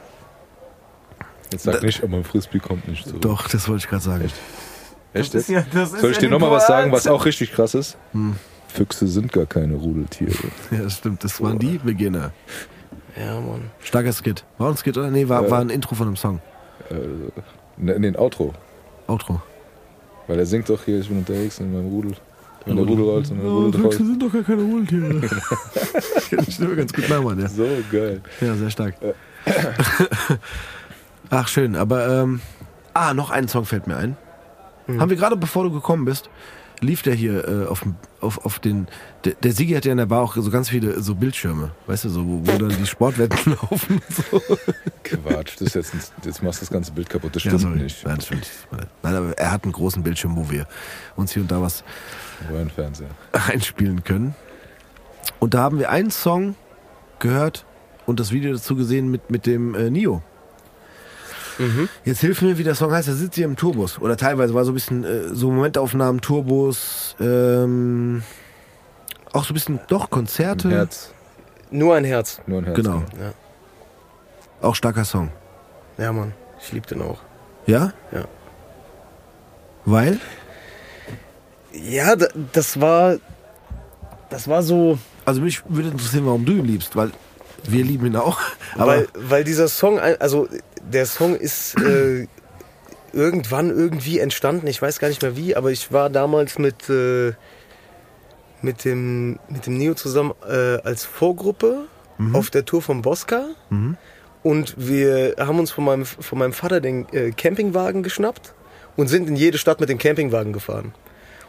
Jetzt 1.53 1.64
sag 1.64 1.83
nicht, 1.83 2.03
aber 2.03 2.18
ein 2.18 2.25
Frisbee 2.25 2.59
kommt 2.61 2.87
nicht 2.87 3.07
zurück. 3.07 3.23
doch, 3.23 3.49
das 3.49 3.68
wollte 3.68 3.85
ich 3.85 3.89
gerade 3.89 4.03
sagen. 4.03 4.25
Echt? 4.25 4.35
Echt 5.12 5.35
Das 5.35 5.49
ja, 5.49 5.64
das 5.73 5.93
ist 5.93 6.01
Soll 6.01 6.12
ich 6.12 6.18
dir 6.18 6.29
nochmal 6.29 6.51
was 6.51 6.66
sagen, 6.66 6.93
was 6.93 7.07
auch 7.07 7.25
richtig 7.25 7.53
krass 7.53 7.75
ist? 7.75 7.97
Hm. 8.12 8.37
Füchse 8.68 9.09
sind 9.09 9.33
gar 9.33 9.47
keine 9.47 9.75
Rudeltiere. 9.75 10.33
Ja, 10.71 10.83
das 10.83 10.99
stimmt. 10.99 11.25
Das 11.25 11.41
waren 11.41 11.59
die 11.59 11.79
Beginner. 11.79 12.33
Ja, 13.17 13.41
Mann. 13.41 13.71
Starker 13.83 14.13
Skit. 14.13 14.45
War 14.59 14.71
ein 14.71 14.77
Skit, 14.77 14.97
oder? 14.97 15.11
Nee, 15.11 15.29
war, 15.29 15.43
Ja. 15.45 15.51
war 15.51 15.61
ein 15.61 15.71
Intro 15.71 15.95
von 15.95 16.07
einem 16.07 16.17
Song. 16.17 16.41
Äh, 16.91 16.95
ne, 17.77 17.93
in 17.93 18.03
den 18.03 18.17
Outro. 18.17 18.55
Outro. 19.07 19.41
Weil 20.27 20.39
er 20.39 20.47
singt 20.47 20.69
doch 20.69 20.85
hier, 20.85 21.01
ich 21.01 21.09
bin 21.09 21.19
unterwegs 21.19 21.59
in 21.59 21.73
meinem 21.73 21.89
Rudel. 21.89 22.13
Wenn 22.67 22.77
der 22.77 22.85
Rudel 22.85 23.05
rollt, 23.05 23.31
und 23.31 23.39
der 23.43 23.51
Rudel 23.51 23.73
Füchse 23.81 23.99
rollt. 23.99 24.09
sind 24.11 24.23
doch 24.23 24.33
gar 24.33 24.43
keine 24.43 24.63
Rudeltiere. 24.63 25.21
ich 26.47 26.55
Stimme 26.55 26.77
ganz 26.77 26.93
gut 26.93 27.09
nachmachen, 27.09 27.41
ja. 27.41 27.49
So 27.49 27.67
geil. 27.91 28.21
Ja, 28.41 28.55
sehr 28.55 28.71
stark. 28.71 28.95
Ach, 31.31 31.49
schön, 31.49 31.75
aber 31.77 32.09
ähm, 32.23 32.41
ah, 32.93 33.15
noch 33.15 33.31
ein 33.31 33.49
Song 33.49 33.65
fällt 33.65 33.87
mir 33.87 33.97
ein. 33.97 34.17
Haben 34.99 35.09
wir 35.11 35.17
gerade, 35.17 35.37
bevor 35.37 35.63
du 35.65 35.71
gekommen 35.71 36.05
bist, 36.05 36.29
lief 36.81 37.03
der 37.03 37.14
hier 37.14 37.47
äh, 37.47 37.66
auf, 37.66 37.85
auf, 38.20 38.45
auf 38.45 38.59
den. 38.59 38.89
Der, 39.24 39.35
der 39.35 39.53
Sigi 39.53 39.74
hat 39.74 39.85
ja 39.85 39.93
in 39.93 39.99
der 39.99 40.07
Bar 40.07 40.22
auch 40.22 40.35
so 40.37 40.51
ganz 40.51 40.68
viele 40.70 41.01
so 41.03 41.14
Bildschirme, 41.14 41.72
weißt 41.87 42.05
du, 42.05 42.09
so, 42.09 42.26
wo, 42.26 42.41
wo 42.45 42.59
dann 42.59 42.70
die 42.70 42.87
Sportwetten 42.87 43.53
laufen 43.62 44.01
so. 44.09 44.41
Quatsch, 45.05 45.55
das 45.59 45.62
ist 45.62 45.74
jetzt, 45.74 45.95
ein, 45.95 46.01
jetzt 46.24 46.43
machst 46.43 46.61
du 46.61 46.64
das 46.64 46.70
ganze 46.72 46.93
Bild 46.93 47.11
kaputt. 47.11 47.37
Das 47.37 47.45
Ja, 47.45 47.51
stimmt 47.51 47.62
sorry. 47.62 47.83
nicht. 47.83 48.05
Nein, 48.07 48.16
das 48.16 48.26
stimmt 48.26 48.41
nicht. 48.43 48.89
Nein, 49.03 49.14
aber 49.14 49.39
er 49.39 49.51
hat 49.53 49.64
einen 49.64 49.72
großen 49.72 50.03
Bildschirm, 50.03 50.37
wo 50.37 50.51
wir 50.51 50.66
uns 51.16 51.33
hier 51.33 51.43
und 51.43 51.51
da 51.51 51.61
was 51.61 51.85
Röhrenfernseher. 52.51 53.11
einspielen 53.33 54.03
können. 54.05 54.35
Und 55.39 55.55
da 55.55 55.61
haben 55.62 55.78
wir 55.78 55.91
einen 55.91 56.11
Song 56.11 56.55
gehört 57.18 57.66
und 58.07 58.20
das 58.20 58.33
Video 58.33 58.53
dazu 58.53 58.74
gesehen 58.76 59.11
mit, 59.11 59.31
mit 59.31 59.47
dem 59.47 59.74
äh, 59.74 59.91
Nio. 59.91 60.22
Jetzt 62.05 62.21
hilf 62.21 62.43
mir, 62.43 62.57
wie 62.59 62.65
der 62.65 62.75
Song 62.75 62.93
heißt. 62.93 63.09
Da 63.09 63.13
sitzt 63.13 63.35
sie 63.35 63.43
im 63.43 63.57
Turbus. 63.57 63.99
Oder 63.99 64.17
teilweise 64.17 64.55
war 64.55 64.65
so 64.65 64.71
ein 64.73 64.75
bisschen 64.75 65.05
äh, 65.05 65.35
so 65.35 65.51
Momentaufnahmen, 65.51 66.21
Turbus, 66.21 67.17
ähm, 67.21 68.23
auch 69.33 69.45
so 69.45 69.53
ein 69.53 69.55
bisschen, 69.55 69.81
doch, 69.89 70.11
Konzerte. 70.11 70.69
Ein 70.69 70.75
Herz. 70.75 71.13
Nur 71.71 71.95
ein 71.95 72.05
Herz. 72.05 72.41
Nur 72.47 72.59
ein 72.59 72.65
Herz. 72.65 72.77
Genau. 72.77 73.03
Ja. 73.21 73.33
Auch 74.63 74.75
starker 74.75 75.05
Song. 75.05 75.31
Ja, 75.99 76.13
Mann. 76.13 76.33
Ich 76.63 76.73
lieb 76.73 76.87
den 76.87 77.01
auch. 77.03 77.19
Ja? 77.67 77.93
Ja. 78.13 78.25
Weil? 79.85 80.19
Ja, 81.73 82.17
da- 82.17 82.29
das 82.53 82.81
war. 82.81 83.17
Das 84.29 84.49
war 84.49 84.63
so. 84.63 84.99
Also 85.25 85.41
mich 85.41 85.63
würde 85.69 85.89
interessieren, 85.91 86.27
warum 86.27 86.45
du 86.45 86.53
ihn 86.53 86.65
liebst, 86.65 86.97
weil 86.97 87.11
wir 87.69 87.85
lieben 87.85 88.07
ihn 88.07 88.17
auch. 88.17 88.39
Aber 88.75 88.87
weil, 88.87 89.09
weil 89.15 89.45
dieser 89.45 89.69
Song, 89.69 89.99
also 89.99 90.49
der 90.83 91.07
Song 91.07 91.37
ist 91.37 91.75
äh, 91.81 92.27
irgendwann 93.13 93.71
irgendwie 93.71 94.19
entstanden, 94.19 94.67
ich 94.67 94.81
weiß 94.81 94.99
gar 94.99 95.09
nicht 95.09 95.23
mehr 95.23 95.37
wie, 95.37 95.57
aber 95.57 95.71
ich 95.71 95.93
war 95.93 96.11
damals 96.11 96.59
mit, 96.59 96.89
äh, 96.89 97.33
mit, 98.63 98.85
dem, 98.85 99.39
mit 99.49 99.67
dem 99.67 99.77
Neo 99.77 99.95
zusammen 99.95 100.33
äh, 100.49 100.77
als 100.83 101.05
Vorgruppe 101.05 101.87
auf 102.35 102.51
der 102.51 102.67
Tour 102.67 102.83
von 102.83 103.01
Bosca 103.01 103.47
Und 104.43 104.75
wir 104.77 105.37
haben 105.39 105.59
uns 105.59 105.71
von 105.71 105.85
meinem, 105.85 106.05
von 106.05 106.39
meinem 106.39 106.53
Vater 106.53 106.81
den 106.83 107.09
äh, 107.15 107.31
Campingwagen 107.31 108.03
geschnappt 108.03 108.53
und 108.97 109.09
sind 109.09 109.27
in 109.29 109.37
jede 109.37 109.57
Stadt 109.59 109.81
mit 109.81 109.89
dem 109.89 109.97
Campingwagen 109.99 110.53
gefahren. 110.53 110.93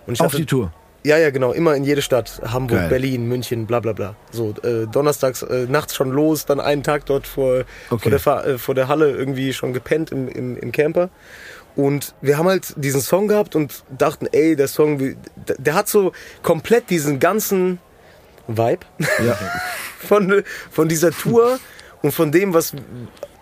Und 0.08 0.14
ich 0.14 0.22
Auf 0.22 0.28
hatte- 0.28 0.38
die 0.38 0.46
Tour. 0.46 0.74
Ja, 1.04 1.18
ja, 1.18 1.32
genau, 1.32 1.52
immer 1.52 1.76
in 1.76 1.84
jede 1.84 2.02
Stadt. 2.04 2.42
Hamburg, 2.46 2.78
Geil. 2.80 2.90
Berlin, 2.90 3.28
München, 3.28 3.66
bla 3.66 3.80
bla 3.80 3.94
bla. 3.94 4.16
So, 4.32 4.54
äh, 4.64 4.86
donnerstags 4.86 5.42
äh, 5.42 5.66
nachts 5.68 5.96
schon 5.96 6.12
los, 6.12 6.46
dann 6.46 6.60
einen 6.60 6.84
Tag 6.84 7.06
dort 7.08 7.26
vor, 7.26 7.64
Okay. 7.90 8.18
vor, 8.20 8.42
der, 8.44 8.54
äh, 8.54 8.58
vor 8.60 8.76
der 8.76 8.88
Halle 8.88 9.10
irgendwie 9.10 9.52
schon 9.54 9.74
gepennt 9.74 10.12
im, 10.12 10.28
im, 10.28 10.58
im 10.58 10.72
Camper. 10.72 11.10
Und 11.76 12.14
wir 12.22 12.38
haben 12.38 12.48
halt 12.48 12.74
diesen 12.76 13.02
Song 13.02 13.28
gehabt 13.28 13.56
und 13.56 13.84
dachten, 13.98 14.28
ey, 14.32 14.56
der 14.56 14.68
Song, 14.68 14.98
der, 15.00 15.16
der 15.58 15.74
hat 15.74 15.88
so 15.88 16.12
komplett 16.44 16.90
diesen 16.90 17.20
ganzen 17.20 17.80
Vibe 18.48 18.86
Ja. 19.26 19.38
von, 20.00 20.44
von 20.70 20.88
dieser 20.90 21.12
Tour 21.12 21.60
und 22.02 22.12
von 22.12 22.32
dem, 22.32 22.54
was, 22.54 22.74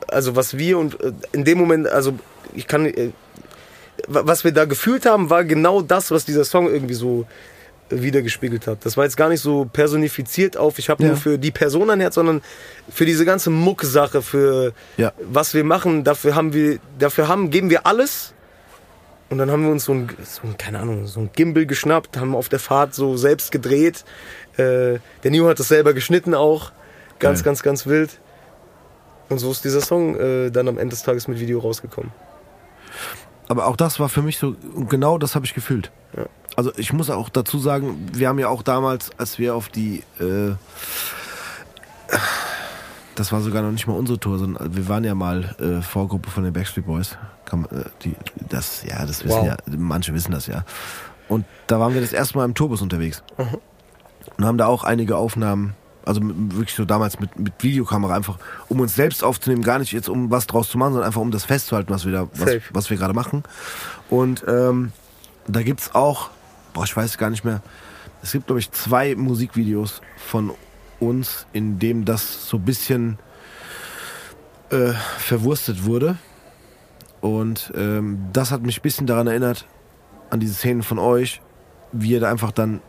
also 0.08 0.36
was 0.36 0.58
wir 0.58 0.78
und 0.78 1.00
äh, 1.02 1.12
in 1.34 1.44
dem 1.44 1.58
Moment, 1.58 1.88
also 1.88 2.14
ich 2.54 2.68
kann, 2.68 2.86
äh, 2.86 3.10
was 4.10 4.44
wir 4.44 4.52
da 4.52 4.66
gefühlt 4.66 5.06
haben, 5.06 5.30
war 5.30 5.44
genau 5.46 5.82
das, 5.82 6.12
was 6.12 6.26
dieser 6.26 6.44
Song 6.44 6.68
irgendwie 6.68 6.94
so 6.96 7.26
äh, 7.90 8.02
wiedergespiegelt 8.02 8.68
hat. 8.68 8.86
Das 8.86 8.98
war 8.98 9.04
jetzt 9.06 9.18
gar 9.18 9.30
nicht 9.30 9.42
so 9.42 9.66
personifiziert 9.72 10.58
auf, 10.58 10.80
ich 10.80 10.90
habe 10.90 11.04
Ja. 11.04 11.10
nur 11.10 11.18
für 11.18 11.38
die 11.38 11.52
Person 11.52 11.90
ein 11.90 12.00
Herz, 12.00 12.16
sondern 12.16 12.42
für 12.90 13.06
diese 13.06 13.26
ganze 13.26 13.50
Muck-Sache, 13.50 14.22
für 14.22 14.74
Ja. 14.98 15.14
was 15.20 15.54
wir 15.54 15.64
machen, 15.64 16.04
dafür 16.04 16.36
haben 16.36 16.54
wir, 16.54 16.80
dafür 16.98 17.28
haben, 17.28 17.50
geben 17.50 17.70
wir 17.70 17.86
alles. 17.86 18.34
Und 19.30 19.38
dann 19.38 19.52
haben 19.52 19.64
wir 19.64 19.72
uns 19.72 19.86
so 19.86 19.94
ein, 19.94 20.10
so 20.24 20.42
ein, 20.48 20.58
keine 20.58 20.80
Ahnung, 20.80 21.06
so 21.06 21.20
ein 21.20 21.30
Gimbal 21.36 21.68
geschnappt, 21.68 22.18
haben 22.18 22.34
auf 22.36 22.50
der 22.50 22.58
Fahrt 22.58 22.96
so 22.96 23.16
selbst 23.16 23.52
gedreht. 23.52 24.04
Äh, 24.58 24.98
der 25.24 25.30
Neo 25.32 25.48
hat 25.48 25.60
das 25.60 25.68
selber 25.68 25.94
geschnitten 25.94 26.34
auch. 26.34 26.72
Ganz, 27.20 27.40
Geil. 27.40 27.46
ganz, 27.46 27.62
ganz 27.62 27.86
wild. 27.86 28.20
Und 29.30 29.38
so 29.38 29.52
ist 29.52 29.64
dieser 29.64 29.82
Song 29.82 30.16
äh, 30.20 30.50
dann 30.50 30.68
am 30.68 30.80
Ende 30.80 30.96
des 30.96 31.04
Tages 31.04 31.28
mit 31.28 31.40
Video 31.40 31.60
rausgekommen. 31.60 32.12
Aber 33.50 33.66
auch 33.66 33.76
das 33.76 34.00
war 34.00 34.10
für 34.10 34.22
mich 34.22 34.38
so, 34.38 34.56
genau 34.88 35.18
das 35.18 35.36
habe 35.36 35.46
ich 35.46 35.54
gefühlt. 35.54 35.92
Ja. 36.16 36.28
Also 36.56 36.72
ich 36.78 36.94
muss 36.94 37.10
auch 37.10 37.30
dazu 37.30 37.58
sagen, 37.58 38.08
wir 38.14 38.30
haben 38.30 38.40
ja 38.40 38.48
auch 38.48 38.62
damals, 38.62 39.10
als 39.18 39.40
wir 39.40 39.56
auf 39.56 39.70
die, 39.70 40.04
äh, 40.20 40.54
das 43.16 43.32
war 43.32 43.42
sogar 43.42 43.64
noch 43.64 43.72
nicht 43.72 43.88
mal 43.88 43.98
unsere 43.98 44.20
Tour, 44.20 44.38
sondern 44.38 44.76
wir 44.76 44.88
waren 44.88 45.04
ja 45.04 45.16
mal 45.16 45.56
äh, 45.60 45.82
Vorgruppe 45.82 46.30
von 46.30 46.44
den 46.44 46.54
Backstreet 46.54 46.86
Boys. 46.86 47.18
Kann, 47.46 47.66
äh, 47.66 47.86
die, 48.04 48.16
das, 48.48 48.84
ja, 48.84 49.04
das 49.06 49.26
wissen 49.26 49.40
Wow. 49.40 49.48
ja, 49.48 49.58
manche 49.66 50.14
wissen 50.14 50.32
das 50.32 50.46
ja. 50.46 50.64
Und 51.28 51.46
da 51.66 51.80
waren 51.80 51.96
wir 51.96 52.02
das 52.02 52.14
erste 52.14 52.38
Mal 52.38 52.46
im 52.46 52.54
Tourbus 52.54 52.82
unterwegs. 52.84 53.24
Und 54.38 54.46
haben 54.46 54.58
da 54.60 54.68
auch 54.68 54.84
einige 54.84 55.18
Aufnahmen, 55.18 55.74
also 56.10 56.22
mit, 56.22 56.56
wirklich 56.56 56.76
so 56.76 56.86
damals 56.86 57.20
mit, 57.20 57.38
mit 57.40 57.54
Videokamera 57.60 58.16
einfach, 58.16 58.38
um 58.68 58.80
uns 58.82 58.96
selbst 58.96 59.24
aufzunehmen, 59.24 59.62
gar 59.64 59.80
nicht 59.80 59.92
jetzt 59.94 60.10
um 60.10 60.30
was 60.32 60.46
draus 60.48 60.70
zu 60.70 60.78
machen, 60.78 60.94
sondern 60.94 61.08
einfach 61.08 61.22
um 61.22 61.32
das 61.32 61.46
festzuhalten, 61.46 61.92
was 61.94 62.06
wir 62.06 62.12
da, 62.12 62.28
was, 62.34 62.50
was 62.74 62.90
wir 62.90 62.98
gerade 62.98 63.14
machen. 63.14 63.44
Und 64.10 64.44
ähm, 64.48 64.92
da 65.48 65.62
gibt's 65.64 65.96
auch, 65.96 66.30
boah, 66.74 66.84
ich 66.84 66.96
weiß 66.96 67.18
gar 67.18 67.30
nicht 67.30 67.46
mehr, 67.46 67.62
es 68.22 68.32
gibt, 68.34 68.48
glaube 68.48 68.60
ich, 68.60 68.70
zwei 68.72 69.16
Musikvideos 69.16 70.02
von 70.18 70.52
uns, 71.00 71.46
in 71.54 71.80
dem 71.80 72.04
das 72.06 72.50
so 72.50 72.58
ein 72.58 72.66
bisschen 72.66 73.18
äh, 74.72 74.94
verwurstet 75.18 75.86
wurde. 75.86 76.18
Und 77.22 77.72
ähm, 77.76 78.20
das 78.34 78.52
hat 78.52 78.62
mich 78.62 78.80
ein 78.80 78.82
bisschen 78.82 79.08
daran 79.08 79.28
erinnert, 79.28 79.66
an 80.30 80.40
diese 80.40 80.54
Szenen 80.54 80.84
von 80.84 81.00
euch, 81.00 81.42
wie 81.92 82.12
ihr 82.12 82.20
da 82.20 82.30
einfach 82.30 82.52
dann. 82.52 82.82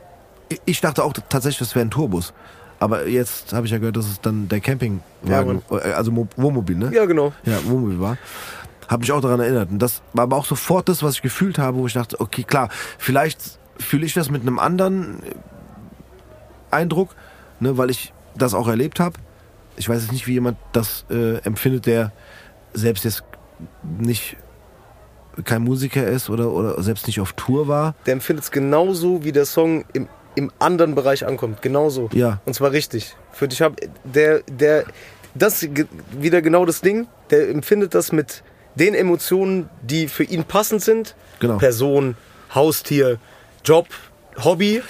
Ich- 0.48 0.60
Ich 0.66 0.80
dachte 0.80 1.02
auch 1.04 1.12
tatsächlich, 1.12 1.58
das 1.58 1.74
wäre 1.74 1.84
ein 1.86 1.90
Tourbus. 1.90 2.32
Aber 2.80 3.06
jetzt 3.06 3.52
habe 3.52 3.66
ich 3.66 3.72
ja 3.72 3.78
gehört, 3.78 3.96
dass 3.96 4.06
es 4.06 4.20
dann 4.20 4.48
der 4.48 4.60
Campingwagen, 4.60 5.62
äh, 5.70 5.92
also 5.92 6.10
Mo- 6.10 6.26
Wohnmobil, 6.36 6.76
ne? 6.76 6.90
Ja, 6.92 7.04
genau. 7.04 7.32
Ja, 7.44 7.62
Wohnmobil 7.66 8.00
war. 8.00 8.16
Hab 8.88 9.00
mich 9.00 9.12
auch 9.12 9.20
daran 9.20 9.38
erinnert. 9.38 9.70
Und 9.70 9.78
das 9.78 10.02
war 10.14 10.24
aber 10.24 10.36
auch 10.36 10.46
sofort 10.46 10.88
das, 10.88 11.02
was 11.02 11.14
ich 11.14 11.22
gefühlt 11.22 11.58
habe, 11.58 11.76
wo 11.76 11.86
ich 11.86 11.92
dachte, 11.92 12.18
okay, 12.20 12.42
klar, 12.42 12.70
vielleicht 12.98 13.58
fühle 13.78 14.04
ich 14.06 14.14
das 14.14 14.30
mit 14.30 14.42
einem 14.42 14.58
anderen 14.58 15.22
äh, 15.22 16.74
Eindruck, 16.74 17.14
ne, 17.60 17.76
weil 17.78 17.90
ich 17.90 18.12
das 18.36 18.54
auch 18.54 18.66
erlebt 18.68 18.98
habe. 18.98 19.18
Ich 19.76 19.88
weiß 19.88 20.02
jetzt 20.02 20.12
nicht, 20.12 20.26
wie 20.26 20.32
jemand 20.32 20.56
das 20.72 21.04
äh, 21.10 21.36
empfindet, 21.44 21.86
der 21.86 22.12
selbst 22.72 23.04
jetzt 23.04 23.22
nicht 23.98 24.36
kein 25.44 25.62
Musiker 25.62 26.06
ist 26.06 26.28
oder, 26.30 26.50
oder 26.50 26.82
selbst 26.82 27.06
nicht 27.06 27.20
auf 27.20 27.32
Tour 27.34 27.68
war. 27.68 27.94
Der 28.06 28.14
empfindet 28.14 28.44
es 28.44 28.50
genauso, 28.50 29.22
wie 29.24 29.32
der 29.32 29.46
Song 29.46 29.84
im, 29.92 30.08
im 30.34 30.50
anderen 30.58 30.94
Bereich 30.94 31.26
ankommt. 31.26 31.62
Genauso. 31.62 32.08
Ja. 32.12 32.40
Und 32.44 32.54
zwar 32.54 32.72
richtig. 32.72 33.16
Für 33.32 33.48
dich 33.48 33.62
hab 33.62 33.76
der, 34.04 34.40
der, 34.50 34.84
das 35.34 35.66
wieder 36.18 36.42
genau 36.42 36.64
das 36.64 36.80
Ding. 36.80 37.06
Der 37.30 37.48
empfindet 37.48 37.94
das 37.94 38.12
mit 38.12 38.42
den 38.74 38.94
Emotionen, 38.94 39.68
die 39.82 40.08
für 40.08 40.24
ihn 40.24 40.44
passend 40.44 40.82
sind. 40.82 41.14
Genau. 41.40 41.58
Person, 41.58 42.16
Haustier, 42.54 43.18
Job, 43.64 43.86
Hobby. 44.44 44.82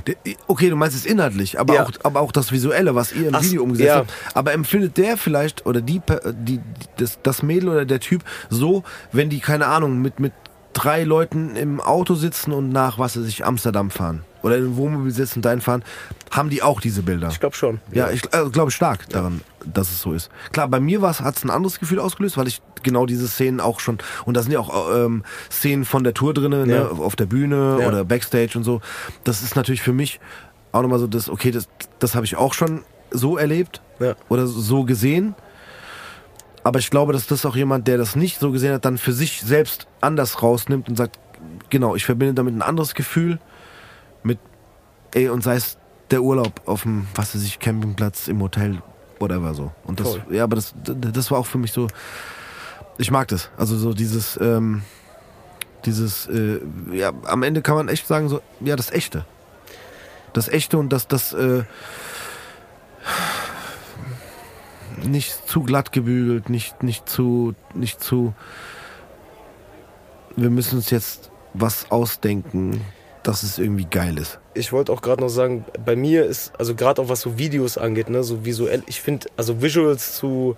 Okay, 0.47 0.71
du 0.71 0.77
meinst 0.77 0.97
es 0.97 1.07
inhaltlich, 1.07 1.59
aber, 1.59 1.75
Ja. 1.75 1.85
auch, 1.85 1.91
aber 2.03 2.21
auch 2.21 2.33
das 2.33 2.53
Visuelle, 2.53 2.95
was 2.95 3.13
ihr 3.13 3.29
im 3.29 3.35
Ach, 3.35 3.43
Video 3.43 3.63
umgesetzt 3.63 3.87
ja. 3.87 3.97
habt. 3.97 4.13
Aber 4.35 4.53
empfindet 4.53 4.97
der 4.97 5.17
vielleicht 5.17 5.67
oder 5.67 5.81
die, 5.81 6.01
die 6.33 6.61
das, 6.99 7.19
das 7.23 7.43
Mädel 7.43 7.71
oder 7.71 7.85
der 7.85 8.01
Typ 8.01 8.23
so, 8.49 8.85
wenn 9.13 9.31
die, 9.31 9.41
keine 9.41 9.67
Ahnung, 9.67 10.01
mit, 10.01 10.21
mit 10.21 10.33
drei 10.73 11.05
Leuten 11.05 11.57
im 11.57 11.81
Auto 11.81 12.15
sitzen 12.15 12.53
und 12.53 12.69
nach, 12.71 12.99
was 12.99 13.15
sie 13.15 13.25
sich 13.25 13.45
Amsterdam 13.45 13.91
fahren 13.91 14.25
oder 14.43 14.57
in 14.57 14.65
einem 14.65 14.77
Wohnmobil 14.77 15.11
sitzen 15.13 15.39
und 15.39 15.45
dahin 15.45 15.61
fahren, 15.61 15.83
haben 16.31 16.51
die 16.51 16.63
auch 16.63 16.81
diese 16.81 17.03
Bilder? 17.03 17.29
Ich 17.29 17.41
glaube 17.41 17.57
schon. 17.57 17.81
Ja, 17.93 18.11
ich 18.11 18.23
äh, 18.33 18.49
glaube 18.51 18.71
stark 18.71 19.09
daran, 19.09 19.41
dass 19.65 19.91
es 19.91 20.01
so 20.01 20.13
ist. 20.13 20.31
Klar, 20.53 20.69
bei 20.69 20.81
mir 20.81 21.01
hat 21.03 21.37
es 21.37 21.45
ein 21.45 21.51
anderes 21.51 21.79
Gefühl 21.81 21.99
ausgelöst, 21.99 22.37
weil 22.37 22.49
ich 22.49 22.63
genau 22.83 23.05
diese 23.07 23.29
Szenen 23.29 23.61
auch 23.61 23.81
schon, 23.81 23.99
und 24.25 24.37
da 24.37 24.43
sind 24.43 24.53
ja 24.53 24.61
auch 24.61 24.95
ähm, 24.95 25.25
Szenen 25.51 25.85
von 25.85 26.05
der 26.05 26.15
Tour 26.15 26.33
drin, 26.35 26.51
ne, 26.51 26.67
Ja. 26.73 26.89
auf 26.89 27.17
der 27.17 27.27
Bühne 27.27 27.79
Ja. 27.81 27.89
oder 27.89 28.05
Backstage 28.05 28.53
und 28.57 28.65
so. 28.65 28.81
Das 29.25 29.43
ist 29.43 29.57
natürlich 29.57 29.83
für 29.83 29.93
mich 29.93 30.21
auch 30.73 30.83
nochmal 30.83 30.99
so, 30.99 31.07
das, 31.07 31.29
okay, 31.29 31.51
das, 31.51 31.69
das 31.99 32.15
habe 32.15 32.25
ich 32.25 32.37
auch 32.37 32.55
schon 32.55 32.83
so 33.11 33.37
erlebt 33.37 33.83
Ja. 33.99 34.15
oder 34.29 34.47
so 34.47 34.85
gesehen. 34.85 35.35
Aber 36.63 36.79
ich 36.79 36.91
glaube, 36.91 37.13
dass 37.13 37.27
das 37.27 37.45
auch 37.47 37.57
jemand, 37.57 37.89
der 37.89 37.97
das 37.99 38.17
nicht 38.17 38.39
so 38.39 38.51
gesehen 38.53 38.75
hat, 38.75 38.85
dann 38.85 38.99
für 38.99 39.13
sich 39.13 39.41
selbst 39.41 39.87
anders 40.01 40.43
rausnimmt 40.43 40.89
und 40.89 40.97
sagt, 40.97 41.19
genau, 41.71 41.97
ich 41.97 42.05
verbinde 42.05 42.35
damit 42.35 42.55
ein 42.55 42.63
anderes 42.63 42.95
Gefühl 42.95 43.39
mit, 44.23 44.39
ey, 45.13 45.29
und 45.29 45.43
sei 45.43 45.57
es 45.57 45.79
der 46.11 46.23
Urlaub 46.23 46.61
auf 46.67 46.83
dem, 46.83 47.07
was 47.15 47.35
weiß 47.35 47.43
ich, 47.45 47.59
Campingplatz, 47.59 48.29
im 48.29 48.41
Hotel, 48.41 48.83
whatever 49.19 49.55
so. 49.55 49.73
Und 49.85 50.01
das, 50.01 50.09
Voll. 50.09 50.25
ja, 50.31 50.45
aber 50.45 50.57
das, 50.57 50.75
das 50.85 51.31
war 51.31 51.39
auch 51.39 51.47
für 51.47 51.59
mich 51.59 51.73
so, 51.73 51.87
ich 52.99 53.11
mag 53.11 53.29
das. 53.29 53.51
Also 53.57 53.77
so 53.77 53.95
dieses, 53.95 54.39
ähm, 54.41 54.83
dieses, 55.85 56.27
äh, 56.27 56.61
ja, 56.93 57.13
am 57.25 57.43
Ende 57.43 57.63
kann 57.63 57.77
man 57.77 57.89
echt 57.89 58.07
sagen, 58.07 58.29
so, 58.29 58.41
ja, 58.61 58.77
das 58.77 58.91
Echte. 58.91 59.25
Das 60.33 60.49
Echte 60.49 60.79
und 60.79 60.93
das, 60.93 61.09
das, 61.09 61.33
äh, 61.33 61.65
nicht 65.05 65.49
zu 65.49 65.63
glatt 65.63 65.93
gebügelt, 65.93 66.51
nicht, 66.51 66.83
nicht 66.83 67.09
zu, 67.09 67.55
nicht 67.75 68.03
zu, 68.03 68.35
wir 70.37 70.51
müssen 70.51 70.77
uns 70.77 70.91
jetzt 70.91 71.31
was 71.55 71.91
ausdenken, 71.91 72.85
dass 73.23 73.43
es 73.43 73.59
irgendwie 73.59 73.85
geil 73.85 74.19
ist. 74.19 74.39
Ich 74.55 74.73
wollte 74.73 74.93
auch 74.93 75.03
gerade 75.03 75.21
noch 75.23 75.29
sagen, 75.29 75.65
bei 75.85 75.95
mir 75.97 76.25
ist, 76.25 76.53
also 76.59 76.75
gerade 76.75 77.03
auch 77.03 77.09
was 77.09 77.21
so 77.21 77.39
Videos 77.39 77.77
angeht, 77.79 78.09
ne, 78.09 78.23
so 78.23 78.45
visuell, 78.45 78.83
ich 78.87 79.01
finde, 79.01 79.27
also 79.37 79.61
Visuals 79.61 80.17
zu, 80.17 80.57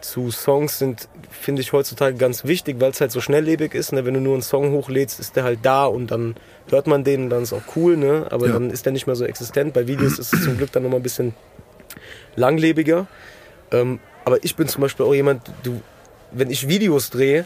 zu 0.00 0.30
Songs 0.30 0.78
sind, 0.78 1.08
finde 1.30 1.60
ich 1.60 1.72
heutzutage 1.72 2.16
ganz 2.16 2.44
wichtig, 2.44 2.80
weil 2.80 2.92
es 2.92 3.00
halt 3.00 3.10
so 3.12 3.20
schnelllebig 3.20 3.74
ist. 3.74 3.92
Ne? 3.92 4.04
Wenn 4.06 4.14
du 4.14 4.20
nur 4.20 4.34
einen 4.34 4.42
Song 4.42 4.72
hochlädst, 4.72 5.20
ist 5.20 5.36
der 5.36 5.44
halt 5.44 5.60
da 5.62 5.86
und 5.86 6.10
dann 6.10 6.36
hört 6.70 6.86
man 6.86 7.04
den 7.04 7.24
und 7.24 7.30
dann 7.30 7.42
ist 7.42 7.52
auch 7.52 7.62
cool, 7.76 7.96
ne? 7.96 8.26
aber 8.30 8.46
Ja. 8.46 8.52
dann 8.54 8.70
ist 8.70 8.86
der 8.86 8.92
nicht 8.92 9.06
mehr 9.06 9.16
so 9.16 9.24
existent. 9.24 9.74
Bei 9.74 9.86
Videos 9.86 10.18
ist 10.18 10.32
es 10.32 10.44
zum 10.44 10.56
Glück 10.56 10.72
dann 10.72 10.84
nochmal 10.84 11.00
ein 11.00 11.02
bisschen 11.02 11.34
langlebiger. 12.36 13.06
Ähm, 13.70 14.00
aber 14.24 14.42
ich 14.44 14.56
bin 14.56 14.68
zum 14.68 14.82
Beispiel 14.82 15.04
auch 15.04 15.14
jemand, 15.14 15.42
du, 15.62 15.80
wenn 16.32 16.50
ich 16.50 16.68
Videos 16.68 17.10
drehe, 17.10 17.44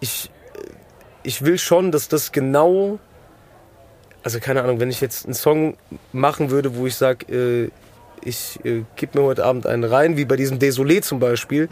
ich, 0.00 0.30
ich 1.22 1.44
will 1.44 1.58
schon, 1.58 1.92
dass 1.92 2.08
das 2.08 2.32
genau 2.32 2.98
also 4.22 4.40
keine 4.40 4.62
Ahnung, 4.62 4.80
wenn 4.80 4.90
ich 4.90 5.00
jetzt 5.00 5.24
einen 5.24 5.34
Song 5.34 5.76
machen 6.12 6.50
würde, 6.50 6.76
wo 6.76 6.86
ich 6.86 6.94
sage, 6.94 7.26
äh, 7.32 7.70
ich 8.24 8.58
äh, 8.64 8.82
gebe 8.96 9.18
mir 9.18 9.24
heute 9.26 9.44
Abend 9.44 9.66
einen 9.66 9.84
rein, 9.84 10.16
wie 10.16 10.24
bei 10.24 10.36
diesem 10.36 10.58
Désolé 10.58 11.02
zum 11.02 11.18
Beispiel, 11.18 11.68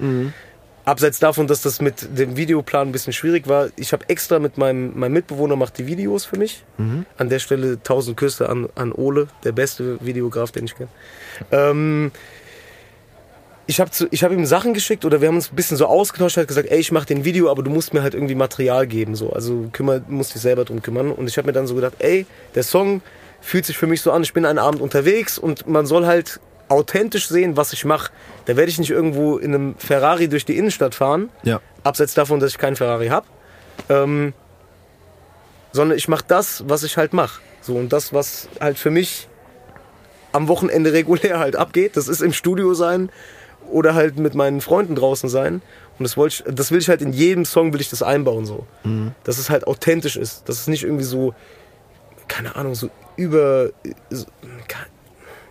abseits 0.85 1.21
davon, 1.21 1.47
dass 1.47 1.63
das 1.63 1.81
mit 1.81 2.19
dem 2.19 2.37
Videoplan 2.37 2.89
ein 2.89 2.93
bisschen 2.93 3.13
schwierig 3.13 3.47
war, 3.47 3.69
ich 3.77 3.93
habe 3.93 4.09
extra 4.09 4.39
mit 4.39 4.59
meinem, 4.59 4.99
meinem 4.99 5.13
Mitbewohner 5.13 5.55
macht 5.55 5.79
die 5.79 5.87
Videos 5.87 6.25
für 6.25 6.39
mich. 6.39 6.65
An 7.19 7.29
der 7.29 7.39
Stelle 7.39 7.81
tausend 7.83 8.17
Küsse 8.17 8.49
an, 8.49 8.69
an 8.75 8.91
Ole, 8.93 9.29
der 9.45 9.53
beste 9.53 10.05
Videograf, 10.05 10.51
den 10.51 10.65
ich 10.65 10.75
kenne. 10.75 10.89
Ähm, 11.53 12.11
ich 13.71 13.79
habe 13.79 13.91
ich 14.11 14.25
hab 14.25 14.33
ihm 14.33 14.45
Sachen 14.47 14.75
geschickt 14.75 15.05
oder 15.05 15.21
wir 15.21 15.29
haben 15.29 15.37
uns 15.37 15.53
ein 15.53 15.55
bisschen 15.55 15.77
so 15.77 15.87
ausgetauscht, 15.87 16.37
hat 16.37 16.49
gesagt, 16.49 16.69
ey, 16.71 16.79
ich 16.81 16.91
mache 16.91 17.07
den 17.07 17.25
Video, 17.25 17.49
aber 17.49 17.63
du 17.63 17.71
musst 17.71 17.95
mir 17.95 18.03
halt 18.03 18.15
irgendwie 18.15 18.35
Material 18.35 18.85
geben, 18.89 19.15
so, 19.15 19.31
also 19.33 19.69
kümmer, 19.73 20.01
musst 20.09 20.35
dich 20.35 20.43
selber 20.43 20.65
drum 20.65 20.83
kümmern. 20.83 21.13
Und 21.13 21.29
ich 21.29 21.37
habe 21.39 21.47
mir 21.47 21.53
dann 21.53 21.69
so 21.69 21.77
gedacht, 21.77 21.95
ey, 22.01 22.27
der 22.57 22.65
Song 22.65 23.01
fühlt 23.41 23.65
sich 23.65 23.79
für 23.79 23.87
mich 23.87 24.03
so 24.03 24.11
an, 24.11 24.25
ich 24.25 24.33
bin 24.33 24.45
einen 24.45 24.59
Abend 24.59 24.83
unterwegs 24.83 25.39
und 25.39 25.69
man 25.69 25.87
soll 25.87 26.05
halt 26.07 26.41
authentisch 26.69 27.29
sehen, 27.29 27.57
was 27.57 27.73
ich 27.73 27.85
mache, 27.85 28.11
da 28.47 28.57
werde 28.57 28.71
ich 28.71 28.79
nicht 28.81 28.91
irgendwo 28.91 29.39
in 29.39 29.55
einem 29.55 29.75
Ferrari 29.79 30.29
durch 30.29 30.45
die 30.45 30.57
Innenstadt 30.57 30.97
fahren, 30.97 31.29
Ja. 31.45 31.61
abseits 31.85 32.15
davon, 32.15 32.41
dass 32.41 32.51
ich 32.51 32.59
keinen 32.59 32.75
Ferrari 32.77 33.07
habe, 33.09 33.27
ähm, 33.89 34.33
sondern 35.73 35.97
ich 35.97 36.09
mache 36.09 36.25
das, 36.27 36.65
was 36.67 36.83
ich 36.83 36.97
halt 36.97 37.13
mache. 37.13 37.41
So 37.61 37.77
und 37.77 37.93
das, 37.93 38.13
was 38.13 38.49
halt 38.61 38.79
für 38.79 38.91
mich 38.91 39.29
am 40.33 40.49
Wochenende 40.49 40.93
regulär 40.93 41.39
halt 41.45 41.55
abgeht, 41.55 41.97
das 41.97 42.09
ist 42.09 42.21
im 42.21 42.33
Studio 42.33 42.75
sein 42.75 43.11
oder 43.71 43.95
halt 43.95 44.19
mit 44.19 44.35
meinen 44.35 44.61
Freunden 44.61 44.95
draußen 44.95 45.29
sein. 45.29 45.63
Und 45.99 46.05
das, 46.05 46.17
wollte 46.17 46.45
ich, 46.47 46.55
das 46.55 46.71
will 46.71 46.79
ich 46.79 46.89
halt 46.89 47.03
in 47.03 47.13
jedem 47.13 47.45
Song 47.45 47.73
will 47.73 47.81
ich 47.81 47.91
das 47.91 48.03
einbauen 48.03 48.47
so, 48.47 48.67
dass 49.25 49.39
es 49.39 49.51
halt 49.51 49.67
authentisch 49.67 50.17
ist, 50.17 50.49
dass 50.49 50.61
es 50.61 50.67
nicht 50.67 50.85
irgendwie 50.85 51.05
so 51.05 51.35
keine 52.27 52.57
Ahnung 52.57 52.75
so 52.75 52.89
über 53.17 53.71
so, 54.09 54.25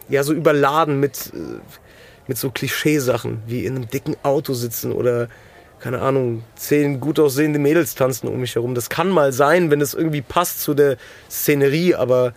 ja 0.08 0.24
so 0.24 0.34
überladen 0.34 1.00
mit 1.00 1.32
äh, 1.36 1.60
mit 2.28 2.38
so 2.38 2.52
Klischeesachen 2.52 3.44
wie 3.48 3.66
in 3.66 3.76
einem 3.76 3.90
dicken 3.90 4.16
Auto 4.24 4.54
sitzen 4.54 4.92
oder 4.92 5.28
keine 5.80 6.02
Ahnung, 6.02 6.44
zehn 6.56 7.00
gut 7.00 7.20
aussehende 7.20 7.58
Mädels 7.58 7.96
tanzen 7.96 8.28
um 8.28 8.40
mich 8.40 8.56
herum. 8.56 8.76
Das 8.76 8.90
kann 8.90 9.10
mal 9.10 9.32
sein, 9.32 9.72
wenn 9.72 9.82
es 9.82 9.94
irgendwie 9.94 10.22
passt 10.22 10.62
zu 10.62 10.74
der 10.74 10.98
Szenerie, 11.30 11.96
aber 11.96 12.34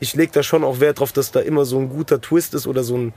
ich 0.00 0.14
lege 0.14 0.32
da 0.32 0.42
schon 0.42 0.64
auch 0.64 0.80
Wert 0.80 1.00
drauf, 1.00 1.12
dass 1.12 1.30
da 1.30 1.40
immer 1.40 1.64
so 1.64 1.78
ein 1.78 1.88
guter 1.88 2.20
Twist 2.20 2.54
ist 2.54 2.66
oder 2.66 2.82
so 2.82 2.96
ein, 2.96 3.12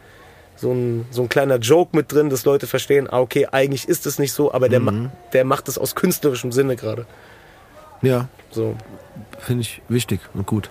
so 0.62 0.72
ein, 0.72 1.06
so 1.12 1.24
ein 1.24 1.30
kleiner 1.30 1.58
Joke 1.58 1.96
mit 1.98 2.12
drin, 2.14 2.30
dass 2.30 2.46
Leute 2.46 2.68
verstehen, 2.68 3.08
ah, 3.12 3.20
okay, 3.20 3.48
eigentlich 3.52 3.90
ist 3.90 4.06
es 4.06 4.20
nicht 4.20 4.32
so, 4.32 4.54
aber 4.54 4.70
der, 4.70 4.80
ma 4.80 5.12
der 5.34 5.44
macht 5.44 5.68
es 5.68 5.78
aus 5.78 5.96
künstlerischem 5.96 6.52
Sinne 6.52 6.76
gerade. 6.76 7.06
Ja, 8.04 8.30
So. 8.52 8.76
finde 9.40 9.62
ich 9.62 9.82
wichtig 9.90 10.22
und 10.34 10.46
gut. 10.48 10.70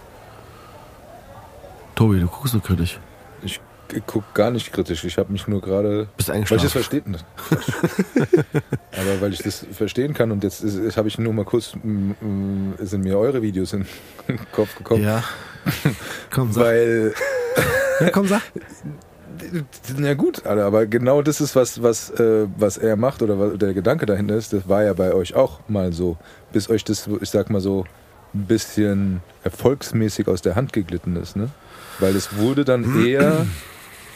Tobi, 1.94 2.20
du 2.20 2.26
guckst 2.28 2.52
so 2.52 2.60
kritisch. 2.60 2.98
Ich 3.42 3.60
gucke 4.06 4.26
gar 4.34 4.50
nicht 4.52 4.72
kritisch. 4.72 5.02
Ich 5.04 5.18
habe 5.18 5.32
mich 5.32 5.48
nur 5.48 5.60
gerade. 5.60 6.06
Bist 6.16 6.28
Weil 6.28 6.38
ich 6.42 6.48
das 6.48 6.52
eingeschlafen. 6.52 6.68
verstehe. 6.70 7.02
Aber 8.92 9.20
weil 9.20 9.32
ich 9.32 9.42
das 9.42 9.66
verstehen 9.72 10.14
kann 10.14 10.30
und 10.30 10.44
jetzt, 10.44 10.62
jetzt 10.62 10.96
habe 10.96 11.08
ich 11.08 11.18
nur 11.18 11.32
mal 11.32 11.44
kurz, 11.44 11.72
sind 11.72 13.02
mir 13.02 13.18
eure 13.18 13.42
Videos 13.42 13.72
in 13.72 13.86
den 14.28 14.38
Kopf 14.52 14.76
gekommen. 14.76 15.02
Ja. 15.02 15.24
Komm, 16.30 16.52
sag. 16.52 16.64
Weil, 16.64 17.14
Ja, 18.00 18.10
komm, 18.10 18.26
sag. 18.28 18.42
na 19.98 20.14
gut, 20.14 20.46
aber 20.46 20.86
genau 20.86 21.22
das 21.22 21.40
ist, 21.40 21.54
was, 21.56 21.82
was, 21.82 22.10
äh, 22.10 22.46
was 22.56 22.78
er 22.78 22.96
macht 22.96 23.22
oder 23.22 23.38
was, 23.38 23.58
der 23.58 23.74
Gedanke 23.74 24.06
dahinter 24.06 24.36
ist, 24.36 24.52
das 24.52 24.68
war 24.68 24.84
ja 24.84 24.92
bei 24.92 25.12
euch 25.14 25.34
auch 25.34 25.60
mal 25.68 25.92
so, 25.92 26.16
bis 26.52 26.68
euch 26.70 26.84
das, 26.84 27.08
ich 27.20 27.30
sag 27.30 27.50
mal 27.50 27.60
so, 27.60 27.84
ein 28.34 28.44
bisschen 28.46 29.20
erfolgsmäßig 29.42 30.28
aus 30.28 30.40
der 30.42 30.54
Hand 30.54 30.72
geglitten 30.72 31.16
ist, 31.16 31.36
ne? 31.36 31.48
Weil 31.98 32.14
es 32.16 32.36
wurde 32.36 32.64
dann 32.64 32.84
eher 33.04 33.46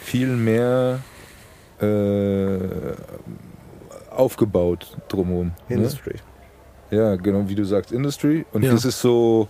viel 0.04 0.28
mehr 0.28 1.00
äh, 1.80 2.58
aufgebaut 4.10 4.96
drumherum. 5.08 5.52
Ne? 5.68 5.76
Industry. 5.76 6.14
Ja, 6.90 7.16
genau 7.16 7.48
wie 7.48 7.54
du 7.54 7.64
sagst, 7.64 7.90
Industry. 7.92 8.44
Und 8.52 8.62
Ja. 8.62 8.72
das 8.72 8.84
ist 8.84 9.00
so, 9.00 9.48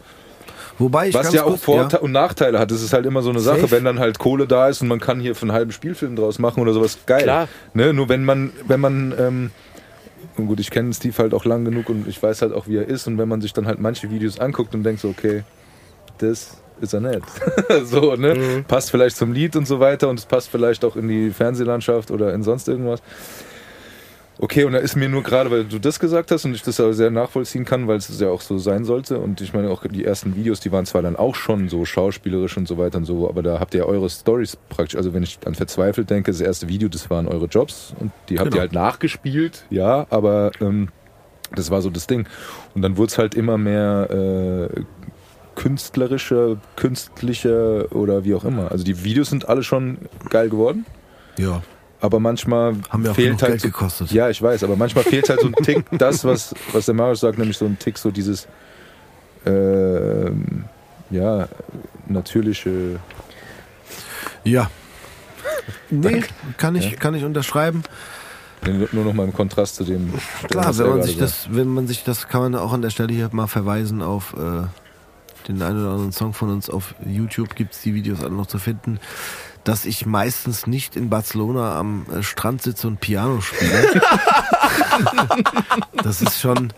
Wobei 0.79 1.09
ich 1.09 1.15
was 1.15 1.25
ganz 1.25 1.35
ja 1.35 1.45
auch 1.45 1.51
kurz, 1.51 1.63
Vorteile 1.63 2.03
und 2.03 2.13
Nachteile 2.13 2.59
hat. 2.59 2.71
Das 2.71 2.83
ist 2.83 2.93
halt 2.93 3.07
immer 3.07 3.23
so 3.23 3.31
eine 3.31 3.41
Sache, 3.41 3.63
Safe. 3.63 3.71
wenn 3.71 3.85
dann 3.85 3.99
halt 3.99 4.19
Kohle 4.19 4.47
da 4.47 4.69
ist 4.69 4.83
und 4.83 4.89
man 4.89 5.01
kann 5.01 5.21
hier 5.21 5.35
für 5.35 5.43
einen 5.43 5.53
halben 5.53 5.73
Spielfilm 5.73 6.17
draus 6.17 6.39
machen 6.39 6.61
oder 6.61 6.73
sowas. 6.73 6.99
Geil. 7.07 7.23
Klar. 7.23 7.49
Ne? 7.75 7.93
Nur 7.93 8.09
wenn 8.09 8.25
man, 8.25 8.53
wenn 8.67 8.81
man, 8.81 9.15
ähm, 9.19 9.51
und 10.37 10.47
gut, 10.47 10.59
ich 10.61 10.71
kenne 10.71 10.93
Steve 10.93 11.17
halt 11.19 11.35
auch 11.35 11.45
lang 11.45 11.65
genug 11.65 11.89
und 11.89 12.09
ich 12.09 12.21
weiß 12.21 12.43
halt 12.43 12.53
auch, 12.53 12.67
wie 12.67 12.77
er 12.77 12.89
ist. 12.89 13.07
Und 13.07 13.19
wenn 13.19 13.29
man 13.29 13.41
sich 13.41 13.53
dann 13.53 13.67
halt 13.67 13.79
manche 13.79 14.11
Videos 14.11 14.41
anguckt 14.41 14.75
und 14.75 14.83
denkt 14.83 15.01
so, 15.01 15.09
okay, 15.09 15.45
das 16.19 16.57
ist 16.81 16.93
er 16.93 17.01
nett. 17.01 17.23
so, 17.85 18.17
ne? 18.17 18.35
Mhm. 18.35 18.65
Passt 18.65 18.91
vielleicht 18.91 19.17
zum 19.17 19.33
Lied 19.33 19.55
und 19.57 19.67
so 19.67 19.81
weiter 19.81 20.09
und 20.09 20.19
es 20.19 20.27
passt 20.27 20.49
vielleicht 20.51 20.85
auch 20.85 20.97
in 20.97 21.09
die 21.09 21.31
Fernsehlandschaft 21.31 22.11
oder 22.11 22.35
in 22.35 22.43
sonst 22.43 22.69
irgendwas. 22.69 23.01
Okay, 24.39 24.65
und 24.65 24.73
da 24.73 24.79
ist 24.79 24.97
mir 24.97 25.09
nur 25.09 25.23
gerade, 25.23 25.51
weil 25.51 25.65
du 25.65 25.79
das 25.79 26.01
gesagt 26.01 26.33
hast 26.33 26.45
und 26.45 26.55
ich 26.55 26.63
das 26.63 26.81
aber 26.81 26.93
sehr 26.93 27.11
nachvollziehen 27.11 27.65
kann, 27.65 27.87
weil 27.87 27.99
es 27.99 28.19
ja 28.21 28.31
auch 28.31 28.41
so 28.41 28.59
sein 28.59 28.85
sollte. 28.85 29.21
Und 29.21 29.41
ich 29.41 29.53
meine, 29.55 29.71
auch 29.71 29.87
die 29.87 30.05
ersten 30.05 30.35
Videos, 30.35 30.59
die 30.59 30.73
waren 30.73 30.87
zwar 30.87 31.03
dann 31.03 31.15
auch 31.15 31.37
schon 31.37 31.69
so 31.69 31.85
schauspielerisch 31.85 32.57
und 32.57 32.67
so 32.67 32.77
weiter 32.77 32.99
und 32.99 33.05
so, 33.05 33.29
aber 33.29 33.45
da 33.45 33.61
habt 33.61 33.75
ihr 33.75 33.81
ja 33.83 33.87
eure 33.87 34.11
Stories 34.11 34.57
praktisch. 34.69 34.97
Also 34.97 35.15
wenn 35.15 35.23
ich 35.23 35.39
an 35.47 35.55
Verzweifelt 35.55 36.11
denke, 36.11 36.33
das 36.33 36.41
erste 36.41 36.69
Video, 36.69 36.89
das 36.89 37.11
waren 37.11 37.29
eure 37.29 37.47
Jobs 37.47 37.95
und 38.01 38.11
die 38.29 38.39
habt 38.39 38.47
Genau. 38.47 38.57
ihr 38.57 38.61
halt 38.63 38.73
nachgespielt, 38.73 39.67
ja, 39.71 40.07
aber 40.11 40.51
ähm, 40.61 40.89
das 41.55 41.71
war 41.71 41.81
so 41.81 41.89
das 41.91 42.09
Ding. 42.09 42.27
Und 42.75 42.83
dann 42.83 42.97
wurde 42.97 43.11
es 43.13 43.19
halt 43.19 43.37
immer 43.37 43.57
mehr 43.57 44.69
äh, 44.75 44.81
künstlerischer, 45.55 46.57
künstlicher 46.75 47.93
oder 47.95 48.25
wie 48.25 48.35
auch 48.35 48.45
immer. 48.45 48.73
Also 48.73 48.85
die 48.85 49.05
Videos 49.05 49.31
sind 49.31 49.49
alle 49.49 49.63
schon 49.63 49.99
geil 50.29 50.49
geworden. 50.49 50.85
Ja. 51.39 51.63
Aber 52.05 52.21
manchmal 52.21 52.75
Haben 52.91 53.03
ja 53.03 53.13
auch 53.13 53.15
fehlt 53.15 53.41
halt 53.41 53.53
Geld 53.53 53.63
gekostet. 53.63 54.11
Ja, 54.11 54.29
ich 54.29 54.43
weiß, 54.43 54.63
aber 54.63 54.77
manchmal 54.77 55.05
fehlt 55.05 55.27
halt 55.31 55.41
so 55.41 55.47
ein 55.47 55.55
Tick, 55.55 55.87
das, 55.99 56.23
was, 56.23 56.55
was 56.73 56.85
der 56.85 56.95
Marius 56.95 57.21
sagt, 57.21 57.39
nämlich 57.39 57.57
so 57.57 57.65
ein 57.65 57.79
Tick, 57.79 57.97
so 57.97 58.11
dieses 58.11 58.47
ähm, 59.47 60.65
ja, 61.09 61.49
natürliche. 62.07 63.01
Ja. 64.45 64.71
Nee, 65.91 66.23
kann 66.59 66.75
ich, 66.75 66.99
kann 66.99 67.15
ich 67.15 67.25
unterschreiben. 67.25 67.85
Nur 68.93 69.05
noch 69.05 69.15
mal 69.15 69.25
im 69.25 69.33
Kontrast 69.33 69.77
zu 69.77 69.85
dem. 69.85 70.13
Klar, 70.51 70.77
wenn 70.77 70.89
man 70.89 71.03
sich 71.03 71.17
sagt. 71.17 71.23
das, 71.23 71.49
wenn 71.51 71.69
man 71.69 71.87
sich 71.87 72.05
das, 72.05 72.29
kann 72.29 72.43
man 72.43 72.55
auch 72.55 72.73
an 72.75 72.83
der 72.83 72.91
Stelle 72.91 73.15
hier 73.15 73.31
mal 73.33 73.47
verweisen 73.47 74.03
auf 74.03 74.35
äh, 74.35 74.67
den 75.49 75.63
einen 75.63 75.81
oder 75.81 75.93
anderen 75.93 76.13
Song 76.13 76.35
von 76.35 76.51
uns 76.51 76.69
auf 76.69 76.95
YouTube 77.07 77.55
gibt's 77.55 77.81
die 77.81 77.95
Videos 77.95 78.23
alle 78.23 78.35
noch 78.35 78.47
zu 78.47 78.59
finden, 78.59 78.99
dass 79.65 79.87
ich 79.87 80.05
meistens 80.07 80.67
nicht 80.67 80.95
in 80.95 81.09
Barcelona 81.11 81.77
am 81.79 82.07
äh, 82.15 82.23
Strand 82.23 82.63
sitze 82.63 82.87
und 82.87 83.01
Piano 83.01 83.41
spiele. 83.41 84.01
das 86.03 86.23
ist 86.23 86.41
schon, 86.41 86.73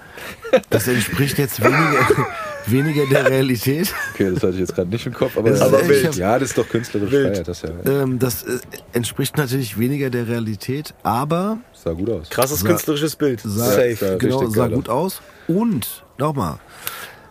das 0.71 0.89
entspricht 0.89 1.39
jetzt 1.39 1.63
weniger, 1.63 2.07
weniger 2.67 3.07
der 3.07 3.29
Realität. 3.29 3.93
Okay, 4.15 4.31
das 4.33 4.43
hatte 4.43 4.55
ich 4.55 4.61
jetzt 4.61 4.75
gerade 4.75 4.91
nicht 4.91 5.07
im 5.07 5.15
Kopf, 5.15 5.37
aber, 5.37 5.51
Das 5.51 5.61
ist 5.61 5.67
aber 5.67 5.81
echt- 5.81 5.89
wild. 5.89 6.17
Ja, 6.17 6.39
das 6.39 6.51
ist 6.51 6.59
doch 6.59 6.69
künstlerisch 6.69 7.11
Wild. 7.11 7.35
feiert 7.35 7.49
das 7.49 7.63
ja. 7.63 7.71
Ähm, 7.85 8.19
das 8.19 8.43
äh, 8.45 8.59
entspricht 8.93 9.37
natürlich 9.37 9.79
weniger 9.79 10.11
der 10.11 10.29
Realität, 10.29 10.95
aber 11.03 11.59
Sah 11.73 11.93
gut 11.93 12.11
aus. 12.11 12.31
Krasses 12.31 12.61
Sah- 12.61 12.69
künstlerisches 12.69 13.17
Bild. 13.17 13.41
sah, 13.45 13.65
Safe. 13.67 13.97
sah 13.97 14.17
genau, 14.17 14.47
sah 14.49 14.69
gut 14.69 14.89
aus. 14.89 15.21
Und 15.49 16.05
nochmal, 16.19 16.59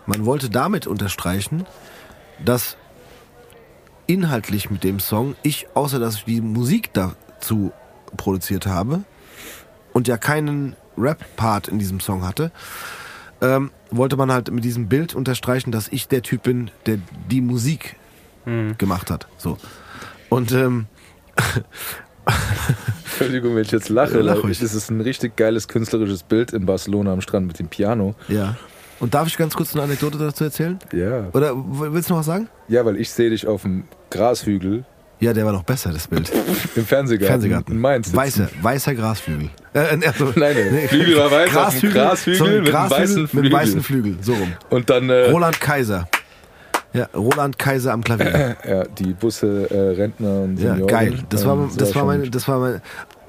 man 0.06 0.26
wollte 0.26 0.50
damit 0.50 0.88
unterstreichen, 0.88 1.66
dass 2.44 2.78
inhaltlich 4.08 4.70
mit 4.70 4.84
dem 4.84 5.00
Song 5.00 5.36
ich, 5.44 5.68
außer 5.74 6.00
dass 6.00 6.16
ich 6.16 6.26
die 6.26 6.42
Musik 6.42 6.92
dazu 6.94 7.72
produziert 8.18 8.68
habe 8.68 9.04
und 9.94 10.08
ja 10.08 10.18
keinen 10.18 10.76
Rap-Part 10.98 11.68
in 11.68 11.80
diesem 11.80 12.00
Song 12.00 12.26
hatte, 12.26 12.52
ähm, 13.42 13.72
wollte 13.92 14.16
man 14.16 14.32
halt 14.32 14.52
mit 14.52 14.64
diesem 14.64 14.88
Bild 14.88 15.16
unterstreichen, 15.16 15.72
dass 15.72 15.88
ich 15.90 16.08
der 16.08 16.22
Typ 16.22 16.44
bin, 16.44 16.72
der 16.86 17.00
die 17.30 17.42
Musik 17.42 17.98
gemacht 18.78 19.10
hat. 19.10 19.28
So. 19.38 19.58
Und 20.30 20.52
ähm, 20.52 20.86
Entschuldigung, 23.06 23.56
wenn 23.56 23.64
ich 23.64 23.72
jetzt 23.72 23.90
lache. 23.90 24.18
Ja, 24.18 24.22
lach 24.22 24.44
ruhig. 24.44 24.60
Das 24.60 24.74
ist 24.74 24.90
ein 24.90 25.02
richtig 25.02 25.36
geiles 25.36 25.68
künstlerisches 25.68 26.24
Bild 26.24 26.54
in 26.54 26.66
Barcelona 26.66 27.14
am 27.14 27.22
Strand 27.22 27.48
mit 27.48 27.60
dem 27.60 27.68
Piano. 27.68 28.16
ja. 28.28 28.56
Und 29.00 29.14
darf 29.14 29.28
ich 29.28 29.38
ganz 29.38 29.54
kurz 29.56 29.74
eine 29.74 29.84
Anekdote 29.84 30.18
dazu 30.18 30.44
erzählen? 30.46 30.80
Ja. 30.94 31.28
Oder 31.34 31.54
willst 31.56 32.10
du 32.10 32.14
noch 32.14 32.20
was 32.22 32.26
sagen? 32.28 32.48
Ja, 32.68 32.86
weil 32.86 32.98
ich 33.00 33.10
sehe 33.10 33.30
dich 33.30 33.46
auf 33.46 33.64
dem 33.64 33.84
Grashügel 34.10 34.86
Ja, 35.20 35.34
der 35.34 35.46
war 35.46 35.52
noch 35.54 35.64
besser, 35.64 35.92
das 35.92 36.08
Bild. 36.08 36.32
im 36.76 36.86
Fernsehgarten, 36.86 37.28
Fernsehgarten. 37.28 37.74
in 37.76 37.82
Mainz. 37.82 38.08
sitzen. 38.08 38.18
Weißer, 38.18 38.50
weißer 38.62 38.96
Grasflügel. 38.96 39.50
Äh, 39.74 39.96
äh, 40.00 40.08
also, 40.08 40.26
Nein, 40.36 40.56
der 40.56 40.90
Flügel 40.90 41.18
war 41.18 41.32
weiß, 41.32 41.80
dem 41.82 41.92
Grashügel 41.92 42.38
sorry, 42.38 42.62
mit 42.62 42.74
einem 42.76 42.90
weißen 42.90 43.22
mit 43.22 43.30
Flügel. 43.32 43.52
weißen 43.52 43.82
Flügel. 43.84 44.18
So 44.22 44.34
rum. 44.34 44.54
Und 44.70 44.90
dann 44.90 45.10
äh, 45.10 45.30
Roland 45.30 45.60
Kaiser. 45.60 46.08
Ja, 46.94 47.10
Roland 47.14 47.60
Kaiser 47.60 47.92
am 47.92 48.02
Klavier. 48.04 48.56
ja, 48.68 48.84
die 48.86 49.14
Busse, 49.14 49.70
äh, 49.70 50.02
Rentner 50.02 50.42
und 50.44 50.58
Ja, 50.58 50.70
Senioren. 50.72 50.88
geil. 50.88 51.20
Das 51.30 51.46
war, 51.46 51.70
das 51.76 51.90
sah 51.90 51.96
war 51.96 52.06
meine, 52.06 52.30
das 52.30 52.48
war 52.48 52.60
meine, 52.60 52.82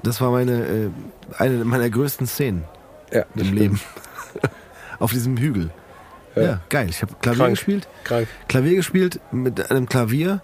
das 0.03 0.21
war 0.21 0.31
meine, 0.31 0.53
äh, 0.65 0.89
eine 1.37 1.65
meiner 1.65 1.89
größten 1.89 2.25
Szenen 2.27 2.63
ja, 3.11 3.21
das 3.21 3.27
im 3.35 3.39
stimmt. 3.43 3.59
Leben. 3.59 3.79
Auf 4.99 5.11
diesem 5.11 5.37
Hügel. 5.37 5.69
Ja, 6.35 6.41
Ja. 6.41 6.61
geil. 6.69 6.87
Ich 6.89 7.01
habe 7.01 7.13
Klavier 7.21 7.39
Krank. 7.45 7.55
gespielt. 7.55 7.87
Krank. 8.03 8.27
Klavier 8.47 8.75
gespielt 8.75 9.19
mit 9.31 9.71
einem 9.71 9.87
Klavier. 9.87 10.41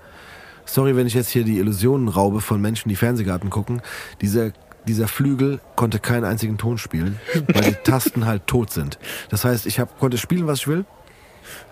Sorry, 0.65 0.95
wenn 0.95 1.07
ich 1.07 1.13
jetzt 1.13 1.29
hier 1.29 1.43
die 1.43 1.57
Illusionen 1.59 2.07
raube 2.07 2.39
von 2.41 2.61
Menschen, 2.61 2.89
die 2.89 2.95
Fernsehgarten 2.95 3.49
gucken. 3.49 3.81
Dieser, 4.21 4.51
dieser 4.87 5.07
Flügel 5.07 5.59
konnte 5.75 5.99
keinen 5.99 6.23
einzigen 6.23 6.57
Ton 6.57 6.77
spielen, 6.77 7.19
weil 7.53 7.63
die 7.63 7.73
Tasten 7.83 8.25
halt 8.25 8.47
tot 8.47 8.71
sind. 8.71 8.97
Das 9.29 9.43
heißt, 9.45 9.65
ich 9.65 9.79
hab, 9.79 9.99
konnte 9.99 10.17
spielen, 10.17 10.47
was 10.47 10.59
ich 10.59 10.67
will. 10.67 10.85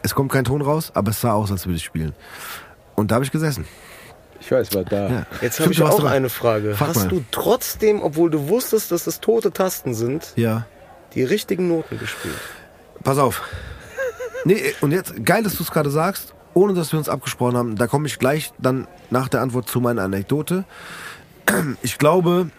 Es 0.03 0.14
kommt 0.14 0.32
kein 0.32 0.44
Ton 0.44 0.62
raus, 0.62 0.91
aber 0.94 1.12
es 1.12 1.22
sah 1.22 1.32
aus, 1.34 1.52
als 1.52 1.66
würde 1.66 1.78
ich 1.78 1.84
spielen. 1.86 2.14
Und 2.95 3.12
da 3.12 3.16
habe 3.16 3.26
ich 3.26 3.32
gesessen. 3.32 3.66
Ich 4.41 4.52
weiß, 4.52 4.74
war 4.76 4.84
da. 4.84 5.08
Ja. 5.10 5.26
Jetzt 5.41 5.60
habe 5.60 5.72
ich 5.72 5.82
auch 5.82 6.03
eine 6.03 6.28
Frage. 6.30 6.76
Frag 6.76 6.90
Hast 6.90 6.95
mal. 7.03 7.08
du 7.10 7.24
trotzdem, 7.32 8.02
obwohl 8.02 8.30
du 8.30 8.49
wusstest, 8.49 8.91
dass 8.91 9.08
es 9.08 9.20
tote 9.22 9.52
Tasten 9.53 9.94
sind, 9.94 10.34
Ja. 10.36 10.66
die 11.14 11.24
richtigen 11.24 11.68
Noten 11.70 11.98
gespielt? 11.99 12.36
Pass 13.03 13.18
auf. 13.18 13.41
Nee, 14.45 14.73
und 14.82 14.91
jetzt, 14.91 15.26
geil, 15.26 15.44
dass 15.44 15.56
du 15.56 15.64
es 15.64 15.72
gerade 15.72 15.90
sagst. 15.90 16.34
ohne 16.53 16.73
dass 16.73 16.91
wir 16.91 16.99
uns 16.99 17.10
abgesprochen 17.10 17.57
haben, 17.57 17.76
da 17.76 17.88
komme 17.88 18.07
ich 18.07 18.19
gleich 18.19 18.52
dann 18.57 18.88
nach 19.10 19.30
der 19.30 19.41
Antwort 19.41 19.69
zu 19.69 19.80
meiner 19.80 20.03
Anekdote. 20.03 20.65
Ich 21.82 21.98
glaube, 21.98 22.49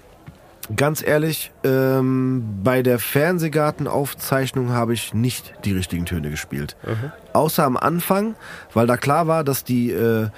ganz 0.76 1.06
ehrlich, 1.06 1.52
ähm, 1.64 2.60
bei 2.62 2.82
der 2.82 2.98
Fernsehgartenaufzeichnung 2.98 4.70
habe 4.70 4.94
ich 4.94 5.14
nicht 5.14 5.54
die 5.64 5.72
richtigen 5.72 6.06
Töne 6.06 6.30
gespielt. 6.30 6.76
Außer 7.32 7.64
am 7.64 7.76
Anfang, 7.76 8.34
weil 8.74 8.86
da 8.86 8.96
klar 8.96 9.26
war, 9.26 9.44
dass 9.44 9.64
die 9.64 9.90
äh, 9.90 10.28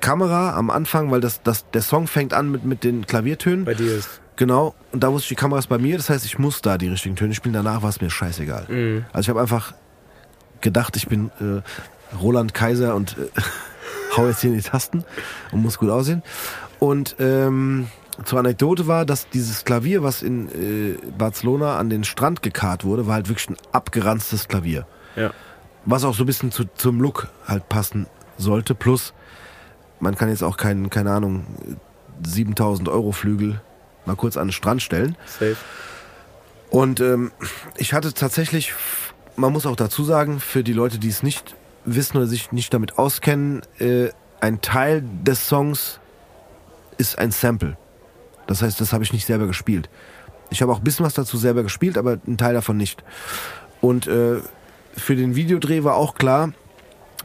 Kamera 0.00 0.54
am 0.56 0.70
Anfang, 0.70 1.10
weil 1.10 1.20
das, 1.20 1.42
das, 1.42 1.68
der 1.70 1.82
Song 1.82 2.06
fängt 2.06 2.32
an 2.34 2.50
mit, 2.50 2.64
mit 2.64 2.84
den 2.84 3.06
Klaviertönen. 3.06 3.64
Bei 3.64 3.74
dir 3.74 3.96
ist. 3.96 4.20
Genau, 4.36 4.74
und 4.92 5.02
da 5.02 5.10
wusste 5.10 5.24
ich, 5.24 5.28
die 5.30 5.34
Kamera 5.34 5.58
ist 5.58 5.68
bei 5.68 5.78
mir, 5.78 5.96
das 5.96 6.10
heißt, 6.10 6.24
ich 6.26 6.38
muss 6.38 6.60
da 6.60 6.76
die 6.76 6.88
richtigen 6.88 7.16
Töne 7.16 7.34
spielen, 7.34 7.54
danach 7.54 7.82
war 7.82 7.88
es 7.88 8.00
mir 8.00 8.10
scheißegal. 8.10 8.66
Also 9.12 9.20
ich 9.20 9.28
habe 9.30 9.40
einfach 9.40 9.72
gedacht, 10.60 10.96
ich 10.96 11.08
bin 11.08 11.30
äh, 11.40 11.62
Roland 12.16 12.52
Kaiser 12.54 12.94
und 12.94 13.16
äh, 13.18 13.40
hau 14.16 14.26
jetzt 14.26 14.40
hier 14.42 14.50
in 14.50 14.56
die 14.56 14.62
Tasten 14.62 15.04
und 15.52 15.62
muss 15.62 15.78
gut 15.78 15.90
aussehen. 15.90 16.22
Und 16.78 17.16
ähm, 17.18 17.88
zur 18.24 18.38
Anekdote 18.38 18.86
war, 18.86 19.04
dass 19.04 19.28
dieses 19.28 19.64
Klavier, 19.64 20.02
was 20.02 20.22
in 20.22 20.48
äh, 20.48 20.98
Barcelona 21.16 21.78
an 21.78 21.90
den 21.90 22.04
Strand 22.04 22.42
gekarrt 22.42 22.84
wurde, 22.84 23.06
war 23.06 23.14
halt 23.14 23.28
wirklich 23.28 23.48
ein 23.50 23.56
abgeranztes 23.72 24.48
Klavier. 24.48 24.86
Ja. 25.16 25.30
Was 25.84 26.04
auch 26.04 26.14
so 26.14 26.24
ein 26.24 26.26
bisschen 26.26 26.50
zu, 26.50 26.64
zum 26.74 27.00
Look 27.00 27.28
halt 27.46 27.68
passen 27.68 28.06
sollte. 28.36 28.74
Plus, 28.74 29.14
man 30.00 30.14
kann 30.14 30.28
jetzt 30.28 30.42
auch 30.42 30.56
keinen, 30.56 30.90
keine 30.90 31.12
Ahnung, 31.12 31.46
7000 32.22 32.88
Euro 32.88 33.12
Flügel 33.12 33.60
mal 34.06 34.16
kurz 34.16 34.36
an 34.36 34.48
den 34.48 34.52
Strand 34.52 34.82
stellen. 34.82 35.16
Safe. 35.26 35.56
Und 36.70 37.00
ähm, 37.00 37.32
ich 37.76 37.92
hatte 37.92 38.12
tatsächlich, 38.12 38.74
man 39.36 39.52
muss 39.52 39.66
auch 39.66 39.76
dazu 39.76 40.04
sagen, 40.04 40.40
für 40.40 40.64
die 40.64 40.72
Leute, 40.72 40.98
die 40.98 41.08
es 41.08 41.22
nicht 41.22 41.54
wissen 41.84 42.16
oder 42.16 42.26
sich 42.26 42.52
nicht 42.52 42.74
damit 42.74 42.98
auskennen, 42.98 43.62
äh, 43.78 44.08
ein 44.40 44.60
Teil 44.60 45.02
des 45.22 45.48
Songs 45.48 46.00
ist 46.98 47.18
ein 47.18 47.30
Sample. 47.30 47.76
Das 48.46 48.62
heißt, 48.62 48.80
das 48.80 48.92
habe 48.92 49.04
ich 49.04 49.12
nicht 49.12 49.26
selber 49.26 49.46
gespielt. 49.46 49.88
Ich 50.50 50.62
habe 50.62 50.72
auch 50.72 50.78
ein 50.78 50.84
bisschen 50.84 51.04
was 51.04 51.14
dazu 51.14 51.36
selber 51.36 51.62
gespielt, 51.62 51.98
aber 51.98 52.18
ein 52.26 52.38
Teil 52.38 52.54
davon 52.54 52.76
nicht. 52.76 53.02
Und 53.80 54.06
äh, 54.06 54.36
für 54.96 55.16
den 55.16 55.34
Videodreh 55.34 55.84
war 55.84 55.96
auch 55.96 56.14
klar, 56.14 56.52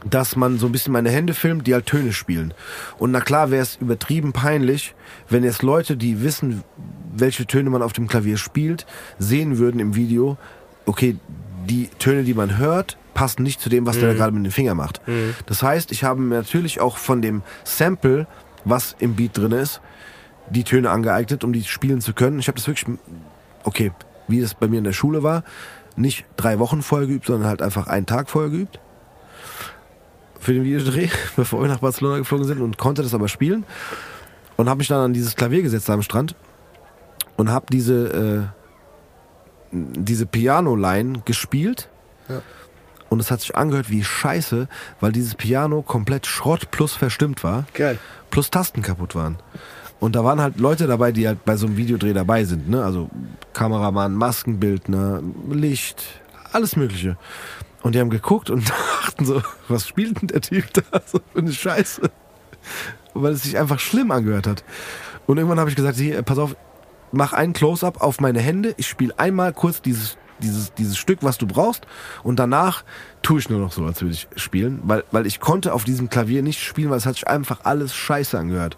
dass 0.04 0.36
man 0.36 0.58
so 0.58 0.66
ein 0.66 0.72
bisschen 0.72 0.92
meine 0.92 1.10
Hände 1.10 1.34
filmt, 1.34 1.66
die 1.66 1.74
halt 1.74 1.86
Töne 1.86 2.12
spielen. 2.12 2.54
Und 2.98 3.10
na 3.12 3.20
klar 3.20 3.50
wäre 3.50 3.62
es 3.62 3.76
übertrieben 3.76 4.32
peinlich, 4.32 4.94
wenn 5.28 5.44
jetzt 5.44 5.62
Leute, 5.62 5.96
die 5.96 6.22
wissen, 6.22 6.64
welche 7.14 7.46
Töne 7.46 7.70
man 7.70 7.82
auf 7.82 7.92
dem 7.92 8.08
Klavier 8.08 8.36
spielt, 8.36 8.86
sehen 9.18 9.58
würden 9.58 9.80
im 9.80 9.94
Video, 9.94 10.36
okay, 10.86 11.16
die 11.66 11.88
Töne, 11.98 12.24
die 12.24 12.34
man 12.34 12.58
hört, 12.58 12.96
passen 13.14 13.42
nicht 13.42 13.60
zu 13.60 13.68
dem, 13.68 13.86
was 13.86 13.98
der 13.98 14.08
da 14.08 14.14
gerade 14.14 14.32
mit 14.32 14.44
dem 14.44 14.52
Finger 14.52 14.74
macht. 14.74 15.00
Das 15.46 15.62
heißt, 15.62 15.92
ich 15.92 16.02
habe 16.02 16.20
mir 16.20 16.36
natürlich 16.36 16.80
auch 16.80 16.96
von 16.96 17.22
dem 17.22 17.42
Sample, 17.64 18.26
was 18.64 18.96
im 18.98 19.14
Beat 19.14 19.36
drin 19.36 19.52
ist, 19.52 19.80
die 20.50 20.64
Töne 20.64 20.90
angeeignet, 20.90 21.44
um 21.44 21.52
die 21.52 21.62
spielen 21.62 22.00
zu 22.00 22.14
können. 22.14 22.38
Ich 22.38 22.48
habe 22.48 22.56
das 22.56 22.66
wirklich, 22.66 22.98
okay, 23.64 23.92
wie 24.28 24.40
es 24.40 24.54
bei 24.54 24.66
mir 24.66 24.78
in 24.78 24.84
der 24.84 24.92
Schule 24.92 25.22
war, 25.22 25.44
nicht 25.94 26.24
drei 26.36 26.58
Wochen 26.58 26.82
vorher 26.82 27.06
geübt, 27.06 27.26
sondern 27.26 27.48
halt 27.48 27.60
einfach 27.60 27.86
einen 27.86 28.06
Tag 28.06 28.30
vorher 28.30 28.50
geübt 28.50 28.80
für 30.42 30.52
den 30.52 30.64
Videodreh, 30.64 31.08
bevor 31.36 31.62
wir 31.62 31.68
nach 31.68 31.78
Barcelona 31.78 32.18
geflogen 32.18 32.46
sind 32.46 32.60
und 32.60 32.76
konnte 32.76 33.02
das 33.02 33.14
aber 33.14 33.28
spielen 33.28 33.64
und 34.56 34.68
habe 34.68 34.78
mich 34.78 34.88
dann 34.88 35.00
an 35.00 35.12
dieses 35.14 35.36
Klavier 35.36 35.62
gesetzt 35.62 35.88
am 35.88 36.02
Strand 36.02 36.34
und 37.36 37.50
habe 37.50 37.66
diese 37.72 38.52
äh, 38.52 38.62
diese 39.74 40.26
Piano-Line 40.26 41.22
gespielt 41.24 41.88
und 43.08 43.20
es 43.20 43.30
hat 43.30 43.40
sich 43.42 43.54
angehört 43.56 43.90
wie 43.90 44.02
Scheiße, 44.02 44.68
weil 45.00 45.12
dieses 45.12 45.34
Piano 45.34 45.82
komplett 45.82 46.26
Schrott 46.26 46.70
plus 46.70 46.94
verstimmt 46.94 47.44
war, 47.44 47.66
Geil. 47.74 47.98
plus 48.30 48.50
Tasten 48.50 48.80
kaputt 48.80 49.14
waren. 49.14 49.36
Und 50.00 50.16
da 50.16 50.24
waren 50.24 50.40
halt 50.40 50.58
Leute 50.58 50.86
dabei, 50.86 51.12
die 51.12 51.28
halt 51.28 51.44
bei 51.44 51.56
so 51.56 51.66
einem 51.66 51.76
Videodreh 51.76 52.14
dabei 52.14 52.44
sind, 52.44 52.68
ne? 52.70 52.82
Also 52.82 53.10
Kameramann, 53.52 54.14
Maskenbildner, 54.14 55.22
Licht, 55.50 56.02
alles 56.52 56.74
Mögliche. 56.74 57.16
Und 57.82 57.94
die 57.94 58.00
haben 58.00 58.10
geguckt 58.10 58.50
und 58.50 58.68
dachten 59.02 59.24
so, 59.24 59.42
was 59.68 59.88
spielt 59.88 60.20
denn 60.20 60.28
der 60.28 60.40
Typ 60.40 60.72
da 60.72 61.00
so 61.04 61.20
für 61.32 61.38
eine 61.38 61.52
Scheiße? 61.52 62.10
Weil 63.14 63.32
es 63.32 63.42
sich 63.42 63.58
einfach 63.58 63.80
schlimm 63.80 64.10
angehört 64.10 64.46
hat. 64.46 64.64
Und 65.26 65.36
irgendwann 65.36 65.60
habe 65.60 65.70
ich 65.70 65.76
gesagt, 65.76 65.96
hier, 65.98 66.22
pass 66.22 66.38
auf, 66.38 66.56
mach 67.12 67.32
einen 67.32 67.52
Close-up 67.52 68.00
auf 68.00 68.20
meine 68.20 68.40
Hände. 68.40 68.74
Ich 68.76 68.86
spiele 68.86 69.18
einmal 69.18 69.52
kurz 69.52 69.82
dieses, 69.82 70.16
dieses, 70.40 70.72
dieses 70.74 70.96
Stück, 70.96 71.18
was 71.22 71.38
du 71.38 71.46
brauchst. 71.46 71.86
Und 72.22 72.38
danach 72.38 72.84
tue 73.22 73.38
ich 73.38 73.50
nur 73.50 73.60
noch 73.60 73.72
so, 73.72 73.84
als 73.84 74.00
würde 74.00 74.14
ich 74.14 74.28
spielen. 74.36 74.80
Weil, 74.84 75.04
weil 75.10 75.26
ich 75.26 75.40
konnte 75.40 75.72
auf 75.74 75.84
diesem 75.84 76.08
Klavier 76.08 76.42
nicht 76.42 76.62
spielen, 76.62 76.90
weil 76.90 76.98
es 76.98 77.06
hat 77.06 77.14
sich 77.14 77.28
einfach 77.28 77.60
alles 77.64 77.94
scheiße 77.94 78.38
angehört. 78.38 78.76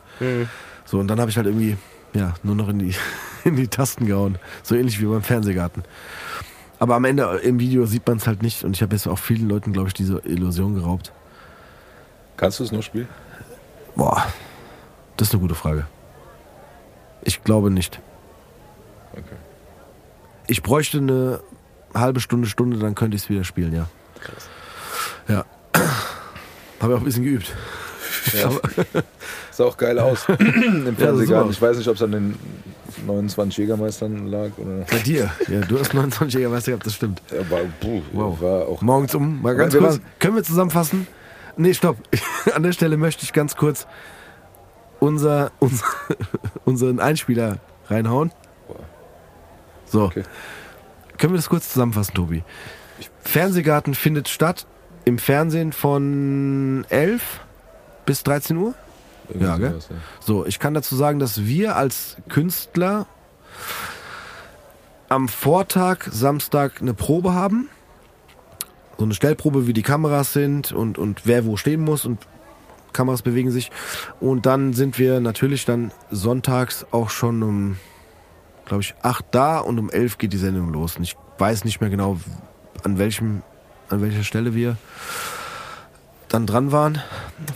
So, 0.84 0.98
und 0.98 1.08
dann 1.08 1.20
habe 1.20 1.30
ich 1.30 1.36
halt 1.36 1.46
irgendwie, 1.46 1.76
ja, 2.12 2.34
nur 2.42 2.54
noch 2.54 2.68
in 2.68 2.78
die, 2.78 2.94
in 3.44 3.56
die 3.56 3.68
Tasten 3.68 4.06
gehauen. 4.06 4.38
So 4.62 4.74
ähnlich 4.74 5.00
wie 5.00 5.06
beim 5.06 5.22
Fernsehgarten. 5.22 5.84
Aber 6.84 6.96
am 6.96 7.04
Ende 7.06 7.22
im 7.42 7.60
Video 7.60 7.86
sieht 7.86 8.06
man 8.06 8.18
es 8.18 8.26
halt 8.26 8.42
nicht. 8.42 8.62
Und 8.62 8.76
ich 8.76 8.82
habe 8.82 8.94
jetzt 8.94 9.06
auch 9.06 9.18
vielen 9.18 9.48
Leuten, 9.48 9.72
glaube 9.72 9.88
ich, 9.88 9.94
diese 9.94 10.18
Illusion 10.18 10.74
geraubt. 10.74 11.12
Kannst 12.36 12.60
du 12.60 12.64
es 12.64 12.72
noch 12.72 12.82
spielen? 12.82 13.08
Boah, 13.96 14.26
das 15.16 15.28
ist 15.28 15.32
eine 15.32 15.40
gute 15.40 15.54
Frage. 15.54 15.86
Ich 17.22 17.42
glaube 17.42 17.70
nicht. 17.70 18.02
Okay. 19.12 19.22
Ich 20.46 20.62
bräuchte 20.62 20.98
eine 20.98 21.40
halbe 21.94 22.20
Stunde, 22.20 22.48
Stunde, 22.48 22.76
dann 22.76 22.94
könnte 22.94 23.16
ich 23.16 23.22
es 23.22 23.30
wieder 23.30 23.44
spielen, 23.44 23.74
ja. 23.74 23.86
Krass. 24.20 24.50
Ja. 25.26 25.46
Habe 26.80 26.92
ich 26.92 26.98
auch 26.98 27.00
ein 27.00 27.04
bisschen 27.04 27.24
geübt. 27.24 27.50
Ja. 28.34 28.50
Sah 29.52 29.64
auch 29.64 29.78
geil 29.78 29.98
aus 29.98 30.28
im. 30.38 30.96
Fernsehgarten. 30.98 31.50
Ich 31.50 31.62
weiß 31.62 31.78
nicht, 31.78 31.88
ob 31.88 31.96
es 31.96 32.02
an 32.02 32.12
den 32.12 32.38
29 33.06 33.58
Jägermeistern 33.58 34.26
lag 34.28 34.50
oder. 34.58 34.84
Bei 34.90 34.98
dir. 34.98 35.30
Ja, 35.48 35.60
du 35.60 35.78
hast 35.78 35.94
29 35.94 36.34
Jägermeister 36.34 36.72
gehabt, 36.72 36.86
das 36.86 36.94
stimmt. 36.94 37.22
Ja, 37.30 37.48
war, 37.50 37.60
puh, 37.80 38.02
Wow. 38.12 38.40
war 38.40 38.68
auch. 38.68 38.82
Morgens 38.82 39.14
um, 39.14 39.40
mal 39.42 39.54
ganz 39.54 39.76
kurz. 39.76 40.00
Können 40.18 40.36
wir 40.36 40.42
zusammenfassen? 40.42 41.06
Nee, 41.56 41.74
stopp. 41.74 41.96
An 42.54 42.62
der 42.62 42.72
Stelle 42.72 42.96
möchte 42.96 43.24
ich 43.24 43.32
ganz 43.32 43.56
kurz 43.56 43.86
unser, 45.00 45.52
unser, 45.60 45.84
unseren 46.64 47.00
Einspieler 47.00 47.58
reinhauen. 47.88 48.32
So. 49.86 50.04
Okay. 50.04 50.22
Können 51.18 51.32
wir 51.34 51.38
das 51.38 51.48
kurz 51.48 51.72
zusammenfassen, 51.72 52.14
Tobi? 52.14 52.42
Fernsehgarten 53.20 53.94
findet 53.94 54.28
statt 54.28 54.66
im 55.04 55.18
Fernsehen 55.18 55.72
von 55.72 56.84
11 56.88 57.40
bis 58.06 58.22
13 58.24 58.56
Uhr. 58.56 58.74
Ja, 59.38 59.56
gell? 59.56 59.70
sowas, 59.70 59.88
ja. 59.90 59.96
So, 60.20 60.46
ich 60.46 60.58
kann 60.58 60.74
dazu 60.74 60.96
sagen, 60.96 61.18
dass 61.18 61.44
wir 61.44 61.76
als 61.76 62.16
Künstler 62.28 63.06
am 65.08 65.28
Vortag, 65.28 66.06
Samstag, 66.10 66.80
eine 66.80 66.94
Probe 66.94 67.34
haben. 67.34 67.68
So 68.98 69.04
eine 69.04 69.14
Stellprobe, 69.14 69.66
wie 69.66 69.72
die 69.72 69.82
Kameras 69.82 70.32
sind 70.32 70.72
und, 70.72 70.98
und 70.98 71.22
wer 71.24 71.44
wo 71.44 71.56
stehen 71.56 71.80
muss 71.80 72.04
und 72.04 72.18
Kameras 72.92 73.22
bewegen 73.22 73.50
sich. 73.50 73.70
Und 74.20 74.46
dann 74.46 74.72
sind 74.72 74.98
wir 74.98 75.20
natürlich 75.20 75.64
dann 75.64 75.90
sonntags 76.10 76.86
auch 76.92 77.10
schon 77.10 77.42
um, 77.42 77.76
glaube 78.66 78.82
ich, 78.82 78.94
8 79.02 79.24
da 79.32 79.58
und 79.58 79.78
um 79.78 79.90
11 79.90 80.18
geht 80.18 80.32
die 80.32 80.38
Sendung 80.38 80.72
los. 80.72 80.96
Und 80.96 81.02
ich 81.02 81.16
weiß 81.38 81.64
nicht 81.64 81.80
mehr 81.80 81.90
genau, 81.90 82.18
an 82.84 82.98
welchem, 82.98 83.42
an 83.88 84.00
welcher 84.00 84.22
Stelle 84.22 84.54
wir 84.54 84.76
dann 86.28 86.46
dran 86.46 86.72
waren 86.72 87.00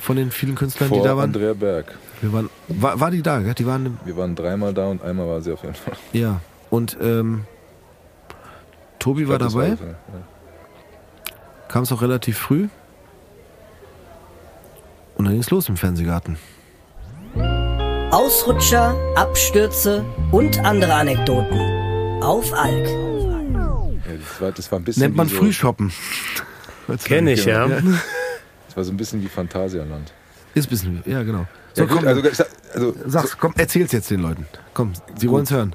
von 0.00 0.16
den 0.16 0.30
vielen 0.30 0.54
Künstlern, 0.54 0.88
Vor 0.88 0.98
die 0.98 1.04
da 1.04 1.16
waren. 1.16 1.26
Andrea 1.26 1.52
Berg. 1.54 1.98
Wir 2.20 2.32
waren, 2.32 2.50
war, 2.68 2.98
war 3.00 3.10
die 3.10 3.22
da, 3.22 3.40
gell? 3.40 3.54
Die 3.54 3.66
waren, 3.66 3.98
Wir 4.04 4.16
waren 4.16 4.34
dreimal 4.34 4.74
da 4.74 4.86
und 4.86 5.02
einmal 5.02 5.28
war 5.28 5.40
sie 5.40 5.52
auf 5.52 5.62
jeden 5.62 5.74
Fall. 5.74 5.94
ja. 6.12 6.40
Und 6.70 6.96
ähm, 7.00 7.44
Tobi 8.98 9.22
Ich 9.22 9.28
war 9.28 9.38
glaub, 9.38 9.52
das 9.52 9.54
dabei, 9.54 9.68
ja. 9.68 9.76
kam 11.68 11.84
es 11.84 11.92
auch 11.92 12.02
relativ 12.02 12.36
früh. 12.38 12.68
Und 15.16 15.24
dann 15.24 15.32
ging 15.32 15.40
es 15.40 15.50
los 15.50 15.68
im 15.68 15.76
Fernsehgarten. 15.76 16.36
Ausrutscher, 18.10 18.94
Abstürze 19.16 20.04
und 20.30 20.58
andere 20.64 20.94
Anekdoten. 20.94 21.58
Auf 22.22 22.52
Alk. 22.52 22.86
Ja, 22.86 24.14
das, 24.16 24.40
war, 24.40 24.52
das 24.52 24.72
war 24.72 24.78
ein 24.78 24.84
bisschen 24.84 25.02
Nennt 25.02 25.16
man 25.16 25.28
so, 25.28 25.36
Frühshoppen. 25.36 25.92
Kenn 27.04 27.26
ich, 27.28 27.44
ja. 27.44 27.66
Das 27.68 27.82
war 28.78 28.84
so 28.84 28.92
ein 28.92 28.96
bisschen 28.96 29.20
wie 29.22 29.28
Phantasialand. 29.28 30.12
Ist 30.54 30.68
ein 30.68 30.70
bisschen, 30.70 31.02
ja 31.04 31.22
genau. 31.22 31.46
So, 31.74 31.82
Ja, 31.82 31.88
komm, 31.92 32.06
also, 32.06 32.24
ich 32.24 32.38
also 32.72 32.94
sag's, 33.06 33.36
komm, 33.38 33.52
erzähl's 33.58 33.92
jetzt 33.92 34.10
den 34.10 34.20
Leuten. 34.20 34.46
Komm, 34.72 34.92
sie 35.18 35.28
wollen's 35.28 35.50
hören. 35.50 35.74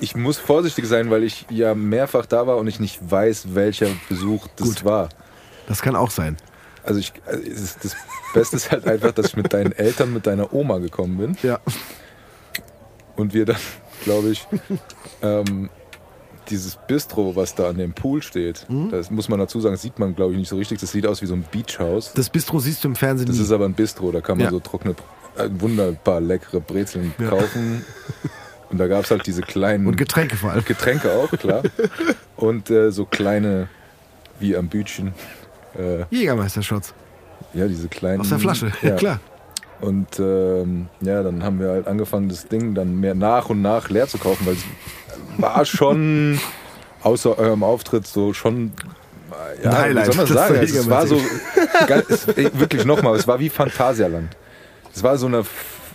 ich 0.00 0.14
muss 0.16 0.38
vorsichtig 0.38 0.86
sein, 0.86 1.10
weil 1.10 1.22
ich 1.24 1.46
ja 1.50 1.74
mehrfach 1.74 2.24
da 2.26 2.46
war 2.46 2.56
und 2.56 2.66
ich 2.66 2.80
nicht 2.80 2.98
weiß, 3.10 3.54
welcher 3.54 3.88
Besuch 4.08 4.46
das 4.56 4.68
Gut. 4.68 4.84
war. 4.84 5.08
Das 5.68 5.82
kann 5.82 5.96
auch 5.96 6.10
sein. 6.10 6.36
Also 6.84 7.00
ich, 7.00 7.12
also 7.26 7.42
das 7.82 7.96
Beste 8.32 8.56
ist 8.56 8.70
halt 8.70 8.86
einfach, 8.86 9.12
dass 9.12 9.26
ich 9.26 9.36
mit 9.36 9.52
deinen 9.52 9.72
Eltern, 9.72 10.12
mit 10.12 10.26
deiner 10.26 10.52
Oma 10.52 10.78
gekommen 10.78 11.18
bin 11.18 11.36
Ja. 11.42 11.58
und 13.16 13.34
wir 13.34 13.44
dann, 13.44 13.56
glaube 14.04 14.28
ich, 14.28 14.46
ähm, 15.22 15.68
dieses 16.50 16.76
Bistro, 16.86 17.36
was 17.36 17.54
da 17.54 17.68
an 17.68 17.76
dem 17.78 17.92
Pool 17.92 18.22
steht, 18.22 18.66
Mhm. 18.68 18.90
das 18.90 19.10
muss 19.10 19.28
man 19.28 19.38
dazu 19.38 19.60
sagen, 19.60 19.76
sieht 19.76 19.98
man 19.98 20.14
glaube 20.14 20.32
ich 20.32 20.38
nicht 20.38 20.48
so 20.48 20.56
richtig. 20.56 20.78
Das 20.80 20.92
sieht 20.92 21.06
aus 21.06 21.22
wie 21.22 21.26
so 21.26 21.34
ein 21.34 21.44
Beachhaus. 21.50 22.12
Das 22.14 22.30
Bistro 22.30 22.58
siehst 22.60 22.82
du 22.84 22.88
im 22.88 22.96
Fernsehen 22.96 23.26
Das 23.26 23.36
nie. 23.36 23.42
ist 23.42 23.50
aber 23.52 23.64
ein 23.64 23.74
Bistro, 23.74 24.12
da 24.12 24.20
kann 24.20 24.38
man 24.38 24.44
Ja. 24.46 24.50
so 24.50 24.60
trockene, 24.60 24.94
äh, 25.36 25.48
wunderbar 25.58 26.20
leckere 26.20 26.60
Brezeln 26.60 27.12
kaufen. 27.28 27.84
Und 28.70 28.78
da 28.78 28.88
gab 28.88 29.04
es 29.04 29.10
halt 29.12 29.24
diese 29.26 29.42
kleinen 29.42 29.86
Und 29.86 29.96
Getränke 29.96 30.34
vor 30.36 30.50
allem. 30.50 30.64
Getränke 30.64 31.12
auch, 31.12 31.30
klar. 31.30 31.62
Und 32.36 32.68
äh, 32.70 32.90
so 32.90 33.04
kleine, 33.04 33.68
wie 34.40 34.56
am 34.56 34.66
Bütchen. 34.68 35.14
Äh, 35.78 36.04
Jägermeister-Shots. 36.10 36.92
ja, 37.54 37.68
diese 37.68 37.86
kleinen. 37.88 38.20
Aus 38.22 38.28
der 38.30 38.38
Flasche, 38.40 38.72
ja, 38.82 38.88
Ja. 38.90 38.96
klar. 38.96 39.20
Und 39.80 40.18
ähm, 40.18 40.88
ja, 41.02 41.22
dann 41.22 41.42
haben 41.44 41.60
wir 41.60 41.68
halt 41.68 41.86
angefangen, 41.86 42.30
das 42.30 42.48
Ding 42.48 42.74
dann 42.74 42.98
mehr 42.98 43.14
nach 43.14 43.50
und 43.50 43.60
nach 43.60 43.90
leer 43.90 44.08
zu 44.08 44.16
kaufen, 44.16 44.46
weil 44.46 44.54
es 44.54 44.64
war 45.38 45.64
schon 45.64 46.38
außer 47.02 47.38
eurem 47.38 47.62
Auftritt 47.62 48.06
so 48.06 48.32
schon. 48.32 48.72
äh, 49.60 49.64
Ja, 49.64 49.78
Highlight, 49.78 50.08
wie 50.08 50.12
soll 50.12 50.16
man 50.16 50.26
das 50.34 50.48
sagen? 50.48 50.54
war 50.54 50.62
Es 50.72 50.88
war 50.90 51.06
so 51.06 52.32
ey, 52.36 52.50
wirklich 52.54 52.84
nochmal, 52.84 53.16
es 53.16 53.26
war 53.28 53.38
wie 53.38 53.48
Phantasialand. 53.48 54.36
Es 54.94 55.02
war 55.02 55.16
so 55.18 55.26
eine, 55.26 55.44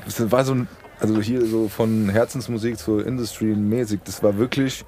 es 0.07 0.31
war 0.31 0.43
so 0.45 0.53
ein, 0.53 0.67
also 0.99 1.19
hier 1.21 1.45
so 1.45 1.67
von 1.67 2.09
Herzensmusik 2.09 2.77
zu 2.77 2.99
Industry-mäßig, 2.99 4.01
das 4.05 4.21
war 4.21 4.37
wirklich, 4.37 4.85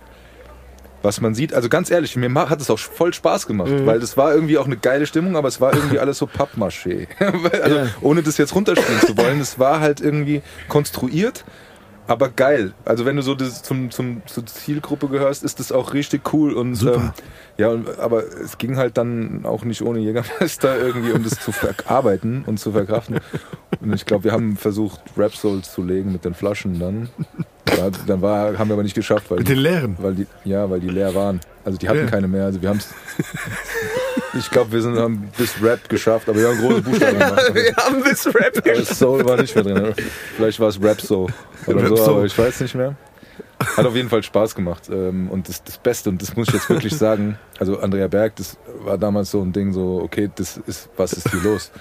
was 1.01 1.19
man 1.19 1.33
sieht. 1.33 1.53
Also 1.53 1.67
ganz 1.67 1.89
ehrlich, 1.89 2.15
mir 2.15 2.31
hat 2.49 2.61
es 2.61 2.69
auch 2.69 2.77
voll 2.79 3.13
Spaß 3.13 3.47
gemacht, 3.47 3.71
weil 3.85 3.99
das 3.99 4.15
war 4.15 4.33
irgendwie 4.33 4.57
auch 4.59 4.65
eine 4.67 4.77
geile 4.77 5.07
Stimmung, 5.07 5.35
aber 5.35 5.47
es 5.47 5.59
war 5.59 5.73
irgendwie 5.73 5.97
alles 6.03 6.19
so 6.19 6.27
Pappmaché. 6.27 7.07
also, 7.63 7.75
Ja. 7.75 7.87
ohne 8.01 8.21
das 8.23 8.37
jetzt 8.37 8.53
runterspielen 8.55 9.01
zu 9.01 9.17
wollen, 9.17 9.41
es 9.41 9.57
war 9.57 9.79
halt 9.79 9.99
irgendwie 9.99 10.41
konstruiert, 10.69 11.43
aber 12.07 12.29
geil. 12.29 12.73
Also 12.85 13.05
wenn 13.05 13.15
du 13.15 13.21
so 13.21 13.35
das 13.35 13.63
zum, 13.63 13.91
zum, 13.91 14.21
zur 14.25 14.45
Zielgruppe 14.45 15.07
gehörst, 15.07 15.43
ist 15.43 15.59
das 15.59 15.71
auch 15.71 15.93
richtig 15.93 16.33
cool 16.33 16.53
und 16.53 16.75
Super. 16.75 16.95
Ähm, 16.95 17.11
ja, 17.57 17.67
und, 17.69 17.99
aber 17.99 18.23
es 18.25 18.57
ging 18.57 18.77
halt 18.77 18.97
dann 18.97 19.45
auch 19.45 19.63
nicht 19.63 19.81
ohne 19.81 19.99
Jägermeister 19.99 20.77
irgendwie, 20.83 21.11
um 21.11 21.23
das 21.23 21.39
zu 21.39 21.51
verarbeiten 21.51 22.43
und 22.45 22.59
zu 22.59 22.71
verkraften. 22.71 23.19
Und 23.79 23.93
ich 23.93 24.05
glaube, 24.05 24.23
wir 24.25 24.31
haben 24.31 24.57
versucht, 24.57 25.01
Rap 25.17 25.35
Souls 25.35 25.71
zu 25.71 25.83
legen 25.83 26.11
mit 26.11 26.25
den 26.25 26.33
Flaschen 26.33 26.79
dann. 26.79 27.09
Ja, 27.77 27.89
dann 28.07 28.21
war, 28.21 28.57
haben 28.57 28.69
wir 28.69 28.73
aber 28.73 28.83
nicht 28.83 28.95
geschafft, 28.95 29.29
weil 29.31 29.39
Mit 29.39 29.49
den 29.49 29.57
leeren. 29.59 29.95
weil 29.99 30.15
die, 30.15 30.27
ja, 30.45 30.69
weil 30.69 30.79
die 30.79 30.89
leer 30.89 31.13
waren. 31.15 31.39
Also 31.65 31.77
die 31.77 31.87
hatten 31.87 31.99
Ja. 31.99 32.05
keine 32.07 32.27
mehr. 32.27 32.45
Also 32.45 32.61
wir 32.61 32.69
haben 32.69 32.77
es. 32.79 32.89
Ich 34.37 34.49
glaube, 34.49 34.71
wir 34.71 34.81
sind, 34.81 34.97
haben 34.97 35.31
bis 35.37 35.61
Rap 35.61 35.87
geschafft, 35.89 36.27
aber 36.29 36.39
wir 36.39 36.47
haben 36.49 36.59
große 36.59 36.81
Buchstaben 36.81 37.19
gemacht. 37.19 37.51
Wir 37.53 37.75
haben 37.75 38.03
bis 38.03 38.25
Rap 38.27 38.57
Aber 38.65 38.85
Soul 38.85 39.25
war 39.25 39.37
nicht 39.41 39.55
mehr 39.55 39.63
drin. 39.63 39.93
Vielleicht 40.35 40.59
war 40.59 40.69
es 40.69 40.81
Rap 40.81 41.01
So 41.01 41.29
oder 41.67 41.81
Rap 41.83 41.89
so, 41.89 41.95
So. 41.97 42.11
aber 42.15 42.25
ich 42.25 42.37
weiß 42.37 42.61
nicht 42.61 42.75
mehr. 42.75 42.95
Hat 43.77 43.85
auf 43.85 43.95
jeden 43.95 44.09
Fall 44.09 44.21
Spaß 44.23 44.55
gemacht. 44.55 44.89
Ähm, 44.89 45.29
Und 45.29 45.47
das, 45.47 45.63
das 45.63 45.77
Beste, 45.77 46.09
und 46.09 46.21
das 46.21 46.35
muss 46.35 46.47
ich 46.49 46.53
jetzt 46.55 46.69
wirklich 46.69 46.95
sagen, 46.95 47.37
also 47.59 47.79
Andrea 47.79 48.07
Berg, 48.07 48.35
das 48.35 48.57
war 48.83 48.97
damals 48.97 49.31
so 49.31 49.41
ein 49.41 49.53
Ding, 49.53 49.71
so, 49.73 50.01
okay, 50.03 50.29
das 50.35 50.57
ist, 50.67 50.89
was 50.97 51.13
ist 51.13 51.29
hier 51.31 51.41
los? 51.41 51.71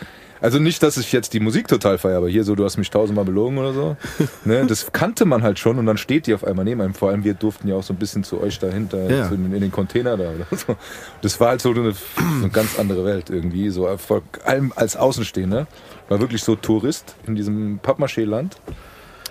Also 0.43 0.59
nicht, 0.59 0.83
dass 0.83 0.97
ich 0.97 1.13
jetzt 1.13 1.33
die 1.33 1.41
Musik 1.41 1.69
total 1.69 1.99
feiere, 1.99 2.19
aber 2.19 2.29
hier 2.29 2.43
so, 2.45 2.55
du 2.57 2.65
hast 2.65 2.77
mich 2.77 2.91
tausendmal 2.91 3.25
belogen 3.25 3.57
oder 3.59 3.73
so. 3.73 3.97
Ne, 4.45 4.67
das 4.67 4.93
kannte 4.93 5.25
man 5.25 5.43
halt 5.43 5.59
schon 5.61 5.79
und 5.79 5.87
dann 5.87 5.97
steht 5.97 6.27
die 6.27 6.35
auf 6.35 6.45
einmal 6.45 6.65
neben 6.65 6.81
einem. 6.81 6.95
Vor 6.95 7.11
allem 7.11 7.23
wir 7.23 7.35
durften 7.35 7.69
ja 7.69 7.77
auch 7.77 7.83
so 7.85 7.93
ein 7.95 7.97
bisschen 7.97 8.25
zu 8.25 8.41
euch 8.41 8.59
dahinter, 8.59 9.09
Ja. 9.09 9.29
zu 9.29 9.37
den, 9.37 9.53
in 9.55 9.61
den 9.61 9.71
Container 9.71 10.17
da 10.17 10.31
oder 10.33 10.47
so. 10.57 10.77
Das 11.23 11.39
war 11.39 11.51
halt 11.51 11.63
so 11.63 11.71
eine, 11.71 11.93
so 11.93 12.01
eine 12.41 12.51
ganz 12.51 12.79
andere 12.79 13.05
Welt 13.05 13.31
irgendwie, 13.31 13.71
so 13.71 13.89
vor 13.99 14.23
allem 14.45 14.73
als 14.75 14.97
Außenstehender. 14.97 15.67
War 16.09 16.21
wirklich 16.21 16.43
so 16.43 16.57
Tourist 16.57 17.15
in 17.27 17.37
diesem 17.37 17.79
Pappmaché-Land. 17.79 18.57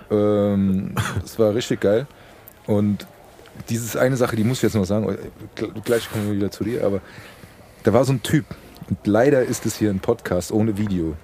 Ähm, 0.09 0.95
das 1.21 1.37
war 1.37 1.53
richtig 1.53 1.81
geil. 1.81 2.07
Und 2.67 3.05
dieses 3.69 3.95
eine 3.95 4.15
Sache, 4.17 4.35
die 4.35 4.43
muss 4.43 4.57
ich 4.59 4.63
jetzt 4.63 4.75
noch 4.75 4.85
sagen, 4.85 5.17
gleich 5.83 6.09
kommen 6.09 6.27
wir 6.29 6.35
wieder 6.35 6.51
zu 6.51 6.63
dir, 6.63 6.85
aber 6.85 7.01
da 7.83 7.93
war 7.93 8.05
so 8.05 8.13
ein 8.13 8.23
Typ. 8.23 8.45
Und 8.91 9.07
leider 9.07 9.41
ist 9.43 9.65
es 9.65 9.77
hier 9.77 9.89
ein 9.89 10.01
Podcast 10.01 10.51
ohne 10.51 10.77
Video. 10.77 11.15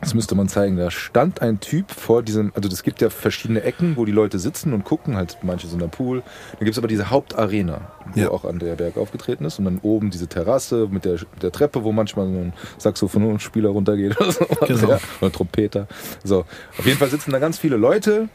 Das 0.00 0.14
müsste 0.14 0.36
man 0.36 0.46
zeigen. 0.46 0.76
Da 0.76 0.88
stand 0.92 1.42
ein 1.42 1.58
Typ 1.58 1.90
vor 1.90 2.22
diesem, 2.22 2.52
also 2.54 2.68
es 2.68 2.84
gibt 2.84 3.00
ja 3.00 3.10
verschiedene 3.10 3.62
Ecken, 3.64 3.96
wo 3.96 4.04
die 4.04 4.12
Leute 4.12 4.38
sitzen 4.38 4.72
und 4.72 4.84
gucken, 4.84 5.16
halt 5.16 5.38
manche 5.42 5.66
sind 5.66 5.82
am 5.82 5.90
Pool. 5.90 6.20
Dann 6.52 6.60
gibt 6.60 6.70
es 6.72 6.78
aber 6.78 6.86
diese 6.86 7.10
Hauptarena, 7.10 7.80
wo 8.14 8.20
Ja. 8.20 8.30
auch 8.30 8.44
Andrea 8.44 8.76
Berg 8.76 8.98
aufgetreten 8.98 9.44
ist. 9.46 9.58
Und 9.58 9.64
dann 9.64 9.80
oben 9.82 10.10
diese 10.10 10.28
Terrasse 10.28 10.86
mit 10.88 11.04
der, 11.04 11.16
der 11.42 11.50
Treppe, 11.50 11.82
wo 11.82 11.90
manchmal 11.90 12.26
so 12.26 12.38
ein 12.38 12.52
Saxophonspieler 12.78 13.70
runtergeht 13.70 14.20
oder 14.20 14.30
so. 14.30 14.44
Genau. 14.66 14.90
Ja, 14.90 15.00
oder 15.20 15.32
Trompeter. 15.32 15.88
So, 16.22 16.44
auf 16.78 16.86
jeden 16.86 16.98
Fall 16.98 17.08
sitzen 17.08 17.32
da 17.32 17.40
ganz 17.40 17.58
viele 17.58 17.76
Leute, 17.76 18.28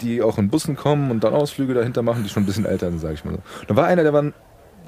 die 0.00 0.20
auch 0.20 0.38
in 0.38 0.48
Bussen 0.48 0.74
kommen 0.74 1.12
und 1.12 1.22
dann 1.22 1.32
Ausflüge 1.32 1.74
dahinter 1.74 2.02
machen, 2.02 2.24
die 2.24 2.28
schon 2.28 2.42
ein 2.42 2.46
bisschen 2.46 2.64
älter 2.64 2.90
sind, 2.90 2.98
sag 2.98 3.12
ich 3.14 3.24
mal 3.24 3.34
so. 3.34 3.40
Da 3.68 3.76
war 3.76 3.84
einer, 3.86 4.02
der 4.02 4.12
war, 4.12 4.24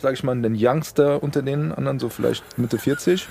sag 0.06 0.12
ich 0.12 0.22
mal, 0.22 0.36
ein 0.36 0.56
Youngster 0.56 1.20
unter 1.20 1.42
den 1.42 1.72
anderen, 1.72 1.98
so 1.98 2.08
vielleicht 2.08 2.44
Mitte 2.56 2.78
40. 2.78 3.26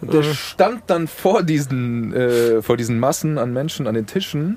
Und 0.00 0.14
der 0.14 0.22
stand 0.22 0.84
dann 0.86 1.06
vor 1.06 1.42
diesen, 1.42 2.14
äh, 2.14 2.62
vor 2.62 2.78
diesen 2.78 2.98
Massen 2.98 3.36
an 3.36 3.52
Menschen 3.52 3.86
an 3.86 3.94
den 3.94 4.06
Tischen 4.06 4.56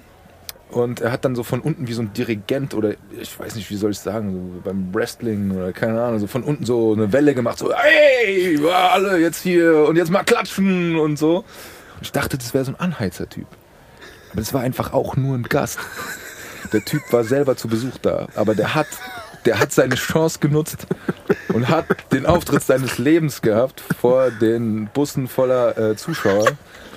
und 0.70 1.02
er 1.02 1.12
hat 1.12 1.26
dann 1.26 1.36
so 1.36 1.44
von 1.44 1.60
unten 1.60 1.90
wie 1.90 1.94
so 1.94 2.02
ein 2.02 2.14
Dirigent 2.14 2.74
oder 2.74 2.94
ich 3.20 3.38
weiß 3.38 3.56
nicht, 3.56 3.70
wie 3.70 3.76
soll 3.76 3.92
ich 3.92 4.00
sagen, 4.00 4.32
so 4.32 4.62
beim 4.64 4.94
Wrestling 4.94 5.52
oder 5.52 5.74
keine 5.74 6.02
Ahnung, 6.02 6.20
so 6.20 6.28
von 6.28 6.44
unten 6.44 6.66
so 6.66 6.94
eine 6.94 7.12
Welle 7.12 7.36
gemacht, 7.36 7.60
so 7.60 7.74
hey, 7.74 8.58
alle 8.72 9.18
jetzt 9.18 9.44
hier 9.44 9.86
und 9.90 9.98
jetzt 9.98 10.10
mal 10.10 10.24
klatschen 10.24 10.98
und 10.98 11.20
so. 11.20 11.40
Und 11.96 12.02
ich 12.02 12.14
dachte, 12.14 12.38
das 12.38 12.54
wäre 12.54 12.64
so 12.64 12.72
ein 12.72 12.80
Anheizer-Typ. 12.80 13.48
Aber 14.32 14.40
das 14.40 14.54
war 14.54 14.62
einfach 14.62 14.94
auch 14.94 15.18
nur 15.18 15.36
ein 15.36 15.44
Gast. 15.44 15.80
Der 16.72 16.84
Typ 16.84 17.02
war 17.12 17.24
selber 17.26 17.56
zu 17.58 17.68
Besuch 17.68 17.98
da, 18.02 18.28
aber 18.36 18.56
der 18.56 18.76
hat, 18.76 18.88
der 19.48 19.60
hat 19.60 19.72
seine 19.72 19.96
Chance 19.96 20.40
genutzt 20.40 20.86
und 21.54 21.70
hat 21.70 21.86
den 22.12 22.26
Auftritt 22.26 22.62
seines 22.64 22.98
Lebens 22.98 23.42
gehabt 23.42 23.82
vor 24.00 24.30
den 24.30 24.90
Bussen 24.94 25.28
voller 25.28 25.78
äh, 25.78 25.96
Zuschauer 25.96 26.46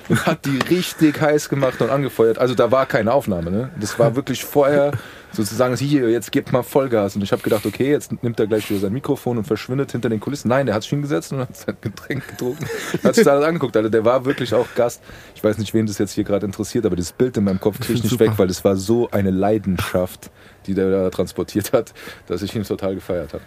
und 0.08 0.26
hat 0.26 0.44
die 0.44 0.58
richtig 0.68 1.20
heiß 1.20 1.48
gemacht 1.48 1.80
und 1.80 1.90
angefeuert. 1.90 2.38
Also 2.38 2.54
da 2.54 2.72
war 2.72 2.86
keine 2.86 3.12
Aufnahme, 3.12 3.52
ne? 3.52 3.70
Das 3.78 3.98
war 4.00 4.16
wirklich 4.16 4.44
vorher 4.44 4.90
sozusagen 5.32 5.76
hier, 5.76 6.10
jetzt 6.10 6.32
gebt 6.32 6.52
mal 6.52 6.62
Vollgas. 6.62 7.14
Und 7.14 7.22
ich 7.22 7.30
habe 7.30 7.42
gedacht, 7.42 7.64
okay, 7.64 7.90
jetzt 7.90 8.22
nimmt 8.22 8.40
er 8.40 8.48
gleich 8.48 8.68
wieder 8.68 8.80
sein 8.80 8.92
Mikrofon 8.92 9.38
und 9.38 9.44
verschwindet 9.44 9.92
hinter 9.92 10.08
den 10.08 10.18
Kulissen. 10.18 10.48
Nein, 10.48 10.66
der 10.66 10.74
hat 10.74 10.82
sich 10.82 10.90
hingesetzt 10.90 11.32
und 11.32 11.40
hat 11.40 11.56
sein 11.56 11.76
Getränk 11.80 12.26
getrunken. 12.26 12.66
Hat 13.04 13.14
sich 13.14 13.24
da 13.24 13.36
das 13.36 13.44
angeguckt. 13.44 13.76
Also 13.76 13.88
der 13.88 14.04
war 14.04 14.24
wirklich 14.24 14.52
auch 14.52 14.66
Gast. 14.74 15.02
Ich 15.34 15.44
weiß 15.44 15.58
nicht, 15.58 15.72
wen 15.74 15.86
das 15.86 15.98
jetzt 15.98 16.12
hier 16.12 16.24
gerade 16.24 16.46
interessiert, 16.46 16.84
aber 16.86 16.96
das 16.96 17.12
Bild 17.12 17.36
in 17.36 17.44
meinem 17.44 17.60
Kopf 17.60 17.78
kriege 17.78 17.94
ich 17.94 18.02
nicht 18.02 18.10
Super. 18.10 18.26
weg, 18.26 18.32
weil 18.36 18.48
das 18.48 18.64
war 18.64 18.76
so 18.76 19.08
eine 19.10 19.30
Leidenschaft, 19.30 20.30
die 20.70 20.74
der 20.74 20.90
da 20.90 21.10
transportiert 21.10 21.72
hat, 21.72 21.92
dass 22.26 22.42
ich 22.42 22.54
ihn 22.54 22.62
total 22.64 22.94
gefeiert 22.94 23.32
habe. 23.32 23.42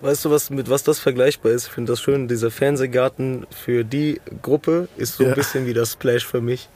Weißt 0.00 0.24
du, 0.24 0.30
was, 0.30 0.50
mit 0.50 0.68
was 0.68 0.82
das 0.82 0.98
vergleichbar 0.98 1.52
ist? 1.52 1.66
Ich 1.68 1.72
finde 1.72 1.92
das 1.92 2.00
schön. 2.00 2.26
Dieser 2.26 2.50
Fernsehgarten 2.50 3.46
für 3.50 3.84
die 3.84 4.20
Gruppe 4.42 4.88
ist 4.96 5.16
so 5.16 5.22
Ja. 5.24 5.28
ein 5.30 5.34
bisschen 5.36 5.64
wie 5.66 5.74
das 5.74 5.92
Splash 5.92 6.26
für 6.26 6.40
mich. 6.40 6.68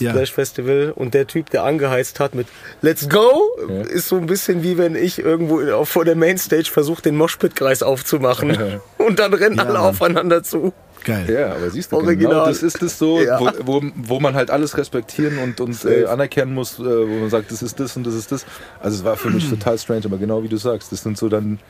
Ja. 0.00 0.10
Splash 0.10 0.32
Festival. 0.32 0.92
Und 0.94 1.14
der 1.14 1.26
Typ, 1.28 1.50
der 1.50 1.62
angeheizt 1.62 2.18
hat 2.20 2.34
mit 2.34 2.48
Let's 2.82 3.08
go, 3.08 3.30
Ja. 3.68 3.82
ist 3.82 4.08
so 4.08 4.16
ein 4.16 4.26
bisschen 4.26 4.62
wie 4.64 4.76
wenn 4.76 4.96
ich 4.96 5.20
irgendwo 5.20 5.84
vor 5.84 6.04
der 6.04 6.16
Mainstage 6.16 6.68
versuche, 6.70 7.00
den 7.00 7.16
Moshpit-Kreis 7.16 7.82
aufzumachen. 7.84 8.80
Und 8.98 9.18
dann 9.20 9.32
rennen 9.32 9.56
Ja, 9.56 9.62
alle 9.64 9.74
Mann. 9.74 9.82
aufeinander 9.82 10.42
zu. 10.42 10.72
Geil. 11.06 11.30
Ja, 11.32 11.52
aber 11.54 11.70
siehst 11.70 11.92
du, 11.92 11.96
Original. 11.96 12.16
genau 12.34 12.46
das 12.46 12.62
ist 12.64 12.82
es 12.82 12.98
so, 12.98 13.20
Ja. 13.20 13.38
wo, 13.40 13.48
wo, 13.62 13.82
wo 13.94 14.20
man 14.20 14.34
halt 14.34 14.50
alles 14.50 14.76
respektieren 14.76 15.38
und, 15.38 15.60
und 15.60 15.84
äh, 15.84 16.04
anerkennen 16.06 16.52
muss, 16.52 16.80
äh, 16.80 16.82
wo 16.82 17.20
man 17.20 17.30
sagt, 17.30 17.50
das 17.52 17.62
ist 17.62 17.78
das 17.78 17.96
und 17.96 18.04
das 18.04 18.14
ist 18.14 18.32
das. 18.32 18.44
Also 18.80 18.98
es 18.98 19.04
war 19.04 19.16
für 19.16 19.30
mich 19.30 19.48
total 19.50 19.78
strange, 19.78 20.02
aber 20.06 20.18
genau 20.18 20.42
wie 20.42 20.48
du 20.48 20.56
sagst, 20.56 20.90
das 20.90 21.02
sind 21.04 21.16
so 21.16 21.28
dann, 21.28 21.60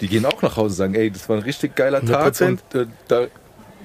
die 0.00 0.06
gehen 0.08 0.24
auch 0.24 0.40
nach 0.42 0.56
Hause 0.56 0.68
und 0.68 0.76
sagen, 0.76 0.94
ey, 0.94 1.10
das 1.10 1.28
war 1.28 1.36
ein 1.36 1.42
richtig 1.42 1.74
geiler 1.74 2.04
Tag 2.04 2.34
100%. 2.34 2.46
und 2.46 2.60
äh, 2.74 2.86
da 3.08 3.26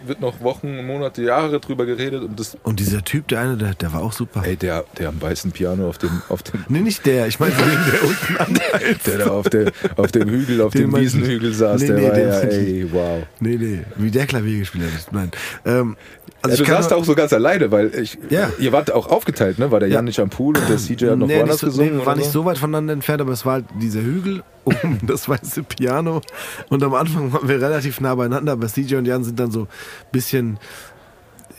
wird 0.06 0.22
noch 0.22 0.42
Wochen, 0.42 0.86
Monate, 0.86 1.22
Jahre 1.24 1.60
drüber 1.60 1.86
geredet 1.86 2.22
und 2.24 2.40
das, 2.40 2.58
Und 2.64 2.80
dieser 2.80 3.04
Typ, 3.04 3.28
der 3.28 3.42
eine, 3.42 3.58
der, 3.58 3.74
der 3.74 3.94
war 3.94 4.02
auch 4.02 4.14
super. 4.14 4.44
ey, 4.46 4.56
der, 4.56 4.86
der 4.98 5.10
am 5.10 5.22
weißen 5.22 5.52
Piano 5.52 5.88
auf 5.90 5.98
dem, 5.98 6.22
auf 6.30 6.44
dem 6.44 6.64
Nee, 6.70 6.82
nicht 6.82 7.06
der. 7.06 7.28
Ich 7.28 7.40
meine, 7.40 7.54
den, 7.56 7.66
der 7.92 8.04
unten 8.04 8.38
anheizt. 8.38 9.08
der 9.08 9.18
da 9.20 9.28
auf, 9.32 9.50
der, 9.50 9.72
auf 9.96 10.12
dem 10.12 10.30
Hügel, 10.30 10.62
auf 10.62 10.74
dem 10.74 10.92
du? 10.92 10.98
Wiesenhügel 11.00 11.54
saß, 11.54 11.82
Nee, 11.82 11.88
der 11.88 11.96
nee, 11.98 12.04
war 12.08 12.12
den 12.14 12.28
ja, 12.30 12.40
ey, 12.40 12.88
wow. 12.92 13.24
Nee, 13.40 13.56
nee. 13.58 13.80
Wie 13.98 14.12
der 14.12 14.26
Klavier 14.26 14.60
gespielt 14.60 14.86
hat. 14.94 15.12
Nein. 15.14 15.32
Ähm, 15.66 15.98
also 16.42 16.54
Ja, 16.54 16.58
du 16.58 16.64
ich 16.64 16.70
kann 16.70 16.82
saßt 16.84 16.94
auch 16.94 17.04
so 17.04 17.16
ganz 17.16 17.34
alleine, 17.34 17.72
weil 17.72 17.94
ich, 18.00 18.18
Ja. 18.30 18.50
ihr 18.60 18.72
wart 18.72 18.92
auch 18.94 19.08
aufgeteilt, 19.08 19.60
ne? 19.60 19.72
War 19.72 19.80
der 19.82 19.90
Ja. 19.90 19.96
Jan 19.96 20.06
nicht 20.06 20.20
am 20.20 20.30
Pool 20.30 20.58
und 20.58 20.70
der 20.70 20.78
CJ 20.78 21.06
hat 21.12 21.18
noch 21.18 21.28
nee, 21.28 21.38
woanders 21.38 21.60
so, 21.60 21.68
gesungen? 21.68 21.92
nee, 21.94 22.00
wir 22.00 22.06
waren 22.06 22.18
nicht 22.18 22.32
so 22.32 22.46
weit 22.46 22.58
voneinander 22.58 22.94
entfernt, 22.94 23.22
aber 23.22 23.34
es 23.34 23.46
war 23.46 23.54
halt 23.54 23.66
dieser 23.82 24.02
Hügel 24.02 24.44
um 24.64 24.99
das 25.07 25.27
weiße 25.27 25.64
Piano. 25.64 26.22
Und 26.69 26.84
am 26.84 26.94
Anfang 26.94 27.34
waren 27.34 27.48
wir 27.48 27.61
relativ 27.61 27.99
nah 28.02 28.15
beieinander, 28.15 28.53
aber 28.53 28.68
CJ 28.68 28.95
und 28.95 29.06
Jan 29.06 29.23
sind 29.23 29.40
dann 29.40 29.52
so 29.52 29.61
ein 29.61 29.68
bisschen, 30.11 30.60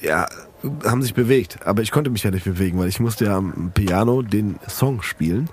ja, 0.00 0.28
haben 0.84 1.02
sich 1.02 1.14
bewegt. 1.14 1.66
Aber 1.66 1.82
ich 1.82 1.90
konnte 1.90 2.10
mich 2.10 2.22
ja 2.22 2.30
nicht 2.30 2.44
bewegen, 2.44 2.78
weil 2.78 2.88
ich 2.88 3.00
musste 3.00 3.26
ja 3.26 3.36
am 3.36 3.72
Piano 3.72 4.22
den 4.22 4.58
Song 4.68 5.02
spielen. 5.02 5.48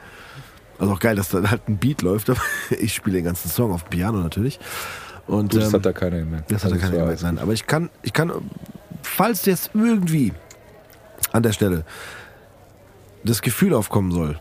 Also 0.80 0.94
auch 0.94 1.00
geil, 1.00 1.16
dass 1.16 1.30
da 1.30 1.50
halt 1.50 1.68
ein 1.68 1.78
Beat 1.78 2.02
läuft, 2.02 2.30
aber 2.30 2.42
ich 2.80 2.94
spiele 2.94 3.18
den 3.18 3.26
ganzen 3.26 3.50
Song 3.50 3.72
auf 3.72 3.84
dem 3.84 3.90
Piano 3.90 4.20
natürlich. 4.20 4.60
Und, 5.26 5.54
das 5.54 5.68
ähm, 5.68 5.74
hat 5.74 5.86
da 5.86 5.94
keiner 5.94 6.20
gemerkt. 6.20 6.52
das 6.52 6.64
hat 6.64 6.72
er 6.72 6.76
Also, 6.76 6.86
keine 6.86 6.98
war 6.98 7.04
gemerkt. 7.06 7.24
Nein, 7.24 7.40
aber 7.40 7.54
ich 7.54 7.68
kann, 7.68 7.90
ich 8.02 8.14
kann, 8.14 8.32
falls 9.02 9.46
jetzt 9.46 9.72
irgendwie 9.74 10.34
an 11.32 11.44
der 11.44 11.52
Stelle 11.52 11.84
das 13.24 13.42
Gefühl 13.42 13.74
aufkommen 13.74 14.12
soll 14.12 14.40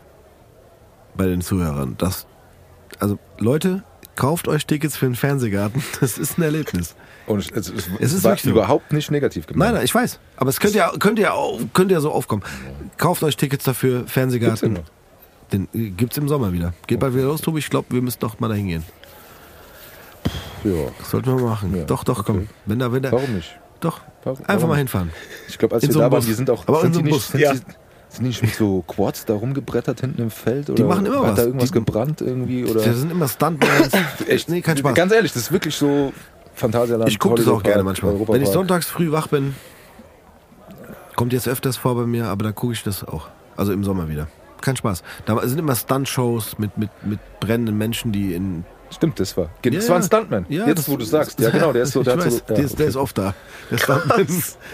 bei 1.16 1.26
den 1.26 1.40
Zuhörern, 1.40 1.96
dass 1.98 2.26
Also 2.98 3.18
Leute, 3.38 3.82
kauft 4.14 4.48
euch 4.48 4.66
Tickets 4.66 4.96
für 4.96 5.06
den 5.06 5.14
Fernsehgarten. 5.14 5.82
Das 6.00 6.18
ist 6.18 6.38
ein 6.38 6.42
Erlebnis. 6.42 6.94
Und 7.26 7.40
es, 7.40 7.50
es, 7.50 7.68
es, 7.74 7.88
Es 7.98 8.12
ist 8.12 8.24
war 8.24 8.36
überhaupt 8.44 8.92
nicht 8.92 9.10
negativ 9.10 9.46
gemeint. 9.46 9.58
Nein, 9.70 9.74
nein, 9.74 9.84
ich 9.84 9.94
weiß. 9.94 10.20
Aber 10.36 10.48
es 10.50 10.60
könnte 10.60 10.78
ja, 10.78 10.92
könnte 10.98 11.22
ja, 11.22 11.34
könnte 11.74 11.94
ja 11.94 12.00
so 12.00 12.12
aufkommen. 12.12 12.42
Kauft 12.98 13.22
euch 13.24 13.36
Tickets 13.36 13.64
dafür, 13.64 14.06
Fernsehgarten. 14.06 14.78
Den 15.52 15.68
äh, 15.74 15.90
gibt's 15.90 16.16
im 16.18 16.28
Sommer 16.28 16.52
wieder. 16.52 16.72
Geht 16.86 17.00
bald 17.00 17.14
wieder 17.14 17.24
los, 17.24 17.40
Tobi. 17.40 17.58
Ich 17.58 17.68
glaube, 17.70 17.88
wir 17.90 18.00
müssen 18.02 18.20
doch 18.20 18.38
mal 18.40 18.48
dahin 18.48 18.68
gehen. 18.68 18.84
Ja. 20.64 20.72
Das 20.98 21.10
sollten 21.10 21.26
wir 21.28 21.34
mal 21.36 21.50
machen. 21.50 21.76
Ja, 21.76 21.84
doch, 21.84 22.04
doch, 22.04 22.24
komm. 22.24 22.36
okay. 22.38 22.46
Wenn 22.66 22.78
da, 22.78 22.92
wenn 22.92 23.02
da, 23.02 23.12
Warum 23.12 23.34
nicht? 23.34 23.58
doch. 23.80 24.00
Warum- 24.24 24.44
Einfach 24.46 24.66
mal 24.66 24.74
nicht? 24.74 24.78
hinfahren. 24.78 25.10
Ich 25.48 25.58
glaube, 25.58 25.74
als 25.76 25.84
In 25.84 25.90
wir 25.90 25.94
so 25.94 26.00
da 26.00 26.04
waren, 26.06 26.18
Bus. 26.18 26.26
die 26.26 26.32
sind 26.34 26.50
auch. 26.50 26.66
Aber 26.66 26.80
sind 26.80 26.88
in 26.88 26.92
so 26.94 26.98
einem 27.00 27.06
nicht, 27.06 27.14
Bus. 27.14 27.28
sind, 27.28 27.40
Ja. 27.40 27.54
die, 27.54 27.60
sind 28.16 28.24
die 28.24 28.28
nicht 28.28 28.42
mit 28.42 28.54
so 28.54 28.82
Quads 28.86 29.24
da 29.24 29.34
rumgebrettert 29.34 30.00
hinten 30.00 30.20
im 30.22 30.30
Feld? 30.30 30.68
Oder 30.70 30.76
Die 30.76 30.82
machen 30.84 31.06
immer 31.06 31.18
hat 31.20 31.28
was. 31.30 31.34
da 31.36 31.42
irgendwas 31.44 31.68
Die- 31.70 31.74
gebrannt 31.74 32.20
irgendwie? 32.20 32.64
Oder? 32.64 32.82
Da 32.82 32.92
sind 32.92 33.10
immer 33.12 33.28
Stuntmans. 33.28 33.90
Echt? 34.28 34.48
Nee, 34.48 34.60
kein 34.60 34.76
Spaß. 34.76 34.94
Ganz 34.94 35.12
ehrlich, 35.12 35.32
das 35.32 35.42
ist 35.42 35.52
wirklich 35.52 35.74
so 35.76 36.12
Phantasialand. 36.54 37.08
Ich 37.10 37.18
gucke 37.18 37.36
das 37.36 37.48
auch 37.48 37.62
gerne 37.62 37.82
manchmal. 37.82 38.12
Europa 38.12 38.32
Wenn 38.34 38.42
ich 38.42 38.48
sonntags 38.48 38.86
früh 38.86 39.12
wach 39.12 39.28
bin, 39.28 39.54
kommt 41.16 41.32
jetzt 41.32 41.48
öfters 41.48 41.76
vor 41.76 41.94
bei 41.94 42.06
mir, 42.06 42.26
aber 42.26 42.44
da 42.44 42.52
gucke 42.52 42.72
ich 42.72 42.82
das 42.82 43.04
auch. 43.06 43.28
Also 43.56 43.72
im 43.72 43.84
Sommer 43.84 44.08
wieder. 44.08 44.28
Kein 44.60 44.76
Spaß. 44.76 45.02
Da 45.26 45.38
sind 45.46 45.58
immer 45.58 45.74
Stunt-Shows 45.74 46.58
mit, 46.58 46.76
mit, 46.78 46.90
mit 47.04 47.18
brennenden 47.40 47.76
Menschen, 47.78 48.12
die 48.12 48.34
in. 48.34 48.64
Stimmt, 48.90 49.18
das 49.18 49.36
war. 49.36 49.50
Das 49.62 49.72
Ja, 49.84 49.88
war 49.90 49.96
ein. 49.96 50.02
Stuntman. 50.02 50.46
Ja, 50.48 50.66
Jetzt, 50.66 50.78
das- 50.78 50.88
wo 50.88 50.96
du 50.96 51.04
sagst. 51.04 51.40
Ja, 51.40 51.50
genau, 51.50 51.72
der 51.72 51.82
ist 51.82 51.92
so. 51.92 52.02
Der, 52.04 52.14
hat 52.14 52.24
weiß, 52.24 52.32
so, 52.34 52.38
ja, 52.48 52.54
der, 52.54 52.64
ist, 52.64 52.78
der 52.78 52.84
okay. 52.86 52.88
ist 52.88 52.96
oft 52.96 53.18
da. 53.18 53.34
Der 53.70 53.78
Stuntman 53.78 54.18
wird 54.28 54.28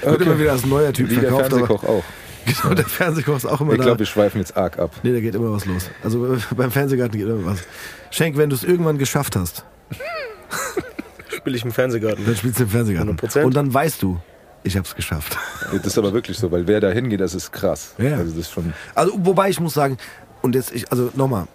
Okay. 0.04 0.22
immer 0.24 0.38
wieder 0.38 0.52
als 0.52 0.66
neuer 0.66 0.92
Typ 0.92 1.10
Wie 1.10 1.14
der 1.14 1.30
verkauft. 1.30 1.52
Aber, 1.52 1.66
Fernsehkoch 1.66 1.84
auch. 1.88 2.04
genau, 2.62 2.74
der 2.74 2.84
Fernsehkoch 2.84 3.36
ist 3.36 3.46
auch 3.46 3.60
immer 3.60 3.72
Ich 3.72 3.78
da. 3.78 3.84
glaube, 3.84 4.00
wir 4.00 4.06
schweifen 4.06 4.38
jetzt 4.38 4.56
arg 4.56 4.78
ab. 4.78 4.90
nee, 5.02 5.12
da 5.12 5.20
geht 5.20 5.34
immer 5.34 5.52
was 5.52 5.64
los. 5.66 5.88
Also 6.02 6.34
äh, 6.34 6.38
beim 6.56 6.70
Fernsehgarten 6.70 7.18
geht 7.18 7.28
immer 7.28 7.44
was. 7.46 7.60
Schenk, 8.10 8.36
wenn 8.36 8.50
du 8.50 8.56
es 8.56 8.64
irgendwann 8.64 8.98
geschafft 8.98 9.36
hast, 9.36 9.64
Spiele 11.28 11.56
ich 11.56 11.64
im 11.64 11.72
Fernsehgarten. 11.72 12.24
dann 12.24 12.36
spielst 12.36 12.58
du 12.60 12.64
im 12.64 12.70
Fernsehgarten. 12.70 13.16
100%. 13.16 13.42
Und 13.44 13.56
dann 13.56 13.72
weißt 13.72 14.02
du, 14.02 14.20
ich 14.64 14.76
hab's 14.76 14.94
geschafft. 14.94 15.36
Das 15.72 15.86
ist 15.86 15.98
aber 15.98 16.12
wirklich 16.12 16.38
so, 16.38 16.50
weil 16.52 16.66
wer 16.66 16.80
da 16.80 16.90
hingeht, 16.90 17.20
das 17.20 17.34
ist 17.34 17.52
krass. 17.52 17.94
Ja. 17.98 18.16
Also 18.16 18.30
das 18.30 18.36
ist 18.46 18.52
schon. 18.52 18.72
Also, 18.94 19.12
wobei 19.18 19.48
ich 19.50 19.58
muss 19.58 19.74
sagen, 19.74 19.96
und 20.42 20.54
jetzt, 20.54 20.72
ich, 20.72 20.90
also 20.92 21.10
nochmal, 21.14 21.46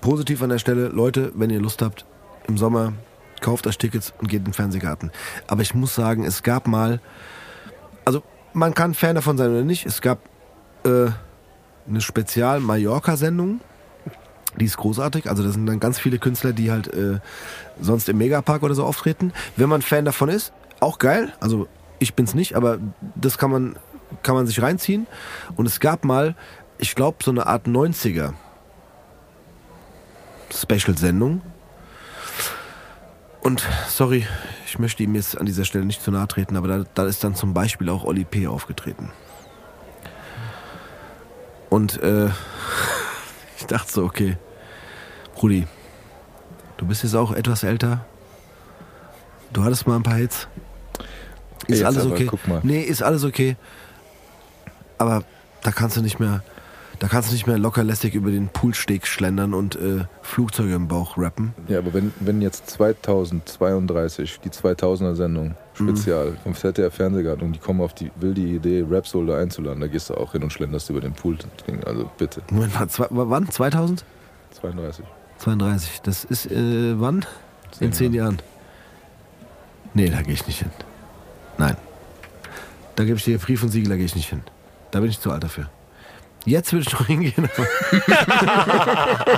positiv 0.00 0.42
an 0.42 0.48
der 0.50 0.58
Stelle, 0.58 0.88
Leute, 0.88 1.30
wenn 1.36 1.50
ihr 1.50 1.60
Lust 1.60 1.80
habt, 1.82 2.04
im 2.48 2.58
Sommer 2.58 2.92
kauft 3.40 3.66
euch 3.66 3.78
Tickets 3.78 4.12
und 4.18 4.28
geht 4.28 4.40
in 4.40 4.46
den 4.46 4.52
Fernsehgarten. 4.54 5.12
Aber 5.46 5.62
ich 5.62 5.74
muss 5.74 5.94
sagen, 5.94 6.24
es 6.24 6.42
gab 6.42 6.66
mal, 6.66 7.00
also 8.04 8.22
man 8.52 8.74
kann 8.74 8.94
Fan 8.94 9.14
davon 9.14 9.38
sein 9.38 9.50
oder 9.50 9.62
nicht, 9.62 9.86
es 9.86 10.00
gab 10.00 10.18
äh, 10.84 11.10
eine 11.88 12.00
Spezial-Mallorca-Sendung, 12.00 13.60
die 14.58 14.66
ist 14.66 14.76
großartig. 14.76 15.28
Also 15.28 15.42
da 15.42 15.50
sind 15.50 15.66
dann 15.66 15.80
ganz 15.80 15.98
viele 15.98 16.18
Künstler, 16.18 16.52
die 16.52 16.70
halt 16.70 16.92
äh, 16.92 17.20
sonst 17.80 18.08
im 18.08 18.18
Megapark 18.18 18.62
oder 18.62 18.74
so 18.74 18.84
auftreten. 18.84 19.32
Wenn 19.56 19.68
man 19.68 19.82
Fan 19.82 20.04
davon 20.04 20.28
ist, 20.28 20.52
auch 20.80 20.98
geil. 20.98 21.32
Also 21.40 21.68
ich 21.98 22.14
bin's 22.14 22.34
nicht, 22.34 22.54
aber 22.54 22.78
das 23.14 23.38
kann 23.38 23.50
man, 23.50 23.76
kann 24.22 24.34
man 24.34 24.46
sich 24.46 24.60
reinziehen. 24.60 25.06
Und 25.56 25.66
es 25.66 25.80
gab 25.80 26.04
mal, 26.04 26.34
ich 26.78 26.94
glaube, 26.94 27.18
so 27.22 27.30
eine 27.30 27.46
Art 27.46 27.66
90er 27.66 28.34
Special-Sendung. 30.52 31.40
Und 33.42 33.66
sorry, 33.88 34.26
ich 34.66 34.78
möchte 34.78 35.02
ihm 35.02 35.14
jetzt 35.14 35.36
an 35.36 35.46
dieser 35.46 35.64
Stelle 35.64 35.84
nicht 35.84 36.02
zu 36.02 36.10
nahe 36.10 36.28
treten, 36.28 36.56
aber 36.56 36.68
da, 36.68 36.84
da 36.94 37.06
ist 37.06 37.24
dann 37.24 37.34
zum 37.34 37.52
Beispiel 37.54 37.88
auch 37.88 38.04
Oli 38.04 38.24
P. 38.24 38.46
aufgetreten. 38.46 39.10
Und 41.68 42.00
äh, 42.02 42.28
ich 43.58 43.66
dachte 43.66 43.90
so, 43.90 44.04
okay, 44.04 44.36
Rudi, 45.42 45.66
du 46.76 46.86
bist 46.86 47.02
jetzt 47.02 47.16
auch 47.16 47.32
etwas 47.32 47.64
älter. 47.64 48.04
Du 49.52 49.64
hattest 49.64 49.86
mal 49.86 49.96
ein 49.96 50.02
paar 50.02 50.16
Hits. 50.16 50.46
Ist 51.66 51.78
Jetzt 51.78 51.84
alles 51.84 52.04
aber, 52.04 52.14
okay. 52.14 52.26
guck 52.26 52.46
mal. 52.46 52.60
Nee, 52.62 52.82
ist 52.82 53.02
alles 53.02 53.24
okay. 53.24 53.56
Aber 54.98 55.24
da 55.62 55.72
kannst 55.72 55.96
du 55.96 56.00
nicht 56.00 56.20
mehr, 56.20 56.42
da 57.02 57.08
kannst 57.08 57.30
du 57.30 57.32
nicht 57.32 57.48
mehr 57.48 57.58
locker 57.58 57.82
lässig 57.82 58.14
über 58.14 58.30
den 58.30 58.48
Poolsteg 58.48 59.08
schlendern 59.08 59.54
und 59.54 59.74
äh, 59.74 60.04
Flugzeuge 60.22 60.74
im 60.74 60.86
Bauch 60.86 61.18
rappen. 61.18 61.52
Ja, 61.66 61.78
aber 61.78 61.92
wenn, 61.94 62.12
wenn 62.20 62.40
jetzt 62.40 62.70
2032 62.70 64.38
die 64.38 64.50
2000er 64.50 65.16
Sendung 65.16 65.56
Mhm. 65.78 65.88
Spezial 65.96 66.36
vom 66.42 66.54
ZDF 66.54 66.94
Fernsehgarten 66.94 67.46
und 67.46 67.54
die 67.54 67.58
kommen 67.58 67.80
auf 67.80 67.94
die 67.94 68.12
wilde 68.16 68.40
Idee, 68.42 68.84
Rap-Solder 68.88 69.38
einzuladen, 69.38 69.80
da 69.80 69.86
gehst 69.86 70.10
du 70.10 70.14
auch 70.14 70.32
hin 70.32 70.42
und 70.42 70.52
schlenderst 70.52 70.90
über 70.90 71.00
den 71.00 71.12
Pool. 71.14 71.38
Also 71.86 72.10
bitte. 72.18 72.42
Moment 72.50 72.74
mal, 72.74 72.88
zwei, 72.88 73.06
wann? 73.10 73.50
2000? 73.50 74.04
32. 74.60 75.04
32. 75.38 76.02
Das 76.02 76.24
ist 76.24 76.46
äh, 76.52 77.00
wann? 77.00 77.24
In 77.80 77.90
Zehn 77.90 77.92
zehn 77.94 78.14
Jahren. 78.14 78.38
Nee, 79.94 80.10
da 80.10 80.22
gehe 80.22 80.34
ich 80.34 80.46
nicht 80.46 80.58
hin. 80.60 80.70
Nein. 81.58 81.76
Da 82.94 83.04
gebe 83.04 83.16
ich 83.16 83.24
dir 83.24 83.38
Brief 83.38 83.62
und 83.62 83.70
Siegel, 83.70 83.88
da 83.88 83.96
gehe 83.96 84.04
ich 84.04 84.14
nicht 84.14 84.28
hin. 84.28 84.42
Da 84.90 85.00
bin 85.00 85.08
ich 85.08 85.18
zu 85.18 85.30
alt 85.32 85.42
dafür. 85.42 85.70
Jetzt 86.44 86.72
würde 86.72 86.84
ich 86.86 86.92
noch 86.98 87.06
hingehen. 87.06 87.48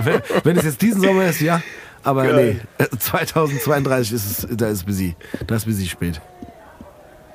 wenn, 0.04 0.22
wenn 0.42 0.56
es 0.56 0.64
jetzt 0.64 0.82
diesen 0.82 1.02
Sommer 1.02 1.26
ist, 1.26 1.40
ja. 1.40 1.62
Aber 2.02 2.24
Geil. 2.26 2.60
nee, 2.78 2.84
äh, 2.84 2.88
2032 2.98 4.12
ist 4.12 4.44
es, 4.50 4.56
da 4.56 4.68
ist 4.68 4.84
busy. 4.84 5.16
Da 5.46 5.56
ist 5.56 5.64
busy 5.66 5.86
spät. 5.86 6.20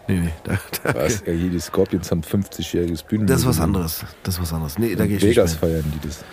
Nee, 0.07 0.19
nee. 0.19 0.33
Da, 0.43 0.57
da, 0.83 0.93
Was? 0.95 1.23
Ja, 1.25 1.33
hier 1.33 1.49
die 1.49 1.59
Scorpions 1.59 2.09
haben 2.11 2.21
50-jähriges 2.21 3.03
Bühnen. 3.05 3.27
das 3.27 3.41
ist 3.41 3.47
was 3.47 3.59
anderes. 3.59 4.05
Das 4.23 4.35
ist 4.35 4.41
was 4.41 4.53
anderes. 4.53 4.77
Nee, 4.79 4.95
da 4.95 5.05
gehe 5.07 5.17
ich 5.17 5.23
nicht 5.23 5.35
Vegas 5.37 5.59
mehr 5.61 5.71
hin. 5.71 5.81
feiern 5.83 5.93
die 6.03 6.07
das. 6.07 6.23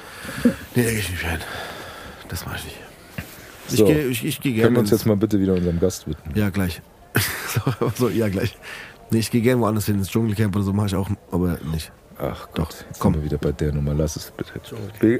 Nee, 0.75 0.83
da 0.85 0.91
gehe 0.91 0.99
ich 0.99 1.11
nicht 1.11 1.23
hin. 1.23 1.39
Das 2.29 2.45
mache 2.47 2.57
ich 2.59 2.65
nicht. 2.65 2.77
Ich 3.71 3.77
So. 3.79 3.85
gehe 3.87 4.07
ich, 4.07 4.25
ich 4.25 4.41
Können 4.41 4.55
gerne. 4.55 4.73
wir 4.77 4.81
uns 4.81 4.91
jetzt 4.91 5.07
mal 5.07 5.17
bitte 5.17 5.41
wieder 5.41 5.55
unserem 5.55 5.81
Gast 5.81 6.07
widmen? 6.07 6.35
Ja, 6.37 6.51
gleich. 6.51 6.81
so, 7.49 7.91
so, 7.97 8.09
ja, 8.09 8.29
gleich. 8.29 8.57
Nee, 9.11 9.19
ich 9.19 9.31
gehe 9.31 9.41
gerne 9.43 9.61
woanders 9.61 9.87
hin, 9.87 9.97
ins 9.97 10.09
Dschungelcamp 10.11 10.55
oder 10.57 10.65
so 10.65 10.73
mache 10.73 10.87
ich 10.89 10.95
auch, 10.95 11.09
aber 11.31 11.59
nicht. 11.73 11.91
Ach 12.19 12.47
Doch, 12.55 12.69
Gott, 12.69 12.85
jetzt 12.89 13.01
komm. 13.01 13.15
sind 13.15 13.23
wir 13.23 13.31
wieder 13.31 13.39
bei 13.39 13.53
der 13.53 13.73
Nummer. 13.73 13.95
Lass 13.95 14.17
es 14.17 14.33
bitte. 14.33 14.61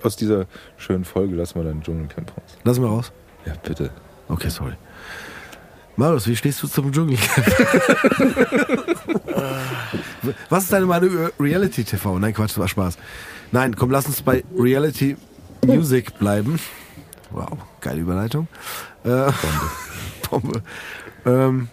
Aus 0.03 0.17
dieser 0.17 0.47
schönen 0.77 1.05
Folge 1.05 1.35
lass 1.37 1.55
mal 1.55 1.65
deinen 1.65 1.83
Dschungelcamp 1.83 2.31
raus. 2.31 2.57
Lass 2.65 2.79
mal 2.79 2.89
raus. 2.89 3.13
Ja, 3.45 3.53
bitte. 3.63 3.91
Okay, 4.29 4.49
sorry. 4.49 4.73
Marius, 5.97 6.27
wie 6.27 6.37
stehst 6.37 6.63
du 6.63 6.69
zum 6.69 6.93
Dschungelcamp? 6.93 7.47
Was 10.51 10.65
ist 10.65 10.73
deine 10.73 10.87
Meinung 10.87 11.11
über 11.11 11.31
Reality 11.39 11.85
TV? 11.85 12.19
Nein, 12.19 12.35
Quatsch, 12.35 12.51
das 12.51 12.59
war 12.59 12.69
Spaß. 12.69 12.99
Nein, 13.53 13.77
komm, 13.77 13.91
lass 13.91 14.07
uns 14.07 14.23
bei 14.23 14.45
Reality 14.59 15.17
Music 15.65 16.19
bleiben. 16.19 16.59
Wow, 17.31 17.59
geile 17.81 18.01
Überleitung. 18.01 18.49
Äh, 19.05 19.31
Bombe. 20.31 20.63
Ähm, 21.27 21.67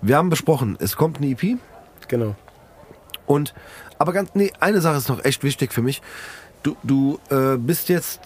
wir 0.00 0.16
haben 0.16 0.30
besprochen, 0.30 0.78
es 0.80 0.96
kommt 0.96 1.18
eine 1.18 1.26
EP. 1.26 1.58
Genau. 2.08 2.34
Und, 3.26 3.52
aber 3.98 4.12
ganz, 4.12 4.30
nee, 4.34 4.52
eine 4.60 4.80
Sache 4.80 4.96
ist 4.96 5.08
noch 5.08 5.24
echt 5.24 5.42
wichtig 5.42 5.72
für 5.72 5.82
mich. 5.82 6.02
Du, 6.62 6.76
du 6.82 7.18
äh, 7.30 7.56
bist 7.56 7.88
jetzt, 7.88 8.20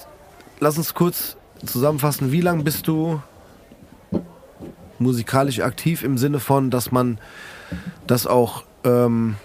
lass 0.60 0.78
uns 0.78 0.94
kurz 0.94 1.36
zusammenfassen, 1.64 2.32
wie 2.32 2.40
lange 2.40 2.62
bist 2.62 2.88
du 2.88 3.22
musikalisch 4.98 5.60
aktiv 5.60 6.02
im 6.02 6.16
Sinne 6.18 6.40
von, 6.40 6.70
dass 6.70 6.92
man 6.92 7.18
das 8.06 8.26
auch, 8.26 8.64
ähm, 8.84 9.36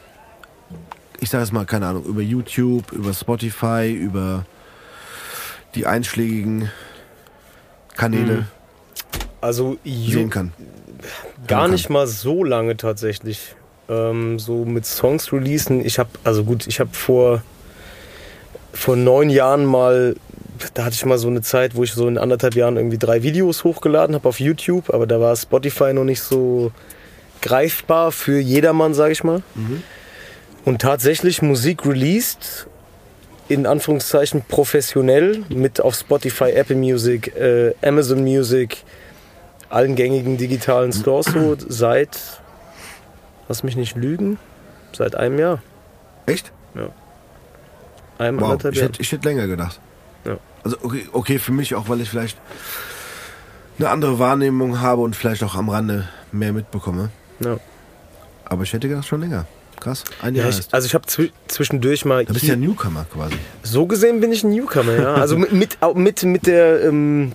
ich 1.19 1.29
sage 1.29 1.43
es 1.43 1.51
mal, 1.51 1.65
keine 1.65 1.87
Ahnung, 1.87 2.05
über 2.05 2.21
YouTube, 2.21 2.91
über 2.91 3.13
Spotify, 3.13 3.91
über 3.91 4.45
die 5.75 5.85
einschlägigen 5.85 6.69
Kanäle 7.95 8.47
Also 9.41 9.77
sehen 9.83 10.29
kann. 10.29 10.53
gar 11.47 11.63
kann. 11.63 11.71
nicht 11.71 11.89
mal 11.89 12.07
so 12.07 12.43
lange 12.43 12.77
tatsächlich. 12.77 13.55
Ähm, 13.89 14.37
so 14.39 14.65
mit 14.65 14.85
Songs 14.85 15.31
releasen. 15.31 15.85
Ich 15.85 15.99
habe, 15.99 16.09
also 16.23 16.43
gut, 16.43 16.67
ich 16.67 16.79
habe 16.79 16.89
vor, 16.93 17.41
vor 18.73 18.95
neun 18.95 19.29
Jahren 19.29 19.65
mal, 19.65 20.15
da 20.73 20.85
hatte 20.85 20.95
ich 20.95 21.05
mal 21.05 21.17
so 21.17 21.27
eine 21.27 21.41
Zeit, 21.41 21.75
wo 21.75 21.83
ich 21.83 21.93
so 21.93 22.07
in 22.07 22.17
anderthalb 22.17 22.55
Jahren 22.55 22.77
irgendwie 22.77 22.97
drei 22.97 23.23
Videos 23.23 23.63
hochgeladen 23.63 24.15
habe 24.15 24.27
auf 24.27 24.39
YouTube, 24.39 24.93
aber 24.93 25.07
da 25.07 25.19
war 25.19 25.35
Spotify 25.35 25.93
noch 25.93 26.03
nicht 26.03 26.21
so 26.21 26.71
greifbar 27.41 28.11
für 28.11 28.39
jedermann, 28.39 28.93
sage 28.93 29.13
ich 29.13 29.23
mal. 29.23 29.41
Und 30.65 30.81
tatsächlich 30.81 31.41
Musik 31.41 31.85
released, 31.85 32.67
in 33.47 33.65
Anführungszeichen 33.65 34.41
professionell, 34.47 35.45
mit 35.47 35.79
auf 35.79 35.95
Spotify, 35.95 36.51
Apple 36.51 36.75
Music, 36.75 37.33
äh, 37.37 37.73
Amazon 37.81 38.21
Music, 38.21 38.83
allen 39.69 39.95
gängigen 39.95 40.37
digitalen 40.37 40.91
Stores 40.91 41.27
so 41.27 41.55
seit, 41.69 42.41
lass 43.47 43.63
mich 43.63 43.75
nicht 43.75 43.95
lügen, 43.95 44.37
seit 44.93 45.15
einem 45.15 45.39
Jahr. 45.39 45.61
Echt? 46.25 46.51
Einem 48.17 48.37
Wow, 48.39 48.43
anderthalb 48.51 48.73
ich 48.73 48.79
Jahren. 48.79 48.91
hätte, 48.91 49.01
ich 49.01 49.11
hätte 49.11 49.27
länger 49.27 49.47
gedacht. 49.47 49.79
Ja. 50.25 50.37
Also 50.63 50.77
okay, 50.81 51.07
okay, 51.13 51.39
für 51.39 51.51
mich 51.51 51.75
auch, 51.75 51.87
weil 51.89 52.01
ich 52.01 52.09
vielleicht 52.09 52.37
eine 53.77 53.89
andere 53.89 54.17
Wahrnehmung 54.19 54.81
habe 54.81 55.01
und 55.01 55.15
vielleicht 55.15 55.43
auch 55.43 55.55
am 55.55 55.69
Rande 55.69 56.07
mehr 56.31 56.51
mitbekomme. 56.53 57.09
Ja. 57.39 57.57
Aber 58.45 58.63
ich 58.63 58.73
hätte 58.73 58.89
gedacht 58.89 59.07
schon 59.07 59.21
länger. 59.21 59.45
Krass. 59.79 60.03
Ein 60.21 60.33
Ja, 60.33 60.41
Jahr 60.41 60.49
ich, 60.49 60.55
heißt. 60.57 60.73
also 60.73 60.87
ich 60.87 60.95
habe 60.95 61.05
zwi 61.05 61.31
zwischendurch 61.47 62.03
mal. 62.03 62.25
Bist 62.25 62.37
du 62.41 62.45
hier- 62.47 62.55
ja 62.55 62.59
Newcomer 62.59 63.05
quasi. 63.13 63.35
So 63.61 63.85
gesehen 63.85 64.19
bin 64.19 64.31
ich 64.31 64.43
ein 64.43 64.49
Newcomer, 64.49 64.93
ja. 64.95 65.13
Also 65.13 65.37
mit, 65.37 65.51
mit, 65.51 65.77
mit, 65.93 66.23
mit, 66.23 66.47
der, 66.47 66.83
ähm, 66.85 67.33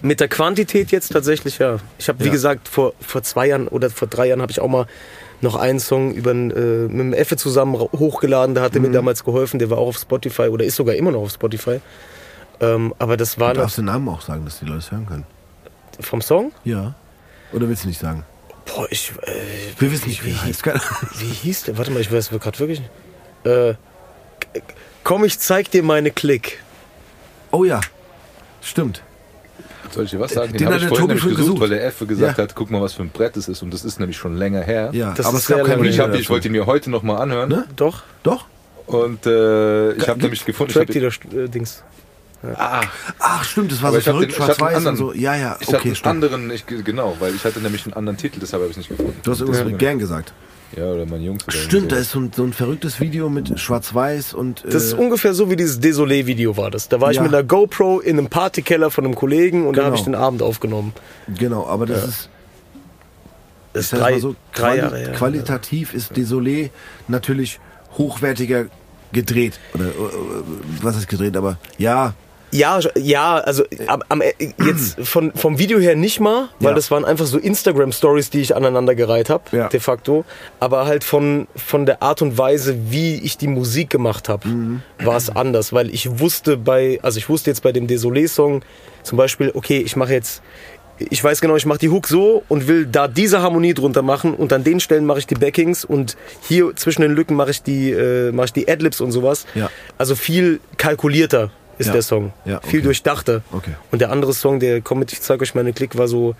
mit 0.00 0.20
der 0.20 0.28
Quantität 0.28 0.92
jetzt 0.92 1.10
tatsächlich, 1.12 1.58
ja. 1.58 1.78
Ich 1.98 2.08
habe, 2.08 2.20
wie 2.20 2.26
Ja. 2.26 2.32
gesagt, 2.32 2.68
vor, 2.68 2.92
vor 3.00 3.24
zwei 3.24 3.48
Jahren 3.48 3.66
oder 3.66 3.90
vor 3.90 4.06
drei 4.06 4.28
Jahren 4.28 4.40
habe 4.40 4.52
ich 4.52 4.60
auch 4.60 4.68
mal 4.68 4.86
noch 5.42 5.56
einen 5.56 5.80
Song 5.80 6.12
über, 6.14 6.30
äh, 6.30 6.34
mit 6.34 6.98
dem 7.00 7.12
Effe 7.12 7.36
zusammen 7.36 7.74
hochgeladen. 7.78 8.54
Der 8.54 8.64
hatte 8.64 8.78
Mhm. 8.80 8.86
mir 8.86 8.92
damals 8.92 9.24
geholfen. 9.24 9.58
Der 9.58 9.68
war 9.70 9.78
auch 9.78 9.88
auf 9.88 9.98
Spotify 9.98 10.42
oder 10.48 10.64
ist 10.64 10.76
sogar 10.76 10.94
immer 10.94 11.10
noch 11.10 11.20
auf 11.22 11.32
Spotify. 11.32 11.80
Ähm, 12.60 12.94
aber 12.98 13.16
das 13.16 13.38
war 13.40 13.52
Du 13.54 13.60
darfst 13.60 13.78
den 13.78 13.86
Namen 13.86 14.08
auch 14.08 14.20
sagen, 14.22 14.44
dass 14.44 14.60
die 14.60 14.64
Leute 14.66 14.78
es 14.78 14.90
hören 14.92 15.06
können. 15.06 15.24
vom 16.00 16.22
Song. 16.22 16.52
Ja. 16.64 16.94
Oder 17.52 17.68
willst 17.68 17.84
du 17.84 17.88
nicht 17.88 18.00
sagen? 18.00 18.24
Boah, 18.64 18.86
ich. 18.90 19.12
Äh, 19.22 19.32
Wir 19.78 19.90
wissen 19.92 20.08
nicht, 20.08 20.24
wie 20.24 20.30
er 20.30 20.42
heißt. 20.44 20.62
Keine 20.62 20.80
wie 21.18 21.26
hieß 21.26 21.64
der? 21.64 21.76
Warte 21.76 21.90
mal, 21.90 22.00
ich 22.00 22.10
weiß 22.12 22.30
gerade 22.30 22.58
wirklich 22.60 22.80
nicht. 22.80 22.90
Äh, 23.44 23.74
komm, 25.04 25.24
ich 25.24 25.38
zeig 25.38 25.70
dir 25.70 25.82
meine 25.82 26.10
Klick. 26.12 26.62
Oh 27.50 27.64
ja. 27.64 27.80
Stimmt. 28.62 29.02
Soll 29.94 30.04
ich 30.04 30.10
dir 30.10 30.20
was 30.20 30.32
sagen? 30.32 30.52
Den 30.52 30.58
Den, 30.58 30.66
habe 30.68 30.76
ich 30.78 30.86
vorhin 30.86 31.06
nämlich 31.06 31.22
schon 31.22 31.30
gesucht, 31.30 31.46
gesucht. 31.46 31.60
weil 31.62 31.68
der 31.70 31.84
Effe 31.86 32.06
gesagt 32.06 32.38
Ja. 32.38 32.44
hat, 32.44 32.54
guck 32.54 32.70
mal, 32.70 32.80
was 32.80 32.94
für 32.94 33.02
ein 33.02 33.10
Brett 33.10 33.36
es 33.36 33.48
ist. 33.48 33.62
Und 33.62 33.72
das 33.74 33.84
ist 33.84 34.00
nämlich 34.00 34.16
schon 34.16 34.36
länger 34.36 34.60
her. 34.62 34.90
Ja, 34.92 35.12
Das 35.14 35.26
aber 35.26 35.36
ist 35.36 35.42
es 35.44 35.48
gab 35.48 35.56
sehr 35.58 35.64
kein 35.66 35.74
Und 35.78 35.84
lange 35.84 35.90
ich, 35.90 36.00
hab, 36.00 36.14
ich 36.14 36.30
wollte 36.30 36.48
ihn 36.48 36.52
mir 36.52 36.66
heute 36.66 36.90
nochmal 36.90 37.20
anhören. 37.20 37.48
Ne? 37.48 37.64
Doch. 37.76 38.02
Doch? 38.22 38.46
Und 38.86 39.26
äh, 39.26 39.92
ich 39.92 40.08
habe 40.08 40.20
nämlich 40.20 40.44
gefunden, 40.44 40.70
ich 40.70 40.74
Track 40.76 40.88
hab, 40.88 41.30
die 41.30 41.36
äh, 41.36 41.48
Dings. 41.48 41.82
Ach, 43.20 43.44
stimmt, 43.44 43.70
das 43.70 43.80
war 43.82 43.88
Aber 43.88 43.96
so 43.96 43.98
ich 44.00 44.04
verrückt, 44.04 44.30
ich 44.30 44.36
schwarz-weiß 44.36 44.76
einen 44.78 44.86
und 44.88 44.96
so. 44.96 45.04
anderen- 45.10 45.20
Ja, 45.20 45.36
ja, 45.36 45.56
ich 45.60 45.68
hatte 45.68 45.76
okay, 45.76 45.88
einen 45.88 45.94
stimmt. 45.96 46.06
anderen, 46.24 46.50
ich, 46.50 46.66
genau, 46.66 47.16
weil 47.20 47.34
ich 47.36 47.44
hatte 47.44 47.60
nämlich 47.60 47.84
einen 47.84 47.94
anderen 47.94 48.16
Titel, 48.18 48.40
deshalb 48.40 48.62
habe 48.62 48.70
ich 48.70 48.76
es 48.76 48.78
nicht 48.78 48.88
gefunden. 48.88 49.14
Du 49.22 49.30
hast 49.30 49.40
irgendwas 49.40 49.64
mit 49.64 49.78
gern 49.78 49.98
gesagt. 50.00 50.32
Ja, 50.76 50.84
oder 50.90 51.04
mein 51.06 51.22
Jungs. 51.22 51.44
Oder 51.46 51.56
Stimmt, 51.56 51.92
da 51.92 51.96
ist 51.96 52.10
so 52.12 52.20
ein, 52.20 52.30
so 52.34 52.42
ein 52.44 52.52
verrücktes 52.52 52.98
Video 53.00 53.28
mit 53.28 53.58
schwarz-weiß 53.60 54.32
und. 54.34 54.64
Das 54.64 54.84
ist 54.84 54.92
äh, 54.94 54.96
ungefähr 54.96 55.34
so 55.34 55.50
wie 55.50 55.56
dieses 55.56 55.80
Desolé-Video 55.80 56.56
war 56.56 56.70
das. 56.70 56.88
Da 56.88 57.00
war 57.00 57.10
ich 57.10 57.16
Ja. 57.18 57.22
mit 57.22 57.34
einer 57.34 57.42
GoPro 57.42 58.00
in 58.00 58.18
einem 58.18 58.28
Partykeller 58.28 58.90
von 58.90 59.04
einem 59.04 59.14
Kollegen 59.14 59.66
und 59.66 59.76
da 59.76 59.84
habe 59.84 59.96
ich 59.96 60.04
Genau. 60.04 60.16
den 60.18 60.24
Abend 60.24 60.42
aufgenommen. 60.42 60.92
Genau, 61.38 61.66
aber 61.66 61.86
das 61.86 62.04
ist. 62.08 62.28
Das 63.74 63.86
ich 63.86 63.92
ist 63.92 64.00
drei, 64.00 64.18
so, 64.18 64.34
drei 64.54 64.60
quali 64.76 64.78
Jahre 64.78 64.98
her. 64.98 65.12
qualitativ 65.12 65.94
ist 65.94 66.12
Désolé 66.12 66.70
natürlich 67.08 67.58
hochwertiger 67.96 68.66
gedreht. 69.12 69.58
Oder, 69.74 69.86
äh, 69.86 69.90
was 70.82 70.96
ist 70.96 71.08
gedreht, 71.08 71.36
aber 71.36 71.58
ja, 71.78 72.14
Ja, 72.52 72.78
ja, 72.96 73.36
also 73.38 73.64
am, 73.86 74.02
am, 74.10 74.22
jetzt 74.64 74.98
von, 75.02 75.32
vom 75.34 75.58
Video 75.58 75.78
her 75.78 75.96
nicht 75.96 76.20
mal, 76.20 76.48
weil 76.60 76.70
Ja. 76.70 76.74
das 76.74 76.90
waren 76.90 77.04
einfach 77.06 77.24
so 77.24 77.38
Instagram-Stories, 77.38 78.28
die 78.30 78.42
ich 78.42 78.54
aneinandergereiht 78.54 79.30
habe, 79.30 79.44
Ja. 79.56 79.68
de 79.68 79.80
facto. 79.80 80.24
Aber 80.60 80.84
halt 80.86 81.02
von, 81.02 81.46
von 81.56 81.86
der 81.86 82.02
Art 82.02 82.20
und 82.20 82.36
Weise, 82.36 82.76
wie 82.90 83.14
ich 83.16 83.38
die 83.38 83.48
Musik 83.48 83.88
gemacht 83.88 84.28
habe, 84.28 84.46
Mhm. 84.48 84.82
war 85.02 85.16
es 85.16 85.34
anders. 85.34 85.72
Weil 85.72 85.88
ich 85.94 86.20
wusste 86.20 86.56
bei, 86.58 86.98
also 87.02 87.16
ich 87.18 87.28
wusste 87.30 87.48
jetzt 87.50 87.62
bei 87.62 87.72
dem 87.72 87.86
Desolé-Song 87.86 88.62
zum 89.02 89.16
Beispiel, 89.18 89.50
okay, 89.54 89.78
ich 89.78 89.96
mache 89.96 90.12
jetzt, 90.12 90.42
ich 90.98 91.24
weiß 91.24 91.40
genau, 91.40 91.56
ich 91.56 91.64
mache 91.66 91.78
die 91.78 91.88
Hook 91.88 92.06
so 92.06 92.44
und 92.48 92.68
will 92.68 92.84
da 92.86 93.08
diese 93.08 93.40
Harmonie 93.40 93.72
drunter 93.74 94.02
machen 94.02 94.34
und 94.34 94.52
an 94.52 94.62
den 94.62 94.78
Stellen 94.78 95.06
mache 95.06 95.20
ich 95.20 95.26
die 95.26 95.34
Backings 95.34 95.84
und 95.86 96.16
hier 96.46 96.76
zwischen 96.76 97.00
den 97.00 97.12
Lücken 97.12 97.34
mache 97.34 97.50
ich 97.50 97.62
die, 97.62 97.90
äh, 97.90 98.30
mache 98.30 98.44
ich 98.46 98.52
die 98.52 98.68
Adlibs 98.68 99.00
und 99.00 99.10
sowas. 99.10 99.46
Ja. 99.54 99.70
Also 99.96 100.14
viel 100.14 100.60
kalkulierter 100.76 101.50
ist 101.82 101.88
Ja. 101.88 101.92
der 101.92 102.02
Song. 102.02 102.32
Ja, 102.44 102.60
Viel 102.60 102.78
okay. 102.80 102.82
durchdachter. 102.82 103.42
Okay. 103.52 103.74
Und 103.90 104.00
der 104.00 104.10
andere 104.10 104.32
Song, 104.32 104.58
der 104.60 104.80
komm 104.80 104.98
mit, 105.00 105.12
ich 105.12 105.20
zeig 105.20 105.40
euch 105.42 105.54
meine 105.54 105.72
Klick, 105.72 105.96
war 105.98 106.08
so, 106.08 106.34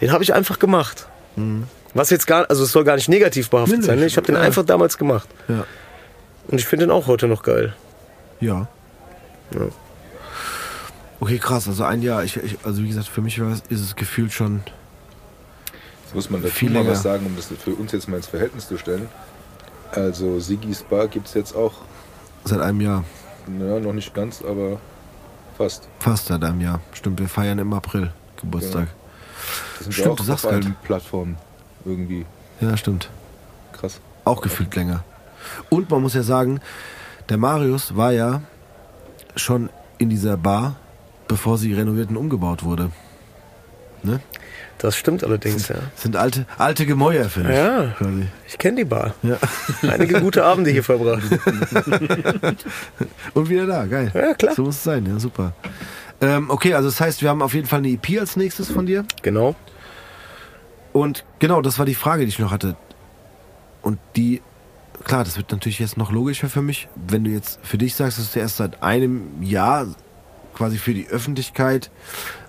den 0.00 0.10
habe 0.12 0.24
ich 0.24 0.32
einfach 0.34 0.58
gemacht. 0.58 1.06
Was 1.92 2.08
jetzt 2.10 2.26
gar, 2.26 2.48
also 2.48 2.64
es 2.64 2.72
soll 2.72 2.84
gar 2.84 2.96
nicht 2.96 3.08
negativ 3.08 3.50
behaftet 3.50 3.76
Mhm. 3.78 3.80
Nee, 3.82 3.86
sein. 3.86 3.98
Ne? 4.00 4.06
Ich 4.06 4.16
habe 4.16 4.26
den 4.26 4.36
ja. 4.36 4.40
einfach 4.40 4.64
damals 4.64 4.96
gemacht. 4.98 5.28
ja, 5.48 5.64
Und 6.48 6.58
ich 6.58 6.66
finde 6.66 6.86
den 6.86 6.90
auch 6.90 7.06
heute 7.06 7.26
noch 7.28 7.42
geil. 7.42 7.74
ja. 8.40 8.66
Ja. 9.52 9.60
Okay, 11.20 11.38
krass. 11.38 11.66
Also 11.68 11.84
ein 11.84 12.02
Jahr, 12.02 12.24
ich, 12.24 12.36
ich, 12.36 12.58
also 12.64 12.82
wie 12.82 12.88
gesagt, 12.88 13.08
für 13.08 13.22
mich 13.22 13.40
war 13.40 13.50
es, 13.52 13.62
ist 13.70 13.80
es 13.80 13.96
gefühlt 13.96 14.32
schon. 14.32 14.60
Jetzt 16.04 16.14
muss 16.14 16.28
man 16.30 16.42
dazu 16.42 16.54
Viel 16.54 16.70
mal 16.70 16.86
was 16.86 17.02
sagen, 17.02 17.24
um 17.26 17.34
das 17.36 17.46
für 17.62 17.70
uns 17.70 17.92
jetzt 17.92 18.08
mal 18.08 18.16
ins 18.18 18.26
Verhältnis 18.26 18.68
zu 18.68 18.76
stellen. 18.76 19.08
Also 19.92 20.38
Sigis 20.40 20.82
Bar 20.82 21.08
gibt 21.08 21.28
es 21.28 21.34
jetzt 21.34 21.54
auch, 21.56 21.72
Seit 22.44 22.60
einem 22.60 22.80
Jahr. 22.80 23.04
Ja, 23.48 23.80
noch 23.80 23.92
nicht 23.92 24.14
ganz, 24.14 24.42
aber 24.42 24.80
fast. 25.56 25.88
Fast 25.98 26.26
seit 26.26 26.42
einem 26.44 26.60
Jahr. 26.60 26.80
Stimmt, 26.92 27.20
wir 27.20 27.28
feiern 27.28 27.58
im 27.58 27.72
April 27.72 28.12
Geburtstag. 28.40 28.88
Das 29.76 29.84
sind 29.84 29.92
Stimmt, 29.92 30.08
auch 30.08 30.16
du 30.16 30.22
sagst 30.24 30.46
auf 30.46 30.52
grad. 30.52 30.82
Plattformen 30.82 31.36
irgendwie 31.84 32.26
Ja, 32.60 32.76
stimmt. 32.76 33.10
krass. 33.72 34.00
Auch 34.24 34.40
gefühlt 34.42 34.74
länger. 34.74 35.04
Und 35.70 35.90
man 35.90 36.02
muss 36.02 36.14
ja 36.14 36.22
sagen, 36.22 36.60
der 37.28 37.36
Marius 37.38 37.96
war 37.96 38.12
ja 38.12 38.42
schon 39.36 39.70
in 39.98 40.10
dieser 40.10 40.36
Bar, 40.36 40.76
bevor 41.28 41.58
sie 41.58 41.72
renoviert 41.72 42.10
und 42.10 42.16
umgebaut 42.16 42.64
wurde. 42.64 42.90
Ne? 44.02 44.20
Das 44.78 44.96
stimmt 44.96 45.24
allerdings, 45.24 45.68
ja. 45.68 45.76
Das 45.94 46.02
sind 46.02 46.16
alte, 46.16 46.44
alte 46.58 46.84
Gemäuer, 46.84 47.28
finde 47.30 47.50
ich. 47.50 47.56
Ja. 47.56 47.94
Quasi. 47.96 48.26
Ich 48.46 48.58
kenne 48.58 48.76
die 48.76 48.84
Bar. 48.84 49.14
Ja. 49.22 49.38
Einige 49.88 50.20
gute 50.20 50.44
Abende 50.44 50.70
hier 50.70 50.84
verbracht. 50.84 51.22
Und 53.34 53.48
wieder 53.48 53.66
da, 53.66 53.86
geil. 53.86 54.10
Ja, 54.14 54.34
klar. 54.34 54.54
So 54.54 54.64
muss 54.64 54.76
es 54.76 54.84
sein, 54.84 55.06
ja, 55.06 55.18
super. 55.18 55.54
Ähm, 56.20 56.50
okay, 56.50 56.74
also 56.74 56.88
das 56.88 57.00
heißt, 57.00 57.22
wir 57.22 57.30
haben 57.30 57.42
auf 57.42 57.54
jeden 57.54 57.66
Fall 57.66 57.78
eine 57.78 57.88
EP 57.88 58.20
als 58.20 58.36
nächstes 58.36 58.70
von 58.70 58.86
dir. 58.86 59.04
Genau. 59.22 59.54
Und 60.92 61.24
genau, 61.38 61.62
das 61.62 61.78
war 61.78 61.86
die 61.86 61.94
Frage, 61.94 62.22
die 62.22 62.28
ich 62.28 62.38
noch 62.38 62.50
hatte. 62.50 62.76
Und 63.82 63.98
die, 64.14 64.42
klar, 65.04 65.24
das 65.24 65.36
wird 65.36 65.52
natürlich 65.52 65.78
jetzt 65.78 65.96
noch 65.96 66.10
logischer 66.10 66.48
für 66.48 66.62
mich, 66.62 66.88
wenn 66.94 67.24
du 67.24 67.30
jetzt 67.30 67.60
für 67.62 67.78
dich 67.78 67.94
sagst, 67.94 68.18
dass 68.18 68.32
du 68.32 68.40
erst 68.40 68.56
seit 68.58 68.82
einem 68.82 69.42
Jahr 69.42 69.86
quasi 70.54 70.78
für 70.78 70.94
die 70.94 71.06
Öffentlichkeit 71.08 71.90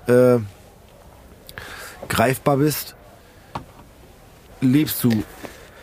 äh, 0.08 0.38
greifbar 2.10 2.58
bist, 2.58 2.96
lebst 4.62 5.04
du 5.04 5.24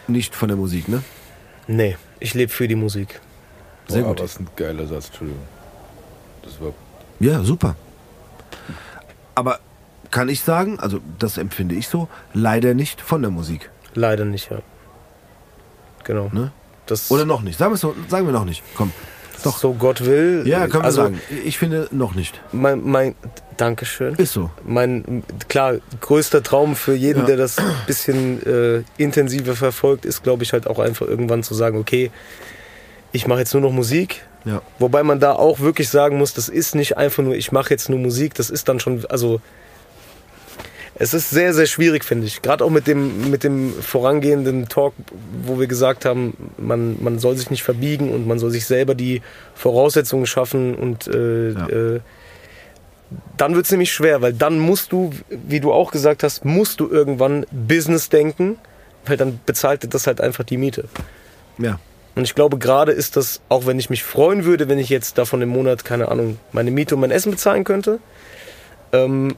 nicht 0.07 0.35
von 0.35 0.49
der 0.49 0.57
Musik, 0.57 0.89
ne? 0.89 1.03
Nee, 1.67 1.97
ich 2.21 2.35
lebe 2.35 2.53
für 2.53 2.69
die 2.69 2.75
Musik. 2.75 3.21
Sehr 3.89 4.03
Boah, 4.03 4.09
gut. 4.11 4.23
Was 4.23 4.39
ein 4.39 4.49
geiler 4.57 4.87
Satz, 4.87 5.07
Entschuldigung. 5.07 5.43
Das 6.43 6.61
war 6.61 6.73
Ja, 7.21 7.43
super. 7.43 7.77
Aber 9.35 9.59
kann 10.11 10.29
ich 10.29 10.43
sagen, 10.43 10.79
also 10.79 11.01
das 11.19 11.39
empfinde 11.39 11.75
ich 11.75 11.89
so, 11.89 12.09
leider 12.33 12.75
nicht 12.75 13.01
von 13.01 13.23
der 13.23 13.31
Musik. 13.31 13.71
Leider 13.95 14.25
nicht, 14.25 14.51
ja. 14.51 14.59
Genau. 16.05 16.29
Ne? 16.33 16.53
Das 16.87 17.11
Oder 17.11 17.25
noch 17.25 17.41
nicht. 17.43 17.59
Sagen 17.59 17.73
wir, 17.73 17.79
so, 17.79 17.95
sagen 18.09 18.27
wir 18.27 18.33
noch 18.33 18.45
nicht. 18.45 18.63
Komm. 18.77 18.93
Doch. 19.45 19.59
so 19.59 19.75
Gott 19.75 20.05
will. 20.05 20.43
Ja, 20.47 20.67
können 20.67 20.83
wir 20.83 20.85
also, 20.85 21.03
sagen. 21.03 21.21
Ich 21.45 21.59
finde 21.59 21.89
noch 21.91 22.15
nicht. 22.15 22.41
Mein, 22.53 22.83
mein, 22.83 23.15
Dankeschön. 23.57 24.15
Ist 24.17 24.33
so. 24.33 24.51
Mein, 24.65 25.23
klar, 25.49 25.77
größter 26.01 26.43
Traum 26.43 26.77
für 26.77 26.95
jeden, 26.95 27.21
Ja. 27.21 27.27
der 27.27 27.37
das 27.37 27.59
ein 27.59 27.65
bisschen 27.87 28.45
äh, 28.47 28.83
intensiver 28.97 29.55
verfolgt, 29.55 30.05
ist, 30.05 30.23
glaube 30.23 30.43
ich, 30.43 30.53
halt 30.53 30.67
auch 30.67 30.79
einfach 30.79 31.07
irgendwann 31.07 31.43
zu 31.43 31.55
sagen, 31.55 31.79
okay, 31.79 32.11
ich 33.13 33.27
mache 33.27 33.41
jetzt 33.41 33.55
nur 33.55 33.63
noch 33.63 33.73
Musik. 33.73 34.27
Ja. 34.45 34.61
Wobei 34.79 35.03
man 35.03 35.21
da 35.21 35.33
auch 35.33 35.61
wirklich 35.61 35.89
sagen 35.89 36.19
muss, 36.19 36.35
das 36.35 36.49
ist 36.49 36.75
nicht 36.75 36.97
einfach 36.99 37.23
nur, 37.23 37.35
ich 37.35 37.53
mache 37.53 37.71
jetzt 37.71 37.89
nur 37.89 37.99
Musik, 37.99 38.35
das 38.35 38.51
ist 38.51 38.69
dann 38.69 38.81
schon, 38.81 39.05
also 39.09 39.41
es 40.97 41.13
ist 41.15 41.31
sehr, 41.31 41.53
sehr 41.55 41.67
schwierig, 41.67 42.05
finde 42.05 42.27
ich. 42.27 42.41
Gerade 42.43 42.65
auch 42.65 42.71
mit 42.71 42.87
dem, 42.87 43.31
mit 43.31 43.43
dem 43.43 43.73
vorangehenden 43.73 44.69
Talk, 44.69 44.95
wo 45.45 45.59
wir 45.59 45.67
gesagt 45.67 46.05
haben, 46.05 46.37
man, 46.57 47.03
man 47.03 47.19
soll 47.19 47.37
sich 47.37 47.51
nicht 47.51 47.63
verbiegen 47.65 48.11
und 48.13 48.27
man 48.27 48.39
soll 48.39 48.51
sich 48.51 48.67
selber 48.67 48.95
die 48.95 49.21
Voraussetzungen 49.55 50.27
schaffen 50.27 50.75
und 50.75 51.09
äh, 51.09 51.51
Ja. 51.51 51.69
äh, 51.69 52.01
dann 53.37 53.55
wird 53.55 53.67
es 53.67 53.71
nämlich 53.71 53.93
schwer, 53.93 54.23
weil 54.23 54.33
dann 54.33 54.59
musst 54.59 54.91
du, 54.91 55.11
wie 55.29 55.61
du 55.61 55.73
auch 55.73 55.93
gesagt 55.93 56.23
hast, 56.23 56.45
musst 56.45 56.81
du 56.81 56.89
irgendwann 56.89 57.47
Business 57.53 58.09
denken, 58.09 58.59
weil 59.07 59.17
dann 59.17 59.39
bezahlt 59.47 59.93
das 59.93 60.07
halt 60.07 60.21
einfach 60.21 60.43
die 60.45 60.57
Miete. 60.57 60.89
Ja. 61.59 61.79
Und 62.17 62.25
ich 62.25 62.35
glaube, 62.35 62.59
gerade 62.59 62.93
ist 62.93 63.17
das, 63.17 63.41
auch 63.49 63.67
wenn 63.67 63.79
ich 63.79 63.91
mich 63.91 64.03
freuen 64.03 64.45
würde, 64.45 64.69
wenn 64.69 64.79
ich 64.79 64.89
jetzt 64.89 65.19
davon 65.19 65.43
im 65.43 65.49
Monat, 65.49 65.85
keine 65.85 66.09
Ahnung, 66.09 66.39
meine 66.53 66.71
Miete 66.71 66.95
und 66.95 67.01
mein 67.03 67.11
Essen 67.11 67.33
bezahlen 67.33 67.65
könnte, 67.65 67.99
ähm, 68.93 69.37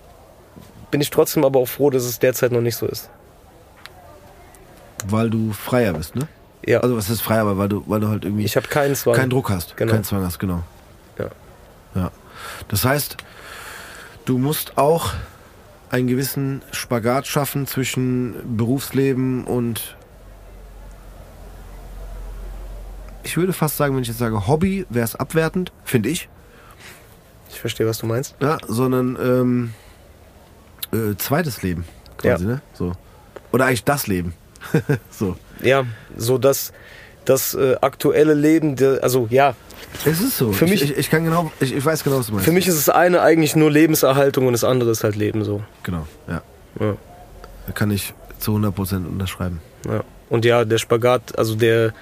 bin 0.90 1.00
ich 1.00 1.10
trotzdem 1.10 1.44
aber 1.44 1.60
auch 1.60 1.66
froh, 1.68 1.90
dass 1.90 2.04
es 2.04 2.18
derzeit 2.18 2.52
noch 2.52 2.60
nicht 2.60 2.76
so 2.76 2.86
ist. 2.86 3.10
Weil 5.06 5.30
du 5.30 5.52
freier 5.52 5.92
bist, 5.92 6.16
ne? 6.16 6.26
Ja, 6.64 6.80
Also 6.80 6.96
was 6.96 7.10
ist 7.10 7.20
freier, 7.20 7.42
aber 7.42 7.58
weil 7.58 7.68
du, 7.68 7.84
weil 7.86 8.00
du 8.00 8.08
halt 8.08 8.24
irgendwie 8.24 8.44
ich 8.44 8.56
habe 8.56 8.66
keinen 8.66 8.94
Zwang. 8.94 9.14
keinen 9.14 9.30
Druck 9.30 9.50
hast. 9.50 9.76
Genau. 9.76 9.92
Keinen 9.92 10.04
Zwang 10.04 10.24
hast, 10.24 10.38
genau. 10.38 10.62
Ja. 11.18 11.28
Ja. 11.94 12.10
Das 12.68 12.84
heißt, 12.84 13.16
du 14.24 14.38
musst 14.38 14.76
auch 14.78 15.12
einen 15.90 16.08
gewissen 16.08 16.62
Spagat 16.72 17.26
schaffen 17.26 17.66
zwischen 17.66 18.34
Berufsleben 18.56 19.44
und 19.44 19.96
ich 23.22 23.36
würde 23.36 23.52
fast 23.52 23.76
sagen, 23.76 23.94
wenn 23.94 24.02
ich 24.02 24.08
jetzt 24.08 24.18
sage 24.18 24.46
Hobby, 24.46 24.86
wäre 24.88 25.04
es 25.04 25.14
abwertend, 25.14 25.72
finde 25.84 26.08
ich. 26.08 26.28
Ich 27.50 27.60
verstehe, 27.60 27.86
was 27.86 27.98
du 27.98 28.06
meinst. 28.06 28.34
Ja, 28.40 28.58
sondern 28.66 29.16
ähm, 29.22 29.74
äh, 31.12 31.16
zweites 31.16 31.62
Leben 31.62 31.84
quasi, 32.18 32.44
Ja. 32.44 32.50
ne? 32.50 32.60
So. 32.74 32.92
Oder 33.52 33.66
eigentlich 33.66 33.84
das 33.84 34.06
Leben. 34.06 34.34
so. 35.10 35.36
Ja, 35.62 35.84
so 36.16 36.38
dass 36.38 36.72
das 37.24 37.54
äh, 37.54 37.76
aktuelle 37.80 38.34
Leben, 38.34 38.76
der, 38.76 39.02
also 39.02 39.26
ja, 39.30 39.54
Es 40.04 40.20
ist 40.20 40.36
so. 40.36 40.52
Für 40.52 40.64
mich- 40.66 40.82
ich, 40.82 40.90
ich, 40.92 40.98
ich 40.98 41.10
kann 41.10 41.24
genau, 41.24 41.50
ich, 41.60 41.74
ich 41.74 41.84
weiß 41.84 42.04
genau, 42.04 42.18
was 42.18 42.26
du 42.26 42.32
meinst. 42.32 42.44
für 42.44 42.52
mich 42.52 42.66
ist 42.68 42.76
das 42.86 42.94
eine 42.94 43.20
eigentlich 43.22 43.56
nur 43.56 43.70
Lebenserhaltung 43.70 44.46
und 44.46 44.52
das 44.52 44.64
andere 44.64 44.90
ist 44.90 45.02
halt 45.04 45.16
Leben 45.16 45.44
so. 45.44 45.62
Genau, 45.82 46.06
ja. 46.28 46.42
Ja. 46.80 46.96
Da 47.66 47.72
kann 47.72 47.90
ich 47.90 48.14
zu 48.38 48.52
100% 48.56 49.06
unterschreiben. 49.06 49.60
Ja. 49.88 50.04
Und 50.28 50.44
ja, 50.44 50.64
der 50.64 50.78
Spagat, 50.78 51.38
also 51.38 51.54
der. 51.54 51.92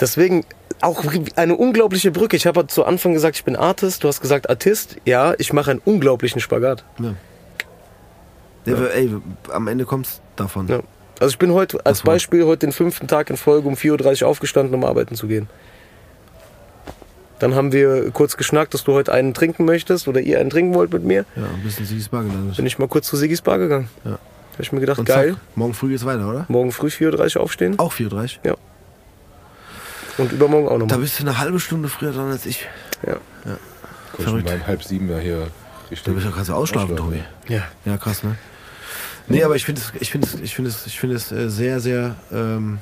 Deswegen 0.00 0.44
auch 0.80 1.04
eine 1.36 1.56
unglaubliche 1.56 2.10
Brücke. 2.10 2.36
Ich 2.36 2.46
habe 2.46 2.66
zu 2.66 2.84
Anfang 2.84 3.12
gesagt, 3.12 3.36
ich 3.36 3.44
bin 3.44 3.56
Artist. 3.56 4.04
Du 4.04 4.08
hast 4.08 4.20
gesagt 4.20 4.50
Artist. 4.50 4.96
Ja, 5.04 5.34
ich 5.38 5.52
mache 5.52 5.70
einen 5.70 5.80
unglaublichen 5.84 6.40
Spagat. 6.40 6.84
Ja. 6.98 7.14
Ja. 8.66 8.86
Ey, 8.86 9.10
am 9.52 9.68
Ende 9.68 9.84
kommt's 9.84 10.20
davon. 10.34 10.66
Ja. 10.68 10.80
Also 11.20 11.32
ich 11.32 11.38
bin 11.38 11.52
heute 11.52 11.84
als 11.86 12.02
Beispiel 12.02 12.44
heute 12.44 12.66
den 12.66 12.72
fünften 12.72 13.08
Tag 13.08 13.30
in 13.30 13.36
Folge 13.36 13.68
um 13.68 13.74
4.30 13.74 14.22
Uhr 14.22 14.28
aufgestanden, 14.28 14.74
um 14.74 14.84
arbeiten 14.84 15.14
zu 15.14 15.28
gehen. 15.28 15.48
Dann 17.38 17.54
haben 17.54 17.72
wir 17.72 18.10
kurz 18.10 18.36
geschnackt, 18.36 18.74
dass 18.74 18.84
du 18.84 18.92
heute 18.92 19.12
einen 19.12 19.34
trinken 19.34 19.64
möchtest 19.64 20.08
oder 20.08 20.20
ihr 20.20 20.40
einen 20.40 20.50
trinken 20.50 20.74
wollt 20.74 20.92
mit 20.92 21.04
mir. 21.04 21.24
Ja, 21.36 21.44
ein 21.44 21.62
bisschen 21.62 21.86
Sigis 21.86 22.08
Bar 22.08 22.24
gelandet. 22.24 22.56
Bin 22.56 22.66
ich 22.66 22.78
mal 22.78 22.88
kurz 22.88 23.06
zu 23.06 23.16
Sigis 23.16 23.40
Bar 23.42 23.58
gegangen. 23.58 23.88
Ja. 24.04 24.12
Habe 24.12 24.62
ich 24.62 24.72
mir 24.72 24.80
gedacht, 24.80 24.98
Und 24.98 25.04
geil, 25.04 25.32
zack, 25.32 25.40
morgen 25.54 25.74
früh 25.74 25.90
geht's 25.90 26.06
weiter, 26.06 26.28
oder? 26.28 26.46
morgen 26.48 26.72
früh 26.72 26.86
4.30 26.88 27.36
Uhr 27.36 27.42
aufstehen 27.42 27.78
Auch 27.78 27.92
4.30 27.92 28.38
und 30.18 30.32
übermorgen 30.32 30.66
auch 30.68 30.72
Da 30.72 30.78
nochmal. 30.78 30.98
bist 30.98 31.18
du 31.20 31.24
eine 31.24 31.38
halbe 31.38 31.60
Stunde 31.60 31.88
früher 31.88 32.12
dran 32.12 32.30
als 32.30 32.46
ich. 32.46 32.66
Ja. 33.06 33.16
Komm 33.44 33.54
schon 34.16 34.24
Verrückt. 34.24 34.46
mal 34.48 34.54
um 34.56 34.66
halb 34.66 34.82
sieben 34.82 35.08
ja 35.10 35.18
hier 35.18 35.38
Da 36.04 36.12
bist 36.12 36.26
du 36.26 36.30
kannst 36.30 36.48
du 36.50 36.54
ausschlafen, 36.54 36.96
Tobi. 36.96 37.22
ja. 37.48 37.62
Ja, 37.84 37.96
krass, 37.98 38.22
ne? 38.22 38.36
Nee, 39.28 39.42
aber 39.42 39.56
ich 39.56 39.64
finde 39.64 39.80
es, 39.80 39.92
ich 40.00 40.10
finde 40.10 40.26
es, 40.28 40.34
ich 40.40 40.54
finde 40.54 40.70
es, 40.70 40.86
ich 40.86 40.98
finde 41.00 41.16
es 41.16 41.32
äh, 41.32 41.50
sehr, 41.50 41.80
sehr 41.80 42.14
ähm, 42.32 42.78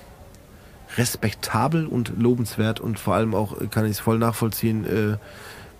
respektabel 0.96 1.86
und 1.86 2.12
lobenswert 2.20 2.80
und 2.80 2.98
vor 2.98 3.14
allem 3.14 3.34
auch 3.34 3.60
äh, 3.60 3.66
kann 3.66 3.84
ich 3.86 3.92
es 3.92 4.00
voll 4.00 4.18
nachvollziehen, 4.18 4.84
äh, 4.84 5.16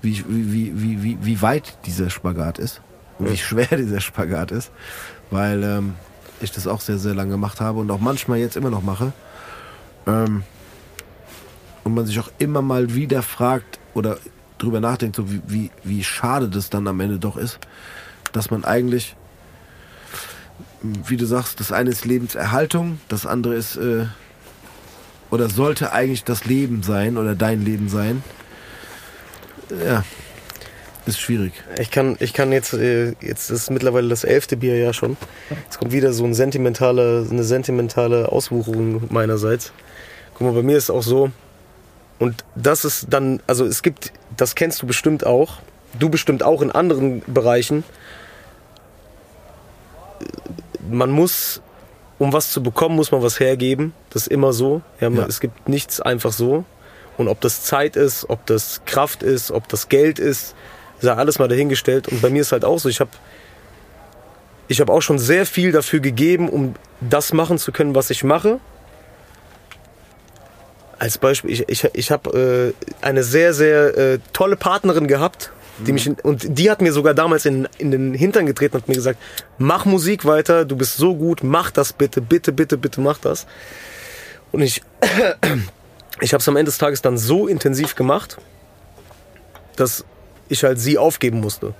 wie, 0.02 0.24
wie, 0.28 0.52
wie, 0.52 0.82
wie, 0.82 1.02
wie, 1.02 1.18
wie 1.22 1.42
weit 1.42 1.76
dieser 1.86 2.10
Spagat 2.10 2.58
ist 2.58 2.80
und 3.18 3.30
wie 3.30 3.36
schwer 3.36 3.66
dieser 3.76 4.00
Spagat 4.00 4.50
ist, 4.50 4.70
weil 5.30 5.62
ähm, 5.62 5.94
ich 6.40 6.50
das 6.50 6.66
auch 6.66 6.80
sehr, 6.80 6.98
sehr 6.98 7.14
lange 7.14 7.32
gemacht 7.32 7.60
habe 7.60 7.78
und 7.78 7.90
auch 7.90 8.00
manchmal 8.00 8.38
jetzt 8.38 8.56
immer 8.56 8.70
noch 8.70 8.82
mache. 8.82 9.12
Ähm, 10.06 10.42
und 11.84 11.94
man 11.94 12.06
sich 12.06 12.18
auch 12.18 12.30
immer 12.38 12.62
mal 12.62 12.94
wieder 12.94 13.22
fragt 13.22 13.78
oder 13.94 14.18
drüber 14.58 14.80
nachdenkt, 14.80 15.16
so 15.16 15.30
wie, 15.30 15.42
wie, 15.46 15.70
wie 15.82 16.02
schade 16.02 16.48
das 16.48 16.70
dann 16.70 16.88
am 16.88 17.00
Ende 17.00 17.18
doch 17.18 17.36
ist, 17.36 17.58
dass 18.32 18.50
man 18.50 18.64
eigentlich, 18.64 19.14
wie 20.82 21.16
du 21.16 21.26
sagst, 21.26 21.60
das 21.60 21.72
eine 21.72 21.90
ist 21.90 22.04
Lebenserhaltung, 22.04 23.00
das 23.08 23.26
andere 23.26 23.54
ist, 23.54 23.76
äh, 23.76 24.06
oder 25.30 25.48
sollte 25.48 25.92
eigentlich 25.92 26.24
das 26.24 26.44
Leben 26.44 26.82
sein 26.82 27.18
oder 27.18 27.34
dein 27.34 27.64
Leben 27.64 27.88
sein. 27.88 28.22
Ja, 29.84 30.04
ist 31.06 31.20
schwierig. 31.20 31.52
Ich 31.78 31.90
kann, 31.90 32.16
ich 32.20 32.32
kann 32.32 32.52
jetzt, 32.52 32.72
äh, 32.72 33.14
jetzt 33.20 33.50
ist 33.50 33.70
mittlerweile 33.70 34.08
das 34.08 34.24
elfte 34.24 34.56
Bier 34.56 34.78
ja 34.78 34.92
schon. 34.92 35.16
Jetzt 35.64 35.78
kommt 35.78 35.92
wieder 35.92 36.12
so 36.12 36.24
ein 36.24 36.34
sentimentale, 36.34 37.26
eine 37.30 37.44
sentimentale 37.44 38.30
Auswucherung 38.30 39.02
meinerseits. 39.10 39.72
Guck 40.34 40.46
mal, 40.46 40.54
bei 40.54 40.62
mir 40.62 40.76
ist 40.76 40.84
es 40.84 40.90
auch 40.90 41.02
so. 41.02 41.30
Und 42.18 42.44
das 42.54 42.84
ist 42.84 43.06
dann, 43.10 43.40
also 43.46 43.64
es 43.64 43.82
gibt, 43.82 44.12
das 44.36 44.54
kennst 44.54 44.82
du 44.82 44.86
bestimmt 44.86 45.26
auch. 45.26 45.58
Du 45.98 46.08
bestimmt 46.08 46.42
auch 46.42 46.62
in 46.62 46.70
anderen 46.70 47.22
Bereichen. 47.26 47.84
Man 50.90 51.10
muss, 51.10 51.60
um 52.18 52.32
was 52.32 52.50
zu 52.50 52.62
bekommen, 52.62 52.96
muss 52.96 53.10
man 53.10 53.22
was 53.22 53.40
hergeben. 53.40 53.92
Das 54.10 54.22
ist 54.22 54.28
immer 54.28 54.52
so. 54.52 54.82
Ja, 55.00 55.10
man, 55.10 55.20
Ja. 55.20 55.26
Es 55.26 55.40
gibt 55.40 55.68
nichts 55.68 56.00
einfach 56.00 56.32
so. 56.32 56.64
Und 57.16 57.28
ob 57.28 57.40
das 57.40 57.62
Zeit 57.62 57.96
ist, 57.96 58.28
ob 58.28 58.44
das 58.46 58.82
Kraft 58.86 59.22
ist, 59.22 59.50
ob 59.50 59.68
das 59.68 59.88
Geld 59.88 60.18
ist, 60.18 60.54
sei 61.00 61.12
alles 61.12 61.38
mal 61.38 61.48
dahingestellt. 61.48 62.08
Und 62.08 62.22
bei 62.22 62.30
mir 62.30 62.40
ist 62.40 62.52
halt 62.52 62.64
auch 62.64 62.78
so, 62.78 62.88
ich 62.88 63.00
habe 63.00 63.10
ich 64.66 64.80
hab 64.80 64.90
auch 64.90 65.02
schon 65.02 65.18
sehr 65.18 65.46
viel 65.46 65.72
dafür 65.72 66.00
gegeben, 66.00 66.48
um 66.48 66.74
das 67.00 67.32
machen 67.32 67.58
zu 67.58 67.70
können, 67.70 67.94
was 67.94 68.10
ich 68.10 68.24
mache. 68.24 68.60
Als 70.98 71.18
Beispiel, 71.18 71.50
ich, 71.50 71.68
ich, 71.68 71.88
ich 71.92 72.10
habe 72.10 72.74
äh, 73.02 73.04
eine 73.04 73.22
sehr, 73.22 73.52
sehr 73.54 73.96
äh, 73.96 74.18
tolle 74.32 74.56
Partnerin 74.56 75.08
gehabt, 75.08 75.50
die 75.78 75.92
mich 75.92 76.06
in, 76.06 76.14
und 76.22 76.58
die 76.58 76.70
hat 76.70 76.80
mir 76.80 76.92
sogar 76.92 77.14
damals 77.14 77.46
in, 77.46 77.68
in 77.78 77.90
den 77.90 78.14
Hintern 78.14 78.46
getreten 78.46 78.76
und 78.76 78.82
hat 78.82 78.88
mir 78.88 78.94
gesagt, 78.94 79.18
mach 79.58 79.84
Musik 79.84 80.24
weiter, 80.24 80.64
du 80.64 80.76
bist 80.76 80.96
so 80.96 81.16
gut, 81.16 81.42
mach 81.42 81.70
das 81.70 81.92
bitte, 81.92 82.20
bitte, 82.20 82.52
bitte, 82.52 82.78
bitte, 82.78 83.00
mach 83.00 83.18
das. 83.18 83.46
Und 84.52 84.62
ich, 84.62 84.82
ich 86.20 86.32
habe 86.32 86.40
es 86.40 86.48
am 86.48 86.56
Ende 86.56 86.70
des 86.70 86.78
Tages 86.78 87.02
dann 87.02 87.18
so 87.18 87.48
intensiv 87.48 87.96
gemacht, 87.96 88.36
dass 89.76 90.04
ich 90.48 90.62
halt 90.62 90.78
sie 90.78 90.96
aufgeben 90.98 91.40
musste. 91.40 91.74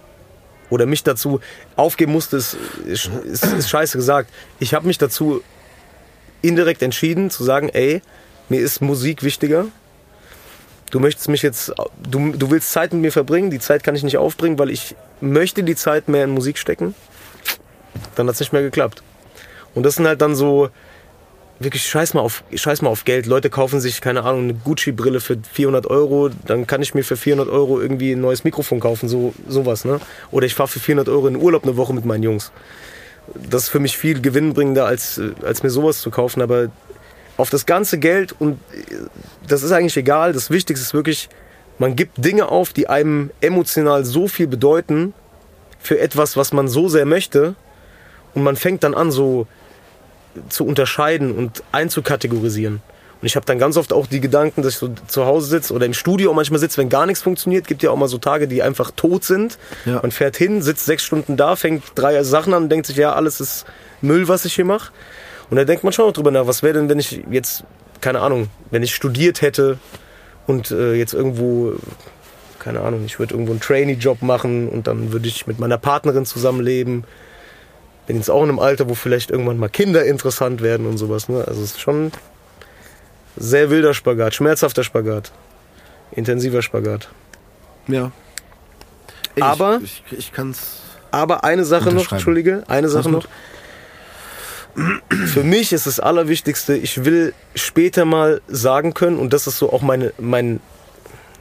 Oder 0.71 0.87
mich 0.87 1.05
dazu 1.05 1.41
aufgeben 1.77 2.13
musste, 2.13 2.39
ist, 2.39 2.57
ist, 2.87 3.11
ist, 3.25 3.45
ist 3.45 3.69
scheiße 3.69 3.97
gesagt. 3.97 4.31
Ich 4.59 4.75
habe 4.75 4.87
mich 4.87 4.99
dazu 4.99 5.43
indirekt 6.43 6.83
entschieden 6.83 7.31
zu 7.31 7.45
sagen, 7.45 7.69
ey, 7.69 8.03
mir 8.49 8.61
ist 8.61 8.81
Musik 8.81 9.23
wichtiger. 9.23 9.67
Du 10.91 11.01
möchtest 11.01 11.29
mich 11.29 11.43
jetzt, 11.43 11.73
du, 12.09 12.33
du 12.33 12.51
willst 12.51 12.71
Zeit 12.71 12.93
mit 12.93 13.03
mir 13.03 13.13
verbringen, 13.13 13.51
die 13.51 13.59
Zeit 13.59 13.83
kann 13.83 13.97
ich 13.97 14.03
nicht 14.03 14.17
aufbringen, 14.17 14.59
weil 14.59 14.71
ich 14.71 14.95
möchte 15.21 15.65
die 15.65 15.75
Zeit 15.75 16.09
mehr 16.09 16.25
in 16.25 16.31
Musik 16.31 16.59
stecken. 16.59 16.95
Dann 18.15 18.29
hat 18.29 18.35
es 18.35 18.41
nicht 18.41 18.53
mehr 18.53 18.63
geklappt. 18.63 19.03
Und 19.75 19.85
das 19.85 19.97
sind 19.97 20.07
halt 20.07 20.21
dann 20.21 20.37
so, 20.37 20.71
wirklich 21.59 21.85
scheiß 21.85 22.15
mal 22.15 22.21
auf, 22.21 22.45
scheiß 22.55 22.83
mal 22.83 22.91
auf 22.91 23.05
Geld. 23.05 23.27
Leute 23.27 23.51
kaufen 23.51 23.81
sich, 23.81 24.01
keine 24.01 24.25
Ahnung, 24.25 24.45
eine 24.45 24.55
Gucci-Brille 24.55 25.21
für 25.21 25.39
400 25.53 25.87
Euro, 25.87 26.31
dann 26.47 26.67
kann 26.67 26.83
ich 26.83 26.95
mir 26.95 27.05
für 27.05 27.17
400 27.17 27.49
Euro 27.49 27.81
irgendwie 27.81 28.13
ein 28.13 28.21
neues 28.21 28.45
Mikrofon 28.45 28.81
kaufen, 28.81 29.09
so, 29.09 29.35
sowas, 29.49 29.85
ne? 29.85 30.01
Oder 30.31 30.47
ich 30.47 30.55
fahre 30.55 30.69
für 30.69 30.81
400 30.81 31.09
Euro 31.09 31.29
in 31.29 31.37
Urlaub 31.37 31.65
eine 31.65 31.77
Woche 31.77 31.95
mit 31.95 32.05
meinen 32.05 32.23
Jungs. 32.23 32.53
Das 33.35 33.65
ist 33.65 33.69
für 33.71 33.81
mich 33.81 33.97
viel 33.97 34.21
gewinnbringender, 34.21 34.87
als, 34.87 35.19
äh, 35.19 35.31
als 35.43 35.63
mir 35.63 35.71
sowas 35.71 36.01
zu 36.01 36.11
kaufen, 36.11 36.43
aber 36.43 36.69
auf 37.37 37.51
das 37.51 37.67
ganze 37.67 37.99
Geld 37.99 38.35
und 38.39 38.59
äh, 38.73 38.97
das 39.49 39.63
ist 39.63 39.73
eigentlich 39.73 39.97
egal. 39.97 40.33
Das 40.33 40.51
Wichtigste 40.51 40.85
ist 40.85 40.95
wirklich, 40.95 41.29
man 41.79 41.97
gibt 41.97 42.25
Dinge 42.25 42.49
auf, 42.49 42.73
die 42.73 42.89
einem 42.89 43.31
emotional 43.41 44.05
so 44.05 44.29
viel 44.29 44.47
bedeuten 44.47 45.15
für 45.81 45.99
etwas, 45.99 46.37
was 46.37 46.53
man 46.53 46.69
so 46.69 46.89
sehr 46.89 47.07
möchte 47.07 47.55
und 48.35 48.43
man 48.43 48.57
fängt 48.57 48.85
dann 48.85 48.95
an, 48.95 49.11
so 49.11 49.47
zu 50.49 50.67
unterscheiden 50.67 51.33
und 51.33 51.63
einzukategorisieren. 51.73 52.83
Und 53.21 53.27
ich 53.27 53.37
habe 53.37 53.47
dann 53.47 53.59
ganz 53.59 53.77
oft 53.77 53.93
auch 53.93 54.07
die 54.07 54.21
Gedanken, 54.21 54.63
dass 54.63 54.75
ich 54.75 54.79
so 54.79 54.91
zu 55.07 55.25
Hause 55.25 55.47
sitze 55.47 55.73
oder 55.73 55.87
im 55.87 55.95
Studio 55.95 56.31
auch 56.31 56.35
manchmal 56.35 56.61
sitze, 56.61 56.79
wenn 56.79 56.91
gar 56.91 57.07
nichts 57.07 57.23
funktioniert. 57.23 57.67
Gibt 57.67 57.83
ja 57.83 57.91
auch 57.91 57.97
mal 57.97 58.09
so 58.09 58.19
Tage, 58.19 58.49
die 58.49 58.63
einfach 58.63 58.91
tot 58.91 59.25
sind. 59.25 59.57
Ja. 59.87 60.01
Man 60.03 60.11
fährt 60.11 60.37
hin, 60.37 60.61
sitzt 60.61 60.85
sechs 60.85 61.05
Stunden 61.05 61.37
da, 61.37 61.57
fängt 61.57 61.85
drei 61.95 62.23
Sachen 62.23 62.53
an 62.53 62.65
und 62.65 62.69
denkt 62.69 62.87
sich, 62.87 62.97
ja, 62.97 63.15
alles 63.15 63.41
ist 63.41 63.65
Müll, 64.03 64.29
was 64.29 64.45
ich 64.45 64.55
hier 64.55 64.67
mache. 64.67 64.93
Und 65.51 65.57
da 65.57 65.65
denkt 65.65 65.85
man 65.85 65.93
schon 65.93 66.07
auch 66.09 66.13
drüber 66.13 66.31
nach, 66.31 66.47
was 66.47 66.63
wäre 66.63 66.75
denn, 66.75 66.89
wenn 66.89 66.99
ich 66.99 67.23
jetzt, 67.31 67.65
keine 68.01 68.21
Ahnung, 68.21 68.49
wenn 68.71 68.83
ich 68.83 68.95
studiert 68.95 69.43
hätte 69.43 69.79
und 70.47 70.71
äh, 70.71 70.95
jetzt 70.95 71.15
irgendwo, 71.15 71.75
keine 72.59 72.81
Ahnung, 72.81 73.05
ich 73.05 73.19
würde 73.19 73.35
irgendwo 73.35 73.53
einen 73.53 73.61
Trainee-Job 73.61 74.23
machen 74.23 74.69
und 74.69 74.87
dann 74.87 75.13
würde 75.13 75.29
ich 75.29 75.47
mit 75.47 75.59
meiner 75.59 75.79
Partnerin 75.79 76.25
zusammenleben 76.27 77.05
bin 78.07 78.17
jetzt 78.17 78.31
auch 78.31 78.43
in 78.43 78.51
einem 78.51 78.59
Alter, 78.59 78.89
wo 78.89 78.95
vielleicht 78.95 79.31
irgendwann 79.31 79.59
mal 79.59 79.69
Kinder 79.69 80.05
interessant 80.05 80.63
werden 80.63 80.87
und 80.87 80.99
sowas. 80.99 81.29
Ne? 81.29 81.45
Also 81.47 81.63
es 81.63 81.73
ist 81.73 81.81
schon 81.81 82.13
sehr 83.37 83.71
wilder 83.71 83.95
Spagat, 83.95 84.35
schmerzhafter 84.35 84.85
Spagat, 84.85 85.33
intensiver 86.13 86.63
Spagat. 86.63 87.09
Ja. 87.89 88.13
Ey, 89.37 89.43
Aber- 89.43 89.81
ich, 89.83 90.03
ich, 90.11 90.19
ich 90.19 90.33
kann's. 90.33 90.81
Aber 91.11 91.45
eine 91.45 91.65
Sache 91.65 91.93
noch. 91.93 92.11
Entschuldige, 92.11 92.65
eine 92.67 92.89
Sache 92.89 93.09
noch. 93.09 93.27
Für 95.27 95.45
mich 95.45 95.73
ist 95.73 95.87
das 95.87 96.01
Allerwichtigste, 96.01 96.77
ich 96.77 97.05
will 97.05 97.33
später 97.55 98.05
mal 98.05 98.41
sagen 98.49 98.95
können, 98.95 99.19
und 99.19 99.33
das 99.33 99.47
ist 99.47 99.59
so 99.59 99.73
auch 99.73 99.83
meine, 99.83 100.13
mein, 100.19 100.61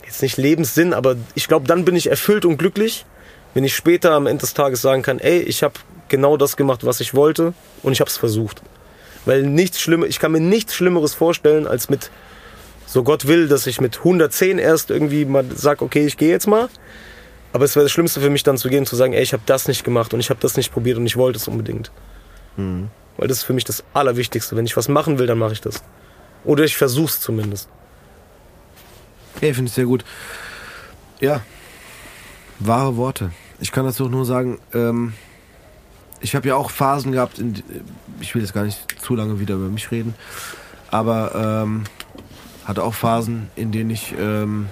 jetzt 0.06 0.22
nicht 0.22 0.38
Lebenssinn, 0.38 0.94
aber 0.94 1.16
ich 1.34 1.48
glaube, 1.48 1.68
dann 1.68 1.86
bin 1.86 1.96
ich 1.96 2.10
erfüllt 2.10 2.46
und 2.46 2.58
glücklich, 2.58 3.06
wenn 3.54 3.64
ich 3.64 3.76
später 3.76 4.12
am 4.12 4.28
Ende 4.28 4.42
des 4.42 4.54
Tages 4.54 4.82
sagen 4.82 5.02
kann, 5.02 5.20
ey, 5.20 5.40
ich 5.40 5.64
habe 5.64 5.74
genau 6.10 6.38
das 6.38 6.58
gemacht, 6.58 6.86
was 6.86 7.00
ich 7.00 7.14
wollte 7.14 7.54
und 7.82 7.94
ich 7.94 8.00
habe 8.00 8.10
es 8.10 8.18
versucht. 8.18 8.62
Weil 9.26 9.44
nichts 9.44 9.80
Schlimmes, 9.80 10.10
ich 10.10 10.20
kann 10.20 10.32
mir 10.32 10.40
nichts 10.42 10.76
Schlimmeres 10.76 11.14
vorstellen, 11.14 11.66
als 11.66 11.90
mit, 11.90 12.12
so 12.86 13.04
Gott 13.04 13.28
will, 13.28 13.48
dass 13.48 13.66
ich 13.66 13.82
mit 13.82 14.00
110 14.00 14.60
erst 14.60 14.92
irgendwie 14.92 15.26
mal 15.26 15.46
sag, 15.56 15.82
okay, 15.82 16.06
ich 16.06 16.18
gehe 16.18 16.30
jetzt 16.30 16.48
mal. 16.48 16.70
Aber 17.54 17.66
es 17.66 17.76
wäre 17.76 17.86
das 17.86 17.92
Schlimmste 17.92 18.20
für 18.20 18.30
mich 18.30 18.44
dann 18.44 18.58
zu 18.58 18.70
gehen 18.70 18.86
zu 18.86 18.96
sagen, 18.96 19.14
ey, 19.14 19.22
ich 19.22 19.34
habe 19.34 19.44
das 19.46 19.68
nicht 19.68 19.84
gemacht 19.84 20.14
und 20.14 20.20
ich 20.20 20.30
habe 20.30 20.40
das 20.40 20.58
nicht 20.58 20.72
probiert 20.72 20.98
und 20.98 21.06
ich 21.06 21.18
wollte 21.18 21.38
es 21.38 21.48
unbedingt. 21.48 21.92
Weil 23.18 23.27
das 23.27 23.40
ist 23.40 23.44
für 23.44 23.53
mich 23.53 23.64
das 23.64 23.84
Allerwichtigste. 23.94 24.56
Wenn 24.56 24.65
ich 24.65 24.76
was 24.77 24.88
machen 24.88 25.19
will, 25.19 25.27
dann 25.27 25.38
mache 25.38 25.53
ich 25.53 25.61
das. 25.61 25.84
Oder 26.44 26.64
ich 26.64 26.76
versuch's 26.76 27.19
zumindest. 27.19 27.69
Ja, 29.41 29.53
finde 29.53 29.69
ich 29.69 29.73
sehr 29.73 29.85
gut. 29.85 30.03
Ja. 31.19 31.41
Wahre 32.60 32.98
Worte. 32.98 33.31
Ich 33.60 33.72
kann 33.72 33.85
dazu 33.85 34.10
nur 34.10 34.26
sagen, 34.26 34.60
ähm, 34.73 35.14
ich 36.23 36.35
habe 36.35 36.48
ja 36.48 36.56
auch 36.56 36.72
Phasen 36.72 37.11
gehabt, 37.11 37.40
in, 37.40 37.61
ich 38.19 38.34
will 38.34 38.41
jetzt 38.41 38.53
gar 38.53 38.64
nicht 38.64 39.02
zu 39.02 39.15
lange 39.15 39.40
wieder 39.40 39.56
über 39.56 39.68
mich 39.68 39.91
reden, 39.91 40.15
aber 40.90 41.64
ähm, 41.64 41.84
hatte 42.65 42.84
auch 42.84 42.94
Phasen, 42.94 43.49
in 43.56 43.72
denen 43.72 43.90
ich, 43.90 44.14
ähm, 44.18 44.68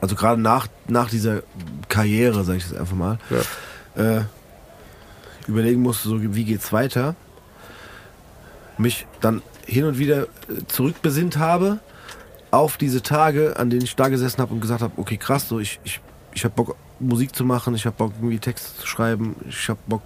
also 0.00 0.14
gerade 0.14 0.40
nach, 0.40 0.68
nach 0.88 1.10
dieser 1.10 1.42
Karriere, 1.88 2.44
sage 2.44 2.58
ich 2.58 2.64
jetzt 2.64 2.78
einfach 2.78 2.96
mal, 2.96 3.18
äh, 3.94 4.22
überlegen 5.48 5.82
musste, 5.82 6.08
so 6.08 6.34
wie 6.34 6.44
geht's 6.44 6.72
weiter, 6.72 7.14
mich 8.78 9.06
dann 9.20 9.42
hin 9.66 9.84
und 9.84 9.98
wieder 9.98 10.22
äh, 10.22 10.26
zurückbesinnt 10.68 11.38
habe 11.38 11.78
auf 12.50 12.76
diese 12.76 13.02
Tage, 13.02 13.56
an 13.58 13.70
denen 13.70 13.82
ich 13.82 13.96
da 13.96 14.08
gesessen 14.08 14.40
habe 14.40 14.54
und 14.54 14.60
gesagt 14.60 14.82
habe, 14.82 14.92
okay, 14.96 15.16
krass, 15.16 15.48
so 15.48 15.58
ich, 15.58 15.80
ich, 15.84 16.00
ich 16.32 16.44
habe 16.44 16.54
Bock 16.54 16.76
Musik 16.98 17.34
zu 17.34 17.44
machen, 17.44 17.74
ich 17.74 17.84
habe 17.84 17.96
Bock 17.96 18.12
irgendwie 18.16 18.38
Texte 18.38 18.80
zu 18.80 18.86
schreiben, 18.86 19.36
ich 19.48 19.68
habe 19.68 19.80
Bock 19.86 20.02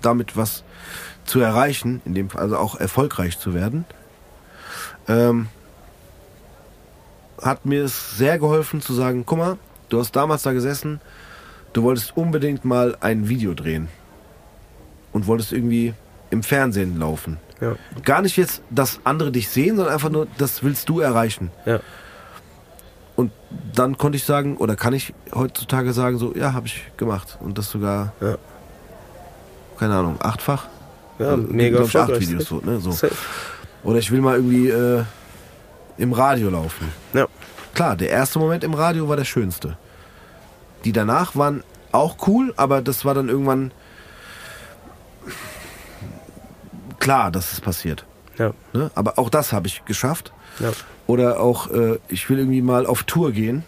damit 0.00 0.36
was 0.36 0.64
zu 1.24 1.40
erreichen, 1.40 2.00
in 2.04 2.14
dem 2.14 2.30
Fall 2.30 2.42
also 2.42 2.56
auch 2.56 2.76
erfolgreich 2.76 3.38
zu 3.38 3.54
werden. 3.54 3.84
Ähm, 5.06 5.48
hat 7.40 7.66
mir 7.66 7.84
es 7.84 8.16
sehr 8.16 8.38
geholfen 8.38 8.80
zu 8.80 8.94
sagen, 8.94 9.24
guck 9.26 9.38
mal, 9.38 9.58
du 9.90 10.00
hast 10.00 10.16
damals 10.16 10.42
da 10.42 10.52
gesessen, 10.52 11.00
du 11.72 11.82
wolltest 11.82 12.16
unbedingt 12.16 12.64
mal 12.64 12.96
ein 13.00 13.28
Video 13.28 13.54
drehen 13.54 13.88
und 15.14 15.26
wolltest 15.26 15.52
irgendwie 15.52 15.94
im 16.30 16.42
Fernsehen 16.42 16.98
laufen. 16.98 17.38
Ja. 17.62 17.76
Gar 18.02 18.20
nicht 18.20 18.36
jetzt, 18.36 18.60
dass 18.68 19.00
andere 19.04 19.30
dich 19.32 19.48
sehen, 19.48 19.76
sondern 19.76 19.94
einfach 19.94 20.10
nur, 20.10 20.26
das 20.36 20.62
willst 20.62 20.88
du 20.90 21.00
erreichen. 21.00 21.50
Ja. 21.64 21.80
Und 23.16 23.30
dann 23.72 23.96
konnte 23.96 24.16
ich 24.16 24.24
sagen, 24.24 24.56
oder 24.56 24.74
kann 24.76 24.92
ich 24.92 25.14
heutzutage 25.32 25.92
sagen, 25.92 26.18
so, 26.18 26.34
ja, 26.34 26.52
habe 26.52 26.66
ich 26.66 26.82
gemacht. 26.96 27.38
Und 27.40 27.56
das 27.56 27.70
sogar, 27.70 28.12
Ja. 28.20 28.36
keine 29.78 29.94
Ahnung, 29.94 30.16
achtfach. 30.20 30.66
Ja, 31.20 31.28
Also, 31.30 31.42
mega 31.48 31.76
glaub 31.78 31.88
ich, 31.88 31.96
acht. 31.96 32.20
Videos 32.20 32.44
so, 32.46 32.60
ne? 32.64 32.80
so. 32.80 32.90
Oder 33.84 33.98
ich 34.00 34.10
will 34.10 34.20
mal 34.20 34.34
irgendwie 34.36 34.68
äh, 34.68 35.04
im 35.96 36.12
Radio 36.12 36.50
laufen. 36.50 36.88
Ja. 37.12 37.26
Klar, 37.72 37.94
der 37.96 38.10
erste 38.10 38.40
Moment 38.40 38.64
im 38.64 38.74
Radio 38.74 39.08
war 39.08 39.16
der 39.16 39.24
schönste. 39.24 39.76
Die 40.84 40.92
danach 40.92 41.36
waren 41.36 41.62
auch 41.92 42.16
cool, 42.26 42.52
aber 42.56 42.82
das 42.82 43.04
war 43.04 43.14
dann 43.14 43.28
irgendwann 43.28 43.70
klar, 47.04 47.30
dass 47.30 47.52
es 47.52 47.60
passiert. 47.60 48.06
Ja. 48.38 48.52
Ne? 48.72 48.90
Aber 48.94 49.18
auch 49.18 49.28
das 49.28 49.52
habe 49.52 49.66
ich 49.66 49.84
geschafft. 49.84 50.32
Ja. 50.58 50.72
Oder 51.06 51.38
auch, 51.38 51.70
äh, 51.70 51.98
ich 52.08 52.28
will 52.30 52.38
irgendwie 52.38 52.62
mal 52.62 52.86
auf 52.86 53.02
Tour 53.02 53.30
gehen. 53.32 53.62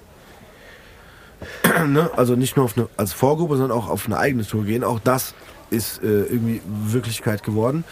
ne? 1.87 2.11
Also 2.17 2.35
nicht 2.35 2.57
nur 2.57 2.65
auf 2.65 2.79
eine, 2.79 2.89
als 2.97 3.13
Vorgruppe, 3.13 3.59
sondern 3.59 3.77
auch 3.77 3.89
auf 3.89 4.07
eine 4.07 4.17
eigene 4.17 4.47
Tour 4.47 4.65
gehen. 4.65 4.83
Auch 4.83 5.01
das 5.01 5.35
ist 5.69 6.03
äh, 6.03 6.23
irgendwie 6.23 6.63
Wirklichkeit 6.67 7.43
geworden. 7.43 7.85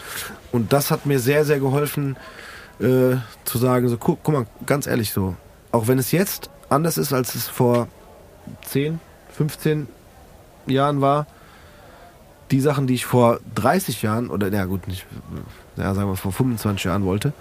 Und 0.51 0.73
das 0.73 0.89
hat 0.89 1.05
mir 1.05 1.19
sehr, 1.19 1.45
sehr 1.45 1.59
geholfen, 1.59 2.17
äh, 2.79 3.17
zu 3.45 3.57
sagen, 3.59 3.87
so, 3.87 3.97
guck, 3.97 4.23
guck 4.23 4.33
mal, 4.33 4.47
ganz 4.65 4.87
ehrlich 4.87 5.11
so, 5.11 5.35
auch 5.71 5.87
wenn 5.87 5.99
es 5.99 6.11
jetzt 6.11 6.49
anders 6.69 6.97
ist, 6.97 7.13
als 7.13 7.35
es 7.35 7.47
vor 7.47 7.87
10, 8.63 8.99
15 9.37 9.87
Jahren 10.65 11.01
war, 11.01 11.27
die 12.51 12.59
Sachen, 12.61 12.87
die 12.87 12.93
ich 12.93 13.05
vor 13.05 13.39
30 13.55 14.01
Jahren, 14.01 14.29
oder 14.29 14.49
ja 14.51 14.65
gut, 14.65 14.87
nicht, 14.87 15.05
ja, 15.77 15.93
sagen 15.93 16.09
wir 16.09 16.15
vor 16.15 16.31
25 16.31 16.83
Jahren 16.85 17.05
wollte, 17.05 17.33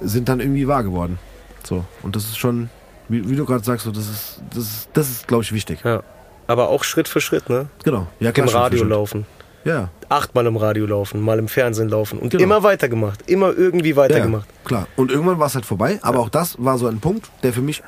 sind 0.00 0.28
dann 0.28 0.40
irgendwie 0.40 0.66
wahr 0.68 0.82
geworden. 0.82 1.18
So. 1.64 1.84
Und 2.02 2.16
das 2.16 2.24
ist 2.24 2.38
schon, 2.38 2.70
wie, 3.08 3.28
wie 3.28 3.36
du 3.36 3.44
gerade 3.44 3.64
sagst, 3.64 3.84
so, 3.84 3.90
das 3.92 4.08
ist, 4.08 4.40
das 4.50 4.58
ist, 4.64 4.88
das 4.94 5.08
ist, 5.10 5.28
glaube 5.28 5.42
ich, 5.44 5.52
wichtig. 5.52 5.80
ja. 5.84 6.02
Aber 6.48 6.68
auch 6.68 6.84
Schritt 6.84 7.08
für 7.08 7.20
Schritt, 7.20 7.50
ne? 7.50 7.66
Genau. 7.82 8.06
Ja, 8.20 8.28
Im 8.28 8.34
klar, 8.34 8.48
für 8.48 8.54
Radio 8.56 8.84
laufen. 8.84 9.26
Ja, 9.64 9.88
Achtmal 10.08 10.46
im 10.46 10.56
Radio 10.56 10.86
laufen, 10.86 11.20
mal 11.20 11.40
im 11.40 11.48
Fernsehen 11.48 11.88
laufen. 11.88 12.20
Und 12.20 12.30
Genau. 12.30 12.44
immer 12.44 12.62
weitergemacht. 12.62 13.28
Immer 13.28 13.48
irgendwie 13.48 13.90
ja, 13.90 13.96
weitergemacht. 13.96 14.46
klar. 14.64 14.86
Und 14.94 15.10
irgendwann 15.10 15.40
war 15.40 15.48
es 15.48 15.56
halt 15.56 15.66
vorbei, 15.66 15.98
aber 16.02 16.20
auch 16.20 16.28
das 16.28 16.54
war 16.62 16.78
so 16.78 16.86
ein 16.86 17.00
Punkt, 17.00 17.28
der 17.42 17.52
für 17.52 17.62
mich 17.62 17.82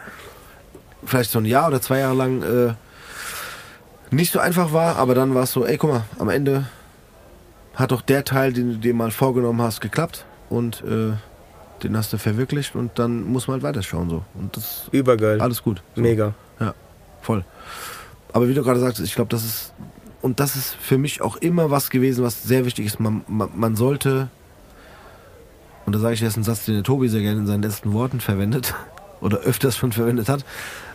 vielleicht 1.05 1.31
so 1.31 1.39
ein 1.39 1.45
Jahr 1.45 1.69
oder 1.69 1.81
zwei 1.81 2.01
Jahre 2.01 2.17
lang 2.17 2.43
äh, 2.43 2.75
nicht 4.11 4.33
so 4.33 4.39
einfach 4.39 4.73
war, 4.73 4.97
aber 4.97 5.15
dann 5.15 5.35
war 5.35 5.45
es 5.45 5.53
so, 5.53 5.65
ey, 5.67 5.77
guck 5.77 5.91
mal, 5.91 6.05
am 6.19 6.29
Ende 6.29 6.67
hat 7.75 7.93
doch 7.93 8.03
der 8.03 8.25
Teil, 8.25 8.53
den 8.53 8.73
du 8.73 8.79
dir 8.79 8.95
mal 8.95 9.11
vorgenommen 9.11 9.63
hast, 9.63 9.81
geklappt 9.81 10.25
und 10.49 10.83
äh, 10.83 11.13
den 11.83 11.97
hast 11.97 12.13
du 12.13 12.19
verwirklicht 12.19 12.75
und 12.75 12.99
dann 12.99 13.23
muss 13.23 13.47
man 13.47 13.55
halt 13.55 13.63
weiterschauen 13.63 14.11
so. 14.11 14.25
Und 14.35 14.57
das 14.57 14.89
Übergeil. 14.91 15.41
alles 15.41 15.63
gut. 15.63 15.83
So. 15.95 16.03
Mega. 16.03 16.35
Ja, 16.59 16.75
voll. 17.23 17.45
Aber 18.33 18.49
wie 18.49 18.55
du 18.55 18.63
gerade 18.63 18.81
sagtest, 18.81 19.07
ich 19.07 19.15
glaube, 19.15 19.31
das 19.31 19.45
ist 19.45 19.73
und 20.21 20.41
das 20.41 20.57
ist 20.57 20.75
für 20.75 20.99
mich 20.99 21.23
auch 21.23 21.37
immer 21.37 21.71
was 21.71 21.91
gewesen, 21.91 22.25
was 22.25 22.43
sehr 22.43 22.65
wichtig 22.65 22.87
ist. 22.87 23.01
Man, 23.01 23.23
man, 23.29 23.51
man 23.55 23.77
sollte, 23.77 24.29
und 25.87 25.95
da 25.95 26.01
sage 26.01 26.15
ich 26.15 26.21
jetzt 26.21 26.35
einen 26.35 26.45
Satz, 26.45 26.65
den 26.65 26.75
der 26.75 26.83
Tobi 26.83 27.09
sehr 27.09 27.23
gerne 27.23 27.39
in 27.41 27.47
seinen 27.47 27.63
letzten 27.63 27.93
Worten 27.93 28.21
verwendet 28.21 28.75
oder 29.21 29.39
öfters 29.39 29.77
schon 29.77 29.93
verwendet 29.93 30.29
hat, 30.29 30.45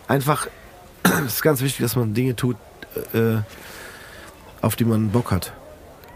einfach 0.08 0.48
es 1.26 1.36
ist 1.36 1.42
ganz 1.42 1.62
wichtig, 1.62 1.82
dass 1.84 1.96
man 1.96 2.14
Dinge 2.14 2.36
tut, 2.36 2.58
äh, 3.14 3.42
auf 4.62 4.76
die 4.76 4.86
man 4.86 5.10
Bock 5.10 5.32
hat 5.32 5.54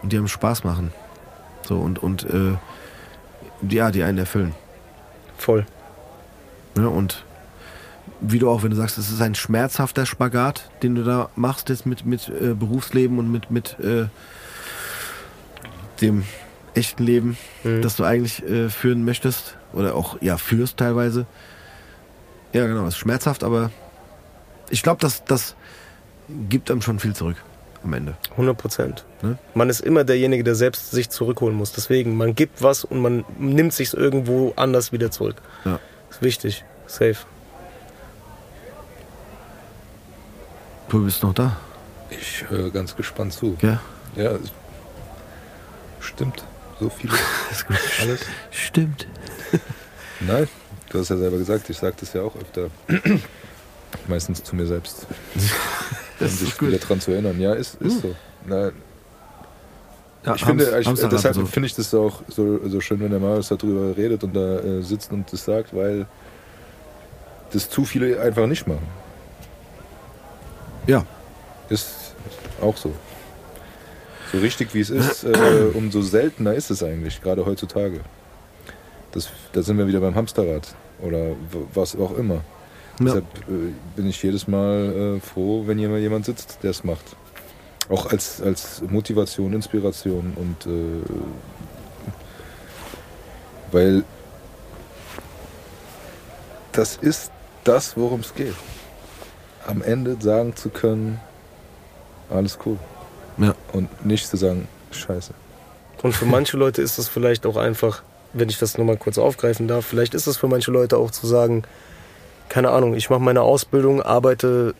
und 0.01 0.11
die 0.11 0.17
einem 0.17 0.27
Spaß 0.27 0.63
machen. 0.63 0.93
So 1.67 1.77
und 1.77 1.99
und 2.01 2.23
äh, 2.29 2.57
ja, 3.69 3.91
die 3.91 4.03
einen 4.03 4.17
erfüllen. 4.19 4.53
Voll. 5.37 5.65
Ne? 6.75 6.89
Und 6.89 7.23
wie 8.21 8.39
du 8.39 8.49
auch, 8.49 8.63
wenn 8.63 8.71
du 8.71 8.75
sagst, 8.75 8.97
es 8.97 9.11
ist 9.11 9.21
ein 9.21 9.35
schmerzhafter 9.35 10.05
Spagat, 10.05 10.69
den 10.81 10.95
du 10.95 11.03
da 11.03 11.29
machst 11.35 11.69
jetzt 11.69 11.85
mit, 11.85 12.05
mit 12.05 12.29
äh, 12.29 12.53
Berufsleben 12.53 13.19
und 13.19 13.31
mit, 13.31 13.51
mit 13.51 13.79
äh, 13.79 14.07
dem 16.01 16.23
echten 16.73 17.03
Leben, 17.03 17.37
Mhm. 17.63 17.81
das 17.81 17.95
du 17.95 18.03
eigentlich 18.03 18.43
äh, 18.43 18.69
führen 18.69 19.03
möchtest 19.03 19.57
oder 19.73 19.95
auch 19.95 20.21
ja 20.21 20.37
führst 20.37 20.77
teilweise. 20.77 21.25
Ja, 22.53 22.65
genau, 22.67 22.83
es 22.83 22.93
ist 22.95 22.97
schmerzhaft, 22.99 23.43
aber 23.43 23.71
ich 24.69 24.83
glaube, 24.83 24.99
das, 25.01 25.23
das 25.25 25.55
gibt 26.49 26.69
einem 26.71 26.81
schon 26.81 26.99
viel 26.99 27.15
zurück 27.15 27.37
am 27.83 27.93
Ende. 27.93 28.15
100 28.31 28.57
Prozent. 28.57 29.05
Ne? 29.21 29.37
Man 29.53 29.69
ist 29.69 29.81
immer 29.81 30.03
derjenige, 30.03 30.43
der 30.43 30.55
selbst 30.55 30.91
sich 30.91 31.09
zurückholen 31.09 31.55
muss. 31.55 31.71
Deswegen, 31.71 32.17
man 32.17 32.35
gibt 32.35 32.61
was 32.61 32.83
und 32.83 32.99
man 33.01 33.23
nimmt 33.39 33.73
sich 33.73 33.93
irgendwo 33.93 34.53
anders 34.55 34.91
wieder 34.91 35.11
zurück. 35.11 35.41
Ja. 35.65 35.79
Ist 36.09 36.21
wichtig. 36.21 36.65
Safe. 36.87 37.17
Du 40.89 41.03
bist 41.03 41.21
noch 41.23 41.33
da, 41.33 41.57
Ich 42.09 42.45
höre 42.49 42.71
ganz 42.71 42.95
gespannt 42.95 43.33
zu. 43.33 43.57
ja? 43.61 43.79
Ja, 44.15 44.37
stimmt. 45.99 46.43
So 46.79 46.89
viele. 46.89 47.13
Alles. 48.01 48.21
Stimmt. 48.51 49.07
Nein, 50.21 50.47
du 50.89 50.99
hast 50.99 51.09
ja 51.09 51.17
selber 51.17 51.37
gesagt, 51.37 51.69
ich 51.69 51.77
sage 51.77 51.95
das 51.99 52.13
ja 52.13 52.21
auch 52.21 52.35
öfter. 52.35 52.69
Meistens 54.07 54.43
zu 54.43 54.55
mir 54.55 54.65
selbst. 54.65 55.05
um 56.19 56.27
sich 56.27 56.61
wieder 56.61 56.77
dran 56.77 56.99
zu 56.99 57.11
erinnern. 57.11 57.39
Ja, 57.39 57.53
ist, 57.53 57.75
ist 57.81 58.01
so. 58.01 58.15
Nein, 58.45 58.71
Ja, 60.25 60.35
ich 60.35 60.43
finde, 60.43 60.79
ich, 60.79 60.87
deshalb 60.87 61.35
so. 61.35 61.45
finde 61.45 61.67
ich 61.67 61.75
das 61.75 61.93
auch 61.93 62.21
so, 62.27 62.59
so 62.67 62.81
schön, 62.81 62.99
wenn 62.99 63.11
der 63.11 63.19
Marius 63.19 63.49
darüber 63.49 63.95
redet 63.95 64.23
und 64.23 64.35
da 64.35 64.59
äh, 64.59 64.81
sitzt 64.81 65.11
und 65.11 65.31
das 65.31 65.45
sagt, 65.45 65.75
weil 65.75 66.05
das 67.53 67.69
zu 67.69 67.85
viele 67.85 68.19
einfach 68.19 68.47
nicht 68.47 68.67
machen. 68.67 68.87
Ja, 70.85 71.05
Ist 71.69 72.13
auch 72.61 72.77
so. 72.77 72.93
So 74.31 74.39
richtig 74.39 74.73
wie 74.73 74.81
es 74.81 74.89
ist, 74.89 75.23
äh, 75.23 75.31
umso 75.73 76.01
seltener 76.01 76.53
ist 76.53 76.71
es 76.71 76.83
eigentlich, 76.83 77.21
gerade 77.21 77.45
heutzutage. 77.45 78.01
Das, 79.11 79.29
da 79.53 79.61
sind 79.61 79.77
wir 79.77 79.87
wieder 79.87 79.99
beim 79.99 80.15
Hamsterrad 80.15 80.75
oder 81.01 81.35
was 81.73 81.95
auch 81.95 82.17
immer. 82.17 82.41
Ja. 82.99 83.05
Deshalb 83.05 83.25
äh, 83.47 83.73
bin 83.95 84.07
ich 84.07 84.21
jedes 84.23 84.47
Mal 84.47 85.17
äh, 85.17 85.19
froh, 85.19 85.63
wenn 85.65 85.77
jemand, 85.77 86.01
jemand 86.01 86.25
sitzt, 86.25 86.59
der 86.63 86.71
es 86.71 86.83
macht. 86.83 87.15
Auch 87.89 88.07
als, 88.07 88.41
als 88.41 88.81
Motivation, 88.89 89.53
Inspiration 89.53 90.33
und 90.35 90.65
äh, 90.65 91.01
weil 93.71 94.03
das 96.71 96.97
ist 96.97 97.31
das, 97.63 97.97
worum 97.97 98.21
es 98.21 98.33
geht. 98.33 98.55
Am 99.65 99.81
Ende 99.81 100.17
sagen 100.19 100.55
zu 100.55 100.69
können, 100.69 101.19
alles 102.29 102.57
cool. 102.65 102.77
Ja. 103.37 103.55
Und 103.73 104.05
nicht 104.05 104.27
zu 104.27 104.37
sagen, 104.37 104.67
scheiße. 104.91 105.33
Und 106.01 106.13
für 106.13 106.25
manche 106.25 106.57
Leute 106.57 106.81
ist 106.81 106.97
es 106.97 107.07
vielleicht 107.07 107.45
auch 107.45 107.57
einfach, 107.57 108.03
wenn 108.33 108.49
ich 108.49 108.59
das 108.59 108.77
nochmal 108.77 108.97
kurz 108.97 109.17
aufgreifen 109.17 109.67
darf, 109.67 109.85
vielleicht 109.85 110.13
ist 110.13 110.27
es 110.27 110.37
für 110.37 110.47
manche 110.47 110.71
Leute 110.71 110.97
auch 110.97 111.11
zu 111.11 111.25
sagen, 111.27 111.63
keine 112.49 112.69
Ahnung, 112.71 112.93
ich 112.95 113.09
mache 113.09 113.21
meine 113.21 113.41
Ausbildung, 113.41 114.01
arbeite 114.01 114.73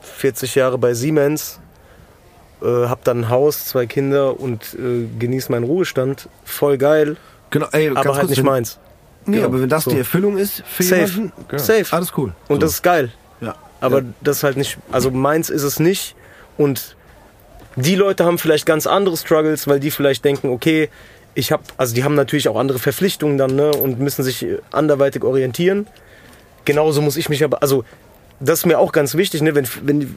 40 0.00 0.54
Jahre 0.54 0.78
bei 0.78 0.94
Siemens, 0.94 1.60
äh, 2.62 2.66
habe 2.66 3.00
dann 3.04 3.20
ein 3.24 3.28
Haus, 3.30 3.66
zwei 3.66 3.86
Kinder 3.86 4.38
und 4.38 4.74
äh, 4.74 5.06
genieße 5.18 5.50
meinen 5.52 5.64
Ruhestand. 5.64 6.28
Voll 6.44 6.78
geil, 6.78 7.16
genau. 7.50 7.66
Ey, 7.72 7.88
aber 7.90 8.04
halt 8.10 8.20
kurz, 8.20 8.30
nicht 8.30 8.38
wenn, 8.38 8.46
meins. 8.46 8.78
Nee, 9.26 9.36
Genau, 9.36 9.48
aber 9.48 9.60
wenn 9.60 9.68
das 9.68 9.84
so. 9.84 9.90
die 9.90 9.98
Erfüllung 9.98 10.38
ist 10.38 10.62
für 10.66 10.82
Safe. 10.84 11.02
jemanden, 11.02 11.32
Genau. 11.48 11.62
Safe. 11.62 11.84
alles 11.90 12.12
cool. 12.16 12.32
Und 12.48 12.56
So. 12.56 12.60
das 12.60 12.70
ist 12.72 12.82
geil. 12.82 13.10
ja. 13.40 13.54
Aber 13.80 13.98
ja. 13.98 14.04
das 14.22 14.42
halt 14.42 14.56
nicht, 14.56 14.78
also 14.90 15.10
meins 15.10 15.50
ist 15.50 15.62
es 15.62 15.78
nicht. 15.80 16.14
Und 16.56 16.96
die 17.76 17.94
Leute 17.94 18.24
haben 18.24 18.38
vielleicht 18.38 18.64
ganz 18.64 18.86
andere 18.86 19.16
Struggles, 19.18 19.68
weil 19.68 19.80
die 19.80 19.90
vielleicht 19.90 20.24
denken, 20.24 20.48
okay, 20.48 20.88
ich 21.34 21.52
habe, 21.52 21.62
also 21.76 21.94
die 21.94 22.02
haben 22.02 22.14
natürlich 22.14 22.48
auch 22.48 22.56
andere 22.58 22.78
Verpflichtungen 22.78 23.36
dann 23.36 23.54
ne, 23.54 23.70
und 23.72 23.98
müssen 24.00 24.22
sich 24.22 24.46
anderweitig 24.72 25.22
orientieren. 25.24 25.86
Genauso 26.66 27.00
muss 27.00 27.16
ich 27.16 27.30
mich 27.30 27.42
aber, 27.42 27.62
also 27.62 27.84
das 28.38 28.58
ist 28.58 28.66
mir 28.66 28.78
auch 28.78 28.92
ganz 28.92 29.14
wichtig, 29.14 29.40
ne, 29.40 29.54
wenn, 29.54 29.66
wenn, 29.82 30.14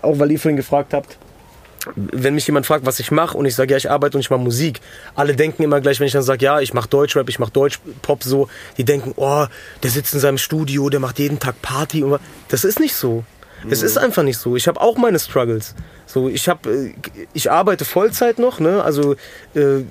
auch 0.00 0.18
weil 0.18 0.32
ihr 0.32 0.40
vorhin 0.40 0.56
gefragt 0.56 0.92
habt, 0.92 1.16
wenn 1.94 2.34
mich 2.34 2.46
jemand 2.46 2.66
fragt, 2.66 2.86
was 2.86 2.98
ich 2.98 3.10
mache 3.10 3.36
und 3.36 3.44
ich 3.44 3.54
sage, 3.54 3.72
ja, 3.72 3.76
ich 3.76 3.90
arbeite 3.90 4.16
und 4.16 4.20
ich 4.20 4.30
mache 4.30 4.40
Musik, 4.40 4.80
alle 5.14 5.34
denken 5.34 5.62
immer 5.62 5.80
gleich, 5.80 6.00
wenn 6.00 6.06
ich 6.06 6.12
dann 6.12 6.22
sage, 6.22 6.44
ja, 6.44 6.60
ich 6.60 6.74
mache 6.74 6.88
Deutschrap, 6.88 7.28
ich 7.28 7.38
mache 7.38 7.52
Deutschpop 7.52 8.22
so, 8.22 8.48
die 8.78 8.84
denken, 8.84 9.12
oh, 9.16 9.46
der 9.82 9.90
sitzt 9.90 10.14
in 10.14 10.20
seinem 10.20 10.38
Studio, 10.38 10.88
der 10.90 11.00
macht 11.00 11.18
jeden 11.18 11.38
Tag 11.38 11.60
Party 11.62 12.02
und 12.02 12.20
das 12.48 12.64
ist 12.64 12.80
nicht 12.80 12.94
so. 12.94 13.24
Es 13.70 13.82
ist 13.82 13.96
einfach 13.96 14.24
nicht 14.24 14.38
so. 14.38 14.56
Ich 14.56 14.66
habe 14.66 14.80
auch 14.80 14.96
meine 14.96 15.20
Struggles. 15.20 15.76
So, 16.06 16.28
ich 16.28 16.48
habe, 16.48 16.92
ich 17.32 17.48
arbeite 17.48 17.84
Vollzeit 17.84 18.40
noch, 18.40 18.58
ne? 18.58 18.82
Also 18.82 19.14
äh, 19.54 19.84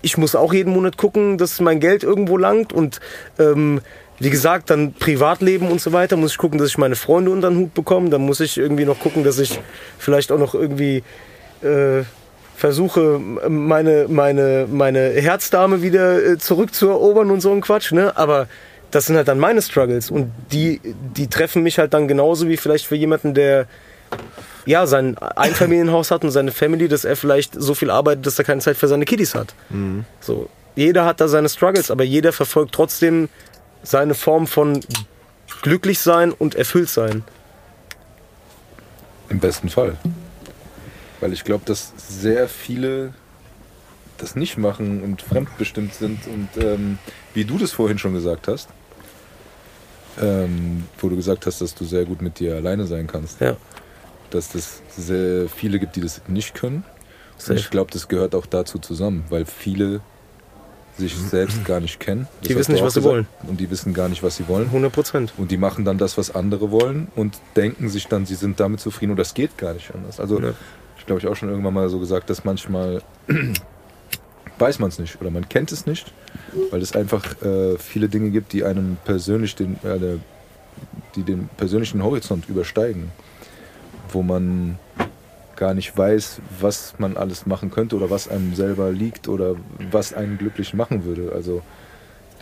ich 0.00 0.16
muss 0.16 0.36
auch 0.36 0.52
jeden 0.52 0.72
Monat 0.72 0.96
gucken, 0.96 1.38
dass 1.38 1.60
mein 1.60 1.80
Geld 1.80 2.04
irgendwo 2.04 2.36
langt 2.36 2.72
und 2.72 3.00
ähm, 3.38 3.80
wie 4.22 4.30
gesagt, 4.30 4.70
dann 4.70 4.92
Privatleben 4.92 5.68
und 5.68 5.80
so 5.80 5.92
weiter, 5.92 6.16
muss 6.16 6.30
ich 6.32 6.38
gucken, 6.38 6.56
dass 6.56 6.68
ich 6.68 6.78
meine 6.78 6.94
Freunde 6.94 7.32
unter 7.32 7.50
den 7.50 7.58
Hut 7.58 7.74
bekomme. 7.74 8.08
Dann 8.08 8.20
muss 8.22 8.38
ich 8.38 8.56
irgendwie 8.56 8.84
noch 8.84 9.00
gucken, 9.00 9.24
dass 9.24 9.40
ich 9.40 9.58
vielleicht 9.98 10.30
auch 10.30 10.38
noch 10.38 10.54
irgendwie 10.54 11.02
äh, 11.60 12.04
versuche, 12.54 13.18
meine, 13.48 14.06
meine, 14.08 14.68
meine 14.70 15.10
Herzdame 15.10 15.82
wieder 15.82 16.24
äh, 16.24 16.38
zurückzuerobern 16.38 17.32
und 17.32 17.40
so 17.40 17.50
ein 17.50 17.62
Quatsch. 17.62 17.90
Ne? 17.90 18.16
Aber 18.16 18.46
das 18.92 19.06
sind 19.06 19.16
halt 19.16 19.26
dann 19.26 19.40
meine 19.40 19.60
Struggles 19.60 20.08
und 20.08 20.30
die, 20.52 20.80
die 21.16 21.26
treffen 21.26 21.64
mich 21.64 21.80
halt 21.80 21.92
dann 21.92 22.06
genauso 22.06 22.46
wie 22.46 22.56
vielleicht 22.56 22.86
für 22.86 22.94
jemanden, 22.94 23.34
der 23.34 23.66
ja, 24.66 24.86
sein 24.86 25.18
Einfamilienhaus 25.18 26.12
hat 26.12 26.22
und 26.22 26.30
seine 26.30 26.52
Family, 26.52 26.86
dass 26.86 27.04
er 27.04 27.16
vielleicht 27.16 27.60
so 27.60 27.74
viel 27.74 27.90
arbeitet, 27.90 28.24
dass 28.24 28.38
er 28.38 28.44
keine 28.44 28.60
Zeit 28.60 28.76
für 28.76 28.86
seine 28.86 29.04
Kiddies 29.04 29.34
hat. 29.34 29.52
So, 30.20 30.48
jeder 30.76 31.04
hat 31.04 31.20
da 31.20 31.26
seine 31.26 31.48
Struggles, 31.48 31.90
aber 31.90 32.04
jeder 32.04 32.32
verfolgt 32.32 32.72
trotzdem 32.72 33.28
seine 33.82 34.14
Form 34.14 34.46
von 34.46 34.80
glücklich 35.62 35.98
sein 36.00 36.32
und 36.32 36.54
erfüllt 36.54 36.88
sein. 36.88 37.24
Im 39.28 39.38
besten 39.38 39.68
Fall. 39.68 39.96
Weil 41.20 41.32
ich 41.32 41.44
glaube, 41.44 41.64
dass 41.64 41.92
sehr 41.96 42.48
viele 42.48 43.14
das 44.18 44.36
nicht 44.36 44.56
machen 44.58 45.02
und 45.02 45.22
fremdbestimmt 45.22 45.94
sind 45.94 46.26
und 46.26 46.48
ähm, 46.62 46.98
wie 47.34 47.44
du 47.44 47.58
das 47.58 47.72
vorhin 47.72 47.98
schon 47.98 48.12
gesagt 48.14 48.46
hast, 48.48 48.68
ähm, 50.20 50.84
wo 50.98 51.08
du 51.08 51.16
gesagt 51.16 51.46
hast, 51.46 51.60
dass 51.60 51.74
du 51.74 51.84
sehr 51.84 52.04
gut 52.04 52.22
mit 52.22 52.38
dir 52.38 52.54
alleine 52.56 52.86
sein 52.86 53.06
kannst, 53.06 53.40
Ja. 53.40 53.56
dass 54.30 54.54
es 54.54 54.82
sehr 54.96 55.48
viele 55.48 55.78
gibt, 55.78 55.96
die 55.96 56.00
das 56.00 56.20
nicht 56.28 56.54
können. 56.54 56.84
Und 57.48 57.56
ich 57.56 57.70
glaube, 57.70 57.90
das 57.90 58.06
gehört 58.06 58.34
auch 58.36 58.46
dazu 58.46 58.78
zusammen, 58.78 59.24
weil 59.28 59.44
viele 59.44 60.00
sich 60.98 61.16
selbst 61.16 61.64
gar 61.64 61.80
nicht 61.80 61.98
kennen. 62.00 62.28
Das 62.40 62.48
Die 62.48 62.56
wissen 62.56 62.72
nicht, 62.72 62.84
was 62.84 62.94
sie 62.94 63.02
wollen. 63.02 63.26
Und 63.46 63.58
die 63.60 63.70
wissen 63.70 63.94
gar 63.94 64.08
nicht, 64.08 64.22
was 64.22 64.36
sie 64.36 64.46
wollen. 64.48 64.66
100 64.66 64.92
Prozent. 64.92 65.32
Und 65.38 65.50
die 65.50 65.56
machen 65.56 65.84
dann 65.84 65.98
das, 65.98 66.18
was 66.18 66.34
andere 66.34 66.70
wollen 66.70 67.08
und 67.16 67.38
denken 67.56 67.88
sich 67.88 68.08
dann, 68.08 68.26
sie 68.26 68.34
sind 68.34 68.60
damit 68.60 68.80
zufrieden 68.80 69.12
und 69.12 69.16
das 69.18 69.34
geht 69.34 69.56
gar 69.56 69.72
nicht 69.74 69.92
anders. 69.94 70.20
Also 70.20 70.38
Ja. 70.40 70.52
ich 70.98 71.06
glaube, 71.06 71.20
ich 71.20 71.26
auch 71.26 71.34
schon 71.36 71.48
irgendwann 71.48 71.74
mal 71.74 71.88
so 71.88 71.98
gesagt, 71.98 72.28
dass 72.30 72.44
manchmal 72.44 73.02
weiß 74.58 74.78
man 74.78 74.90
es 74.90 74.98
nicht 74.98 75.20
oder 75.20 75.30
man 75.30 75.48
kennt 75.48 75.72
es 75.72 75.86
nicht, 75.86 76.12
weil 76.70 76.82
es 76.82 76.94
einfach 76.94 77.40
äh, 77.42 77.78
viele 77.78 78.08
Dinge 78.08 78.30
gibt, 78.30 78.52
die 78.52 78.64
einem 78.64 78.96
persönlich 79.04 79.56
den, 79.56 79.74
äh, 79.82 80.18
die 81.16 81.22
den 81.22 81.48
persönlichen 81.56 82.02
Horizont 82.02 82.48
übersteigen, 82.48 83.10
wo 84.10 84.22
man 84.22 84.78
gar 85.62 85.74
nicht 85.74 85.96
weiß, 85.96 86.40
was 86.58 86.94
man 86.98 87.16
alles 87.16 87.46
machen 87.46 87.70
könnte 87.70 87.94
oder 87.94 88.10
was 88.10 88.26
einem 88.26 88.52
selber 88.56 88.90
liegt 88.90 89.28
oder 89.28 89.54
was 89.92 90.12
einen 90.12 90.36
glücklich 90.36 90.74
machen 90.74 91.04
würde. 91.04 91.30
Also 91.32 91.62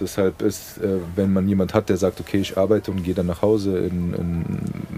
deshalb 0.01 0.41
ist, 0.41 0.79
äh, 0.79 0.97
wenn 1.17 1.31
man 1.31 1.47
jemand 1.47 1.75
hat, 1.75 1.91
der 1.91 1.99
sagt, 1.99 2.19
okay, 2.19 2.39
ich 2.39 2.57
arbeite 2.57 2.91
und 2.91 3.03
gehe 3.03 3.13
dann 3.13 3.27
nach 3.27 3.43
Hause 3.43 3.77
in, 3.77 4.15
in 4.15 4.43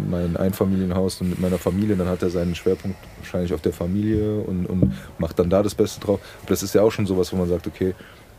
mein 0.09 0.37
Einfamilienhaus 0.37 1.21
und 1.21 1.31
mit 1.31 1.41
meiner 1.41 1.59
Familie, 1.59 1.97
dann 1.97 2.07
hat 2.07 2.23
er 2.23 2.31
seinen 2.31 2.55
Schwerpunkt 2.55 2.97
wahrscheinlich 3.19 3.53
auf 3.53 3.61
der 3.61 3.73
Familie 3.73 4.37
und, 4.37 4.67
und 4.67 4.93
macht 5.19 5.41
dann 5.41 5.51
da 5.51 5.65
das 5.65 5.75
Beste 5.75 5.99
drauf. 5.99 6.21
Aber 6.43 6.51
das 6.51 6.63
ist 6.63 6.77
ja 6.77 6.83
auch 6.83 6.93
schon 6.93 7.07
sowas, 7.07 7.33
wo 7.33 7.37
man 7.37 7.49
sagt, 7.49 7.67
okay, 7.67 7.93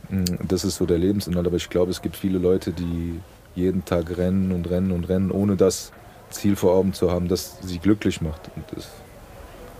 mh, 0.07 0.23
das 0.47 0.64
ist 0.64 0.77
so 0.77 0.85
der 0.85 0.97
Lebensinhalt. 0.97 1.45
Aber 1.45 1.57
ich 1.57 1.69
glaube, 1.69 1.91
es 1.91 2.01
gibt 2.01 2.15
viele 2.15 2.38
Leute, 2.38 2.72
die 2.72 3.19
jeden 3.53 3.84
Tag 3.84 4.18
rennen 4.18 4.53
und 4.53 4.69
rennen 4.69 4.93
und 4.93 5.10
rennen, 5.10 5.30
ohne 5.30 5.57
das 5.57 5.91
Ziel 6.30 6.55
vor 6.55 6.73
Augen 6.73 6.93
zu 6.93 7.11
haben, 7.11 7.27
das 7.27 7.57
sie 7.61 7.80
glücklich 7.80 8.22
macht. 8.22 8.49
Und 8.55 8.64
das, 8.73 8.88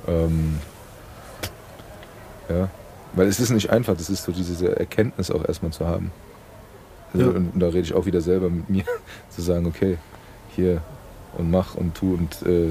ähm, 0.08 0.58
ja, 2.50 2.70
weil 3.14 3.28
es 3.28 3.40
ist 3.40 3.52
nicht 3.52 3.70
einfach, 3.70 3.96
das 3.96 4.10
ist 4.10 4.24
so 4.24 4.32
diese 4.32 4.78
Erkenntnis 4.78 5.32
auch 5.32 5.46
erstmal 5.48 5.72
zu 5.72 5.88
haben. 5.88 6.12
Also, 7.14 7.26
Ja. 7.32 7.36
Und 7.38 7.60
da 7.60 7.68
rede 7.68 7.82
ich 7.82 7.94
auch 7.94 8.06
wieder 8.06 8.22
selber 8.22 8.50
mit 8.50 8.70
mir, 8.70 8.84
zu 9.30 9.42
sagen, 9.42 9.66
okay, 9.66 9.98
hier 10.56 10.82
und 11.38 11.50
mach 11.52 11.76
und 11.76 11.96
tu 11.96 12.14
und 12.16 12.42
äh, 12.48 12.70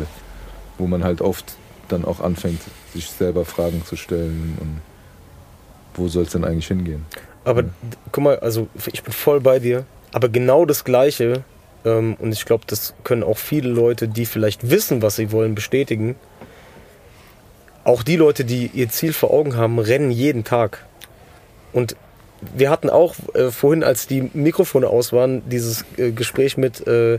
wo 0.78 0.86
man 0.86 1.04
halt 1.04 1.20
oft 1.20 1.44
dann 1.88 2.04
auch 2.04 2.20
anfängt, 2.20 2.60
sich 2.92 3.10
selber 3.10 3.44
Fragen 3.44 3.84
zu 3.84 3.96
stellen 3.96 4.56
und 4.60 4.80
wo 5.94 6.08
soll 6.08 6.22
es 6.24 6.30
denn 6.32 6.44
eigentlich 6.44 6.68
hingehen? 6.68 7.04
Aber 7.44 7.64
d- 7.64 7.68
guck 8.12 8.24
mal, 8.24 8.38
also 8.38 8.68
ich 8.92 9.02
bin 9.02 9.12
voll 9.12 9.40
bei 9.40 9.58
dir. 9.58 9.84
Aber 10.12 10.28
genau 10.28 10.64
das 10.64 10.84
Gleiche, 10.84 11.42
ähm, 11.84 12.14
und 12.18 12.32
ich 12.32 12.44
glaube, 12.44 12.64
das 12.66 12.94
können 13.04 13.22
auch 13.22 13.36
viele 13.38 13.68
Leute, 13.68 14.08
die 14.08 14.26
vielleicht 14.26 14.70
wissen, 14.70 15.02
was 15.02 15.16
sie 15.16 15.32
wollen, 15.32 15.54
bestätigen. 15.54 16.14
Auch 17.84 18.02
die 18.02 18.16
Leute, 18.16 18.44
die 18.44 18.70
ihr 18.72 18.88
Ziel 18.88 19.12
vor 19.12 19.32
Augen 19.32 19.56
haben, 19.56 19.78
rennen 19.78 20.10
jeden 20.10 20.44
Tag. 20.44 20.84
Und 21.72 21.96
wir 22.54 22.70
hatten 22.70 22.90
auch 22.90 23.14
äh, 23.34 23.50
vorhin, 23.50 23.84
als 23.84 24.06
die 24.06 24.30
Mikrofone 24.34 24.88
aus 24.88 25.12
waren, 25.12 25.48
dieses 25.48 25.84
äh, 25.96 26.10
Gespräch 26.10 26.56
mit 26.56 26.86
äh, 26.86 27.18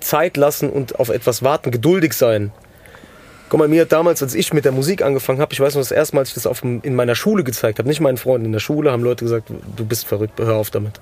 Zeit 0.00 0.36
lassen 0.36 0.70
und 0.70 0.98
auf 0.98 1.08
etwas 1.08 1.42
warten, 1.42 1.70
geduldig 1.70 2.12
sein. 2.12 2.52
Guck 3.48 3.58
mal, 3.60 3.68
mir 3.68 3.82
hat 3.82 3.92
damals, 3.92 4.22
als 4.22 4.34
ich 4.34 4.52
mit 4.52 4.64
der 4.64 4.72
Musik 4.72 5.02
angefangen 5.02 5.40
habe, 5.40 5.52
ich 5.52 5.60
weiß 5.60 5.74
noch, 5.74 5.80
das 5.80 5.92
erste 5.92 6.16
Mal, 6.16 6.20
als 6.20 6.30
ich 6.30 6.34
das 6.34 6.46
auf, 6.46 6.62
in 6.64 6.94
meiner 6.94 7.14
Schule 7.14 7.44
gezeigt 7.44 7.78
habe, 7.78 7.88
nicht 7.88 8.00
meinen 8.00 8.16
Freunden 8.16 8.46
in 8.46 8.52
der 8.52 8.60
Schule, 8.60 8.90
haben 8.90 9.02
Leute 9.02 9.24
gesagt, 9.24 9.48
du 9.76 9.84
bist 9.84 10.06
verrückt, 10.06 10.40
hör 10.40 10.56
auf 10.56 10.70
damit. 10.70 11.00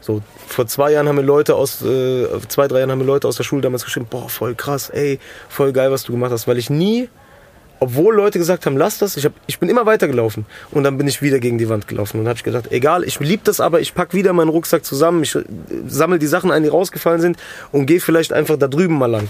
So, 0.00 0.22
vor 0.46 0.66
zwei 0.66 0.92
Jahren 0.92 1.08
haben 1.08 1.16
mir 1.16 1.22
Leute 1.22 1.54
aus, 1.54 1.82
äh, 1.82 2.26
zwei, 2.48 2.68
drei 2.68 2.78
Jahren 2.78 2.90
haben 2.90 2.98
mir 2.98 3.04
Leute 3.04 3.28
aus 3.28 3.36
der 3.36 3.44
Schule 3.44 3.62
damals 3.62 3.84
geschrieben, 3.84 4.06
boah, 4.08 4.28
voll 4.28 4.54
krass, 4.54 4.90
ey, 4.90 5.18
voll 5.48 5.72
geil, 5.72 5.90
was 5.90 6.04
du 6.04 6.12
gemacht 6.12 6.30
hast, 6.30 6.46
weil 6.46 6.58
ich 6.58 6.70
nie, 6.70 7.08
obwohl 7.80 8.14
Leute 8.14 8.38
gesagt 8.38 8.66
haben, 8.66 8.76
lass 8.76 8.98
das, 8.98 9.16
ich, 9.16 9.24
hab, 9.24 9.32
ich 9.46 9.58
bin 9.58 9.68
immer 9.68 9.86
weitergelaufen 9.86 10.46
und 10.70 10.84
dann 10.84 10.98
bin 10.98 11.06
ich 11.06 11.22
wieder 11.22 11.38
gegen 11.38 11.58
die 11.58 11.68
Wand 11.68 11.88
gelaufen 11.88 12.20
und 12.20 12.28
habe 12.28 12.36
ich 12.36 12.44
gedacht, 12.44 12.70
egal, 12.70 13.04
ich 13.04 13.20
lieb 13.20 13.44
das, 13.44 13.60
aber 13.60 13.80
ich 13.80 13.94
pack 13.94 14.14
wieder 14.14 14.32
meinen 14.32 14.48
Rucksack 14.48 14.84
zusammen, 14.84 15.22
ich 15.22 15.34
äh, 15.34 15.44
sammle 15.86 16.18
die 16.18 16.26
Sachen 16.26 16.50
ein, 16.50 16.62
die 16.62 16.68
rausgefallen 16.68 17.20
sind 17.20 17.36
und 17.72 17.86
gehe 17.86 18.00
vielleicht 18.00 18.32
einfach 18.32 18.56
da 18.56 18.68
drüben 18.68 18.98
mal 18.98 19.06
lang. 19.10 19.28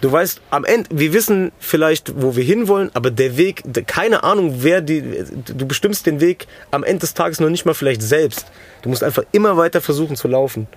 Du 0.00 0.12
weißt, 0.12 0.40
am 0.50 0.64
Ende, 0.64 0.88
wir 0.92 1.12
wissen 1.12 1.50
vielleicht, 1.58 2.22
wo 2.22 2.36
wir 2.36 2.44
hinwollen, 2.44 2.90
aber 2.94 3.10
der 3.10 3.36
Weg, 3.36 3.64
keine 3.86 4.22
Ahnung, 4.22 4.56
wer 4.58 4.80
die, 4.80 5.02
du 5.02 5.66
bestimmst 5.66 6.06
den 6.06 6.20
Weg 6.20 6.46
am 6.70 6.84
Ende 6.84 7.00
des 7.00 7.14
Tages 7.14 7.40
noch 7.40 7.48
nicht 7.48 7.66
mal 7.66 7.74
vielleicht 7.74 8.02
selbst. 8.02 8.46
Du 8.82 8.90
musst 8.90 9.02
einfach 9.02 9.24
immer 9.32 9.56
weiter 9.56 9.80
versuchen 9.80 10.14
zu 10.14 10.28
laufen. 10.28 10.68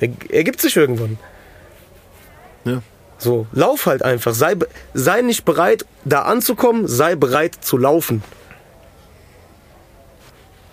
Der 0.00 0.10
ergibt 0.30 0.60
sich 0.60 0.76
irgendwann. 0.76 1.18
Ja. 2.64 2.82
So, 3.18 3.46
lauf 3.52 3.86
halt 3.86 4.02
einfach. 4.02 4.34
Sei, 4.34 4.54
sei 4.94 5.22
nicht 5.22 5.44
bereit, 5.44 5.84
da 6.04 6.22
anzukommen, 6.22 6.86
sei 6.86 7.16
bereit 7.16 7.56
zu 7.60 7.78
laufen. 7.78 8.22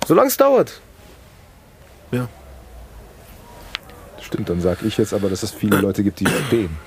Solange 0.05 0.27
es 0.27 0.37
dauert. 0.37 0.79
Ja. 2.11 2.27
Stimmt, 4.21 4.49
dann 4.49 4.61
sage 4.61 4.85
ich 4.85 4.97
jetzt 4.97 5.13
aber, 5.13 5.29
dass 5.29 5.41
es 5.41 5.51
viele 5.51 5.77
Leute 5.81 6.03
gibt, 6.03 6.19
die 6.19 6.27
stehen. 6.47 6.77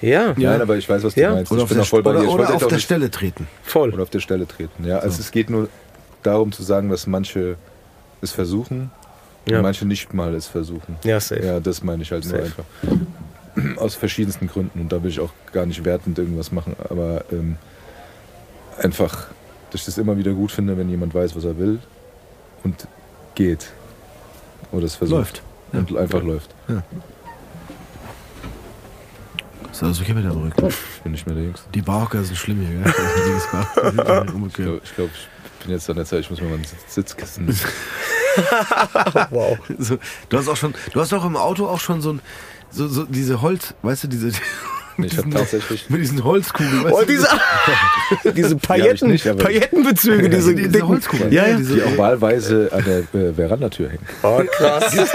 Ja, 0.00 0.32
Ja. 0.36 0.50
Nein, 0.52 0.62
aber 0.62 0.76
ich 0.76 0.88
weiß, 0.88 1.02
was 1.04 1.14
du 1.14 1.20
Ja. 1.20 1.32
meinst. 1.34 1.50
Oder 1.52 1.58
ich 1.60 1.62
auf 1.64 1.68
bin 1.68 1.76
der, 1.78 1.82
auch 1.84 1.88
voll 1.88 2.02
bei 2.02 2.10
oder, 2.10 2.20
dir. 2.20 2.26
Ich 2.26 2.32
oder 2.32 2.54
auf 2.54 2.66
der 2.66 2.78
Stelle 2.78 3.10
treten. 3.10 3.46
voll. 3.62 3.92
oder 3.92 4.02
auf 4.02 4.10
der 4.10 4.20
Stelle 4.20 4.46
treten. 4.46 4.84
Ja, 4.84 4.98
also 4.98 5.20
es 5.20 5.30
geht 5.30 5.50
nur 5.50 5.68
darum 6.22 6.52
zu 6.52 6.62
sagen, 6.62 6.88
dass 6.88 7.06
manche 7.06 7.56
es 8.20 8.32
versuchen 8.32 8.90
Ja. 9.46 9.58
und 9.58 9.62
manche 9.62 9.86
nicht 9.86 10.12
mal 10.14 10.34
es 10.34 10.46
versuchen. 10.46 10.96
Ja, 11.04 11.20
safe. 11.20 11.44
Ja, 11.44 11.60
das 11.60 11.82
meine 11.82 12.02
ich 12.02 12.10
halt 12.10 12.24
nur 12.24 12.38
Safe. 12.38 12.44
einfach. 12.44 13.76
Aus 13.82 13.94
verschiedensten 13.94 14.46
Gründen. 14.46 14.80
Und 14.80 14.92
da 14.92 15.02
will 15.02 15.10
ich 15.10 15.20
auch 15.20 15.30
gar 15.52 15.66
nicht 15.66 15.84
wertend 15.84 16.18
irgendwas 16.18 16.52
machen. 16.52 16.76
Aber 16.88 17.24
ähm, 17.32 17.56
einfach, 18.80 19.26
dass 19.70 19.80
ich 19.80 19.84
das 19.86 19.98
immer 19.98 20.16
wieder 20.16 20.32
gut 20.32 20.52
finde, 20.52 20.76
wenn 20.78 20.88
jemand 20.88 21.14
weiß, 21.14 21.34
was 21.36 21.44
er 21.44 21.58
will 21.58 21.78
und 22.64 22.86
geht. 23.34 23.66
Oder 24.72 24.84
es 24.86 24.94
versucht. 24.94 25.18
Läuft. 25.18 25.42
Und 25.72 25.96
einfach 25.98 26.22
läuft. 26.22 26.54
So, 29.78 29.86
also 29.86 30.02
ich 30.02 30.08
habe 30.10 30.20
wieder 30.20 30.32
zurück. 30.32 30.54
Ich 30.96 31.02
bin 31.02 31.12
nicht 31.12 31.26
mehr 31.26 31.34
der 31.36 31.44
Jüngste. 31.44 31.68
Die 31.72 31.82
Barhocker 31.82 32.22
sind 32.24 32.36
schlimm 32.36 32.60
hier, 32.60 32.82
gell? 32.82 32.92
Die 33.16 33.90
sind 33.90 34.28
Ich 34.28 34.34
unbequem. 34.34 34.64
glaube, 34.64 34.80
ich, 34.84 34.94
glaub, 34.96 35.10
ich 35.14 35.64
bin 35.64 35.70
jetzt 35.72 35.88
an 35.90 35.96
der 35.96 36.04
Zeit, 36.04 36.20
ich 36.20 36.30
muss 36.30 36.40
mir 36.40 36.48
mal 36.48 36.54
ein 36.58 36.64
Sitz- 36.64 36.94
Sitzkissen. 36.94 37.48
Wow. 39.30 39.58
So, 39.78 39.98
du 40.28 40.38
hast 40.38 40.48
auch 40.48 40.56
schon, 40.56 40.72
du 40.92 41.00
hast 41.00 41.12
auch 41.12 41.24
im 41.24 41.36
Auto 41.36 41.66
auch 41.66 41.80
schon 41.80 42.00
so 42.00 42.12
ein, 42.12 42.20
so, 42.70 42.86
so 42.86 43.04
diese 43.04 43.42
Holz, 43.42 43.74
weißt 43.82 44.04
du, 44.04 44.08
diese, 44.08 44.30
Ich 44.98 45.16
habe 45.16 45.30
tatsächlich. 45.30 45.88
Mit 45.90 46.00
diesen 46.00 46.24
Holzkugeln. 46.24 46.86
Oh, 46.90 47.02
diese, 47.08 47.28
diese 48.34 48.56
Pailletten, 48.56 49.10
nicht, 49.10 49.26
aber- 49.26 49.42
Paillettenbezüge, 49.44 50.28
diese, 50.28 50.54
diese 50.54 50.68
dicken- 50.70 50.88
Holzkugeln. 50.88 51.32
Ja, 51.32 51.46
ja. 51.46 51.56
diese, 51.56 51.74
Die 51.76 51.82
auch 51.82 51.96
wahlweise 51.98 52.68
an 52.72 52.84
der 52.84 53.20
äh, 53.20 53.32
Verandatür 53.32 53.90
hängen. 53.90 54.06
Oh, 54.22 54.42
krass. 54.50 54.94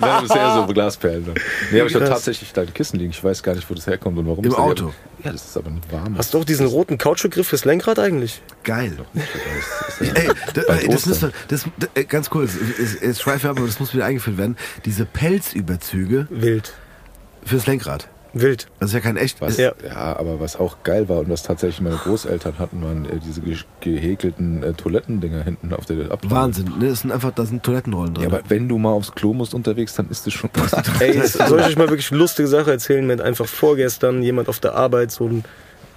Ja, 0.00 0.20
das 0.20 0.24
ist 0.24 0.36
eher 0.36 0.54
so 0.54 0.66
Glasperlen. 0.72 1.24
Ne? 1.24 1.34
Nee, 1.70 1.80
aber 1.80 1.88
ich 1.88 1.94
habe 1.94 2.06
tatsächlich 2.06 2.52
da 2.52 2.62
ein 2.62 2.72
Kissen 2.74 2.98
liegen. 2.98 3.10
Ich 3.10 3.22
weiß 3.22 3.42
gar 3.42 3.54
nicht, 3.54 3.68
wo 3.70 3.74
das 3.74 3.86
herkommt 3.86 4.18
und 4.18 4.26
warum. 4.26 4.44
Im 4.44 4.54
Auto. 4.54 4.92
Ja, 5.22 5.32
das 5.32 5.44
ist 5.44 5.56
aber 5.56 5.70
nicht 5.70 5.90
warm. 5.92 6.16
Hast 6.18 6.34
du 6.34 6.38
auch 6.38 6.44
diesen 6.44 6.66
roten 6.66 6.98
Couchgriff 6.98 7.46
fürs 7.48 7.64
Lenkrad 7.64 7.98
eigentlich? 7.98 8.42
Geil. 8.64 8.92
Das 9.14 10.00
ist 10.00 10.16
ja- 10.16 10.22
Ey, 10.22 10.88
das 11.48 11.64
äh, 11.94 12.04
ganz 12.04 12.28
kurz, 12.30 12.52
es, 12.54 12.94
es 12.96 13.20
schweife 13.20 13.48
ab, 13.48 13.56
aber 13.58 13.66
das 13.66 13.78
muss 13.80 13.94
wieder 13.94 14.04
eingeführt 14.04 14.36
werden. 14.38 14.56
Diese 14.84 15.04
Pelzüberzüge 15.04 16.26
Wild. 16.30 16.72
fürs 17.44 17.66
Lenkrad. 17.66 18.08
Wild. 18.34 18.66
Das 18.80 18.90
ist 18.90 18.94
ja 18.94 19.00
kein 19.00 19.16
echt. 19.16 19.40
Was, 19.40 19.56
Ja. 19.56 19.72
ja. 19.84 20.16
aber 20.16 20.40
was 20.40 20.56
auch 20.56 20.82
geil 20.82 21.08
war 21.08 21.20
und 21.20 21.30
was 21.30 21.42
tatsächlich 21.42 21.80
meine 21.80 21.96
Großeltern 21.96 22.58
hatten, 22.58 22.82
waren 22.82 23.04
äh, 23.04 23.18
diese 23.24 23.40
ge 23.40 23.56
gehäkelten 23.80 24.62
äh, 24.62 24.72
Toilettendinger 24.74 25.42
hinten 25.44 25.72
auf 25.72 25.86
der 25.86 26.10
Ablage. 26.10 26.34
Wahnsinn, 26.34 26.72
ne? 26.78 26.88
Das 26.88 27.00
sind 27.00 27.12
einfach, 27.12 27.30
da 27.32 27.46
sind 27.46 27.62
Toilettenrollen 27.62 28.14
drin. 28.14 28.30
Ja, 28.30 28.36
aber 28.36 28.42
wenn 28.48 28.68
du 28.68 28.78
mal 28.78 28.90
aufs 28.90 29.12
Klo 29.14 29.32
musst 29.32 29.54
unterwegs, 29.54 29.94
dann 29.94 30.10
ist 30.10 30.26
das 30.26 30.32
schon. 30.34 30.50
Ey, 31.00 31.26
soll 31.26 31.60
ich 31.60 31.66
euch 31.66 31.76
mal 31.76 31.88
wirklich 31.88 32.10
eine 32.10 32.18
lustige 32.18 32.48
Sache 32.48 32.72
erzählen? 32.72 33.06
Mir 33.06 33.14
hat 33.14 33.20
einfach 33.20 33.46
vorgestern 33.46 34.22
jemand 34.22 34.48
auf 34.48 34.58
der 34.58 34.74
Arbeit 34.74 35.12
so 35.12 35.26
ein 35.28 35.44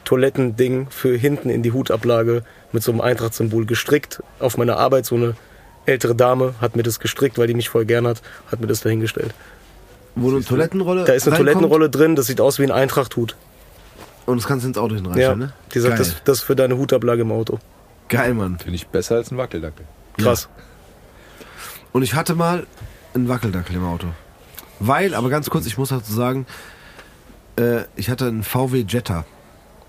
Toilettending 0.05 0.88
für 0.89 1.18
hinten 1.18 1.49
in 1.49 1.64
die 1.64 1.72
Hutablage 1.73 2.43
mit 2.72 2.84
so 2.84 2.91
einem 2.91 3.01
Eintrachtsymbol 3.01 3.65
gestrickt. 3.65 4.23
Auf 4.39 4.57
meiner 4.57 4.77
Arbeit 4.77 5.05
so 5.05 5.15
eine 5.15 5.35
ältere 5.85 6.15
Dame 6.15 6.53
hat 6.61 6.76
mir 6.76 6.84
das 6.84 6.99
gestrickt, 6.99 7.38
weil 7.38 7.47
die 7.47 7.53
mich 7.53 7.69
voll 7.69 7.85
gern 7.85 8.07
hat, 8.07 8.22
hat 8.51 8.61
mir 8.61 8.68
das 8.68 8.81
dahingestellt. 8.81 9.34
Wo 10.19 10.30
eine 10.30 10.44
Toilettenrolle 10.44 11.06
Da 11.06 11.14
ist 11.14 11.27
eine 11.27 11.38
reinkommt 11.38 11.53
Toilettenrolle 11.53 11.89
drin, 11.89 12.15
das 12.15 12.26
sieht 12.27 12.41
aus 12.41 12.60
wie 12.60 12.64
ein 12.64 12.72
Eintrachthut. 12.72 13.35
Und 14.26 14.38
das 14.38 14.48
kannst 14.48 14.65
du 14.65 14.69
ins 14.69 14.77
Auto 14.77 14.95
hinten 14.95 15.18
Ja, 15.18 15.35
ne? 15.35 15.53
die 15.73 15.80
sagt, 15.80 15.99
das, 15.99 16.15
das 16.26 16.39
ist 16.39 16.44
für 16.44 16.56
deine 16.56 16.77
Hutablage 16.77 17.22
im 17.22 17.31
Auto. 17.31 17.60
Geil, 18.10 18.34
Mann. 18.34 18.57
Finde 18.60 18.76
ich 18.76 18.88
besser 18.88 19.15
als 19.15 19.31
ein 19.31 19.38
Wackeldackel. 19.38 19.85
Krass. 20.18 20.49
Und 21.94 22.03
ich 22.03 22.14
hatte 22.15 22.35
mal 22.35 22.65
einen 23.14 23.30
Wackeldackel 23.30 23.76
im 23.76 23.85
Auto. 23.85 24.07
Weil, 24.80 25.14
aber 25.15 25.30
ganz 25.30 25.49
kurz, 25.49 25.65
ich 25.65 25.77
muss 25.77 25.89
dazu 25.89 26.14
sagen, 26.14 26.45
äh, 27.57 27.81
ich 27.95 28.10
hatte 28.10 28.27
einen 28.27 28.44
VW 28.44 28.85
Jetta. 28.88 29.26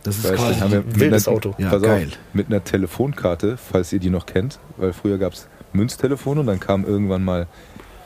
Das 0.04 0.18
ist 0.18 0.32
quasi 0.32 0.60
haben 0.60 0.70
wir 0.72 0.78
mit 0.82 1.00
wildes 1.00 1.26
einer- 1.28 1.36
Auto. 1.36 1.54
Ja, 1.58 1.70
pass 1.70 1.82
geil. 1.82 2.08
Auf, 2.10 2.18
mit 2.32 2.46
einer 2.46 2.62
Telefonkarte, 2.64 3.56
falls 3.58 3.92
ihr 3.92 3.98
die 3.98 4.10
noch 4.10 4.26
kennt, 4.26 4.58
weil 4.76 4.92
früher 4.92 5.18
gab 5.18 5.32
es 5.34 5.48
Münztelefone 5.72 6.40
und 6.40 6.46
dann 6.46 6.60
kam 6.60 6.84
irgendwann 6.84 7.24
mal, 7.24 7.46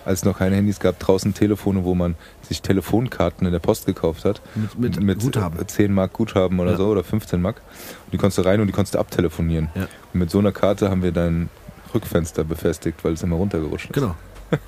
als 0.04 0.20
es 0.20 0.24
noch 0.24 0.38
keine 0.38 0.56
Handys 0.56 0.80
gab, 0.80 0.98
draußen 0.98 1.34
Telefone, 1.34 1.84
wo 1.84 1.94
man 1.94 2.16
sich 2.42 2.62
Telefonkarten 2.62 3.46
in 3.46 3.52
der 3.52 3.58
Post 3.60 3.86
gekauft 3.86 4.24
hat. 4.24 4.40
Mit- 4.76 5.00
mit 5.00 5.20
Guthaben. 5.20 5.60
äh, 5.60 5.66
10 5.66 5.92
Mark 5.92 6.12
Guthaben 6.12 6.58
oder 6.60 6.72
Ja. 6.72 6.76
so 6.76 6.88
oder 6.88 7.04
15 7.04 7.40
Mark. 7.40 7.62
Und 8.06 8.12
die 8.12 8.18
konntest 8.18 8.38
du 8.38 8.42
rein 8.42 8.60
und 8.60 8.66
die 8.66 8.72
konntest 8.72 8.94
du 8.94 8.98
abtelefonieren. 8.98 9.68
Ja. 9.74 9.82
Und 10.12 10.20
mit 10.20 10.30
so 10.30 10.38
einer 10.38 10.52
Karte 10.52 10.90
haben 10.90 11.02
wir 11.02 11.12
dein 11.12 11.48
Rückfenster 11.94 12.44
befestigt, 12.44 13.04
weil 13.04 13.12
es 13.12 13.22
immer 13.22 13.36
runtergerutscht 13.36 13.86
ist. 13.86 13.92
Genau. 13.92 14.14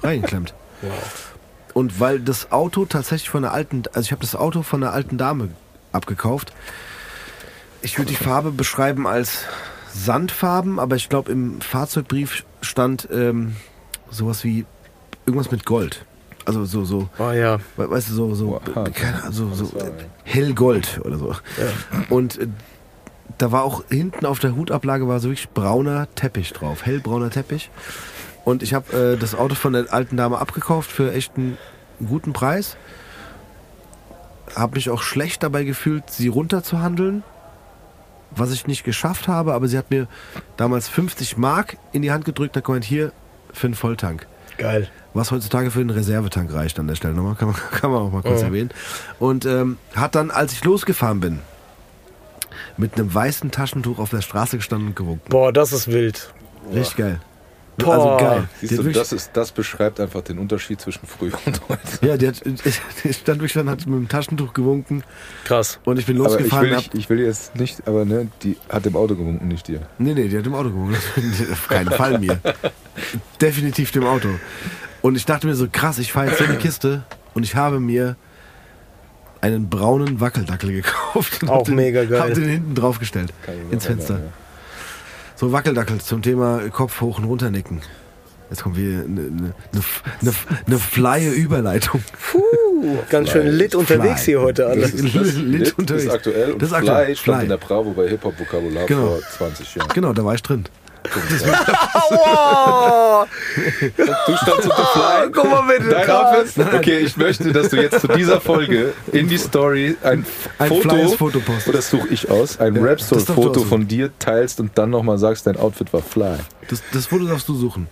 Reingeklemmt. 0.02 0.54
Und 1.72 1.98
weil 2.00 2.20
das 2.20 2.52
Auto 2.52 2.84
tatsächlich 2.84 3.30
von 3.30 3.44
einer 3.44 3.52
alten, 3.52 3.82
also 3.92 4.00
ich 4.02 4.12
habe 4.12 4.20
das 4.22 4.36
Auto 4.36 4.62
von 4.62 4.82
einer 4.82 4.92
alten 4.92 5.18
Dame 5.18 5.48
abgekauft. 5.92 6.52
Ich 7.82 7.98
würde 7.98 8.10
die 8.10 8.16
Farbe 8.16 8.50
beschreiben 8.50 9.06
als 9.06 9.40
Sandfarben, 9.92 10.78
aber 10.78 10.96
ich 10.96 11.08
glaube 11.08 11.30
im 11.32 11.60
Fahrzeugbrief 11.60 12.44
stand 12.62 13.08
ähm, 13.12 13.56
sowas 14.10 14.42
wie 14.44 14.64
irgendwas 15.26 15.50
mit 15.50 15.64
Gold. 15.64 16.04
Also 16.46 16.64
so, 16.66 16.84
so, 16.84 17.08
Oh 17.18 17.30
ja. 17.30 17.58
we- 17.76 17.88
weißt 17.90 18.10
du, 18.10 18.12
so, 18.14 18.34
so, 18.34 18.60
keine 18.94 19.22
Ahnung, 19.22 19.32
so, 19.32 19.54
so 19.54 19.78
ja. 19.78 19.86
hellgold 20.24 21.00
oder 21.02 21.16
so. 21.16 21.34
Und 22.10 22.38
äh, 22.38 22.48
da 23.38 23.50
war 23.50 23.62
auch 23.64 23.82
hinten 23.88 24.26
auf 24.26 24.38
der 24.40 24.54
Hutablage 24.54 25.08
war 25.08 25.18
so 25.20 25.28
wirklich 25.28 25.48
brauner 25.50 26.06
Teppich 26.14 26.52
drauf, 26.52 26.84
hellbrauner 26.84 27.30
Teppich. 27.30 27.70
Und 28.44 28.62
ich 28.62 28.74
habe 28.74 29.14
äh, 29.14 29.16
das 29.16 29.34
Auto 29.34 29.54
von 29.54 29.72
der 29.72 29.90
alten 29.92 30.18
Dame 30.18 30.38
abgekauft 30.38 30.90
für 30.92 31.12
echt 31.14 31.36
einen 31.38 31.56
guten 32.06 32.34
Preis. 32.34 32.76
Habe 34.54 34.74
mich 34.76 34.90
auch 34.90 35.00
schlecht 35.02 35.42
dabei 35.42 35.64
gefühlt, 35.64 36.10
sie 36.10 36.28
runterzuhandeln, 36.28 37.22
was 38.30 38.52
ich 38.52 38.66
nicht 38.66 38.84
geschafft 38.84 39.26
habe. 39.28 39.54
Aber 39.54 39.66
sie 39.68 39.78
hat 39.78 39.90
mir 39.90 40.06
damals 40.58 40.88
50 40.90 41.38
Mark 41.38 41.78
in 41.92 42.02
die 42.02 42.12
Hand 42.12 42.26
gedrückt, 42.26 42.54
da 42.54 42.60
kommt 42.60 42.84
hier 42.84 43.12
für 43.52 43.66
einen 43.68 43.74
Volltank. 43.74 44.26
Geil. 44.58 44.88
Was 45.12 45.30
heutzutage 45.30 45.70
für 45.70 45.80
einen 45.80 45.90
Reservetank 45.90 46.52
reicht 46.52 46.78
an 46.78 46.86
der 46.88 46.94
Stelle 46.96 47.14
nochmal, 47.14 47.34
kann 47.36 47.48
man, 47.48 47.56
kann 47.72 47.90
man 47.90 48.00
auch 48.02 48.10
mal 48.12 48.22
kurz 48.22 48.40
Ja. 48.40 48.48
erwähnen. 48.48 48.70
Und 49.18 49.46
ähm, 49.46 49.78
hat 49.94 50.14
dann, 50.14 50.30
als 50.30 50.52
ich 50.52 50.64
losgefahren 50.64 51.20
bin, 51.20 51.40
mit 52.76 52.94
einem 52.94 53.12
weißen 53.12 53.50
Taschentuch 53.50 53.98
auf 53.98 54.10
der 54.10 54.20
Straße 54.22 54.56
gestanden 54.56 54.88
und 54.88 54.96
gewunken. 54.96 55.28
Boah, 55.28 55.52
das 55.52 55.72
ist 55.72 55.88
wild. 55.88 56.32
Richtig 56.72 56.96
geil. 56.96 57.20
Boah. 57.76 57.94
Also 57.94 58.24
geil. 58.24 58.48
Siehst 58.60 58.78
du, 58.78 58.82
das, 58.92 59.12
ist, 59.12 59.30
das 59.34 59.50
beschreibt 59.52 59.98
einfach 60.00 60.20
den 60.22 60.38
Unterschied 60.38 60.80
zwischen 60.80 61.06
früher 61.06 61.32
und 61.44 61.60
heute. 61.68 62.06
ja, 62.06 62.16
die 62.16 62.28
hat, 62.28 62.36
stand 63.10 63.26
wirklich 63.40 63.52
dann, 63.54 63.68
hat 63.68 63.86
mit 63.86 63.98
dem 63.98 64.08
Taschentuch 64.08 64.52
gewunken 64.52 65.02
Krass. 65.44 65.80
und 65.84 65.98
ich 65.98 66.06
bin 66.06 66.16
Aber 66.20 66.26
ich 66.26 66.32
losgefahren. 66.34 66.70
will, 66.70 66.76
nicht, 66.76 66.94
ich 66.94 67.10
will 67.10 67.20
jetzt 67.20 67.56
nicht, 67.56 67.86
aber 67.88 68.04
ne, 68.04 68.28
die 68.42 68.56
hat 68.68 68.86
im 68.86 68.94
Auto 68.96 69.16
gewunken, 69.16 69.48
nicht 69.48 69.66
dir. 69.68 69.80
nee, 69.98 70.14
nee, 70.14 70.28
die 70.28 70.38
hat 70.38 70.46
im 70.46 70.54
Auto 70.54 70.70
gewunken. 70.70 70.96
Auf 71.52 71.68
keinen 71.68 71.90
Fall 71.90 72.18
mir. 72.18 72.38
Definitiv 73.40 73.90
dem 73.90 74.04
Auto. 74.04 74.28
Und 75.02 75.16
ich 75.16 75.26
dachte 75.26 75.46
mir 75.46 75.54
so, 75.54 75.66
krass, 75.70 75.98
ich 75.98 76.12
fahre 76.12 76.28
jetzt 76.28 76.38
so 76.38 76.44
eine 76.44 76.56
Kiste 76.56 77.02
und 77.34 77.42
ich 77.42 77.56
habe 77.56 77.80
mir 77.80 78.16
einen 79.40 79.68
braunen 79.68 80.20
Wackeldackel 80.20 80.72
gekauft. 80.72 81.42
und 81.42 81.50
Auch 81.50 81.58
hab 81.58 81.64
den, 81.64 81.74
mega 81.74 82.04
geil. 82.04 82.20
Hab 82.20 82.34
den 82.34 82.44
hinten 82.48 82.74
draufgestellt. 82.74 83.32
Ins 83.70 83.84
Fenster. 83.84 84.20
So 85.36 85.52
Wackeldackel 85.52 86.00
zum 86.00 86.22
Thema 86.22 86.60
Kopf 86.70 87.00
hoch 87.00 87.18
und 87.18 87.24
runter 87.24 87.50
nicken. 87.50 87.80
Jetzt 88.50 88.62
kommt 88.62 88.76
wieder 88.76 89.04
eine, 89.04 89.20
eine, 89.22 89.54
eine, 90.20 90.32
eine 90.66 90.78
flye 90.78 91.30
Überleitung. 91.30 92.02
Puh, 92.30 92.98
ganz 93.10 93.30
schön 93.30 93.46
lit 93.48 93.74
unterwegs 93.74 94.22
Fly. 94.22 94.32
hier 94.32 94.40
heute 94.42 94.66
alle. 94.66 94.82
Das 94.82 94.90
ist, 94.92 95.14
das 95.16 95.34
Lit 95.36 95.60
Lit 95.60 95.78
unterwegs. 95.78 96.04
ist 96.04 96.10
aktuell 96.12 96.52
und 96.52 96.62
Das 96.62 96.70
ist 96.70 96.76
Fly 96.76 96.88
aktuell. 96.88 97.16
stand 97.16 97.36
Fly. 97.36 97.42
in 97.44 97.48
der 97.48 97.56
Bravo 97.56 97.90
bei 97.92 98.08
Hip-Hop-Vokabular 98.08 98.86
Genau. 98.86 99.06
vor 99.06 99.20
20 99.22 99.74
Jahren. 99.74 99.88
Genau, 99.94 100.12
da 100.12 100.24
war 100.24 100.34
ich 100.34 100.42
drin. 100.42 100.64
Aua! 101.94 103.26
Du 104.26 104.36
standst 104.36 104.64
unter 104.64 104.86
Fly. 104.86 105.30
Guck 105.32 105.50
mal 105.50 105.62
bitte. 105.62 105.90
Dein 105.90 106.10
Outfit? 106.10 106.66
Okay, 106.74 106.98
ich 107.00 107.16
möchte, 107.16 107.52
dass 107.52 107.68
du 107.68 107.76
jetzt 107.80 108.00
zu 108.00 108.08
dieser 108.08 108.40
Folge 108.40 108.92
in 109.12 109.28
die 109.28 109.38
Story 109.38 109.96
ein, 110.02 110.24
Ein 110.58 110.68
Foto, 110.68 111.08
Foto 111.10 111.40
postest. 111.40 111.68
oder 111.68 111.76
das 111.78 111.90
suche 111.90 112.08
ich 112.08 112.30
aus, 112.30 112.58
ein 112.58 112.74
Ja, 112.74 112.82
Rap-Store-Foto 112.82 113.60
von 113.64 113.86
dir 113.86 114.10
teilst 114.18 114.60
und 114.60 114.76
dann 114.78 114.90
nochmal 114.90 115.18
sagst, 115.18 115.46
dein 115.46 115.56
Outfit 115.56 115.92
war 115.92 116.02
Fly. 116.02 116.38
Das, 116.68 116.82
das 116.92 117.06
Foto 117.06 117.26
darfst 117.26 117.48
du 117.48 117.54
suchen. 117.54 117.86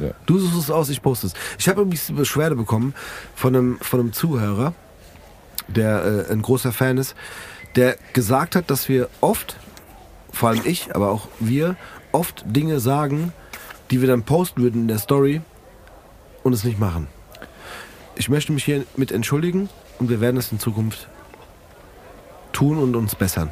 Ja. 0.00 0.10
Du 0.26 0.38
suchst 0.38 0.58
es 0.58 0.70
aus, 0.70 0.88
ich 0.88 1.00
poste 1.02 1.28
es. 1.28 1.34
Ich 1.58 1.68
habe 1.68 1.82
übrigens 1.82 2.08
eine 2.08 2.18
Beschwerde 2.18 2.56
bekommen 2.56 2.94
von 3.34 3.54
einem, 3.54 3.78
von 3.80 4.00
einem 4.00 4.12
Zuhörer, 4.12 4.74
der 5.68 6.26
äh, 6.28 6.32
ein 6.32 6.42
großer 6.42 6.72
Fan 6.72 6.98
ist, 6.98 7.14
der 7.76 7.96
gesagt 8.14 8.56
hat, 8.56 8.70
dass 8.70 8.88
wir 8.88 9.08
oft, 9.20 9.56
vor 10.32 10.48
allem 10.48 10.62
ich, 10.64 10.94
aber 10.94 11.10
auch 11.10 11.28
wir, 11.40 11.76
oft 12.12 12.44
Dinge 12.46 12.80
sagen, 12.80 13.32
die 13.90 14.00
wir 14.00 14.08
dann 14.08 14.22
posten 14.22 14.62
würden 14.62 14.82
in 14.82 14.88
der 14.88 14.98
Story 14.98 15.40
und 16.42 16.52
es 16.52 16.64
nicht 16.64 16.78
machen. 16.78 17.08
Ich 18.14 18.28
möchte 18.28 18.52
mich 18.52 18.64
hiermit 18.64 19.10
entschuldigen 19.10 19.68
und 19.98 20.08
wir 20.10 20.20
werden 20.20 20.36
es 20.36 20.52
in 20.52 20.58
Zukunft 20.58 21.08
tun 22.52 22.78
und 22.78 22.94
uns 22.94 23.14
bessern. 23.14 23.50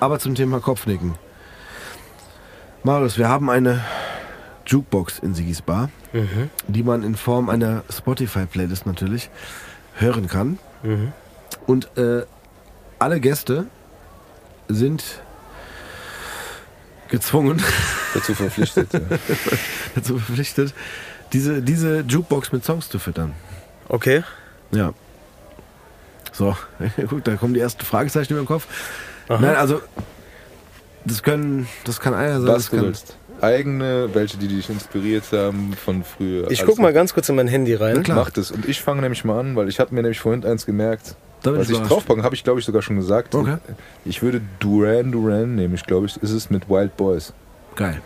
Aber 0.00 0.18
zum 0.18 0.34
Thema 0.34 0.60
Kopfnicken. 0.60 1.14
Marius, 2.82 3.16
wir 3.18 3.28
haben 3.28 3.48
eine 3.50 3.82
Jukebox 4.66 5.18
in 5.18 5.34
Sigis 5.34 5.62
Bar, 5.62 5.90
die 6.68 6.82
man 6.82 7.02
in 7.02 7.14
Form 7.14 7.48
einer 7.48 7.82
Spotify-Playlist 7.90 8.86
natürlich 8.86 9.30
hören 9.94 10.26
kann. 10.26 10.58
Und 11.66 11.96
äh, 11.96 12.24
alle 12.98 13.20
Gäste 13.20 13.66
sind 14.68 15.22
gezwungen, 17.08 17.62
Dazu 18.14 18.34
verpflichtet. 18.34 18.92
ja. 18.92 19.00
dazu 19.94 20.18
verpflichtet, 20.18 20.74
diese, 21.32 21.62
diese 21.62 22.00
Jukebox 22.00 22.52
mit 22.52 22.64
Songs 22.64 22.88
zu 22.88 22.98
füttern. 22.98 23.32
Okay. 23.88 24.22
Ja. 24.72 24.92
So, 26.32 26.56
guck, 27.08 27.22
da 27.24 27.36
kommen 27.36 27.54
die 27.54 27.60
ersten 27.60 27.84
Fragezeichen 27.84 28.32
über 28.32 28.42
den 28.42 28.46
Kopf. 28.46 28.66
Nein, 29.28 29.56
also 29.56 29.80
das 31.04 31.22
können, 31.22 31.68
das 31.84 32.00
kann 32.00 32.14
einer 32.14 32.40
sein. 32.40 32.48
Was 32.48 32.70
das 32.70 32.80
kann. 32.80 32.94
Eigene, 33.40 34.08
welche, 34.14 34.36
die 34.38 34.48
dich 34.48 34.70
inspiriert 34.70 35.24
haben 35.32 35.74
von 35.74 36.04
früher. 36.04 36.50
Ich 36.50 36.60
Also, 36.60 36.72
guck 36.72 36.80
mal 36.80 36.92
ganz 36.92 37.14
kurz 37.14 37.28
in 37.28 37.34
mein 37.36 37.48
Handy 37.48 37.74
rein. 37.74 38.02
Klar. 38.02 38.18
Mach 38.18 38.30
das. 38.30 38.50
Und 38.50 38.66
ich 38.66 38.80
fange 38.80 39.02
nämlich 39.02 39.24
mal 39.24 39.38
an, 39.40 39.56
weil 39.56 39.68
ich 39.68 39.80
habe 39.80 39.94
mir 39.94 40.02
nämlich 40.02 40.20
vorhin 40.20 40.44
eins 40.44 40.66
gemerkt. 40.66 41.16
Da 41.44 41.56
Was 41.56 41.68
ich 41.70 41.78
draufpacken, 41.78 42.22
habe 42.24 42.34
ich 42.34 42.42
glaube 42.42 42.58
ich 42.58 42.66
sogar 42.66 42.82
schon 42.82 42.96
gesagt. 42.96 43.34
Okay. 43.34 43.58
Ich 44.04 44.22
würde 44.22 44.40
Duran 44.60 45.12
Duran 45.12 45.54
nehmen. 45.54 45.74
Ich 45.74 45.84
glaube, 45.84 46.06
ich 46.06 46.16
ist 46.16 46.30
es 46.32 46.50
mit 46.50 46.68
Wild 46.68 46.96
Boys. 46.96 47.32
Geil. 47.76 48.00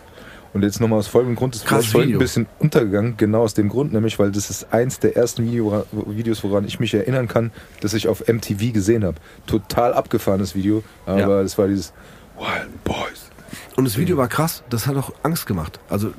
Und 0.51 0.63
jetzt 0.63 0.81
nochmal 0.81 0.99
aus 0.99 1.07
folgendem 1.07 1.35
Grund, 1.35 1.53
das 1.55 1.61
ist 1.85 1.93
Video. 1.93 2.17
ein 2.17 2.19
bisschen 2.19 2.47
untergegangen, 2.57 3.15
genau 3.17 3.43
aus 3.43 3.53
dem 3.53 3.69
Grund, 3.69 3.93
nämlich 3.93 4.17
weil 4.19 4.31
das 4.31 4.49
ist 4.49 4.73
eins 4.73 4.99
der 4.99 5.15
ersten 5.15 5.45
Video, 5.45 5.85
Videos, 6.07 6.43
woran 6.43 6.65
ich 6.65 6.79
mich 6.79 6.93
erinnern 6.93 7.27
kann, 7.27 7.51
dass 7.81 7.93
ich 7.93 8.07
auf 8.07 8.27
MTV 8.27 8.73
gesehen 8.73 9.03
habe. 9.05 9.17
Total 9.45 9.93
abgefahrenes 9.93 10.55
Video, 10.55 10.83
aber 11.05 11.19
Ja. 11.19 11.43
das 11.43 11.57
war 11.59 11.67
dieses 11.67 11.93
Wild 12.37 12.83
Boys. 12.83 13.29
Und 13.77 13.85
das 13.85 13.97
Video 13.97 14.17
war 14.17 14.27
krass, 14.27 14.63
das 14.71 14.87
hat 14.87 14.97
auch 14.97 15.13
Angst 15.23 15.45
gemacht. 15.45 15.79
Also 15.89 16.11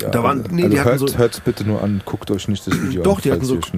Ja, 0.00 0.08
Da 0.08 0.22
waren- 0.22 0.44
nee, 0.50 0.62
also 0.62 0.72
die 0.74 0.80
hatten 0.80 0.88
hört, 1.00 1.10
so- 1.10 1.18
hört's 1.18 1.40
bitte 1.40 1.64
nur 1.64 1.82
an, 1.82 2.00
guckt 2.06 2.30
euch 2.30 2.46
nicht 2.48 2.64
das 2.66 2.80
Video 2.80 3.02
Doch, 3.02 3.16
an, 3.16 3.22
die 3.22 3.32
hatten 3.32 3.44
so- 3.44 3.54
Angst. 3.56 3.72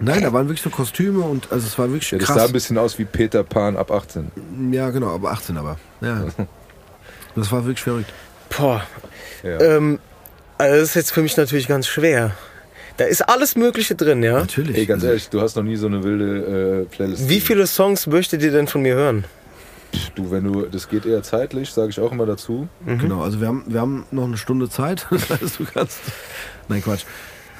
Nein, 0.00 0.22
da 0.22 0.32
waren 0.32 0.46
wirklich 0.48 0.62
so 0.62 0.70
Kostüme 0.70 1.20
und 1.20 1.50
also 1.52 1.66
es 1.66 1.78
war 1.78 1.88
wirklich 1.90 2.10
Ja, 2.10 2.18
das 2.18 2.28
sah 2.28 2.34
krass. 2.34 2.46
ein 2.46 2.52
bisschen 2.52 2.78
aus 2.78 2.98
wie 2.98 3.04
Peter 3.04 3.42
Pan 3.44 3.76
ab 3.76 3.90
18. 3.90 4.30
Ja, 4.72 4.90
genau, 4.90 5.14
aber 5.14 5.30
18 5.32 5.56
aber. 5.56 5.78
Ja. 6.00 6.26
Das 7.36 7.50
war 7.50 7.64
wirklich 7.64 7.82
verrückt. 7.82 8.12
Boah. 8.56 8.86
Ja. 9.42 9.60
Ähm, 9.60 9.98
also 10.56 10.76
das 10.76 10.90
ist 10.90 10.94
jetzt 10.94 11.10
für 11.12 11.20
mich 11.20 11.36
natürlich 11.36 11.66
ganz 11.66 11.88
schwer. 11.88 12.30
Da 12.96 13.06
ist 13.06 13.22
alles 13.28 13.56
Mögliche 13.56 13.96
drin, 13.96 14.22
ja? 14.22 14.38
Natürlich. 14.38 14.76
Ey, 14.76 14.86
ganz 14.86 15.02
ehrlich, 15.02 15.28
du 15.30 15.40
hast 15.40 15.56
noch 15.56 15.64
nie 15.64 15.74
so 15.74 15.88
eine 15.88 16.04
wilde 16.04 16.82
äh, 16.82 16.84
Playlist. 16.84 17.28
Wie 17.28 17.40
viele 17.40 17.66
Songs 17.66 18.06
möchtet 18.06 18.40
ihr 18.42 18.52
denn 18.52 18.68
von 18.68 18.82
mir 18.82 18.94
hören? 18.94 19.24
Du, 20.14 20.30
wenn 20.30 20.44
du, 20.44 20.62
das 20.66 20.88
geht 20.88 21.06
eher 21.06 21.24
zeitlich, 21.24 21.70
sage 21.70 21.90
ich 21.90 21.98
auch 21.98 22.12
immer 22.12 22.26
dazu. 22.26 22.68
Genau, 22.86 23.22
also 23.22 23.40
wir 23.40 23.48
haben, 23.48 23.64
wir 23.66 23.80
haben 23.80 24.06
noch 24.12 24.24
eine 24.24 24.36
Stunde 24.36 24.68
Zeit. 24.68 25.08
Das 25.10 25.30
heißt, 25.30 25.58
du 25.58 25.64
kannst. 25.64 25.98
Nein, 26.68 26.84
Quatsch. 26.84 27.02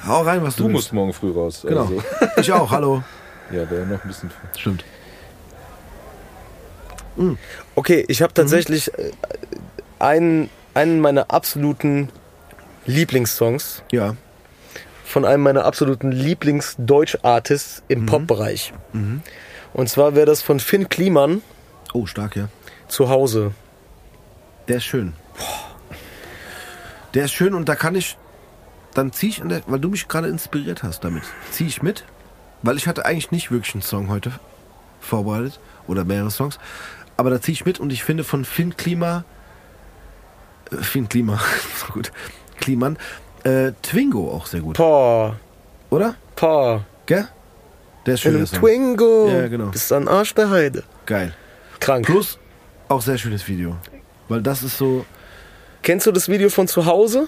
Hau 0.07 0.21
rein, 0.21 0.43
was 0.43 0.55
du, 0.55 0.63
Du 0.63 0.69
willst. 0.69 0.73
musst 0.75 0.93
morgen 0.93 1.13
früh 1.13 1.31
raus. 1.31 1.61
Genau. 1.67 1.81
Also, 1.81 2.03
Ich 2.37 2.51
auch, 2.51 2.71
hallo. 2.71 3.03
ja, 3.51 3.69
wäre 3.69 3.85
noch 3.85 4.01
ein 4.03 4.07
bisschen. 4.07 4.31
Stimmt. 4.57 4.83
Okay, 7.75 8.03
ich 8.09 8.21
habe 8.21 8.33
tatsächlich 8.33 8.93
äh, 8.97 9.11
einen, 9.99 10.49
einen 10.73 10.99
meiner 10.99 11.31
absoluten 11.31 12.09
Lieblingssongs 12.85 13.83
Ja. 13.91 14.15
von 15.05 15.23
einem 15.23 15.41
meiner 15.43 15.63
absoluten 15.65 16.11
Lieblings-Deutsch-Artists 16.11 17.83
im 17.87 18.05
Pop-Bereich. 18.05 18.73
Und 19.73 19.89
zwar 19.89 20.15
wäre 20.15 20.25
das 20.25 20.41
von 20.41 20.59
Finn 20.59 20.89
Kliman 20.89 21.41
Oh, 21.93 22.05
stark, 22.05 22.35
ja. 22.35 22.49
zu 22.89 23.07
Hause. 23.09 23.51
Der 24.67 24.77
ist 24.77 24.83
schön. 24.85 25.13
Der 27.13 27.25
ist 27.25 27.31
schön 27.33 27.53
und 27.53 27.69
da 27.69 27.75
kann 27.75 27.95
ich, 27.95 28.17
dann 28.95 29.11
ziehe 29.11 29.29
ich, 29.29 29.41
an 29.41 29.49
der, 29.49 29.61
weil 29.67 29.79
du 29.79 29.89
mich 29.89 30.07
gerade 30.07 30.27
inspiriert 30.27 30.81
hast 30.81 31.03
damit, 31.03 31.23
ziehe 31.51 31.69
ich 31.69 31.83
mit, 31.83 32.03
weil 32.63 32.77
ich 32.77 32.87
hatte 32.87 33.05
eigentlich 33.05 33.31
nicht 33.31 33.51
wirklich 33.51 33.75
einen 33.75 33.83
Song 33.83 34.09
heute 34.09 34.31
vorbereitet 34.99 35.59
oder 35.87 36.03
mehrere 36.03 36.31
Songs, 36.31 36.57
aber 37.17 37.29
da 37.29 37.39
ziehe 37.39 37.53
ich 37.53 37.65
mit 37.65 37.79
und 37.79 37.93
ich 37.93 38.03
finde 38.03 38.23
von 38.23 38.43
Finn 38.43 38.75
Klima, 38.75 39.23
äh, 40.71 40.77
Finn 40.77 41.07
Klima, 41.07 41.39
so 41.77 41.93
gut, 41.93 42.11
Kliman, 42.59 42.97
äh, 43.43 43.73
Twingo 43.83 44.31
auch 44.31 44.47
sehr 44.47 44.61
gut, 44.61 44.77
Boah, 44.77 45.35
oder? 45.91 46.15
boah. 46.35 46.83
Gell? 47.05 47.27
Der 48.07 48.15
ist 48.15 48.21
schön. 48.21 48.33
der. 48.33 48.45
Twingo. 48.45 49.29
Ja, 49.29 49.47
genau. 49.47 49.67
Bist 49.67 49.91
an 49.91 50.07
Arsch 50.07 50.33
der 50.33 50.49
Heide. 50.49 50.83
Geil. 51.05 51.33
Krank. 51.79 52.05
Plus 52.05 52.39
auch 52.87 53.01
sehr 53.01 53.17
schönes 53.17 53.47
Video, 53.47 53.75
weil 54.27 54.41
das 54.41 54.63
ist 54.63 54.77
so, 54.77 55.05
Kennst 55.85 56.07
du 56.07 56.11
das 56.11 56.27
Video 56.29 56.49
von 56.49 56.67
zu 56.67 56.87
Hause? 56.87 57.27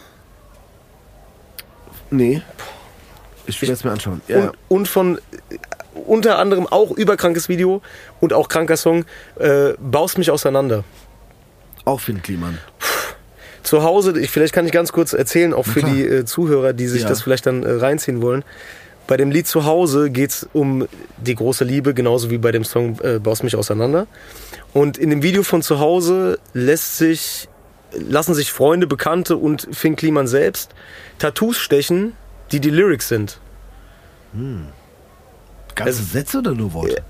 Nee, 2.12 2.42
ich 3.46 3.62
will 3.62 3.70
es 3.70 3.84
mir 3.84 3.92
anschauen. 3.92 4.22
Ja. 4.28 4.38
Und, 4.40 4.52
und 4.68 4.88
von 4.88 5.18
äh, 5.18 5.22
unter 6.06 6.38
anderem 6.38 6.68
auch 6.68 6.92
überkrankes 6.92 7.50
Video 7.50 7.82
und 8.20 8.34
auch 8.34 8.50
kranker 8.50 8.78
Song, 8.78 9.06
äh, 9.40 9.74
Baust 9.80 10.18
mich 10.18 10.30
auseinander. 10.32 10.84
Auch 11.86 12.02
Finn 12.02 12.22
Kliman. 12.22 12.58
Zu 13.64 13.84
Hause, 13.84 14.20
ich, 14.20 14.30
vielleicht 14.30 14.54
kann 14.54 14.66
ich 14.66 14.72
ganz 14.72 14.92
kurz 14.92 15.14
erzählen, 15.14 15.54
auch 15.54 15.66
für 15.66 15.82
die 15.82 16.04
äh, 16.06 16.26
Zuhörer, 16.26 16.74
die 16.74 16.88
sich 16.88 17.04
Ja. 17.04 17.10
das 17.10 17.22
vielleicht 17.22 17.46
dann 17.46 17.64
äh, 17.64 17.72
reinziehen 17.72 18.22
wollen. 18.22 18.44
Bei 19.08 19.16
dem 19.18 19.32
Lied 19.32 19.48
zu 19.48 19.64
Hause 19.66 20.10
geht 20.10 20.32
es 20.32 20.48
um 20.54 20.88
die 21.18 21.36
große 21.36 21.64
Liebe, 21.64 21.94
genauso 21.94 22.30
wie 22.30 22.38
bei 22.38 22.52
dem 22.52 22.66
Song 22.66 23.00
äh, 23.02 23.20
Baust 23.20 23.44
mich 23.44 23.56
auseinander. 23.56 24.06
Und 24.74 24.98
in 24.98 25.10
dem 25.10 25.24
Video 25.24 25.44
von 25.44 25.62
zu 25.62 25.80
Hause 25.80 26.40
lässt 26.54 26.98
sich, 26.98 27.48
lassen 27.91 28.34
sich 28.34 28.51
Freunde, 28.51 28.88
Bekannte 28.88 29.38
und 29.38 29.68
Finn 29.72 29.95
Kliman 29.95 30.27
selbst 30.27 30.72
Tattoos 31.19 31.57
stechen, 31.57 32.14
die 32.51 32.59
die 32.59 32.69
Lyrics 32.69 33.07
sind. 33.07 33.39
Ganze 35.76 36.03
Sätze 36.03 36.39
oder 36.39 36.53
nur 36.53 36.73
Worte? 36.73 37.03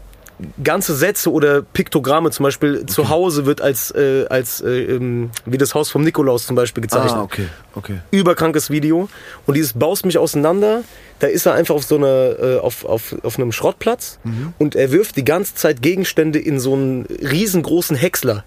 ganze 0.63 0.95
Sätze 0.95 1.31
oder 1.31 1.61
Piktogramme 1.61 2.29
zum 2.31 2.43
Beispiel 2.43 2.85
zu 2.85 3.09
Hause 3.09 3.45
wird 3.45 3.61
als, 3.61 3.91
äh, 3.91 4.25
als 4.29 4.61
äh, 4.61 4.83
ähm, 4.83 5.31
wie 5.45 5.57
das 5.57 5.73
Haus 5.73 5.89
vom 5.89 6.03
Nikolaus 6.03 6.45
zum 6.45 6.55
Beispiel 6.55 6.81
gezeichnet. 6.81 7.13
Ah, 7.13 7.23
okay, 7.23 7.47
okay. 7.75 7.99
Überkrankes 8.11 8.69
Video. 8.69 9.09
Und 9.45 9.55
dieses 9.55 9.73
Baust 9.73 10.05
mich 10.05 10.17
auseinander, 10.17 10.83
da 11.19 11.27
ist 11.27 11.45
er 11.45 11.53
einfach 11.53 11.75
auf 11.75 11.83
so 11.83 11.95
einer, 11.95 12.39
äh, 12.39 12.59
auf, 12.59 12.85
auf, 12.85 13.15
auf 13.23 13.39
einem 13.39 13.51
Schrottplatz 13.51 14.19
und 14.59 14.75
er 14.75 14.91
wirft 14.91 15.15
die 15.17 15.25
ganze 15.25 15.55
Zeit 15.55 15.81
Gegenstände 15.81 16.39
in 16.39 16.59
so 16.59 16.73
einen 16.73 17.05
riesengroßen 17.05 17.95
Häcksler. 17.95 18.43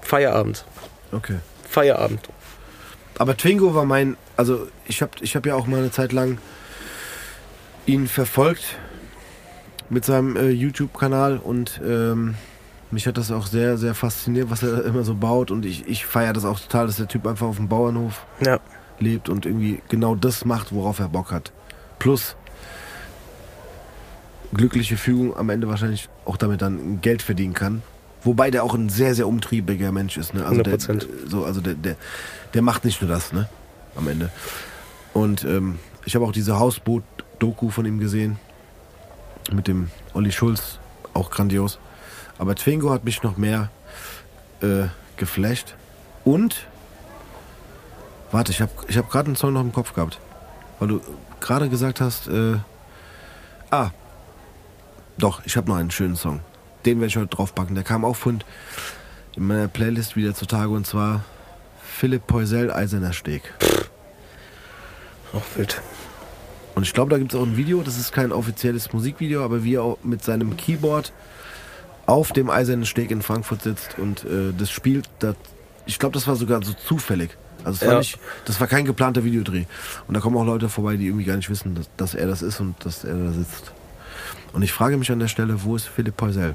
Feierabend. 0.00 0.64
Okay. 1.12 1.36
Feierabend. 1.68 2.20
Aber 3.18 3.36
Twingo 3.36 3.74
war 3.74 3.84
mein, 3.84 4.16
also 4.36 4.68
ich 4.86 5.02
habe 5.02 5.12
ich 5.20 5.34
hab 5.36 5.44
ja 5.46 5.54
auch 5.54 5.66
mal 5.66 5.78
eine 5.78 5.90
Zeit 5.90 6.12
lang 6.12 6.38
ihn 7.86 8.06
verfolgt 8.06 8.76
mit 9.90 10.04
seinem 10.04 10.36
äh, 10.36 10.50
YouTube-Kanal 10.50 11.38
und 11.38 11.80
ähm, 11.84 12.34
mich 12.90 13.06
hat 13.06 13.16
das 13.18 13.30
auch 13.30 13.46
sehr, 13.46 13.76
sehr 13.78 13.94
fasziniert, 13.94 14.50
was 14.50 14.62
er 14.62 14.84
immer 14.86 15.02
so 15.02 15.14
baut 15.14 15.50
und 15.50 15.64
ich, 15.64 15.86
ich 15.88 16.06
feiere 16.06 16.32
das 16.32 16.44
auch 16.44 16.60
total, 16.60 16.86
dass 16.86 16.96
der 16.96 17.08
Typ 17.08 17.26
einfach 17.26 17.46
auf 17.46 17.56
dem 17.56 17.68
Bauernhof 17.68 18.24
Ja. 18.44 18.60
lebt 19.00 19.28
und 19.28 19.46
irgendwie 19.46 19.82
genau 19.88 20.14
das 20.14 20.44
macht, 20.44 20.72
worauf 20.72 20.98
er 20.98 21.08
Bock 21.08 21.32
hat. 21.32 21.52
Plus 21.98 22.36
glückliche 24.54 24.96
Fügung 24.96 25.36
am 25.36 25.50
Ende 25.50 25.68
wahrscheinlich 25.68 26.08
auch 26.24 26.36
damit 26.36 26.62
dann 26.62 27.00
Geld 27.00 27.22
verdienen 27.22 27.54
kann. 27.54 27.82
Wobei 28.22 28.50
der 28.50 28.64
auch 28.64 28.74
ein 28.74 28.88
sehr, 28.88 29.14
sehr 29.14 29.28
umtriebiger 29.28 29.92
Mensch 29.92 30.16
ist. 30.16 30.34
Ne? 30.34 30.44
Also, 30.44 30.62
der, 30.62 30.78
100%. 30.78 31.06
so, 31.26 31.44
also 31.44 31.60
der, 31.60 31.74
der, 31.74 31.96
der 32.54 32.62
macht 32.62 32.84
nicht 32.84 33.00
nur 33.00 33.10
das, 33.10 33.32
ne? 33.32 33.48
Am 33.96 34.08
Ende. 34.08 34.30
Und 35.14 35.44
ähm, 35.44 35.78
ich 36.04 36.14
habe 36.14 36.24
auch 36.24 36.32
diese 36.32 36.58
Hausboot-Doku 36.58 37.70
von 37.70 37.86
ihm 37.86 37.98
gesehen. 37.98 38.38
Mit 39.52 39.68
dem 39.68 39.90
Olli 40.14 40.32
Schulz. 40.32 40.78
Auch 41.14 41.30
grandios. 41.30 41.78
Aber 42.38 42.54
Twingo 42.54 42.90
hat 42.90 43.04
mich 43.04 43.22
noch 43.22 43.36
mehr 43.36 43.70
äh, 44.60 44.86
geflasht. 45.16 45.74
Und 46.24 46.66
Warte, 48.30 48.52
ich 48.52 48.60
habe 48.60 48.70
ich 48.88 48.98
hab 48.98 49.10
gerade 49.10 49.26
einen 49.26 49.36
Song 49.36 49.52
noch 49.52 49.62
im 49.62 49.72
Kopf 49.72 49.94
gehabt. 49.94 50.18
Weil 50.78 50.88
du 50.88 51.00
gerade 51.40 51.68
gesagt 51.68 52.00
hast, 52.00 52.28
äh, 52.28 52.56
ah, 53.70 53.90
doch, 55.16 55.44
ich 55.44 55.56
habe 55.56 55.68
noch 55.68 55.76
einen 55.76 55.90
schönen 55.90 56.16
Song. 56.16 56.40
Den 56.84 56.98
werde 57.00 57.08
ich 57.08 57.16
heute 57.16 57.28
draufpacken. 57.28 57.74
Der 57.74 57.84
kam 57.84 58.04
auch 58.04 58.16
von 58.16 58.40
in 59.36 59.46
meiner 59.46 59.68
Playlist 59.68 60.16
wieder 60.16 60.34
zutage 60.34 60.70
und 60.70 60.86
zwar 60.86 61.24
Philipp 61.82 62.26
Poisel, 62.26 62.72
Eiserner 62.72 63.12
Steg. 63.12 63.42
Auch 65.32 65.42
wild. 65.56 65.80
Und 66.74 66.84
ich 66.84 66.94
glaube, 66.94 67.10
da 67.10 67.18
gibt 67.18 67.32
es 67.34 67.38
auch 67.38 67.44
ein 67.44 67.56
Video, 67.56 67.82
das 67.82 67.98
ist 67.98 68.12
kein 68.12 68.30
offizielles 68.32 68.92
Musikvideo, 68.92 69.44
aber 69.44 69.64
wie 69.64 69.74
er 69.74 69.96
mit 70.04 70.22
seinem 70.22 70.56
Keyboard 70.56 71.12
auf 72.06 72.32
dem 72.32 72.48
Eisernen 72.50 72.86
Steg 72.86 73.10
in 73.10 73.20
Frankfurt 73.20 73.62
sitzt 73.62 73.98
und 73.98 74.24
äh, 74.24 74.52
das 74.56 74.70
spielt. 74.70 75.08
Da, 75.18 75.34
ich 75.86 75.98
glaube, 75.98 76.14
das 76.14 76.26
war 76.26 76.36
sogar 76.36 76.62
so 76.62 76.72
zufällig. 76.72 77.36
Also 77.64 77.80
das, 77.80 77.86
war 77.86 77.92
Ja. 77.94 77.98
nicht, 77.98 78.18
das 78.44 78.60
war 78.60 78.66
kein 78.68 78.84
geplanter 78.84 79.24
Videodreh. 79.24 79.64
Und 80.06 80.14
da 80.14 80.20
kommen 80.20 80.36
auch 80.36 80.44
Leute 80.44 80.68
vorbei, 80.68 80.96
die 80.96 81.06
irgendwie 81.06 81.24
gar 81.24 81.36
nicht 81.36 81.50
wissen, 81.50 81.74
dass, 81.74 81.90
dass 81.96 82.14
er 82.14 82.28
das 82.28 82.42
ist 82.42 82.60
und 82.60 82.76
dass 82.84 83.04
er 83.04 83.14
da 83.16 83.32
sitzt. 83.32 83.72
Und 84.52 84.62
ich 84.62 84.72
frage 84.72 84.96
mich 84.96 85.10
an 85.10 85.18
der 85.18 85.28
Stelle, 85.28 85.64
wo 85.64 85.76
ist 85.76 85.86
Philipp 85.88 86.16
Poisel? 86.16 86.54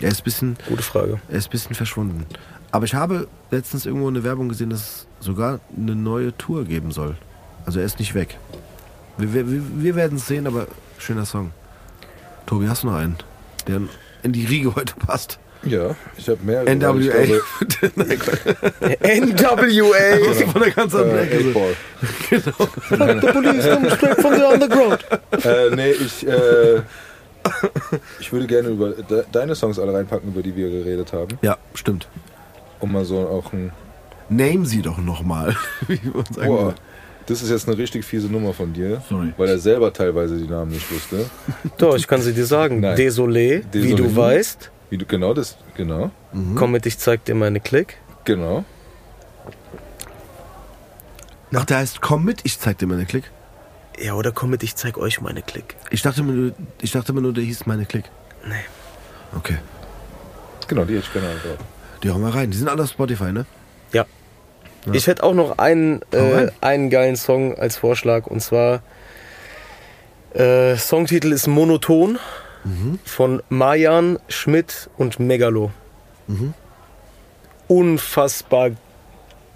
Er 0.00 0.08
ist 0.10 0.20
ein 0.20 0.24
bisschen, 0.24 0.56
Gute 0.68 0.82
Frage. 0.82 1.20
er 1.28 1.38
ist 1.38 1.48
ein 1.48 1.50
bisschen 1.50 1.74
verschwunden. 1.74 2.26
Aber 2.72 2.84
ich 2.84 2.94
habe 2.94 3.28
letztens 3.50 3.86
irgendwo 3.86 4.08
eine 4.08 4.24
Werbung 4.24 4.48
gesehen, 4.48 4.70
dass 4.70 4.80
es 4.80 5.06
sogar 5.20 5.60
eine 5.76 5.94
neue 5.94 6.36
Tour 6.36 6.64
geben 6.64 6.90
soll. 6.90 7.16
Also 7.66 7.78
er 7.78 7.86
ist 7.86 7.98
nicht 7.98 8.14
weg. 8.14 8.36
Wir, 9.16 9.32
wir, 9.32 9.44
wir 9.46 9.94
werden 9.96 10.16
es 10.18 10.26
sehen, 10.26 10.46
aber 10.46 10.66
schöner 10.98 11.24
Song. 11.24 11.52
Tobi, 12.46 12.66
hast 12.68 12.82
du 12.82 12.88
noch 12.88 12.96
einen, 12.96 13.16
der 13.68 13.80
in 14.22 14.32
die 14.32 14.44
Riege 14.44 14.74
heute 14.74 14.94
passt? 14.96 15.38
Ja, 15.62 15.94
ich 16.18 16.28
habe 16.28 16.42
mehr. 16.44 16.62
NWA. 16.64 16.92
NWA! 19.02 20.34
Von 20.52 20.62
der 20.62 20.70
ganz 20.72 20.94
anderen 20.94 21.18
äh, 21.18 21.22
Ecke. 21.22 21.36
Eightball. 21.38 21.74
The 23.20 23.26
police 23.32 23.64
come 23.66 23.90
straight 23.90 24.20
from 24.20 24.34
the 24.34 24.42
underground. 24.42 25.04
äh, 25.44 25.74
nee, 25.74 25.92
ich, 25.92 26.26
äh, 26.26 26.82
ich 28.20 28.32
würde 28.32 28.46
gerne 28.46 28.68
über 28.68 28.90
de 28.90 29.24
deine 29.30 29.54
Songs 29.54 29.78
alle 29.78 29.94
reinpacken, 29.94 30.30
über 30.30 30.42
die 30.42 30.54
wir 30.56 30.70
geredet 30.70 31.12
haben. 31.12 31.38
Ja, 31.42 31.58
stimmt. 31.74 32.08
Um 32.80 32.92
mal 32.92 33.04
so 33.04 33.18
auch 33.18 33.52
ein. 33.52 33.72
Name 34.28 34.64
sie 34.64 34.82
doch 34.82 34.98
nochmal. 34.98 35.54
Wie 35.86 36.00
Boah, 36.46 36.74
das 37.26 37.42
ist 37.42 37.50
jetzt 37.50 37.68
eine 37.68 37.78
richtig 37.78 38.04
fiese 38.04 38.28
Nummer 38.28 38.52
von 38.52 38.72
dir. 38.72 39.02
Sorry. 39.08 39.32
Weil 39.36 39.48
er 39.48 39.58
selber 39.58 39.92
teilweise 39.92 40.36
die 40.36 40.48
Namen 40.48 40.72
nicht 40.72 40.90
wusste. 40.90 41.26
Doch, 41.78 41.96
ich 41.96 42.06
kann 42.06 42.20
sie 42.20 42.32
dir 42.32 42.46
sagen. 42.46 42.80
Nein. 42.80 42.96
Désolé, 42.96 43.62
wie 43.72 43.92
Désolé. 43.92 43.96
du 43.96 44.16
weißt. 44.16 44.70
Wie 44.90 44.98
du 44.98 45.06
genau 45.06 45.34
das, 45.34 45.56
genau. 45.76 46.10
Komm 46.54 46.72
mit, 46.72 46.86
ich 46.86 46.98
zeig 46.98 47.24
dir 47.24 47.34
meine 47.34 47.60
Klick. 47.60 47.98
Genau. 48.24 48.64
Ach, 51.54 51.64
der 51.64 51.78
heißt 51.78 52.00
Komm 52.00 52.24
mit, 52.24 52.40
ich 52.44 52.58
zeig 52.58 52.78
dir 52.78 52.86
meine 52.86 53.06
Klick. 53.06 53.30
Ja, 54.00 54.14
oder 54.14 54.32
komm 54.32 54.50
mit, 54.50 54.62
ich 54.62 54.74
zeig 54.74 54.98
euch 54.98 55.20
meine 55.20 55.42
Klick. 55.42 55.76
Ich 55.90 56.02
dachte 56.02 56.22
mir 56.22 56.32
nur, 56.32 56.52
ich 56.80 56.92
dachte 56.92 57.12
mir 57.12 57.20
nur 57.20 57.32
der 57.32 57.44
hieß 57.44 57.66
meine 57.66 57.86
Klick. 57.86 58.04
Nee. 58.46 58.54
Okay. 59.36 59.58
Genau, 60.68 60.84
die 60.84 60.96
hätte 60.96 61.06
ich 61.06 61.12
gerne. 61.12 61.28
Die 62.02 62.10
hauen 62.10 62.22
wir 62.22 62.34
rein. 62.34 62.50
Die 62.50 62.56
sind 62.56 62.68
alle 62.68 62.82
auf 62.82 62.90
Spotify, 62.90 63.32
ne? 63.32 63.46
Ja. 63.92 64.04
Ich 64.92 65.06
hätte 65.06 65.22
auch 65.22 65.34
noch 65.34 65.58
einen, 65.58 66.00
Hau 66.12 66.18
äh, 66.18 66.34
rein. 66.34 66.50
einen 66.60 66.90
geilen 66.90 67.16
Song 67.16 67.56
als 67.56 67.76
Vorschlag 67.78 68.26
und 68.26 68.40
zwar 68.40 68.82
äh, 70.34 70.76
Songtitel 70.76 71.32
ist 71.32 71.46
Monoton 71.46 72.18
von 73.04 73.42
Mayan, 73.50 74.18
Schmidt 74.28 74.88
und 74.96 75.20
Megalo. 75.20 75.70
Unfassbar 77.68 78.70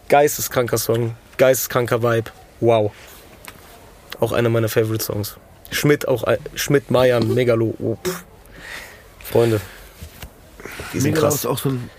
geisteskranker 0.09 0.79
Song, 0.79 1.15
geisteskranker 1.37 2.03
Vibe. 2.03 2.31
Wow. 2.61 2.93
Auch 4.21 4.33
einer 4.33 4.49
meiner 4.49 4.69
Favorite 4.69 5.05
Songs. 5.05 5.37
Schmidt 5.71 6.09
auch 6.09 6.25
ein- 6.25 6.39
Schmidt, 6.55 6.91
Mayan, 6.91 7.33
Megalo. 7.35 7.75
Oh, 7.79 7.97
pff. 8.03 8.25
Freunde. 9.25 9.61
Die 10.93 11.01
sind 11.01 11.11
Megalo 11.13 11.27
krass. 11.29 11.35
ist 11.37 11.47
auch 11.47 11.59
so 11.59 11.69
ein, 11.71 11.91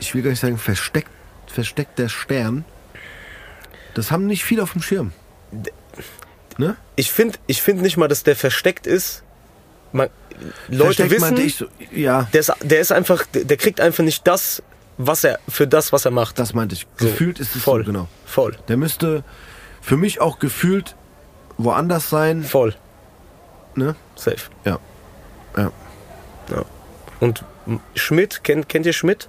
ich 0.00 0.14
will 0.14 0.22
gar 0.22 0.30
nicht 0.30 0.40
sagen 0.40 0.58
versteckt, 0.58 1.10
versteckter 1.46 2.08
Stern. 2.08 2.64
Das 3.94 4.10
haben 4.10 4.26
nicht 4.26 4.44
viele 4.44 4.62
auf 4.62 4.72
dem 4.72 4.82
Schirm. 4.82 5.12
Ne? 6.58 6.76
Ich 6.96 7.10
finde 7.12 7.38
ich 7.46 7.62
find 7.62 7.80
nicht 7.82 7.96
mal, 7.96 8.08
dass 8.08 8.22
der 8.22 8.36
versteckt 8.36 8.86
ist. 8.86 9.22
Man, 9.92 10.08
Leute 10.68 10.84
Versteckt 10.84 11.10
wissen, 11.10 11.20
meinte 11.22 11.42
ich 11.42 11.56
so, 11.56 11.66
ja, 11.92 12.28
der, 12.32 12.40
ist, 12.40 12.52
der 12.62 12.80
ist 12.80 12.92
einfach, 12.92 13.24
der, 13.26 13.44
der 13.44 13.56
kriegt 13.56 13.80
einfach 13.80 14.04
nicht 14.04 14.26
das, 14.26 14.62
was 14.98 15.24
er 15.24 15.38
für 15.48 15.66
das, 15.66 15.92
was 15.92 16.04
er 16.04 16.10
macht. 16.10 16.38
das 16.38 16.54
meinte 16.54 16.74
ich. 16.74 16.86
So, 16.98 17.06
Gefühlt 17.06 17.40
ist 17.40 17.56
es 17.56 17.62
voll, 17.62 17.84
so, 17.84 17.92
genau. 17.92 18.08
Voll, 18.26 18.56
Der 18.68 18.76
müsste 18.76 19.24
für 19.80 19.96
mich 19.96 20.20
auch 20.20 20.38
gefühlt 20.38 20.94
woanders 21.58 22.08
sein. 22.10 22.42
voll, 22.44 22.74
Ne? 23.74 23.94
safe. 24.16 24.50
Ja. 24.64 24.78
Ja. 25.56 25.70
Ja. 26.50 26.64
Und 27.20 27.44
Schmidt, 27.94 28.42
kennt, 28.44 28.68
kennt 28.68 28.86
ihr 28.86 28.92
Schmidt? 28.92 29.28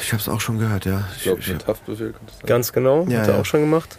Ich 0.00 0.12
habe 0.12 0.20
es 0.20 0.28
auch 0.28 0.40
schon 0.40 0.58
gehört, 0.58 0.84
ja. 0.84 1.04
Ich 1.16 1.22
glaube, 1.24 1.40
Ich- 1.40 1.48
mit 1.48 1.66
Haftbefehl 1.66 2.12
könnte 2.12 2.26
es 2.32 2.38
sein. 2.38 2.46
Ganz 2.46 2.72
genau, 2.72 3.06
Ja, 3.08 3.20
hat 3.20 3.28
er 3.28 3.34
ja. 3.34 3.40
auch 3.40 3.46
schon 3.46 3.60
gemacht. 3.60 3.98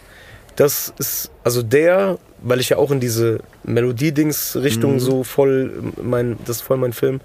Das 0.56 0.92
ist, 0.98 1.30
also 1.42 1.62
der, 1.62 2.18
weil 2.40 2.60
ich 2.60 2.68
ja 2.68 2.76
auch 2.76 2.90
in 2.92 3.00
diese 3.00 3.40
Melodiedings-Richtung 3.64 4.94
Mhm. 4.94 5.00
so 5.00 5.24
voll, 5.24 5.92
mein, 6.00 6.38
das 6.44 6.56
ist 6.56 6.62
voll 6.62 6.76
mein 6.76 6.92
Film. 6.92 7.20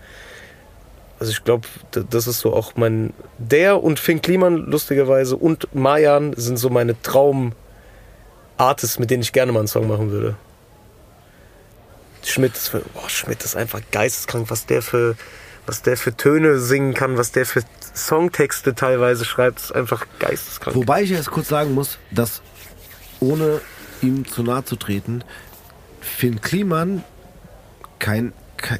Also 1.19 1.33
ich 1.33 1.43
glaube, 1.43 1.67
das 1.91 2.27
ist 2.27 2.39
so 2.39 2.53
auch 2.53 2.73
mein, 2.75 3.13
der 3.37 3.83
und 3.83 3.99
Finn 3.99 4.21
Kliman 4.21 4.55
lustigerweise 4.55 5.35
und 5.35 5.73
Mayan 5.75 6.33
sind 6.37 6.57
so 6.57 6.69
meine 6.69 6.99
Traum-Artists, 7.01 8.99
mit 8.99 9.11
denen 9.11 9.23
ich 9.23 9.33
gerne 9.33 9.51
mal 9.51 9.59
einen 9.59 9.67
Song 9.67 9.87
machen 9.87 10.11
würde. 10.11 10.35
Schmidt 12.23 12.55
ist, 12.55 12.71
boah, 12.71 13.09
Schmidt 13.09 13.43
ist 13.43 13.57
einfach 13.57 13.81
geisteskrank, 13.91 14.49
was 14.49 14.65
der 14.65 14.81
für, 14.81 15.15
was 15.65 15.81
der 15.81 15.97
für 15.97 16.15
Töne 16.15 16.59
singen 16.59 16.93
kann, 16.93 17.17
was 17.17 17.33
der 17.33 17.45
für 17.45 17.63
Songtexte 17.93 18.75
teilweise 18.75 19.25
schreibt, 19.25 19.59
ist 19.59 19.75
einfach 19.75 20.05
geisteskrank. 20.19 20.75
Wobei 20.75 21.03
ich 21.03 21.09
jetzt 21.09 21.31
kurz 21.31 21.49
sagen 21.49 21.73
muss, 21.73 21.97
dass 22.11 22.41
ohne 23.19 23.59
ihm 24.01 24.25
zu 24.25 24.43
nahe 24.43 24.63
zu 24.63 24.77
treten, 24.77 25.23
Finn 25.99 26.39
Kliman 26.39 27.03
kein, 27.99 28.31
kein 28.55 28.79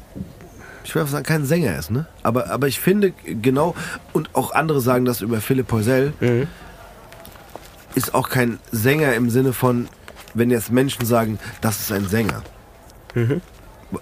ich 0.90 0.94
will 0.96 1.02
einfach 1.02 1.12
sagen, 1.12 1.24
kein 1.24 1.44
Sänger 1.46 1.78
ist, 1.78 1.92
ne? 1.92 2.06
Aber, 2.24 2.50
aber 2.50 2.66
ich 2.66 2.80
finde 2.80 3.12
genau, 3.24 3.76
und 4.12 4.34
auch 4.34 4.52
andere 4.52 4.80
sagen 4.80 5.04
das 5.04 5.20
über 5.20 5.40
Philipp 5.40 5.68
Poisel, 5.68 6.12
Mhm. 6.18 6.48
ist 7.94 8.12
auch 8.12 8.28
kein 8.28 8.58
Sänger 8.72 9.14
im 9.14 9.30
Sinne 9.30 9.52
von, 9.52 9.88
wenn 10.34 10.50
jetzt 10.50 10.72
Menschen 10.72 11.06
sagen, 11.06 11.38
das 11.60 11.78
ist 11.80 11.92
ein 11.92 12.08
Sänger. 12.08 12.42
Mhm. 13.14 13.40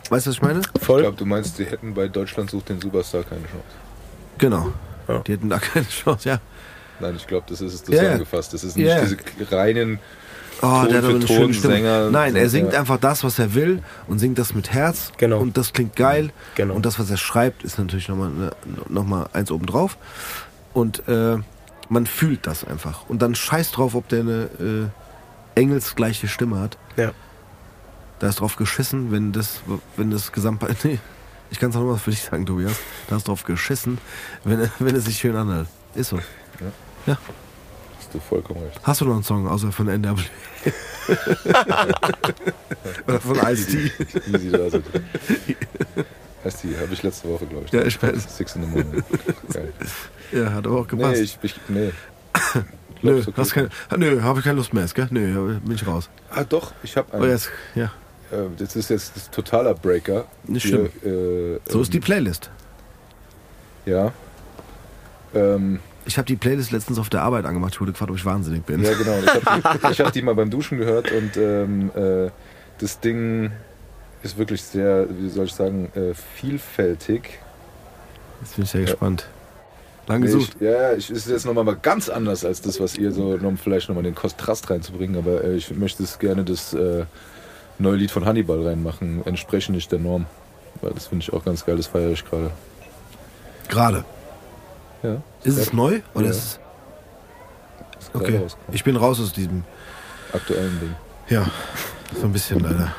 Weißt 0.08 0.26
du, 0.26 0.30
was 0.30 0.36
ich 0.36 0.42
meine? 0.42 0.62
Ich 0.78 0.82
Voll. 0.82 1.02
glaube, 1.02 1.16
du 1.18 1.26
meinst, 1.26 1.56
sie 1.58 1.66
hätten 1.66 1.92
bei 1.92 2.08
Deutschland 2.08 2.50
sucht 2.50 2.70
den 2.70 2.80
Superstar 2.80 3.22
keine 3.22 3.42
Chance. 3.42 3.64
Genau. 4.38 4.72
Ja. 5.08 5.18
Die 5.20 5.32
hätten 5.32 5.50
da 5.50 5.58
keine 5.58 5.86
Chance, 5.88 6.26
ja. 6.28 6.40
Nein, 7.00 7.16
ich 7.16 7.26
glaube, 7.26 7.44
das 7.48 7.60
ist 7.60 7.74
es 7.74 7.84
zusammengefasst. 7.84 8.52
Das 8.54 8.64
ist 8.64 8.76
nicht 8.76 8.86
ja. 8.86 9.00
diese 9.02 9.16
reinen 9.52 9.98
Oh, 10.60 10.66
Ton 10.66 10.88
der 10.88 10.96
hat 10.98 11.04
für 11.04 11.08
aber 11.08 11.08
eine 11.16 11.24
Ton, 11.26 11.36
schöne 11.36 11.54
Stimme. 11.54 12.08
Nein, 12.10 12.36
er 12.36 12.48
singt 12.48 12.72
ja. 12.72 12.80
einfach 12.80 12.98
das, 12.98 13.22
was 13.24 13.38
er 13.38 13.54
will 13.54 13.82
und 14.06 14.18
singt 14.18 14.38
das 14.38 14.54
mit 14.54 14.72
Herz. 14.72 15.12
Genau. 15.16 15.38
Und 15.38 15.56
das 15.56 15.72
klingt 15.72 15.94
geil. 15.96 16.30
Genau. 16.56 16.74
Und 16.74 16.84
das, 16.84 16.98
was 16.98 17.10
er 17.10 17.16
schreibt, 17.16 17.62
ist 17.62 17.78
natürlich 17.78 18.08
nochmal 18.08 18.52
noch 18.88 19.04
mal 19.04 19.28
eins 19.32 19.50
obendrauf. 19.50 19.96
Und 20.74 21.06
äh, 21.08 21.36
man 21.88 22.06
fühlt 22.06 22.46
das 22.46 22.64
einfach. 22.66 23.08
Und 23.08 23.22
dann 23.22 23.34
scheiß 23.34 23.72
drauf, 23.72 23.94
ob 23.94 24.08
der 24.08 24.20
eine 24.20 24.90
äh, 25.56 25.60
engelsgleiche 25.60 26.28
Stimme 26.28 26.58
hat. 26.60 26.76
Ja. 26.96 27.12
Da 28.18 28.28
ist 28.28 28.40
drauf 28.40 28.56
geschissen, 28.56 29.12
wenn 29.12 29.32
das, 29.32 29.60
wenn 29.96 30.10
das 30.10 30.32
Gesamt... 30.32 30.62
Nee, 30.84 30.98
ich 31.50 31.58
kann 31.60 31.70
es 31.70 31.76
auch 31.76 31.80
nochmal 31.80 31.98
für 31.98 32.10
dich 32.10 32.22
sagen, 32.22 32.44
Tobias. 32.44 32.76
Da 33.08 33.16
ist 33.16 33.28
drauf 33.28 33.44
geschissen, 33.44 33.98
wenn, 34.44 34.60
er- 34.60 34.70
wenn 34.80 34.94
es 34.94 35.04
sich 35.06 35.18
schön 35.18 35.34
anhört. 35.36 35.68
Ist 35.94 36.10
so. 36.10 36.18
Hast 38.08 38.14
du 38.14 38.20
vollkommen 38.20 38.62
recht. 38.62 38.80
Hast 38.84 39.02
du 39.02 39.04
noch 39.04 39.12
einen 39.16 39.22
Song 39.22 39.46
außer 39.46 39.70
von 39.70 39.86
NW? 39.86 40.08
Oder 43.06 43.20
von 43.20 43.36
Ice-T? 43.36 43.92
Easy. 44.32 44.50
Heißt 46.42 46.64
die, 46.64 46.74
habe 46.78 46.88
ich 46.94 47.02
letzte 47.02 47.28
Woche, 47.28 47.44
glaube 47.44 47.66
ich. 47.66 47.72
Ja, 47.72 47.82
ich 47.84 48.02
weiß. 48.02 48.34
Six 48.34 48.56
in 48.56 48.62
the 48.62 48.68
morning. 48.68 49.04
Geil. 49.52 49.74
Ja, 50.32 50.52
hat 50.54 50.66
aber 50.66 50.80
auch 50.80 50.88
gepasst. 50.88 51.16
Nee, 51.16 51.20
ich, 51.20 51.38
ich, 51.42 51.54
nee. 51.68 51.92
Nö, 53.02 53.22
du, 53.22 53.32
hast 53.36 53.52
keine, 53.52 53.68
nö, 53.98 54.22
habe 54.22 54.38
ich 54.38 54.44
keine 54.46 54.56
Lust 54.56 54.72
mehr, 54.72 54.86
gell? 54.86 55.08
Nö, 55.10 55.58
bin 55.62 55.74
ich 55.74 55.86
raus. 55.86 56.08
Ah, 56.30 56.44
doch, 56.44 56.72
ich 56.82 56.96
habe 56.96 57.08
Oh, 57.12 57.16
einen. 57.16 57.28
jetzt, 57.30 57.50
ja. 57.74 57.92
Äh, 58.32 58.46
das 58.56 58.74
ist 58.74 58.88
jetzt 58.88 59.16
das 59.16 59.30
totaler 59.30 59.74
Breaker. 59.74 60.24
Nicht 60.44 60.64
Hier, 60.64 60.86
äh, 61.04 61.60
So 61.68 61.82
ist 61.82 61.92
die 61.92 61.98
ähm, 61.98 62.02
Playlist. 62.02 62.50
Ja. 63.84 64.12
Ähm, 65.34 65.80
Ich 66.08 66.16
habe 66.16 66.24
die 66.24 66.36
Playlist 66.36 66.72
letztens 66.72 66.98
auf 66.98 67.10
der 67.10 67.20
Arbeit 67.20 67.44
angemacht. 67.44 67.74
Ich 67.74 67.80
wurde 67.82 67.92
gefragt, 67.92 68.10
ob 68.10 68.16
ich 68.16 68.24
wahnsinnig 68.24 68.64
bin. 68.64 68.82
ja, 68.82 68.94
genau. 68.94 69.18
Ich 69.18 69.44
habe 69.44 69.94
die, 69.94 70.02
hab 70.02 70.12
die 70.14 70.22
mal 70.22 70.34
beim 70.34 70.48
Duschen 70.48 70.78
gehört 70.78 71.12
und 71.12 71.36
ähm, 71.36 71.90
äh, 71.94 72.30
das 72.78 73.00
Ding 73.00 73.52
ist 74.22 74.38
wirklich 74.38 74.62
sehr, 74.62 75.06
wie 75.10 75.28
soll 75.28 75.44
ich 75.44 75.52
sagen, 75.52 75.92
äh, 75.94 76.14
vielfältig. 76.14 77.38
Jetzt 78.40 78.56
bin 78.56 78.64
ich 78.64 78.70
sehr 78.70 78.80
gespannt. 78.80 79.28
Lang 80.06 80.22
gesucht. 80.22 80.56
Ich, 80.58 80.62
ja, 80.62 80.94
ich 80.94 81.10
ist 81.10 81.28
jetzt 81.28 81.44
nochmal 81.44 81.64
mal 81.64 81.76
ganz 81.76 82.08
anders 82.08 82.42
als 82.42 82.62
das, 82.62 82.80
was 82.80 82.96
ihr 82.96 83.12
so, 83.12 83.38
um 83.42 83.58
vielleicht 83.58 83.90
nochmal 83.90 84.04
den 84.04 84.14
Kontrast 84.14 84.70
reinzubringen, 84.70 85.18
aber 85.18 85.44
äh, 85.44 85.56
ich 85.56 85.76
möchte 85.76 86.02
es 86.04 86.18
gerne 86.18 86.42
das 86.42 86.72
äh, 86.72 87.04
neue 87.78 87.96
Lied 87.96 88.10
von 88.10 88.24
Hannibal 88.24 88.66
reinmachen, 88.66 89.26
entsprechend 89.26 89.74
nicht 89.74 89.92
der 89.92 89.98
Norm. 89.98 90.24
Weil 90.80 90.92
das 90.92 91.08
finde 91.08 91.22
ich 91.24 91.34
auch 91.34 91.44
ganz 91.44 91.66
geil, 91.66 91.76
das 91.76 91.88
feiere 91.88 92.12
ich 92.12 92.24
gerade. 92.24 92.50
Gerade. 93.68 94.04
Ja. 95.02 95.22
Ist 95.48 95.56
es 95.58 95.72
neu? 95.72 96.00
Oder 96.14 96.26
Ja. 96.26 96.30
ist 96.30 96.36
es. 96.38 96.60
Okay. 98.14 98.40
Ich 98.72 98.84
bin 98.84 98.96
raus 98.96 99.20
aus 99.20 99.32
diesem. 99.32 99.64
Aktuellen 100.32 100.78
Ding. 100.80 100.94
Ja, 101.28 101.46
so 102.14 102.24
ein 102.26 102.32
bisschen 102.32 102.60
leider. 102.60 102.94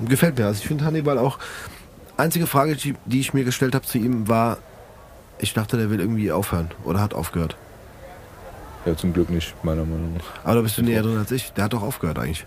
Gefällt 0.00 0.38
mir. 0.38 0.46
Also 0.46 0.60
ich 0.60 0.66
finde 0.68 0.84
Hannibal 0.84 1.18
auch. 1.18 1.38
Einzige 2.16 2.46
Frage, 2.46 2.76
die, 2.76 2.94
die 3.06 3.20
ich 3.20 3.34
mir 3.34 3.44
gestellt 3.44 3.74
habe 3.74 3.84
zu 3.86 3.98
ihm, 3.98 4.28
war, 4.28 4.58
ich 5.38 5.52
dachte, 5.54 5.76
der 5.76 5.90
will 5.90 6.00
irgendwie 6.00 6.32
aufhören 6.32 6.70
oder 6.84 7.00
hat 7.00 7.14
aufgehört. 7.14 7.56
Ja, 8.86 8.96
zum 8.96 9.12
Glück 9.12 9.30
nicht, 9.30 9.54
meiner 9.64 9.84
Meinung 9.84 10.14
nach. 10.14 10.44
Aber 10.44 10.54
da 10.56 10.60
bist 10.62 10.78
du 10.78 10.82
näher 10.82 11.02
drin 11.02 11.18
als 11.18 11.30
ich. 11.30 11.52
Der 11.52 11.64
hat 11.64 11.72
doch 11.72 11.82
aufgehört 11.82 12.18
eigentlich. 12.18 12.46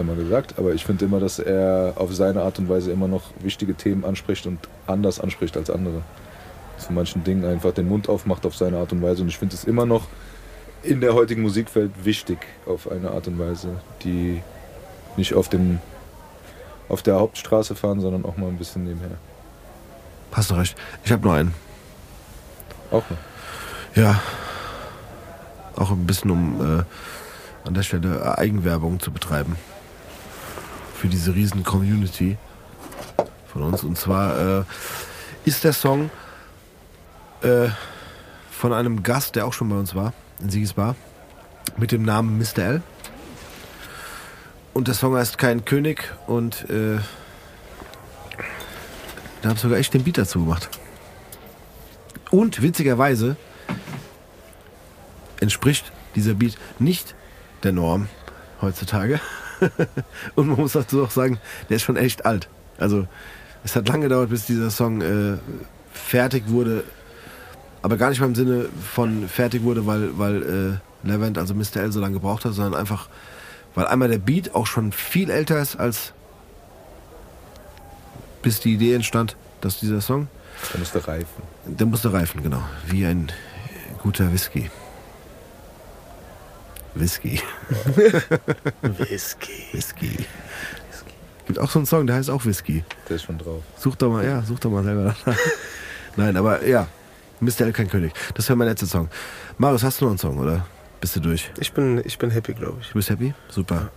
Hat 0.00 0.06
er 0.06 0.14
mal 0.14 0.22
gesagt, 0.22 0.54
aber 0.56 0.72
ich 0.72 0.86
finde 0.86 1.04
immer, 1.04 1.20
dass 1.20 1.38
er 1.38 1.92
auf 1.96 2.14
seine 2.14 2.40
Art 2.40 2.58
und 2.58 2.70
Weise 2.70 2.90
immer 2.90 3.06
noch 3.06 3.24
wichtige 3.40 3.74
Themen 3.74 4.06
anspricht 4.06 4.46
und 4.46 4.58
anders 4.86 5.20
anspricht 5.20 5.58
als 5.58 5.68
andere. 5.68 6.00
Zu 6.78 6.94
manchen 6.94 7.22
Dingen 7.22 7.44
einfach 7.44 7.74
den 7.74 7.86
Mund 7.86 8.08
aufmacht 8.08 8.46
auf 8.46 8.56
seine 8.56 8.78
Art 8.78 8.92
und 8.92 9.02
Weise 9.02 9.20
und 9.20 9.28
ich 9.28 9.36
finde 9.36 9.54
es 9.56 9.64
immer 9.64 9.84
noch 9.84 10.06
in 10.82 11.02
der 11.02 11.12
heutigen 11.12 11.42
Musikwelt 11.42 11.90
wichtig 12.02 12.38
auf 12.64 12.90
eine 12.90 13.10
Art 13.10 13.28
und 13.28 13.38
Weise, 13.38 13.82
die 14.02 14.42
nicht 15.18 15.34
auf 15.34 15.50
dem 15.50 15.80
auf 16.88 17.02
der 17.02 17.16
Hauptstraße 17.16 17.74
fahren, 17.74 18.00
sondern 18.00 18.24
auch 18.24 18.38
mal 18.38 18.48
ein 18.48 18.56
bisschen 18.56 18.84
nebenher. 18.84 19.18
Hast 20.32 20.50
du 20.50 20.54
recht. 20.54 20.78
Ich 21.04 21.12
habe 21.12 21.26
nur 21.26 21.34
einen. 21.34 21.52
Auch 22.90 23.04
noch. 23.10 23.18
Ja. 24.02 24.18
Auch 25.76 25.90
ein 25.90 26.06
bisschen, 26.06 26.30
um 26.30 26.78
äh, 26.78 26.84
an 27.68 27.74
der 27.74 27.82
Stelle 27.82 28.38
Eigenwerbung 28.38 28.98
zu 28.98 29.12
betreiben. 29.12 29.56
Für 31.00 31.08
diese 31.08 31.34
riesen 31.34 31.64
Community 31.64 32.36
von 33.50 33.62
uns. 33.62 33.84
Und 33.84 33.96
zwar 33.96 34.60
äh, 34.60 34.64
ist 35.46 35.64
der 35.64 35.72
Song 35.72 36.10
äh, 37.40 37.68
von 38.50 38.74
einem 38.74 39.02
Gast, 39.02 39.34
der 39.34 39.46
auch 39.46 39.54
schon 39.54 39.70
bei 39.70 39.76
uns 39.76 39.94
war, 39.94 40.12
in 40.40 40.50
Sigis 40.50 40.74
Bar, 40.74 40.96
mit 41.78 41.90
dem 41.90 42.02
Namen 42.02 42.36
Mr. 42.36 42.58
L. 42.58 42.82
Und 44.74 44.88
der 44.88 44.94
Song 44.94 45.16
heißt 45.16 45.38
Kein 45.38 45.64
König 45.64 46.04
und 46.26 46.68
äh, 46.68 46.98
Da 49.40 49.48
habe 49.48 49.54
ich 49.54 49.62
sogar 49.62 49.78
echt 49.78 49.94
den 49.94 50.04
Beat 50.04 50.18
dazu 50.18 50.40
gemacht. 50.40 50.68
Und 52.30 52.60
witzigerweise 52.60 53.36
entspricht 55.40 55.92
dieser 56.14 56.34
Beat 56.34 56.58
nicht 56.78 57.14
der 57.62 57.72
Norm 57.72 58.08
heutzutage. 58.60 59.18
Und 60.34 60.48
man 60.48 60.58
muss 60.58 60.72
dazu 60.72 61.02
auch 61.04 61.10
sagen, 61.10 61.38
der 61.68 61.76
ist 61.76 61.82
schon 61.82 61.96
echt 61.96 62.26
alt. 62.26 62.48
Also 62.78 63.06
es 63.64 63.76
hat 63.76 63.88
lange 63.88 64.04
gedauert, 64.04 64.30
bis 64.30 64.46
dieser 64.46 64.70
Song 64.70 65.00
äh, 65.02 65.36
fertig 65.92 66.44
wurde. 66.48 66.84
Aber 67.82 67.96
gar 67.96 68.10
nicht 68.10 68.20
mal 68.20 68.26
im 68.26 68.34
Sinne 68.34 68.66
von 68.92 69.28
fertig 69.28 69.62
wurde, 69.62 69.86
weil, 69.86 70.18
weil 70.18 70.80
äh, 71.04 71.06
Levent, 71.08 71.38
also 71.38 71.54
Mr. 71.54 71.76
L, 71.76 71.92
so 71.92 72.00
lange 72.00 72.14
gebraucht 72.14 72.44
hat, 72.44 72.52
sondern 72.52 72.78
einfach, 72.78 73.08
weil 73.74 73.86
einmal 73.86 74.08
der 74.08 74.18
Beat 74.18 74.54
auch 74.54 74.66
schon 74.66 74.92
viel 74.92 75.30
älter 75.30 75.60
ist, 75.60 75.76
als 75.76 76.12
bis 78.42 78.60
die 78.60 78.74
Idee 78.74 78.94
entstand, 78.94 79.36
dass 79.60 79.80
dieser 79.80 80.00
Song, 80.00 80.28
Da 80.72 80.78
musste 80.78 81.06
reifen. 81.06 81.42
der 81.66 81.86
musste 81.86 82.12
reifen, 82.12 82.42
genau. 82.42 82.62
Wie 82.86 83.04
ein 83.04 83.30
guter 84.02 84.32
Whisky. 84.32 84.70
Whisky. 86.94 87.40
Whisky. 88.82 89.66
Whisky. 89.72 90.26
Gibt 91.46 91.58
auch 91.58 91.70
so 91.70 91.78
einen 91.78 91.86
Song, 91.86 92.06
der 92.06 92.16
heißt 92.16 92.30
auch 92.30 92.44
Whisky. 92.44 92.84
Der 93.08 93.16
ist 93.16 93.24
schon 93.24 93.38
drauf. 93.38 93.62
Such 93.76 93.96
doch 93.96 94.10
mal, 94.10 94.24
ja, 94.24 94.42
such 94.42 94.58
doch 94.60 94.70
mal 94.70 94.84
selber. 94.84 95.14
danach. 95.24 95.38
Nein, 96.16 96.36
aber 96.36 96.66
ja, 96.66 96.86
Mr. 97.40 97.62
L 97.62 97.72
kein 97.72 97.88
König. 97.88 98.12
Das 98.34 98.48
wäre 98.48 98.56
mein 98.56 98.68
letzter 98.68 98.86
Song. 98.86 99.08
Marius, 99.58 99.82
hast 99.82 100.00
du 100.00 100.04
noch 100.04 100.12
einen 100.12 100.18
Song, 100.18 100.38
oder? 100.38 100.66
Bist 101.00 101.16
du 101.16 101.20
durch? 101.20 101.50
Ich 101.58 101.72
bin, 101.72 102.02
ich 102.04 102.18
bin 102.18 102.30
happy, 102.30 102.52
glaube 102.52 102.78
ich. 102.82 102.88
Du 102.88 102.94
bist 102.94 103.08
happy? 103.08 103.34
Super. 103.48 103.90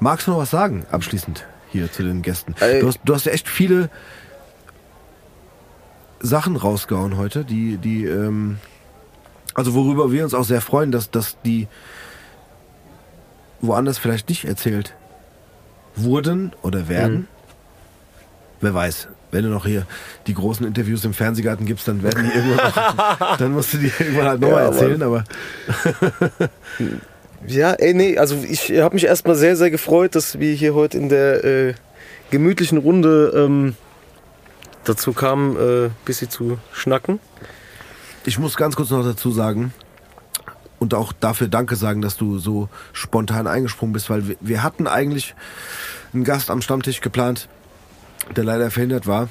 Magst 0.00 0.26
du 0.26 0.32
noch 0.32 0.38
was 0.38 0.50
sagen, 0.50 0.84
abschließend, 0.90 1.46
hier 1.70 1.90
zu 1.90 2.02
den 2.02 2.22
Gästen? 2.22 2.54
Ey. 2.60 2.80
Du 2.80 2.88
hast, 2.88 3.00
du 3.04 3.14
hast 3.14 3.24
ja 3.24 3.32
echt 3.32 3.48
viele 3.48 3.88
Sachen 6.20 6.56
rausgehauen 6.56 7.16
heute, 7.16 7.44
die, 7.44 7.78
die, 7.78 8.04
ähm, 8.04 8.58
also 9.54 9.74
worüber 9.74 10.12
wir 10.12 10.24
uns 10.24 10.34
auch 10.34 10.44
sehr 10.44 10.60
freuen, 10.60 10.92
dass, 10.92 11.10
dass 11.10 11.40
die 11.42 11.68
woanders 13.62 13.98
vielleicht 13.98 14.28
nicht 14.28 14.44
erzählt 14.44 14.94
wurden 15.94 16.52
oder 16.62 16.88
werden. 16.88 17.14
Mhm. 17.14 17.26
Wer 18.60 18.74
weiß, 18.74 19.08
wenn 19.30 19.44
du 19.44 19.50
noch 19.50 19.66
hier 19.66 19.86
die 20.26 20.34
großen 20.34 20.66
Interviews 20.66 21.04
im 21.04 21.14
Fernsehgarten 21.14 21.66
gibst, 21.66 21.88
dann 21.88 22.02
werden 22.02 22.24
die 22.24 22.30
irgendwann 22.36 22.66
noch, 22.66 23.36
dann 23.38 23.52
musst 23.52 23.72
du 23.72 23.78
die 23.78 23.92
irgendwann 23.98 24.28
halt 24.28 24.40
nochmal 24.40 24.64
Ja, 24.64 24.70
erzählen, 24.70 25.02
aber 25.02 25.24
Ja, 27.46 27.72
ey, 27.72 27.92
nee, 27.92 28.18
also 28.18 28.36
ich 28.48 28.70
habe 28.70 28.94
mich 28.94 29.04
erstmal 29.04 29.34
sehr, 29.34 29.56
sehr 29.56 29.70
gefreut, 29.70 30.14
dass 30.14 30.38
wir 30.38 30.54
hier 30.54 30.74
heute 30.74 30.96
in 30.96 31.08
der 31.08 31.44
äh, 31.44 31.74
gemütlichen 32.30 32.78
Runde 32.78 33.32
ähm, 33.34 33.74
dazu 34.84 35.12
kamen, 35.12 35.56
ein 35.56 35.86
äh, 35.86 35.90
bisschen 36.04 36.30
zu 36.30 36.58
schnacken. 36.72 37.18
Ich 38.24 38.38
muss 38.38 38.56
ganz 38.56 38.76
kurz 38.76 38.90
noch 38.90 39.04
dazu 39.04 39.32
sagen 39.32 39.74
und 40.82 40.94
auch 40.94 41.12
dafür 41.12 41.46
Danke 41.46 41.76
sagen, 41.76 42.02
dass 42.02 42.16
du 42.16 42.38
so 42.38 42.68
spontan 42.92 43.46
eingesprungen 43.46 43.92
bist, 43.92 44.10
weil 44.10 44.26
wir, 44.26 44.36
wir 44.40 44.64
hatten 44.64 44.88
eigentlich 44.88 45.36
einen 46.12 46.24
Gast 46.24 46.50
am 46.50 46.60
Stammtisch 46.60 47.00
geplant, 47.00 47.48
der 48.34 48.42
leider 48.42 48.68
verhindert 48.72 49.06
war. 49.06 49.28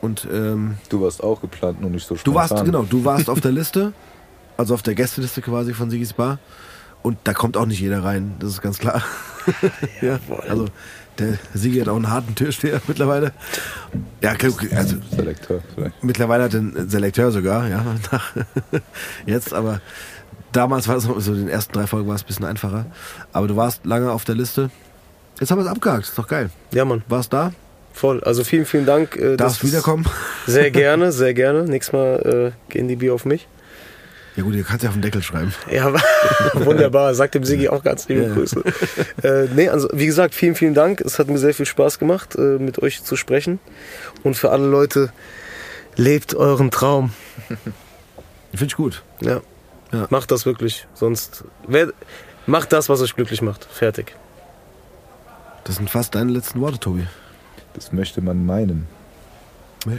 Und 0.00 0.28
ähm, 0.32 0.76
Du 0.88 1.00
warst 1.00 1.24
auch 1.24 1.40
geplant, 1.40 1.80
nur 1.80 1.90
nicht 1.90 2.06
so 2.06 2.14
du 2.14 2.20
spontan. 2.20 2.50
warst, 2.50 2.64
genau, 2.64 2.82
du 2.82 3.04
warst 3.04 3.28
auf 3.28 3.40
der 3.40 3.50
Liste, 3.60 3.94
also 4.56 4.74
auf 4.74 4.82
der 4.82 4.94
Gästeliste 4.94 5.42
quasi 5.42 5.74
von 5.74 5.90
Sigis 5.90 6.12
Bar. 6.12 6.38
Und 7.02 7.18
da 7.24 7.34
kommt 7.34 7.56
auch 7.56 7.66
nicht 7.66 7.80
jeder 7.80 8.04
rein, 8.04 8.36
das 8.38 8.50
ist 8.50 8.62
ganz 8.62 8.78
klar. 8.78 9.02
ja, 10.00 10.20
also 10.48 10.66
der 11.18 11.38
Sigi 11.52 11.80
hat 11.80 11.88
auch 11.88 11.96
einen 11.96 12.10
harten 12.10 12.36
Türsteher 12.36 12.80
mittlerweile. 12.86 13.32
Ja, 14.22 14.34
also 14.76 14.96
Selekteur 15.10 15.62
vielleicht. 15.74 16.04
Mittlerweile 16.04 16.44
hat 16.44 16.54
er 16.54 16.60
einen 16.60 16.88
Selekteur 16.88 17.32
sogar, 17.32 17.68
ja. 17.68 17.84
Jetzt, 19.24 19.52
aber 19.52 19.80
damals 20.56 20.88
war 20.88 20.96
es 20.96 21.04
so, 21.04 21.14
in 21.14 21.40
den 21.40 21.48
ersten 21.48 21.72
drei 21.72 21.86
Folgen 21.86 22.08
war 22.08 22.14
es 22.16 22.22
ein 22.22 22.26
bisschen 22.26 22.44
einfacher. 22.46 22.86
Aber 23.32 23.46
du 23.48 23.56
warst 23.56 23.84
lange 23.84 24.10
auf 24.10 24.24
der 24.24 24.34
Liste. 24.34 24.70
Jetzt 25.40 25.50
haben 25.50 25.58
wir 25.58 25.64
es 25.64 25.70
abgehakt, 25.70 26.04
ist 26.04 26.18
doch 26.18 26.26
geil. 26.28 26.50
Ja, 26.72 26.84
Mann, 26.84 27.02
Warst 27.08 27.32
da? 27.32 27.52
voll. 27.92 28.22
Also 28.24 28.44
vielen, 28.44 28.66
vielen 28.66 28.84
Dank. 28.86 29.16
Äh, 29.16 29.36
Darfst 29.36 29.64
wiederkommen? 29.64 30.04
Sehr 30.46 30.70
gerne, 30.70 31.12
sehr 31.12 31.32
gerne. 31.32 31.62
Nächstes 31.64 31.94
Mal 31.94 32.52
äh, 32.68 32.72
gehen 32.72 32.88
die 32.88 32.96
Bier 32.96 33.14
auf 33.14 33.24
mich. 33.24 33.48
Ja 34.36 34.42
gut, 34.42 34.54
ihr 34.54 34.64
kannst 34.64 34.82
ja 34.82 34.90
auf 34.90 34.96
den 34.96 35.00
Deckel 35.00 35.22
schreiben. 35.22 35.54
Ja, 35.70 35.94
wunderbar. 36.52 37.14
Sagt 37.14 37.34
dem 37.36 37.44
Sigi 37.44 37.70
auch 37.70 37.82
ganz 37.82 38.06
liebe 38.06 38.24
Ja. 38.24 38.34
Grüße. 38.34 38.62
Äh, 39.22 39.46
nee, 39.54 39.70
also 39.70 39.88
wie 39.94 40.04
gesagt, 40.04 40.34
vielen, 40.34 40.54
vielen 40.54 40.74
Dank. 40.74 41.00
Es 41.00 41.18
hat 41.18 41.28
mir 41.28 41.38
sehr 41.38 41.54
viel 41.54 41.64
Spaß 41.64 41.98
gemacht, 41.98 42.36
äh, 42.36 42.58
mit 42.58 42.82
euch 42.82 43.02
zu 43.02 43.16
sprechen. 43.16 43.60
Und 44.24 44.36
für 44.36 44.50
alle 44.50 44.66
Leute, 44.66 45.10
lebt 45.96 46.34
euren 46.34 46.70
Traum. 46.70 47.12
Finde 48.50 48.66
ich 48.66 48.76
gut. 48.76 49.02
Ja. 49.22 49.40
Ja. 49.92 50.06
Macht 50.10 50.30
das 50.30 50.46
wirklich. 50.46 50.86
Sonst 50.94 51.44
wer, 51.66 51.92
macht 52.46 52.72
das, 52.72 52.88
was 52.88 53.00
euch 53.02 53.14
glücklich 53.14 53.42
macht. 53.42 53.64
Fertig. 53.64 54.14
Das 55.64 55.76
sind 55.76 55.90
fast 55.90 56.14
deine 56.14 56.32
letzten 56.32 56.60
Worte, 56.60 56.78
Tobi. 56.78 57.06
Das 57.74 57.92
möchte 57.92 58.20
man 58.22 58.46
meinen, 58.46 58.86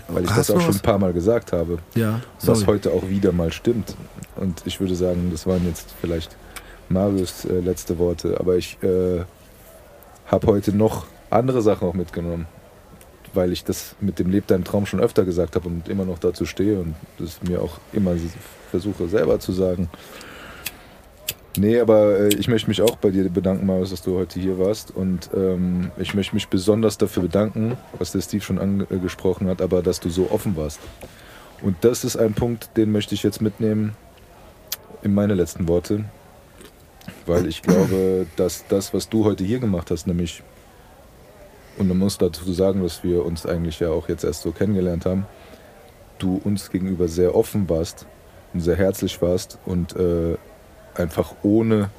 weil 0.07 0.23
ich 0.23 0.30
Hast 0.30 0.49
das 0.49 0.51
auch 0.51 0.61
schon 0.61 0.69
was? 0.69 0.77
ein 0.77 0.81
paar 0.81 0.97
Mal 0.97 1.14
gesagt 1.14 1.51
habe. 1.53 1.80
Ja, 1.95 2.22
was 2.43 2.59
sorry. 2.59 2.65
heute 2.65 2.91
auch 2.91 3.07
wieder 3.07 3.31
mal 3.31 3.51
stimmt. 3.51 3.95
Und 4.35 4.61
ich 4.65 4.80
würde 4.80 4.95
sagen, 4.95 5.30
das 5.31 5.45
waren 5.45 5.65
jetzt 5.65 5.93
vielleicht 6.01 6.35
Marius 6.89 7.45
äh, 7.45 7.59
letzte 7.59 7.97
Worte, 7.99 8.39
aber 8.39 8.55
ich 8.55 8.81
äh, 8.81 9.23
habe 10.27 10.47
heute 10.47 10.76
noch 10.76 11.05
andere 11.30 11.61
Sachen 11.61 11.88
auch 11.88 11.93
mitgenommen, 11.93 12.47
weil 13.38 13.53
ich 13.53 13.64
das 13.64 13.95
mit 14.01 14.19
dem 14.19 14.30
Leb 14.30 14.47
deinen 14.47 14.65
Traum 14.65 14.85
schon 14.85 14.99
öfter 14.99 15.23
gesagt 15.23 15.55
habe 15.55 15.69
und 15.69 15.88
immer 15.88 16.03
noch 16.03 16.19
dazu 16.19 16.45
stehe 16.45 16.80
und 16.80 16.95
das 17.19 17.41
mir 17.41 17.61
auch 17.61 17.80
immer 17.93 18.15
versuche 18.72 19.07
selber 19.07 19.39
zu 19.39 19.53
sagen. 19.53 19.89
Nee, 21.57 21.80
aber 21.80 22.19
äh, 22.19 22.27
ich 22.35 22.47
möchte 22.47 22.68
mich 22.68 22.81
auch 22.81 22.97
bei 22.97 23.09
dir 23.09 23.30
bedanken, 23.30 23.65
Marius, 23.65 23.91
dass 23.91 24.01
du 24.01 24.18
heute 24.18 24.39
hier 24.39 24.59
warst. 24.59 24.91
Und 24.91 25.30
ähm, 25.35 25.91
ich 25.97 26.14
möchte 26.14 26.35
mich 26.35 26.49
besonders 26.49 26.97
dafür 26.97 27.23
bedanken, 27.23 27.77
was 27.97 28.11
der 28.11 28.22
Steve 28.22 28.43
schon 28.43 28.59
angesprochen 28.59 29.47
hat, 29.47 29.61
aber 29.61 29.81
dass 29.81 29.99
du 29.99 30.09
so 30.09 30.30
offen 30.30 30.55
warst. 30.55 30.80
Und 31.61 31.77
das 31.81 32.03
ist 32.03 32.18
ein 32.18 32.34
Punkt, 32.34 32.69
den 32.77 32.91
möchte 32.91 33.15
ich 33.15 33.23
jetzt 33.23 33.41
mitnehmen 33.41 33.95
in 35.01 35.14
meine 35.14 35.34
letzten 35.34 35.68
Worte. 35.68 36.05
Weil 37.26 37.47
ich 37.47 37.61
glaube, 37.61 38.27
dass 38.35 38.65
das, 38.68 38.93
was 38.93 39.09
du 39.09 39.26
heute 39.26 39.43
hier 39.43 39.59
gemacht 39.59 39.89
hast, 39.89 40.07
nämlich, 40.07 40.43
und 41.78 41.88
man 41.88 41.98
muss 41.98 42.18
dazu 42.18 42.52
sagen, 42.54 42.84
dass 42.84 43.04
wir 43.04 43.26
uns 43.26 43.45
eigentlich 43.45 43.80
ja 43.80 43.90
auch 43.90 44.10
jetzt 44.10 44.24
erst 44.24 44.41
so 44.41 44.52
kennengelernt 44.52 45.06
haben, 45.06 45.26
du 46.20 46.41
uns 46.44 46.72
gegenüber 46.72 47.08
sehr 47.08 47.36
offen 47.36 47.70
warst 47.70 48.06
und 48.54 48.62
sehr 48.62 48.76
herzlich 48.76 49.22
warst 49.22 49.60
und 49.66 49.95
äh, 49.95 50.38
einfach 50.95 51.36
ohne 51.44 51.90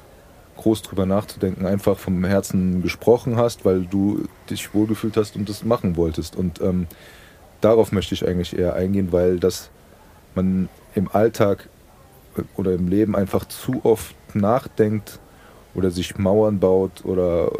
groß 0.57 0.81
drüber 0.81 1.05
nachzudenken, 1.05 1.65
einfach 1.65 1.97
vom 1.97 2.25
Herzen 2.25 2.81
gesprochen 2.81 3.37
hast, 3.37 3.63
weil 3.63 3.83
du 3.83 4.25
dich 4.49 4.73
wohlgefühlt 4.73 5.15
hast 5.15 5.37
und 5.37 5.47
das 5.47 5.63
machen 5.63 5.95
wolltest. 5.95 6.35
Und 6.35 6.59
ähm, 6.59 6.87
darauf 7.61 7.93
möchte 7.93 8.13
ich 8.13 8.27
eigentlich 8.27 8.57
eher 8.57 8.73
eingehen, 8.73 9.13
weil 9.13 9.39
das 9.39 9.69
man 10.35 10.67
im 10.95 11.09
Alltag 11.11 11.69
oder 12.57 12.73
im 12.73 12.89
Leben 12.89 13.15
einfach 13.15 13.45
zu 13.45 13.81
oft 13.83 14.15
nachdenkt 14.35 15.19
oder 15.75 15.91
sich 15.91 16.17
Mauern 16.17 16.59
baut 16.59 17.05
oder 17.05 17.51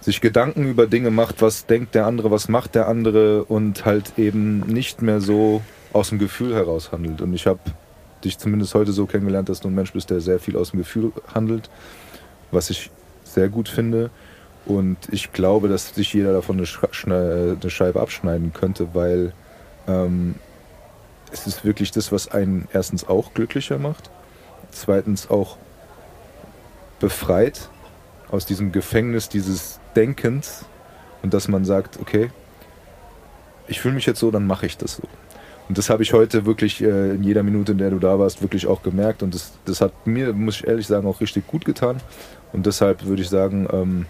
sich 0.00 0.20
Gedanken 0.20 0.64
über 0.64 0.86
Dinge 0.86 1.10
macht, 1.10 1.42
was 1.42 1.66
denkt 1.66 1.94
der 1.94 2.06
andere, 2.06 2.30
was 2.30 2.48
macht 2.48 2.74
der 2.74 2.88
andere 2.88 3.44
und 3.44 3.84
halt 3.84 4.18
eben 4.18 4.60
nicht 4.60 5.02
mehr 5.02 5.20
so 5.20 5.60
aus 5.92 6.08
dem 6.08 6.18
Gefühl 6.18 6.54
heraus 6.54 6.92
handelt. 6.92 7.20
Und 7.20 7.34
ich 7.34 7.46
habe 7.46 7.60
dich 8.24 8.38
zumindest 8.38 8.74
heute 8.74 8.92
so 8.92 9.06
kennengelernt, 9.06 9.48
dass 9.48 9.60
du 9.60 9.68
ein 9.68 9.74
Mensch 9.74 9.92
bist, 9.92 10.10
der 10.10 10.20
sehr 10.20 10.38
viel 10.38 10.56
aus 10.56 10.70
dem 10.70 10.78
Gefühl 10.78 11.12
handelt, 11.34 11.68
was 12.50 12.70
ich 12.70 12.90
sehr 13.24 13.48
gut 13.48 13.68
finde. 13.68 14.10
Und 14.66 14.98
ich 15.10 15.32
glaube, 15.32 15.68
dass 15.68 15.94
sich 15.94 16.12
jeder 16.12 16.32
davon 16.32 16.56
eine, 16.56 16.66
Schne- 16.66 17.58
eine 17.60 17.70
Scheibe 17.70 18.00
abschneiden 18.00 18.52
könnte, 18.52 18.88
weil 18.94 19.32
ähm, 19.88 20.34
es 21.32 21.46
ist 21.46 21.64
wirklich 21.64 21.90
das, 21.90 22.12
was 22.12 22.28
einen 22.28 22.68
erstens 22.72 23.08
auch 23.08 23.34
glücklicher 23.34 23.78
macht, 23.78 24.10
zweitens 24.70 25.30
auch 25.30 25.56
befreit 27.00 27.68
aus 28.30 28.46
diesem 28.46 28.72
Gefängnis 28.72 29.28
dieses 29.28 29.80
Denkens 29.96 30.64
und 31.22 31.34
dass 31.34 31.48
man 31.48 31.64
sagt, 31.64 31.98
okay, 32.00 32.30
ich 33.66 33.80
fühle 33.80 33.94
mich 33.94 34.06
jetzt 34.06 34.20
so, 34.20 34.30
dann 34.30 34.46
mache 34.46 34.66
ich 34.66 34.76
das 34.76 34.96
so. 34.96 35.02
Und 35.68 35.78
das 35.78 35.88
habe 35.88 36.02
ich 36.02 36.12
heute 36.12 36.46
wirklich 36.46 36.82
äh, 36.82 37.10
in 37.10 37.22
jeder 37.22 37.44
Minute, 37.44 37.72
in 37.72 37.78
der 37.78 37.90
du 37.90 38.00
da 38.00 38.18
warst, 38.18 38.42
wirklich 38.42 38.66
auch 38.66 38.82
gemerkt. 38.82 39.22
Und 39.22 39.34
das, 39.34 39.52
das 39.66 39.80
hat 39.80 39.92
mir, 40.04 40.32
muss 40.32 40.56
ich 40.56 40.66
ehrlich 40.66 40.88
sagen, 40.88 41.06
auch 41.06 41.20
richtig 41.20 41.46
gut 41.46 41.64
getan. 41.64 41.98
Und 42.52 42.66
deshalb 42.66 43.04
würde 43.04 43.22
ich 43.22 43.28
sagen, 43.28 43.68
ähm, 43.72 44.06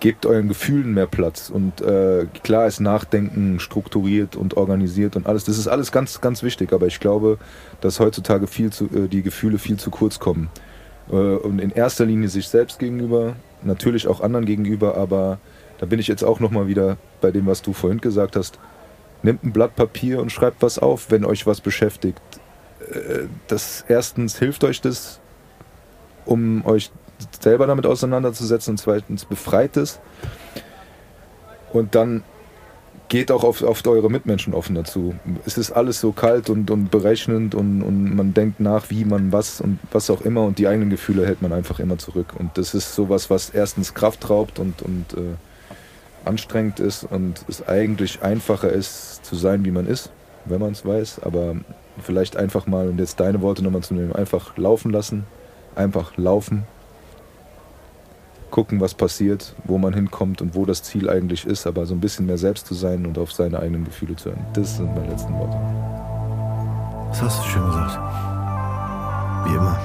gebt 0.00 0.26
euren 0.26 0.48
Gefühlen 0.48 0.92
mehr 0.92 1.06
Platz. 1.06 1.48
Und 1.48 1.80
äh, 1.80 2.26
klar 2.42 2.66
ist 2.66 2.80
Nachdenken 2.80 3.58
strukturiert 3.60 4.36
und 4.36 4.58
organisiert 4.58 5.16
und 5.16 5.26
alles. 5.26 5.44
Das 5.44 5.56
ist 5.56 5.68
alles 5.68 5.90
ganz, 5.90 6.20
ganz 6.20 6.42
wichtig. 6.42 6.74
Aber 6.74 6.86
ich 6.86 7.00
glaube, 7.00 7.38
dass 7.80 8.00
heutzutage 8.00 8.46
viel 8.46 8.70
zu, 8.70 8.84
äh, 8.94 9.08
die 9.08 9.22
Gefühle 9.22 9.56
viel 9.56 9.78
zu 9.78 9.90
kurz 9.90 10.18
kommen. 10.18 10.50
Äh, 11.10 11.14
und 11.14 11.58
in 11.60 11.70
erster 11.70 12.04
Linie 12.04 12.28
sich 12.28 12.48
selbst 12.48 12.78
gegenüber, 12.78 13.36
natürlich 13.62 14.08
auch 14.08 14.20
anderen 14.20 14.46
gegenüber, 14.46 14.96
aber 14.96 15.38
da 15.78 15.86
bin 15.86 15.98
ich 15.98 16.08
jetzt 16.08 16.22
auch 16.22 16.40
nochmal 16.40 16.66
wieder 16.68 16.96
bei 17.20 17.30
dem, 17.30 17.46
was 17.46 17.62
du 17.62 17.72
vorhin 17.72 18.00
gesagt 18.00 18.36
hast. 18.36 18.58
Nehmt 19.22 19.42
ein 19.42 19.52
Blatt 19.52 19.74
Papier 19.74 20.20
und 20.20 20.30
schreibt 20.30 20.62
was 20.62 20.78
auf, 20.78 21.10
wenn 21.10 21.24
euch 21.24 21.46
was 21.46 21.60
beschäftigt. 21.60 22.20
Äh, 22.90 23.24
Das 23.48 23.84
erstens 23.88 24.38
hilft 24.38 24.64
euch 24.64 24.80
das, 24.80 25.20
um 26.24 26.64
euch 26.66 26.90
selber 27.40 27.66
damit 27.66 27.86
auseinanderzusetzen 27.86 28.72
und 28.72 28.78
zweitens 28.78 29.24
befreit 29.24 29.76
es. 29.76 30.00
Und 31.72 31.94
dann 31.94 32.22
geht 33.08 33.30
auch 33.30 33.44
auf, 33.44 33.62
auf 33.62 33.86
eure 33.86 34.10
Mitmenschen 34.10 34.54
offen 34.54 34.74
dazu. 34.74 35.14
Es 35.44 35.58
ist 35.58 35.70
alles 35.70 36.00
so 36.00 36.12
kalt 36.12 36.50
und, 36.50 36.70
und 36.70 36.90
berechnend 36.90 37.54
und, 37.54 37.82
und 37.82 38.16
man 38.16 38.34
denkt 38.34 38.60
nach, 38.60 38.90
wie 38.90 39.04
man 39.04 39.32
was 39.32 39.60
und 39.60 39.78
was 39.92 40.10
auch 40.10 40.22
immer 40.22 40.42
und 40.42 40.58
die 40.58 40.66
eigenen 40.66 40.90
Gefühle 40.90 41.26
hält 41.26 41.42
man 41.42 41.52
einfach 41.52 41.80
immer 41.80 41.98
zurück. 41.98 42.34
Und 42.38 42.56
das 42.56 42.74
ist 42.74 42.94
sowas, 42.94 43.30
was 43.30 43.50
erstens 43.50 43.94
Kraft 43.94 44.28
raubt 44.30 44.58
und, 44.58 44.82
und 44.82 45.14
äh, 45.14 45.34
anstrengend 46.24 46.80
ist 46.80 47.04
und 47.04 47.44
es 47.48 47.66
eigentlich 47.68 48.22
einfacher 48.22 48.70
ist 48.70 49.24
zu 49.24 49.36
sein, 49.36 49.64
wie 49.64 49.70
man 49.70 49.86
ist, 49.86 50.10
wenn 50.46 50.60
man 50.60 50.72
es 50.72 50.84
weiß. 50.84 51.20
Aber 51.20 51.56
vielleicht 52.02 52.36
einfach 52.36 52.66
mal, 52.66 52.88
und 52.88 52.98
jetzt 52.98 53.20
deine 53.20 53.42
Worte 53.42 53.62
nochmal 53.62 53.82
zu 53.82 53.94
nehmen, 53.94 54.12
einfach 54.12 54.56
laufen 54.56 54.90
lassen, 54.90 55.24
einfach 55.74 56.16
laufen 56.16 56.64
gucken, 58.54 58.80
was 58.80 58.94
passiert, 58.94 59.52
wo 59.64 59.78
man 59.78 59.92
hinkommt 59.94 60.40
und 60.40 60.54
wo 60.54 60.64
das 60.64 60.84
Ziel 60.84 61.10
eigentlich 61.10 61.44
ist, 61.44 61.66
aber 61.66 61.86
so 61.86 61.94
ein 61.94 62.00
bisschen 62.00 62.26
mehr 62.26 62.38
selbst 62.38 62.68
zu 62.68 62.74
sein 62.74 63.04
und 63.04 63.18
auf 63.18 63.32
seine 63.32 63.58
eigenen 63.58 63.84
Gefühle 63.84 64.14
zu 64.14 64.30
hören. 64.30 64.46
Das 64.52 64.76
sind 64.76 64.94
meine 64.94 65.08
letzten 65.08 65.34
Worte. 65.34 65.58
Das 67.08 67.20
hast 67.20 67.44
du 67.44 67.48
schön 67.48 67.66
gesagt. 67.66 67.98
Wie 69.44 69.54
immer. 69.56 69.76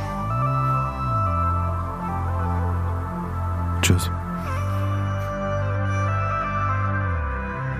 Tschüss. 3.82 4.12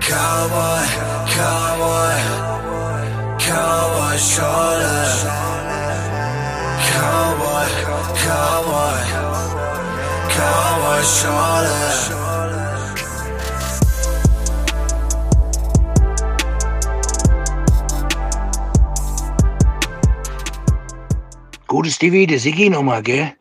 Cowboy, 0.00 0.86
cowboy, 1.36 2.16
cowboy 3.38 4.18
Schorle. 4.18 4.90
Cowboy, 6.90 7.66
cowboy, 8.26 9.29
cowboy 10.36 11.02
Schorle. 11.02 12.50
Gutes 21.66 21.94
Stevie, 21.94 22.26
der 22.26 22.40
Siggi 22.40 22.68
nochmal, 22.68 23.02
gell? 23.02 23.32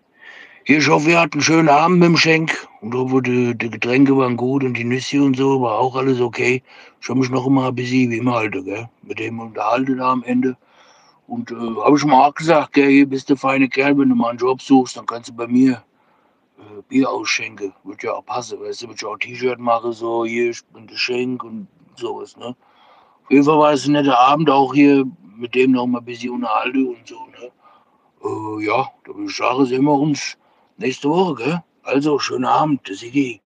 Hier, 0.64 0.78
ich 0.78 0.88
hoffe, 0.88 1.10
ihr 1.10 1.20
hattet 1.20 1.34
einen 1.34 1.42
schönen 1.42 1.70
Abend 1.70 2.00
mit 2.00 2.08
dem 2.10 2.18
Schenk. 2.18 2.68
Und 2.82 2.94
hoffe, 2.94 3.22
die, 3.22 3.58
die 3.58 3.70
Getränke 3.70 4.16
waren 4.16 4.38
gut 4.38 4.64
und 4.64 4.76
die 4.76 4.84
Nüsse 4.84 5.22
und 5.22 5.36
so, 5.36 5.62
war 5.62 5.80
auch 5.80 5.96
alles 5.96 6.22
okay. 6.22 6.62
Ich 7.02 7.10
habe 7.10 7.20
mich 7.20 7.30
noch 7.30 7.48
immer 7.48 7.70
ein 7.70 7.76
bisschen 7.76 8.12
wie 8.12 8.18
immer 8.18 8.36
halte, 8.36 8.64
gell? 8.64 8.88
Mit 9.02 9.20
dem 9.20 9.40
unterhalten 9.40 9.98
da 9.98 10.12
am 10.12 10.24
Ende. 10.24 10.56
Und 11.28 11.52
äh, 11.52 11.56
habe 11.56 11.98
ich 11.98 12.06
mal 12.06 12.28
auch 12.28 12.36
gesagt, 12.36 12.74
gell, 12.74 12.90
hier 12.90 13.08
bist 13.08 13.30
du 13.30 13.36
feine 13.36 13.68
Kerl, 13.68 13.98
wenn 13.98 14.10
du 14.10 14.16
mal 14.16 14.30
einen 14.30 14.40
Job 14.40 14.62
suchst, 14.62 14.96
dann 14.98 15.06
kannst 15.06 15.30
du 15.30 15.34
bei 15.34 15.48
mir 15.48 15.84
Bier 16.90 17.10
ausschenken. 17.10 17.74
Wird 17.84 18.04
ja 18.04 18.16
auch 18.16 18.26
passen, 18.26 18.60
weißt 18.60 18.82
du, 18.82 18.88
würde 18.88 18.96
ich 18.98 19.06
auch 19.06 19.18
T-Shirt 19.18 19.60
machen, 19.60 19.94
so, 19.94 20.26
hier, 20.26 20.50
ich 20.50 20.66
bin 20.66 20.88
der 20.88 20.96
Schenk 20.96 21.44
und 21.44 21.68
sowas, 21.96 22.36
ne? 22.36 22.48
Auf 23.24 23.32
jeden 23.32 23.46
Fall 23.46 23.60
war 23.60 23.72
es 23.72 23.86
ein 23.86 23.94
netter 23.94 24.20
Abend, 24.20 24.50
auch 24.50 24.74
hier 24.74 25.06
mit 25.38 25.56
dem 25.56 25.72
noch 25.72 25.86
mal 25.86 26.00
ein 26.00 26.06
bisschen 26.06 26.32
unterhalten 26.32 26.88
und 26.88 27.08
so, 27.08 27.20
ne? 27.28 27.52
Äh, 28.24 28.66
ja, 28.66 28.90
da 29.06 29.16
würde 29.16 29.30
ich 29.30 29.38
sagen, 29.38 29.66
sehen 29.66 29.86
wir 29.86 29.94
uns 29.94 30.38
nächste 30.78 31.10
Woche, 31.10 31.36
gell? 31.36 31.64
Also, 31.84 32.20
schönen 32.20 32.46
Abend, 32.46 32.88
der 32.88 32.96
Sigi. 32.96 33.42